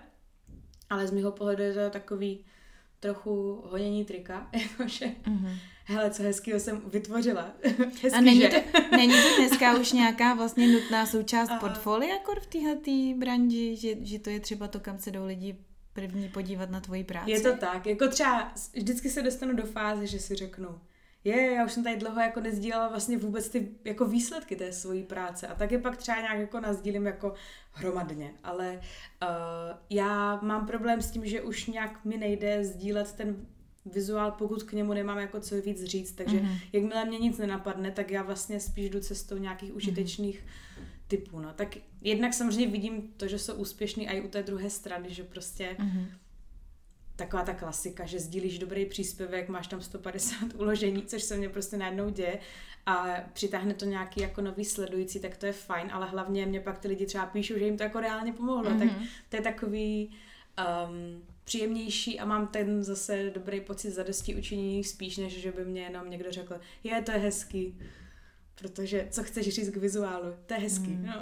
ale 0.91 1.07
z 1.07 1.11
mého 1.11 1.33
pohledu 1.33 1.63
je 1.63 1.75
to 1.75 1.91
takový 1.91 2.45
trochu 3.01 3.65
honění 3.67 4.05
trika, 4.05 4.51
jakože 4.53 5.07
mm-hmm. 5.07 5.57
Hele, 5.91 6.11
co 6.11 6.23
hezkýho 6.23 6.61
jsem 6.61 6.83
vytvořila. 6.87 7.51
Hezký, 8.03 8.11
a 8.13 8.21
není, 8.21 8.49
to, 8.49 8.57
není 8.91 9.13
to 9.13 9.37
dneska 9.39 9.79
už 9.79 9.93
nějaká 9.93 10.35
vlastně 10.35 10.69
nutná 10.69 11.07
součást 11.07 11.51
portfolia 11.61 12.15
jako 12.15 12.35
v 12.41 12.47
téhle 12.47 13.19
branži, 13.19 13.77
že, 13.77 13.95
že 14.03 14.19
to 14.19 14.31
je 14.31 14.41
třeba 14.41 14.69
to, 14.69 14.81
kam 14.81 14.99
se 14.99 15.11
jdou 15.11 15.27
lidi 15.27 15.57
první 15.93 16.29
podívat 16.29 16.71
na 16.71 16.81
tvoji 16.81 17.05
práci? 17.05 17.31
Je 17.31 17.41
to 17.41 17.57
tak, 17.57 17.87
jako 17.87 18.09
třeba 18.09 18.53
vždycky 18.75 19.11
se 19.11 19.23
dostanu 19.23 19.57
do 19.57 19.63
fáze, 19.63 20.07
že 20.07 20.19
si 20.19 20.35
řeknu, 20.35 20.81
je, 21.25 21.53
já 21.55 21.65
už 21.65 21.73
jsem 21.73 21.85
tady 21.85 21.97
dlouho 21.97 22.21
jako 22.21 22.41
nezdílela 22.41 22.89
vlastně 22.89 23.19
vůbec 23.19 23.49
ty 23.49 23.69
jako 23.85 24.05
výsledky 24.05 24.57
té 24.57 24.73
svojí 24.73 25.03
práce. 25.03 25.47
A 25.47 25.55
tak 25.55 25.73
je 25.73 25.79
pak 25.79 25.97
třeba 25.97 26.21
nějak 26.21 26.39
jako 26.39 26.61
nazdílím 26.61 27.07
jako 27.07 27.35
hromadně, 27.73 28.35
ale 28.45 28.81
uh, 29.23 29.29
já 29.91 30.41
mám 30.43 30.67
problém 30.67 31.03
s 31.03 31.11
tím, 31.11 31.27
že 31.27 31.43
už 31.43 31.67
nějak 31.67 32.05
mi 32.05 32.17
nejde 32.17 32.65
sdílet 32.65 33.13
ten 33.13 33.47
vizuál, 33.87 34.31
pokud 34.31 34.63
k 34.63 34.73
němu 34.73 34.93
nemám 34.93 35.19
jako 35.19 35.41
co 35.41 35.63
víc 35.63 35.85
říct, 35.85 36.13
takže 36.13 36.37
mm-hmm. 36.37 36.59
jakmile 36.73 37.05
mě 37.05 37.19
nic 37.19 37.39
nenapadne, 37.39 37.91
tak 37.91 38.11
já 38.11 38.23
vlastně 38.23 38.61
spíš 38.61 38.91
jdu 38.91 39.01
cestou 39.01 39.37
nějakých 39.37 39.75
užitečných 39.75 40.41
mm-hmm. 40.41 40.85
typů, 41.09 41.41
no. 41.41 41.53
Tak 41.53 41.77
jednak 42.01 42.35
samozřejmě 42.35 42.67
vidím 42.67 43.13
to, 43.17 43.29
že 43.29 43.39
jsou 43.39 43.55
úspěšný 43.55 44.09
i 44.09 44.21
u 44.21 44.29
té 44.29 44.43
druhé 44.43 44.71
strany, 44.71 45.15
že 45.15 45.25
prostě 45.25 45.77
mm-hmm 45.79 46.07
taková 47.21 47.43
ta 47.43 47.55
klasika, 47.55 48.07
že 48.07 48.19
sdílíš 48.21 48.59
dobrý 48.59 48.87
příspěvek, 48.87 49.49
máš 49.49 49.67
tam 49.67 49.81
150 49.81 50.37
uložení, 50.59 51.03
což 51.03 51.23
se 51.23 51.37
mně 51.37 51.49
prostě 51.49 51.77
najednou 51.77 52.11
děje 52.11 52.39
a 52.87 53.07
přitáhne 53.33 53.75
to 53.75 53.85
nějaký 53.85 54.21
jako 54.21 54.41
nový 54.41 54.65
sledující, 54.65 55.21
tak 55.21 55.37
to 55.37 55.47
je 55.47 55.53
fajn, 55.53 55.91
ale 55.93 56.07
hlavně 56.07 56.47
mě 56.47 56.61
pak 56.61 56.79
ty 56.79 56.89
lidi 56.89 57.07
třeba 57.07 57.27
píšou, 57.27 57.59
že 57.59 57.65
jim 57.65 57.77
to 57.77 57.83
jako 57.83 58.01
reálně 58.01 58.33
pomohlo, 58.33 58.71
mm-hmm. 58.71 58.79
tak 58.79 58.89
mhm. 58.89 59.05
to 59.29 59.37
je 59.37 59.43
takový 59.43 60.11
um, 60.89 61.23
příjemnější 61.45 62.21
a 62.21 62.25
mám 62.25 62.47
ten 62.47 62.83
zase 62.83 63.31
dobrý 63.35 63.61
pocit 63.61 63.91
zadosti 63.91 64.35
učinění 64.35 64.85
spíš, 64.85 65.17
než 65.17 65.41
že 65.41 65.53
by 65.53 65.65
mě 65.65 65.83
jenom 65.83 66.11
někdo 66.11 66.33
řekl, 66.33 66.61
je, 66.85 67.03
to 67.03 67.13
je 67.13 67.19
hezký, 67.19 67.79
protože 68.55 69.09
co 69.11 69.23
chceš 69.23 69.49
říct 69.49 69.71
k 69.71 69.77
vizuálu, 69.77 70.35
to 70.47 70.55
je 70.55 70.61
hezký, 70.61 70.91
mm. 70.91 71.07
no. 71.07 71.21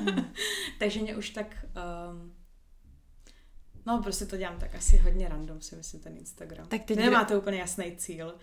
mm. 0.00 0.32
Takže 0.78 1.00
mě 1.00 1.16
už 1.16 1.30
tak 1.30 1.66
um, 2.10 2.34
No, 3.90 4.02
prostě 4.02 4.26
to 4.26 4.36
dělám 4.36 4.58
tak 4.58 4.74
asi 4.74 4.96
hodně 4.96 5.28
random, 5.28 5.60
si 5.60 5.76
myslím, 5.76 6.00
ten 6.00 6.16
Instagram. 6.16 6.66
Tak 6.66 6.84
teď 6.84 6.98
Nemá 6.98 7.24
to 7.24 7.38
úplně 7.38 7.58
jasný 7.58 7.96
cíl, 7.96 8.34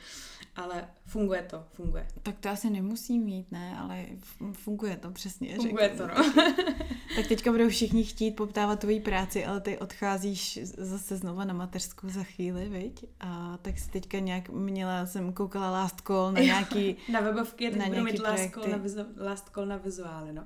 ale 0.56 0.88
funguje 1.06 1.42
to, 1.42 1.64
funguje. 1.74 2.08
Tak 2.24 2.40
to 2.40 2.50
asi 2.50 2.70
nemusí 2.70 3.20
mít, 3.20 3.52
ne, 3.52 3.78
ale 3.80 4.06
funguje 4.52 4.98
to 4.98 5.12
přesně. 5.12 5.56
Funguje 5.56 5.90
řekl. 5.90 5.98
to, 5.98 6.08
no. 6.08 6.34
tak 7.16 7.28
teďka 7.28 7.52
budou 7.52 7.70
všichni 7.70 8.04
chtít 8.04 8.32
poptávat 8.32 8.80
tvoji 8.80 9.00
práci, 9.00 9.46
ale 9.46 9.62
ty 9.62 9.78
odcházíš 9.78 10.60
zase 10.64 11.18
znova 11.18 11.46
na 11.46 11.54
mateřskou 11.54 12.10
za 12.10 12.24
chvíli, 12.24 12.70
viď? 12.70 13.06
A 13.20 13.58
tak 13.62 13.80
si 13.80 13.90
teďka 13.90 14.20
nějak 14.20 14.50
měla, 14.50 15.06
jsem 15.06 15.34
koukala 15.34 15.72
last 15.72 16.02
call 16.02 16.32
na 16.32 16.42
nějaký... 16.42 16.96
na 17.12 17.22
webovky, 17.22 17.78
na 17.78 17.86
budu 17.86 18.04
mít 18.04 18.20
last 18.20 18.54
call 18.54 18.68
na, 18.68 18.78
vizu, 18.78 19.06
last 19.18 19.50
call 19.50 19.66
na 19.66 19.78
vizuály, 19.78 20.34
no. 20.34 20.44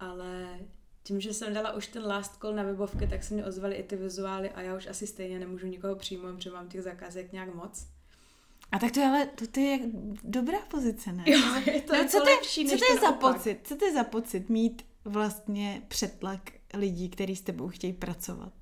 Ale 0.00 0.58
tím, 1.02 1.20
že 1.20 1.34
jsem 1.34 1.54
dala 1.54 1.72
už 1.72 1.86
ten 1.86 2.06
last 2.06 2.36
call 2.40 2.54
na 2.54 2.62
webovky, 2.62 3.06
tak 3.06 3.24
se 3.24 3.34
mi 3.34 3.44
ozvaly 3.44 3.74
i 3.74 3.82
ty 3.82 3.96
vizuály 3.96 4.50
a 4.50 4.60
já 4.60 4.76
už 4.76 4.86
asi 4.86 5.06
stejně 5.06 5.38
nemůžu 5.38 5.66
nikoho 5.66 5.96
přijmout, 5.96 6.34
protože 6.34 6.50
mám 6.50 6.68
těch 6.68 6.82
zakázek 6.82 7.32
nějak 7.32 7.54
moc. 7.54 7.86
A 8.72 8.78
tak 8.78 8.92
to 8.92 9.00
je 9.00 9.06
ale, 9.06 9.26
to, 9.26 9.46
to 9.46 9.60
je 9.60 9.80
dobrá 10.24 10.58
pozice, 10.70 11.12
ne? 11.12 11.24
Jo, 11.26 11.38
je 11.66 11.80
to 11.80 11.96
no, 11.96 12.08
co, 12.08 12.18
to, 12.18 12.24
lepší, 12.24 12.66
co 12.66 12.78
to 12.78 12.92
je 12.92 13.00
za 13.00 13.08
opak. 13.10 13.34
pocit? 13.36 13.60
Co 13.64 13.76
to 13.76 13.84
je 13.84 13.92
za 13.92 14.04
pocit 14.04 14.48
mít 14.48 14.82
vlastně 15.04 15.82
přetlak 15.88 16.50
lidí, 16.74 17.08
kteří 17.08 17.36
s 17.36 17.40
tebou 17.40 17.68
chtějí 17.68 17.92
pracovat? 17.92 18.52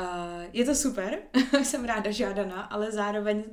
Uh, 0.00 0.44
je 0.52 0.64
to 0.64 0.74
super, 0.74 1.18
jsem 1.62 1.84
ráda 1.84 2.10
žádaná, 2.10 2.62
ale 2.62 2.92
zároveň 2.92 3.44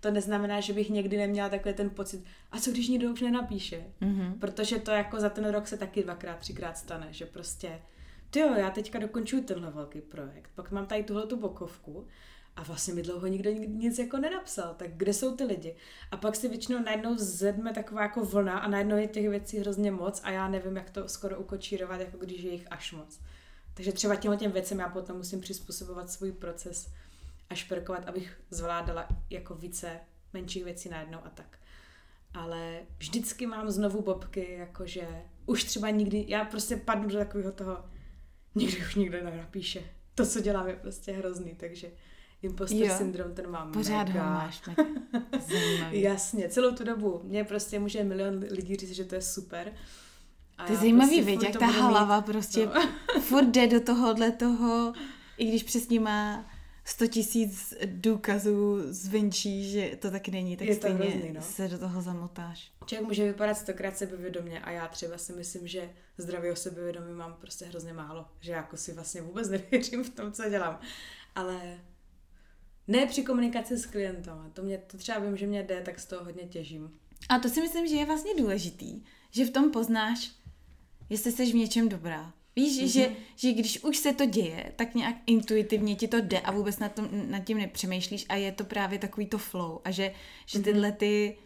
to 0.00 0.10
neznamená, 0.10 0.60
že 0.60 0.72
bych 0.72 0.90
někdy 0.90 1.16
neměla 1.16 1.48
takový 1.48 1.74
ten 1.74 1.90
pocit, 1.90 2.24
a 2.52 2.60
co 2.60 2.70
když 2.70 2.88
nikdo 2.88 3.12
už 3.12 3.20
nenapíše? 3.20 3.84
Mm-hmm. 4.02 4.38
Protože 4.38 4.78
to 4.78 4.90
jako 4.90 5.20
za 5.20 5.28
ten 5.28 5.44
rok 5.50 5.66
se 5.66 5.76
taky 5.76 6.02
dvakrát, 6.02 6.38
třikrát 6.38 6.78
stane, 6.78 7.06
že 7.10 7.26
prostě, 7.26 7.82
ty 8.30 8.40
jo, 8.40 8.54
já 8.56 8.70
teďka 8.70 8.98
dokončuju 8.98 9.42
tenhle 9.44 9.70
velký 9.70 10.00
projekt, 10.00 10.50
pak 10.54 10.70
mám 10.70 10.86
tady 10.86 11.02
tuhle 11.02 11.26
tu 11.26 11.36
bokovku 11.36 12.06
a 12.56 12.62
vlastně 12.62 12.94
mi 12.94 13.02
dlouho 13.02 13.26
nikdo 13.26 13.50
nic 13.50 13.98
jako 13.98 14.16
nenapsal, 14.16 14.74
tak 14.74 14.90
kde 14.96 15.12
jsou 15.12 15.36
ty 15.36 15.44
lidi? 15.44 15.76
A 16.10 16.16
pak 16.16 16.36
si 16.36 16.48
většinou 16.48 16.82
najednou 16.82 17.16
zedme 17.16 17.72
taková 17.72 18.02
jako 18.02 18.24
vlna 18.24 18.58
a 18.58 18.68
najednou 18.68 18.96
je 18.96 19.06
těch 19.06 19.28
věcí 19.28 19.58
hrozně 19.58 19.90
moc 19.90 20.20
a 20.24 20.30
já 20.30 20.48
nevím, 20.48 20.76
jak 20.76 20.90
to 20.90 21.08
skoro 21.08 21.40
ukočírovat, 21.40 22.00
jako 22.00 22.16
když 22.16 22.42
je 22.42 22.52
jich 22.52 22.66
až 22.70 22.92
moc. 22.92 23.20
Takže 23.74 23.92
třeba 23.92 24.16
těmhle 24.16 24.36
těm 24.36 24.52
věcem 24.52 24.78
já 24.78 24.88
potom 24.88 25.16
musím 25.16 25.40
přizpůsobovat 25.40 26.10
svůj 26.10 26.32
proces 26.32 26.92
a 27.50 27.54
šperkovat, 27.54 28.08
abych 28.08 28.40
zvládala 28.50 29.08
jako 29.30 29.54
více 29.54 30.00
menších 30.32 30.64
věcí 30.64 30.88
najednou 30.88 31.18
a 31.24 31.30
tak. 31.30 31.58
Ale 32.34 32.80
vždycky 32.98 33.46
mám 33.46 33.70
znovu 33.70 34.02
bobky, 34.02 34.52
jakože 34.58 35.08
už 35.46 35.64
třeba 35.64 35.90
nikdy, 35.90 36.24
já 36.28 36.44
prostě 36.44 36.76
padnu 36.76 37.08
do 37.08 37.18
takového 37.18 37.52
toho, 37.52 37.84
nikdy 38.54 38.78
už 38.78 38.94
nikdo 38.94 39.24
nenapíše. 39.24 39.82
To, 40.14 40.26
co 40.26 40.40
dělám, 40.40 40.68
je 40.68 40.76
prostě 40.76 41.12
hrozný, 41.12 41.54
takže 41.54 41.90
imposter 42.42 42.78
jo, 42.78 42.94
syndrom 42.98 43.34
ten 43.34 43.50
mám 43.50 43.72
Pořád 43.72 44.08
mega. 44.08 44.22
ho 44.24 44.30
máš, 44.30 44.62
mega. 44.66 45.88
Jasně, 45.90 46.48
celou 46.48 46.74
tu 46.74 46.84
dobu. 46.84 47.20
Mě 47.24 47.44
prostě 47.44 47.78
může 47.78 48.04
milion 48.04 48.44
lidí 48.50 48.76
říct, 48.76 48.92
že 48.92 49.04
to 49.04 49.14
je 49.14 49.22
super. 49.22 49.72
A 50.60 50.66
to 50.66 50.72
je 50.72 50.78
zajímavý, 50.78 51.16
prostě 51.16 51.30
viď, 51.30 51.42
jak 51.42 51.56
ta 51.56 51.66
hlava 51.66 52.16
mít, 52.16 52.26
prostě 52.26 52.66
no. 52.66 52.72
furt 53.20 53.46
jde 53.46 53.66
do 53.66 53.80
tohohle 53.80 54.32
toho, 54.32 54.92
i 55.36 55.44
když 55.44 55.62
přesně 55.62 56.00
má 56.00 56.50
100 56.84 57.06
tisíc 57.06 57.74
důkazů 57.84 58.78
zvenčí, 58.92 59.70
že 59.70 59.96
to 59.98 60.10
tak 60.10 60.28
není, 60.28 60.56
tak 60.56 60.68
je 60.68 60.74
stejně 60.74 60.98
hrozný, 60.98 61.32
no. 61.32 61.42
se 61.42 61.68
do 61.68 61.78
toho 61.78 62.02
zamotáš. 62.02 62.72
Člověk 62.86 63.08
může 63.08 63.24
vypadat 63.24 63.54
stokrát 63.54 63.96
sebevědomě 63.96 64.60
a 64.60 64.70
já 64.70 64.88
třeba 64.88 65.18
si 65.18 65.32
myslím, 65.32 65.66
že 65.68 65.90
zdravého 66.18 66.56
sebevědomí 66.56 67.12
mám 67.12 67.34
prostě 67.40 67.64
hrozně 67.64 67.92
málo, 67.92 68.26
že 68.40 68.52
jako 68.52 68.76
si 68.76 68.92
vlastně 68.92 69.22
vůbec 69.22 69.48
nevěřím 69.48 70.04
v 70.04 70.10
tom, 70.10 70.32
co 70.32 70.48
dělám. 70.48 70.80
Ale 71.34 71.78
ne 72.88 73.06
při 73.06 73.22
komunikaci 73.22 73.76
s 73.78 73.86
klientem. 73.86 74.50
To, 74.52 74.62
mě, 74.62 74.78
to 74.78 74.96
třeba 74.96 75.18
vím, 75.18 75.36
že 75.36 75.46
mě 75.46 75.62
jde, 75.62 75.80
tak 75.80 76.00
z 76.00 76.06
toho 76.06 76.24
hodně 76.24 76.42
těžím. 76.42 76.90
A 77.28 77.38
to 77.38 77.48
si 77.48 77.60
myslím, 77.60 77.86
že 77.86 77.96
je 77.96 78.06
vlastně 78.06 78.34
důležitý, 78.34 79.02
že 79.30 79.44
v 79.44 79.50
tom 79.50 79.70
poznáš, 79.70 80.30
jestli 81.10 81.32
jsi 81.32 81.52
v 81.52 81.54
něčem 81.54 81.88
dobrá. 81.88 82.32
Víš, 82.56 82.82
mm-hmm. 82.82 82.92
že, 82.92 83.10
že 83.36 83.52
když 83.52 83.84
už 83.84 83.96
se 83.96 84.12
to 84.12 84.26
děje, 84.26 84.72
tak 84.76 84.94
nějak 84.94 85.16
intuitivně 85.26 85.96
ti 85.96 86.08
to 86.08 86.20
jde 86.20 86.40
a 86.40 86.50
vůbec 86.50 86.78
nad, 86.78 86.92
tom, 86.92 87.08
nad 87.30 87.44
tím 87.44 87.58
nepřemýšlíš 87.58 88.26
a 88.28 88.34
je 88.34 88.52
to 88.52 88.64
právě 88.64 88.98
takový 88.98 89.26
to 89.26 89.38
flow 89.38 89.78
a 89.84 89.90
že, 89.90 90.12
že 90.46 90.58
mhm. 90.58 90.64
tyhle 90.64 90.92
ty 90.92 91.36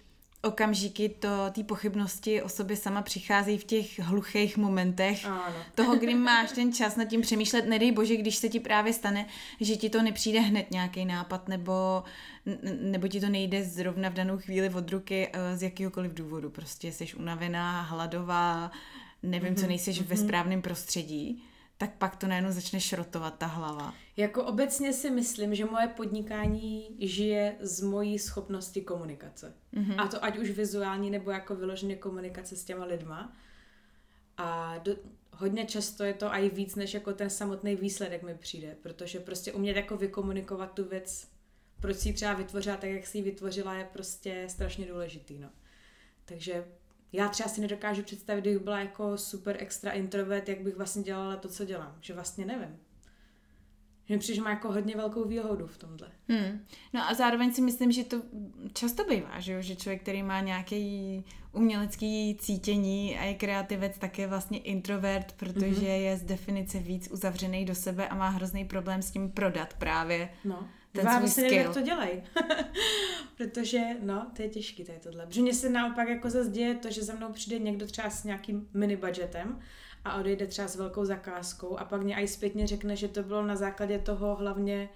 okamžiky 0.45 1.09
to, 1.09 1.29
ty 1.53 1.65
pochybnosti 1.65 2.43
o 2.43 2.49
sobě 2.49 2.77
sama 2.77 3.03
přicházejí 3.03 3.59
v 3.59 3.65
těch 3.65 3.99
hluchých 3.99 4.57
momentech 4.57 5.27
ano. 5.27 5.55
toho, 5.75 5.97
kdy 5.97 6.15
máš 6.15 6.53
ten 6.53 6.73
čas 6.73 6.97
nad 6.97 7.05
tím 7.05 7.21
přemýšlet, 7.21 7.67
nedej 7.67 7.93
bože, 7.93 8.17
když 8.17 8.37
se 8.37 8.49
ti 8.49 8.61
právě 8.61 8.93
stane, 8.93 9.27
že 9.61 9.77
ti 9.77 9.91
to 9.91 10.03
nepřijde 10.03 10.41
hned 10.41 10.71
nějaký 10.71 11.05
nápad, 11.05 11.49
nebo, 11.49 12.03
nebo 12.81 13.09
ti 13.09 13.21
to 13.21 13.29
nejde 13.29 13.65
zrovna 13.65 14.09
v 14.09 14.15
danou 14.15 14.39
chvíli 14.39 14.69
od 14.75 14.91
ruky 14.91 15.29
eh, 15.33 15.57
z 15.57 15.63
jakýhokoliv 15.63 16.15
důvodu, 16.15 16.51
prostě 16.51 16.93
jsi 16.93 17.15
unavená, 17.15 17.83
hladová, 17.83 18.71
nevím, 19.25 19.55
mm-hmm. 19.55 19.61
co 19.61 19.67
nejseš 19.67 20.01
mm-hmm. 20.01 20.07
ve 20.07 20.15
mhm. 20.15 20.25
správném 20.25 20.63
prostředí, 20.63 21.45
tak 21.79 21.99
pak 21.99 22.17
to 22.17 22.27
najednou 22.27 22.53
začne 22.53 22.81
šrotovat 22.81 23.39
ta 23.39 23.47
hlava. 23.47 23.95
Jako 24.17 24.45
obecně 24.45 24.93
si 24.93 25.11
myslím, 25.11 25.55
že 25.55 25.65
moje 25.65 25.89
podnikání 25.89 26.97
žije 26.99 27.57
z 27.61 27.81
mojí 27.81 28.19
schopnosti 28.19 28.81
komunikace. 28.81 29.55
Mm-hmm. 29.75 29.95
A 29.99 30.09
to 30.09 30.25
ať 30.25 30.39
už 30.39 30.51
vizuální, 30.51 31.11
nebo 31.11 31.31
jako 31.31 31.55
vyloženě 31.57 31.97
komunikace 31.97 32.57
s 32.57 32.65
těma 32.65 32.85
lidma. 32.85 33.37
A 34.37 34.79
do, 34.79 34.97
hodně 35.33 35.67
často 35.67 36.05
je 36.05 36.15
to 36.15 36.35
i 36.35 36.51
víc, 36.51 36.75
než 36.75 36.95
jako 36.95 37.13
ten 37.13 37.31
samotný 37.31 37.77
výsledek 37.77 38.23
mi 38.23 38.35
přijde, 38.35 38.77
protože 38.83 39.21
prostě 39.21 39.53
umět 39.53 39.77
jako 39.77 39.97
vykomunikovat 39.97 40.73
tu 40.73 40.85
věc, 40.85 41.29
proč 41.81 41.97
si 41.97 42.09
ji 42.09 42.15
třeba 42.15 42.35
vytvořila 42.35 42.77
tak, 42.77 42.91
jak 42.91 43.07
si 43.07 43.19
ji 43.19 43.25
vytvořila, 43.25 43.75
je 43.75 43.85
prostě 43.93 44.47
strašně 44.49 44.87
důležitý, 44.87 45.39
no. 45.39 45.49
Takže 46.25 46.65
já 47.15 47.29
třeba 47.29 47.49
si 47.49 47.61
nedokážu 47.61 48.03
představit, 48.03 48.41
kdybych 48.41 48.63
byla 48.63 48.79
jako 48.81 49.19
super 49.19 49.57
extra 49.59 49.93
introvert, 49.93 50.49
jak 50.49 50.61
bych 50.61 50.77
vlastně 50.77 51.03
dělala 51.03 51.37
to, 51.37 51.49
co 51.49 51.65
dělám. 51.65 51.97
Že 52.01 52.15
vlastně 52.15 52.45
nevím. 52.45 52.77
Že 54.09 54.19
přijde, 54.19 54.37
že 54.37 54.43
má 54.43 54.51
jako 54.51 54.73
hodně 54.73 54.97
velkou 54.97 55.25
výhodu 55.25 55.67
v 55.67 55.79
tomhle. 55.79 56.09
Hmm. 56.29 56.67
No 56.93 57.09
a 57.09 57.15
zároveň 57.15 57.55
si 57.55 57.61
myslím, 57.61 57.93
že 57.93 58.05
to 58.05 58.23
často 58.73 59.05
bývá, 59.05 59.41
že, 59.41 59.53
jo? 59.53 59.63
že 59.63 59.77
člověk, 59.77 60.03
který 60.03 60.23
má 60.23 60.41
nějaký 60.41 61.25
umělecký 61.53 62.39
cítění 62.41 63.19
a 63.19 63.25
je 63.25 63.35
kreativec, 63.35 63.99
tak 63.99 64.19
je 64.19 64.27
vlastně 64.27 64.59
introvert, 64.59 65.33
protože 65.33 65.71
mm-hmm. 65.71 66.01
je 66.01 66.17
z 66.17 66.23
definice 66.23 66.79
víc 66.79 67.09
uzavřený 67.13 67.65
do 67.65 67.75
sebe 67.75 68.09
a 68.09 68.15
má 68.15 68.29
hrozný 68.29 68.65
problém 68.65 69.03
s 69.03 69.11
tím 69.11 69.31
prodat 69.31 69.75
právě. 69.75 70.29
No 70.45 70.69
ten 70.95 71.05
Vám 71.05 71.29
svůj 71.29 71.45
skill. 71.45 71.63
jak 71.63 71.75
to 71.75 71.81
dělají. 71.81 72.23
Protože, 73.37 73.81
no, 74.01 74.31
to 74.37 74.43
je 74.43 74.49
těžký, 74.49 74.85
to 74.85 74.93
je 74.93 74.99
tohle. 74.99 75.27
Protože 75.27 75.43
mně 75.43 75.55
se 75.55 75.71
naopak 75.71 76.09
jako 76.09 76.31
zase 76.31 76.51
děje 76.51 76.75
to, 76.75 76.91
že 76.91 77.03
za 77.03 77.15
mnou 77.15 77.33
přijde 77.33 77.59
někdo 77.59 77.87
třeba 77.87 78.11
s 78.11 78.25
nějakým 78.25 78.69
mini 78.75 78.97
budgetem 78.97 79.61
a 80.05 80.17
odejde 80.17 80.47
třeba 80.47 80.69
s 80.69 80.77
velkou 80.77 81.05
zakázkou 81.05 81.79
a 81.79 81.85
pak 81.85 82.03
mě 82.03 82.17
i 82.17 82.29
zpětně 82.29 82.67
řekne, 82.67 82.97
že 82.97 83.09
to 83.09 83.23
bylo 83.23 83.47
na 83.47 83.57
základě 83.57 83.99
toho 83.99 84.35
hlavně, 84.35 84.89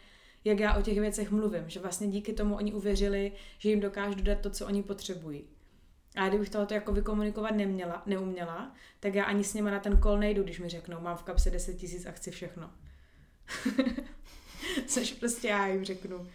jak 0.44 0.60
já 0.60 0.76
o 0.76 0.82
těch 0.82 1.00
věcech 1.00 1.30
mluvím. 1.30 1.64
Že 1.66 1.80
vlastně 1.80 2.08
díky 2.08 2.32
tomu 2.32 2.56
oni 2.56 2.72
uvěřili, 2.72 3.32
že 3.58 3.70
jim 3.70 3.80
dokážu 3.80 4.14
dodat 4.14 4.40
to, 4.40 4.50
co 4.50 4.66
oni 4.66 4.82
potřebují. 4.82 5.44
A 6.16 6.28
kdybych 6.28 6.48
tohoto 6.48 6.74
jako 6.74 6.92
vykomunikovat 6.92 7.50
neměla, 7.50 8.02
neuměla, 8.06 8.74
tak 9.00 9.14
já 9.14 9.24
ani 9.24 9.44
s 9.44 9.54
nimi 9.54 9.70
na 9.70 9.80
ten 9.80 9.96
kol 9.96 10.18
nejdu, 10.18 10.42
když 10.42 10.60
mi 10.60 10.68
řeknou, 10.68 11.00
mám 11.00 11.16
v 11.16 11.22
kapse 11.22 11.50
10 11.50 11.74
tisíc 11.74 12.06
a 12.06 12.10
chci 12.10 12.30
všechno. 12.30 12.70
což 14.86 15.12
prostě 15.12 15.48
já 15.48 15.66
jim 15.66 15.84
řeknu, 15.84 16.26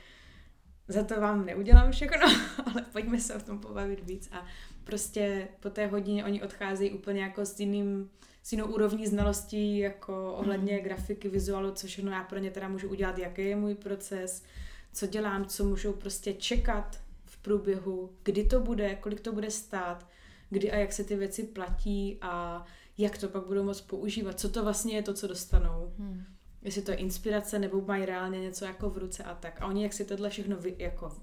za 0.88 1.04
to 1.04 1.22
vám 1.22 1.46
neudělám 1.46 1.92
všechno, 1.92 2.28
ale 2.66 2.86
pojďme 2.92 3.20
se 3.20 3.36
o 3.36 3.40
tom 3.40 3.60
pobavit 3.60 4.04
víc 4.04 4.30
a 4.32 4.46
prostě 4.84 5.48
po 5.60 5.70
té 5.70 5.88
hodině 5.88 6.26
oni 6.26 6.44
odcházejí 6.44 6.92
úplně 6.92 7.22
jako 7.22 7.46
s 7.46 7.60
jiným, 7.60 8.10
s 8.44 8.52
jinou 8.52 8.66
úrovní 8.66 9.08
znalostí 9.08 9.78
jako 9.78 10.34
ohledně 10.34 10.78
mm. 10.78 10.84
grafiky, 10.84 11.30
vizuálu, 11.30 11.72
co 11.72 11.88
všechno 11.88 12.12
já 12.12 12.24
pro 12.24 12.40
ně 12.40 12.52
teda 12.52 12.68
můžu 12.68 12.90
udělat, 12.90 13.18
jaký 13.18 13.42
je 13.42 13.56
můj 13.56 13.76
proces, 13.76 14.44
co 14.94 15.08
dělám, 15.08 15.46
co 15.46 15.64
můžou 15.64 15.94
prostě 15.94 16.34
čekat 16.34 17.02
v 17.26 17.38
průběhu, 17.38 18.14
kdy 18.24 18.44
to 18.44 18.60
bude, 18.60 18.96
kolik 18.96 19.22
to 19.22 19.32
bude 19.32 19.52
stát, 19.52 20.08
kdy 20.50 20.72
a 20.72 20.76
jak 20.76 20.94
se 20.94 21.04
ty 21.04 21.16
věci 21.16 21.44
platí 21.44 22.18
a 22.22 22.66
jak 22.98 23.18
to 23.18 23.28
pak 23.28 23.46
budou 23.46 23.64
moct 23.64 23.82
používat, 23.82 24.40
co 24.40 24.50
to 24.50 24.64
vlastně 24.64 24.96
je 24.96 25.04
to, 25.04 25.14
co 25.14 25.28
dostanou. 25.28 25.94
Hmm 25.98 26.33
jestli 26.64 26.82
to 26.82 26.92
je 26.92 26.98
inspirace, 26.98 27.60
nebo 27.60 27.82
mají 27.82 28.06
reálně 28.06 28.40
něco 28.40 28.66
jako 28.66 28.90
v 28.90 28.98
ruce 28.98 29.24
a 29.24 29.36
tak. 29.36 29.62
A 29.62 29.66
oni, 29.66 29.84
jak 29.84 29.94
si 29.94 30.06
tohle 30.06 30.30
všechno 30.30 30.58
vy, 30.58 30.76
jako 30.78 31.18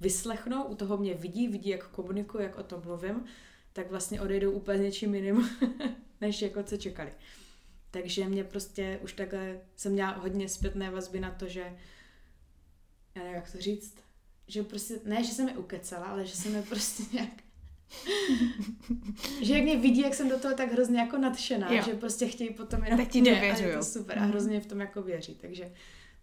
vyslechnou, 0.00 0.64
u 0.64 0.74
toho 0.74 0.96
mě 0.96 1.14
vidí, 1.14 1.48
vidí, 1.48 1.70
jak 1.70 1.88
komunikuju, 1.88 2.42
jak 2.42 2.58
o 2.58 2.62
tom 2.62 2.82
mluvím, 2.84 3.24
tak 3.72 3.90
vlastně 3.90 4.20
odejdou 4.20 4.50
úplně 4.50 4.82
něčím 4.82 5.14
jiným, 5.14 5.50
než 6.20 6.42
jako 6.42 6.62
co 6.62 6.76
čekali. 6.76 7.12
Takže 7.90 8.28
mě 8.28 8.44
prostě 8.44 8.98
už 9.02 9.12
takhle, 9.12 9.60
jsem 9.76 9.92
měla 9.92 10.10
hodně 10.10 10.48
zpětné 10.48 10.90
vazby 10.90 11.20
na 11.20 11.30
to, 11.30 11.48
že 11.48 11.60
já 13.14 13.22
nevím, 13.22 13.34
jak 13.34 13.52
to 13.52 13.60
říct, 13.60 13.96
že 14.46 14.62
prostě, 14.62 15.00
ne, 15.04 15.24
že 15.24 15.32
jsem 15.32 15.48
je 15.48 15.58
ukecala, 15.58 16.06
ale 16.06 16.26
že 16.26 16.36
jsem 16.36 16.54
je 16.54 16.62
prostě 16.68 17.02
nějak 17.12 17.43
že 19.42 19.54
jak 19.54 19.62
mě 19.62 19.76
vidí, 19.76 20.00
jak 20.00 20.14
jsem 20.14 20.28
do 20.28 20.38
toho 20.38 20.54
tak 20.54 20.72
hrozně 20.72 21.00
jako 21.00 21.18
nadšená, 21.18 21.72
jo. 21.72 21.82
že 21.84 21.94
prostě 21.94 22.26
chtějí 22.26 22.50
potom 22.50 22.84
jenom 22.84 22.98
tak 22.98 23.08
ti 23.08 23.20
mě, 23.20 23.40
a 23.40 23.44
je 23.44 23.76
to 23.76 23.84
super 23.84 24.18
a 24.18 24.22
mhm. 24.22 24.30
hrozně 24.30 24.60
v 24.60 24.66
tom 24.66 24.80
jako 24.80 25.02
věří, 25.02 25.34
takže 25.40 25.72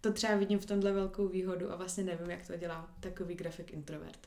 to 0.00 0.12
třeba 0.12 0.36
vidím 0.36 0.58
v 0.58 0.66
tomhle 0.66 0.92
velkou 0.92 1.28
výhodu 1.28 1.72
a 1.72 1.76
vlastně 1.76 2.04
nevím, 2.04 2.30
jak 2.30 2.46
to 2.46 2.56
dělá 2.56 2.90
takový 3.00 3.34
grafik 3.34 3.72
introvert. 3.72 4.26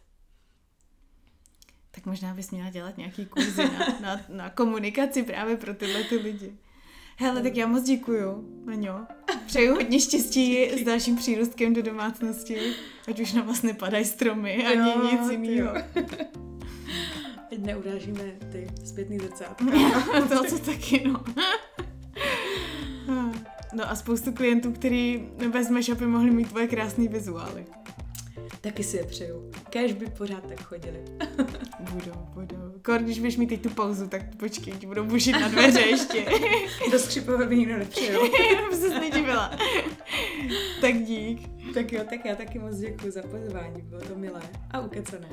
Tak 1.91 2.05
možná 2.05 2.33
bys 2.33 2.51
měla 2.51 2.69
dělat 2.69 2.97
nějaký 2.97 3.25
kurzy 3.25 3.63
na, 3.63 3.99
na, 4.01 4.21
na 4.29 4.49
komunikaci 4.49 5.23
právě 5.23 5.57
pro 5.57 5.73
tyhle 5.73 6.03
ty 6.03 6.15
lidi. 6.15 6.57
Hele, 7.17 7.41
tak 7.41 7.55
já 7.55 7.67
moc 7.67 7.83
děkuju, 7.83 8.61
Maňo. 8.65 9.07
Přeju 9.45 9.73
hodně 9.73 9.99
štěstí 9.99 10.69
s 10.81 10.83
dalším 10.83 11.15
přírůstkem 11.15 11.73
do 11.73 11.81
domácnosti, 11.81 12.73
ať 13.07 13.19
už 13.19 13.33
na 13.33 13.41
vás 13.41 13.61
nepadají 13.61 14.05
stromy 14.05 14.65
ani 14.65 14.91
jo, 14.91 15.11
nic 15.11 15.31
jiného. 15.31 15.73
Ať 17.51 17.57
neurážíme 17.57 18.23
ty 18.51 18.67
zpětný 18.85 19.19
zrcátka. 19.19 19.65
to, 20.29 20.43
co 20.43 20.59
taky, 20.59 21.07
no. 21.07 21.23
No 23.73 23.89
a 23.89 23.95
spoustu 23.95 24.31
klientů, 24.31 24.71
který 24.71 25.29
vezmeš, 25.51 25.89
aby 25.89 26.07
mohli 26.07 26.31
mít 26.31 26.49
tvoje 26.49 26.67
krásné 26.67 27.07
vizuály. 27.07 27.65
Taky 28.65 28.83
si 28.83 28.97
je 28.97 29.03
přeju. 29.03 29.51
Kéž 29.69 29.93
by 29.93 30.05
pořád 30.05 30.47
tak 30.47 30.63
chodili. 30.63 30.99
budou, 31.91 32.27
budou. 32.33 32.73
Kor, 32.81 33.01
když 33.01 33.19
budeš 33.19 33.37
mít 33.37 33.47
teď 33.47 33.61
tu 33.61 33.69
pauzu, 33.69 34.07
tak 34.07 34.35
počkej, 34.35 34.73
ti 34.73 34.87
budou 34.87 35.05
bušit 35.05 35.31
na 35.31 35.47
dveře 35.47 35.79
ještě. 35.81 36.25
Do 36.91 36.99
skřipové 36.99 37.45
by 37.45 37.57
nikdo 37.57 37.77
nepřijel. 37.77 38.21
Já 38.71 38.77
se 38.77 38.99
nedivila. 38.99 39.51
tak 40.81 41.03
dík. 41.03 41.49
Tak 41.73 41.93
jo, 41.93 42.03
tak 42.09 42.25
já 42.25 42.35
taky 42.35 42.59
moc 42.59 42.77
děkuji 42.77 43.11
za 43.11 43.21
pozvání, 43.21 43.81
bylo 43.81 44.01
to 44.01 44.15
milé 44.15 44.41
a 44.71 44.81
ukecené. 44.81 45.29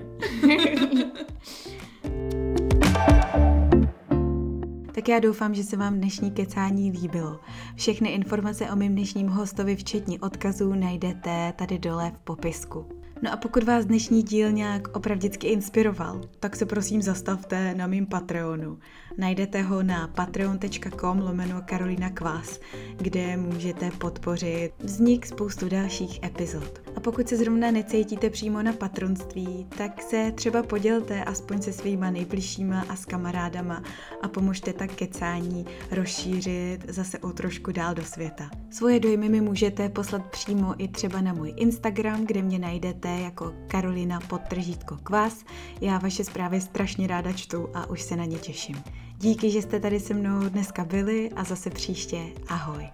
Tak 4.94 5.08
já 5.08 5.18
doufám, 5.18 5.54
že 5.54 5.64
se 5.64 5.76
vám 5.76 5.94
dnešní 5.94 6.30
kecání 6.30 6.90
líbilo. 6.90 7.40
Všechny 7.76 8.08
informace 8.08 8.70
o 8.70 8.76
mým 8.76 8.92
dnešním 8.92 9.28
hostovi, 9.28 9.76
včetně 9.76 10.20
odkazů, 10.20 10.74
najdete 10.74 11.52
tady 11.56 11.78
dole 11.78 12.12
v 12.14 12.18
popisku. 12.18 13.01
No 13.22 13.32
a 13.32 13.36
pokud 13.36 13.62
vás 13.62 13.84
dnešní 13.84 14.22
díl 14.22 14.52
nějak 14.52 14.96
opravdicky 14.96 15.46
inspiroval, 15.46 16.20
tak 16.40 16.56
se 16.56 16.66
prosím 16.66 17.02
zastavte 17.02 17.74
na 17.74 17.86
mým 17.86 18.06
Patreonu. 18.06 18.78
Najdete 19.18 19.62
ho 19.62 19.82
na 19.82 20.08
patreon.com 20.08 21.18
lomeno 21.18 21.62
Karolina 21.64 22.10
Kvás, 22.10 22.60
kde 22.96 23.36
můžete 23.36 23.90
podpořit 23.90 24.72
vznik 24.78 25.26
spoustu 25.26 25.68
dalších 25.68 26.22
epizod. 26.24 26.82
A 26.96 27.00
pokud 27.00 27.28
se 27.28 27.36
zrovna 27.36 27.70
necítíte 27.70 28.30
přímo 28.30 28.62
na 28.62 28.72
patronství, 28.72 29.66
tak 29.78 30.02
se 30.02 30.32
třeba 30.34 30.62
podělte 30.62 31.24
aspoň 31.24 31.62
se 31.62 31.72
svýma 31.72 32.10
nejbližšíma 32.10 32.84
a 32.88 32.96
s 32.96 33.04
kamarádama 33.04 33.82
a 34.22 34.28
pomožte 34.28 34.72
tak 34.72 34.94
kecání 34.94 35.66
rozšířit 35.90 36.84
zase 36.88 37.18
o 37.18 37.32
trošku 37.32 37.72
dál 37.72 37.94
do 37.94 38.04
světa. 38.04 38.50
Svoje 38.70 39.00
dojmy 39.00 39.28
mi 39.28 39.40
můžete 39.40 39.88
poslat 39.88 40.30
přímo 40.30 40.74
i 40.78 40.88
třeba 40.88 41.20
na 41.20 41.32
můj 41.32 41.52
Instagram, 41.56 42.26
kde 42.26 42.42
mě 42.42 42.58
najdete 42.58 43.08
jako 43.08 43.54
Karolina 43.66 44.20
podtržítko 44.20 44.96
kvás. 44.96 45.44
Já 45.80 45.98
vaše 45.98 46.24
zprávy 46.24 46.60
strašně 46.60 47.06
ráda 47.06 47.32
čtu 47.32 47.68
a 47.74 47.90
už 47.90 48.02
se 48.02 48.16
na 48.16 48.24
ně 48.24 48.38
těším. 48.38 48.82
Díky, 49.22 49.50
že 49.50 49.62
jste 49.62 49.80
tady 49.80 50.00
se 50.00 50.14
mnou 50.14 50.48
dneska 50.48 50.84
byli 50.84 51.30
a 51.36 51.44
zase 51.44 51.70
příště. 51.70 52.18
Ahoj. 52.48 52.88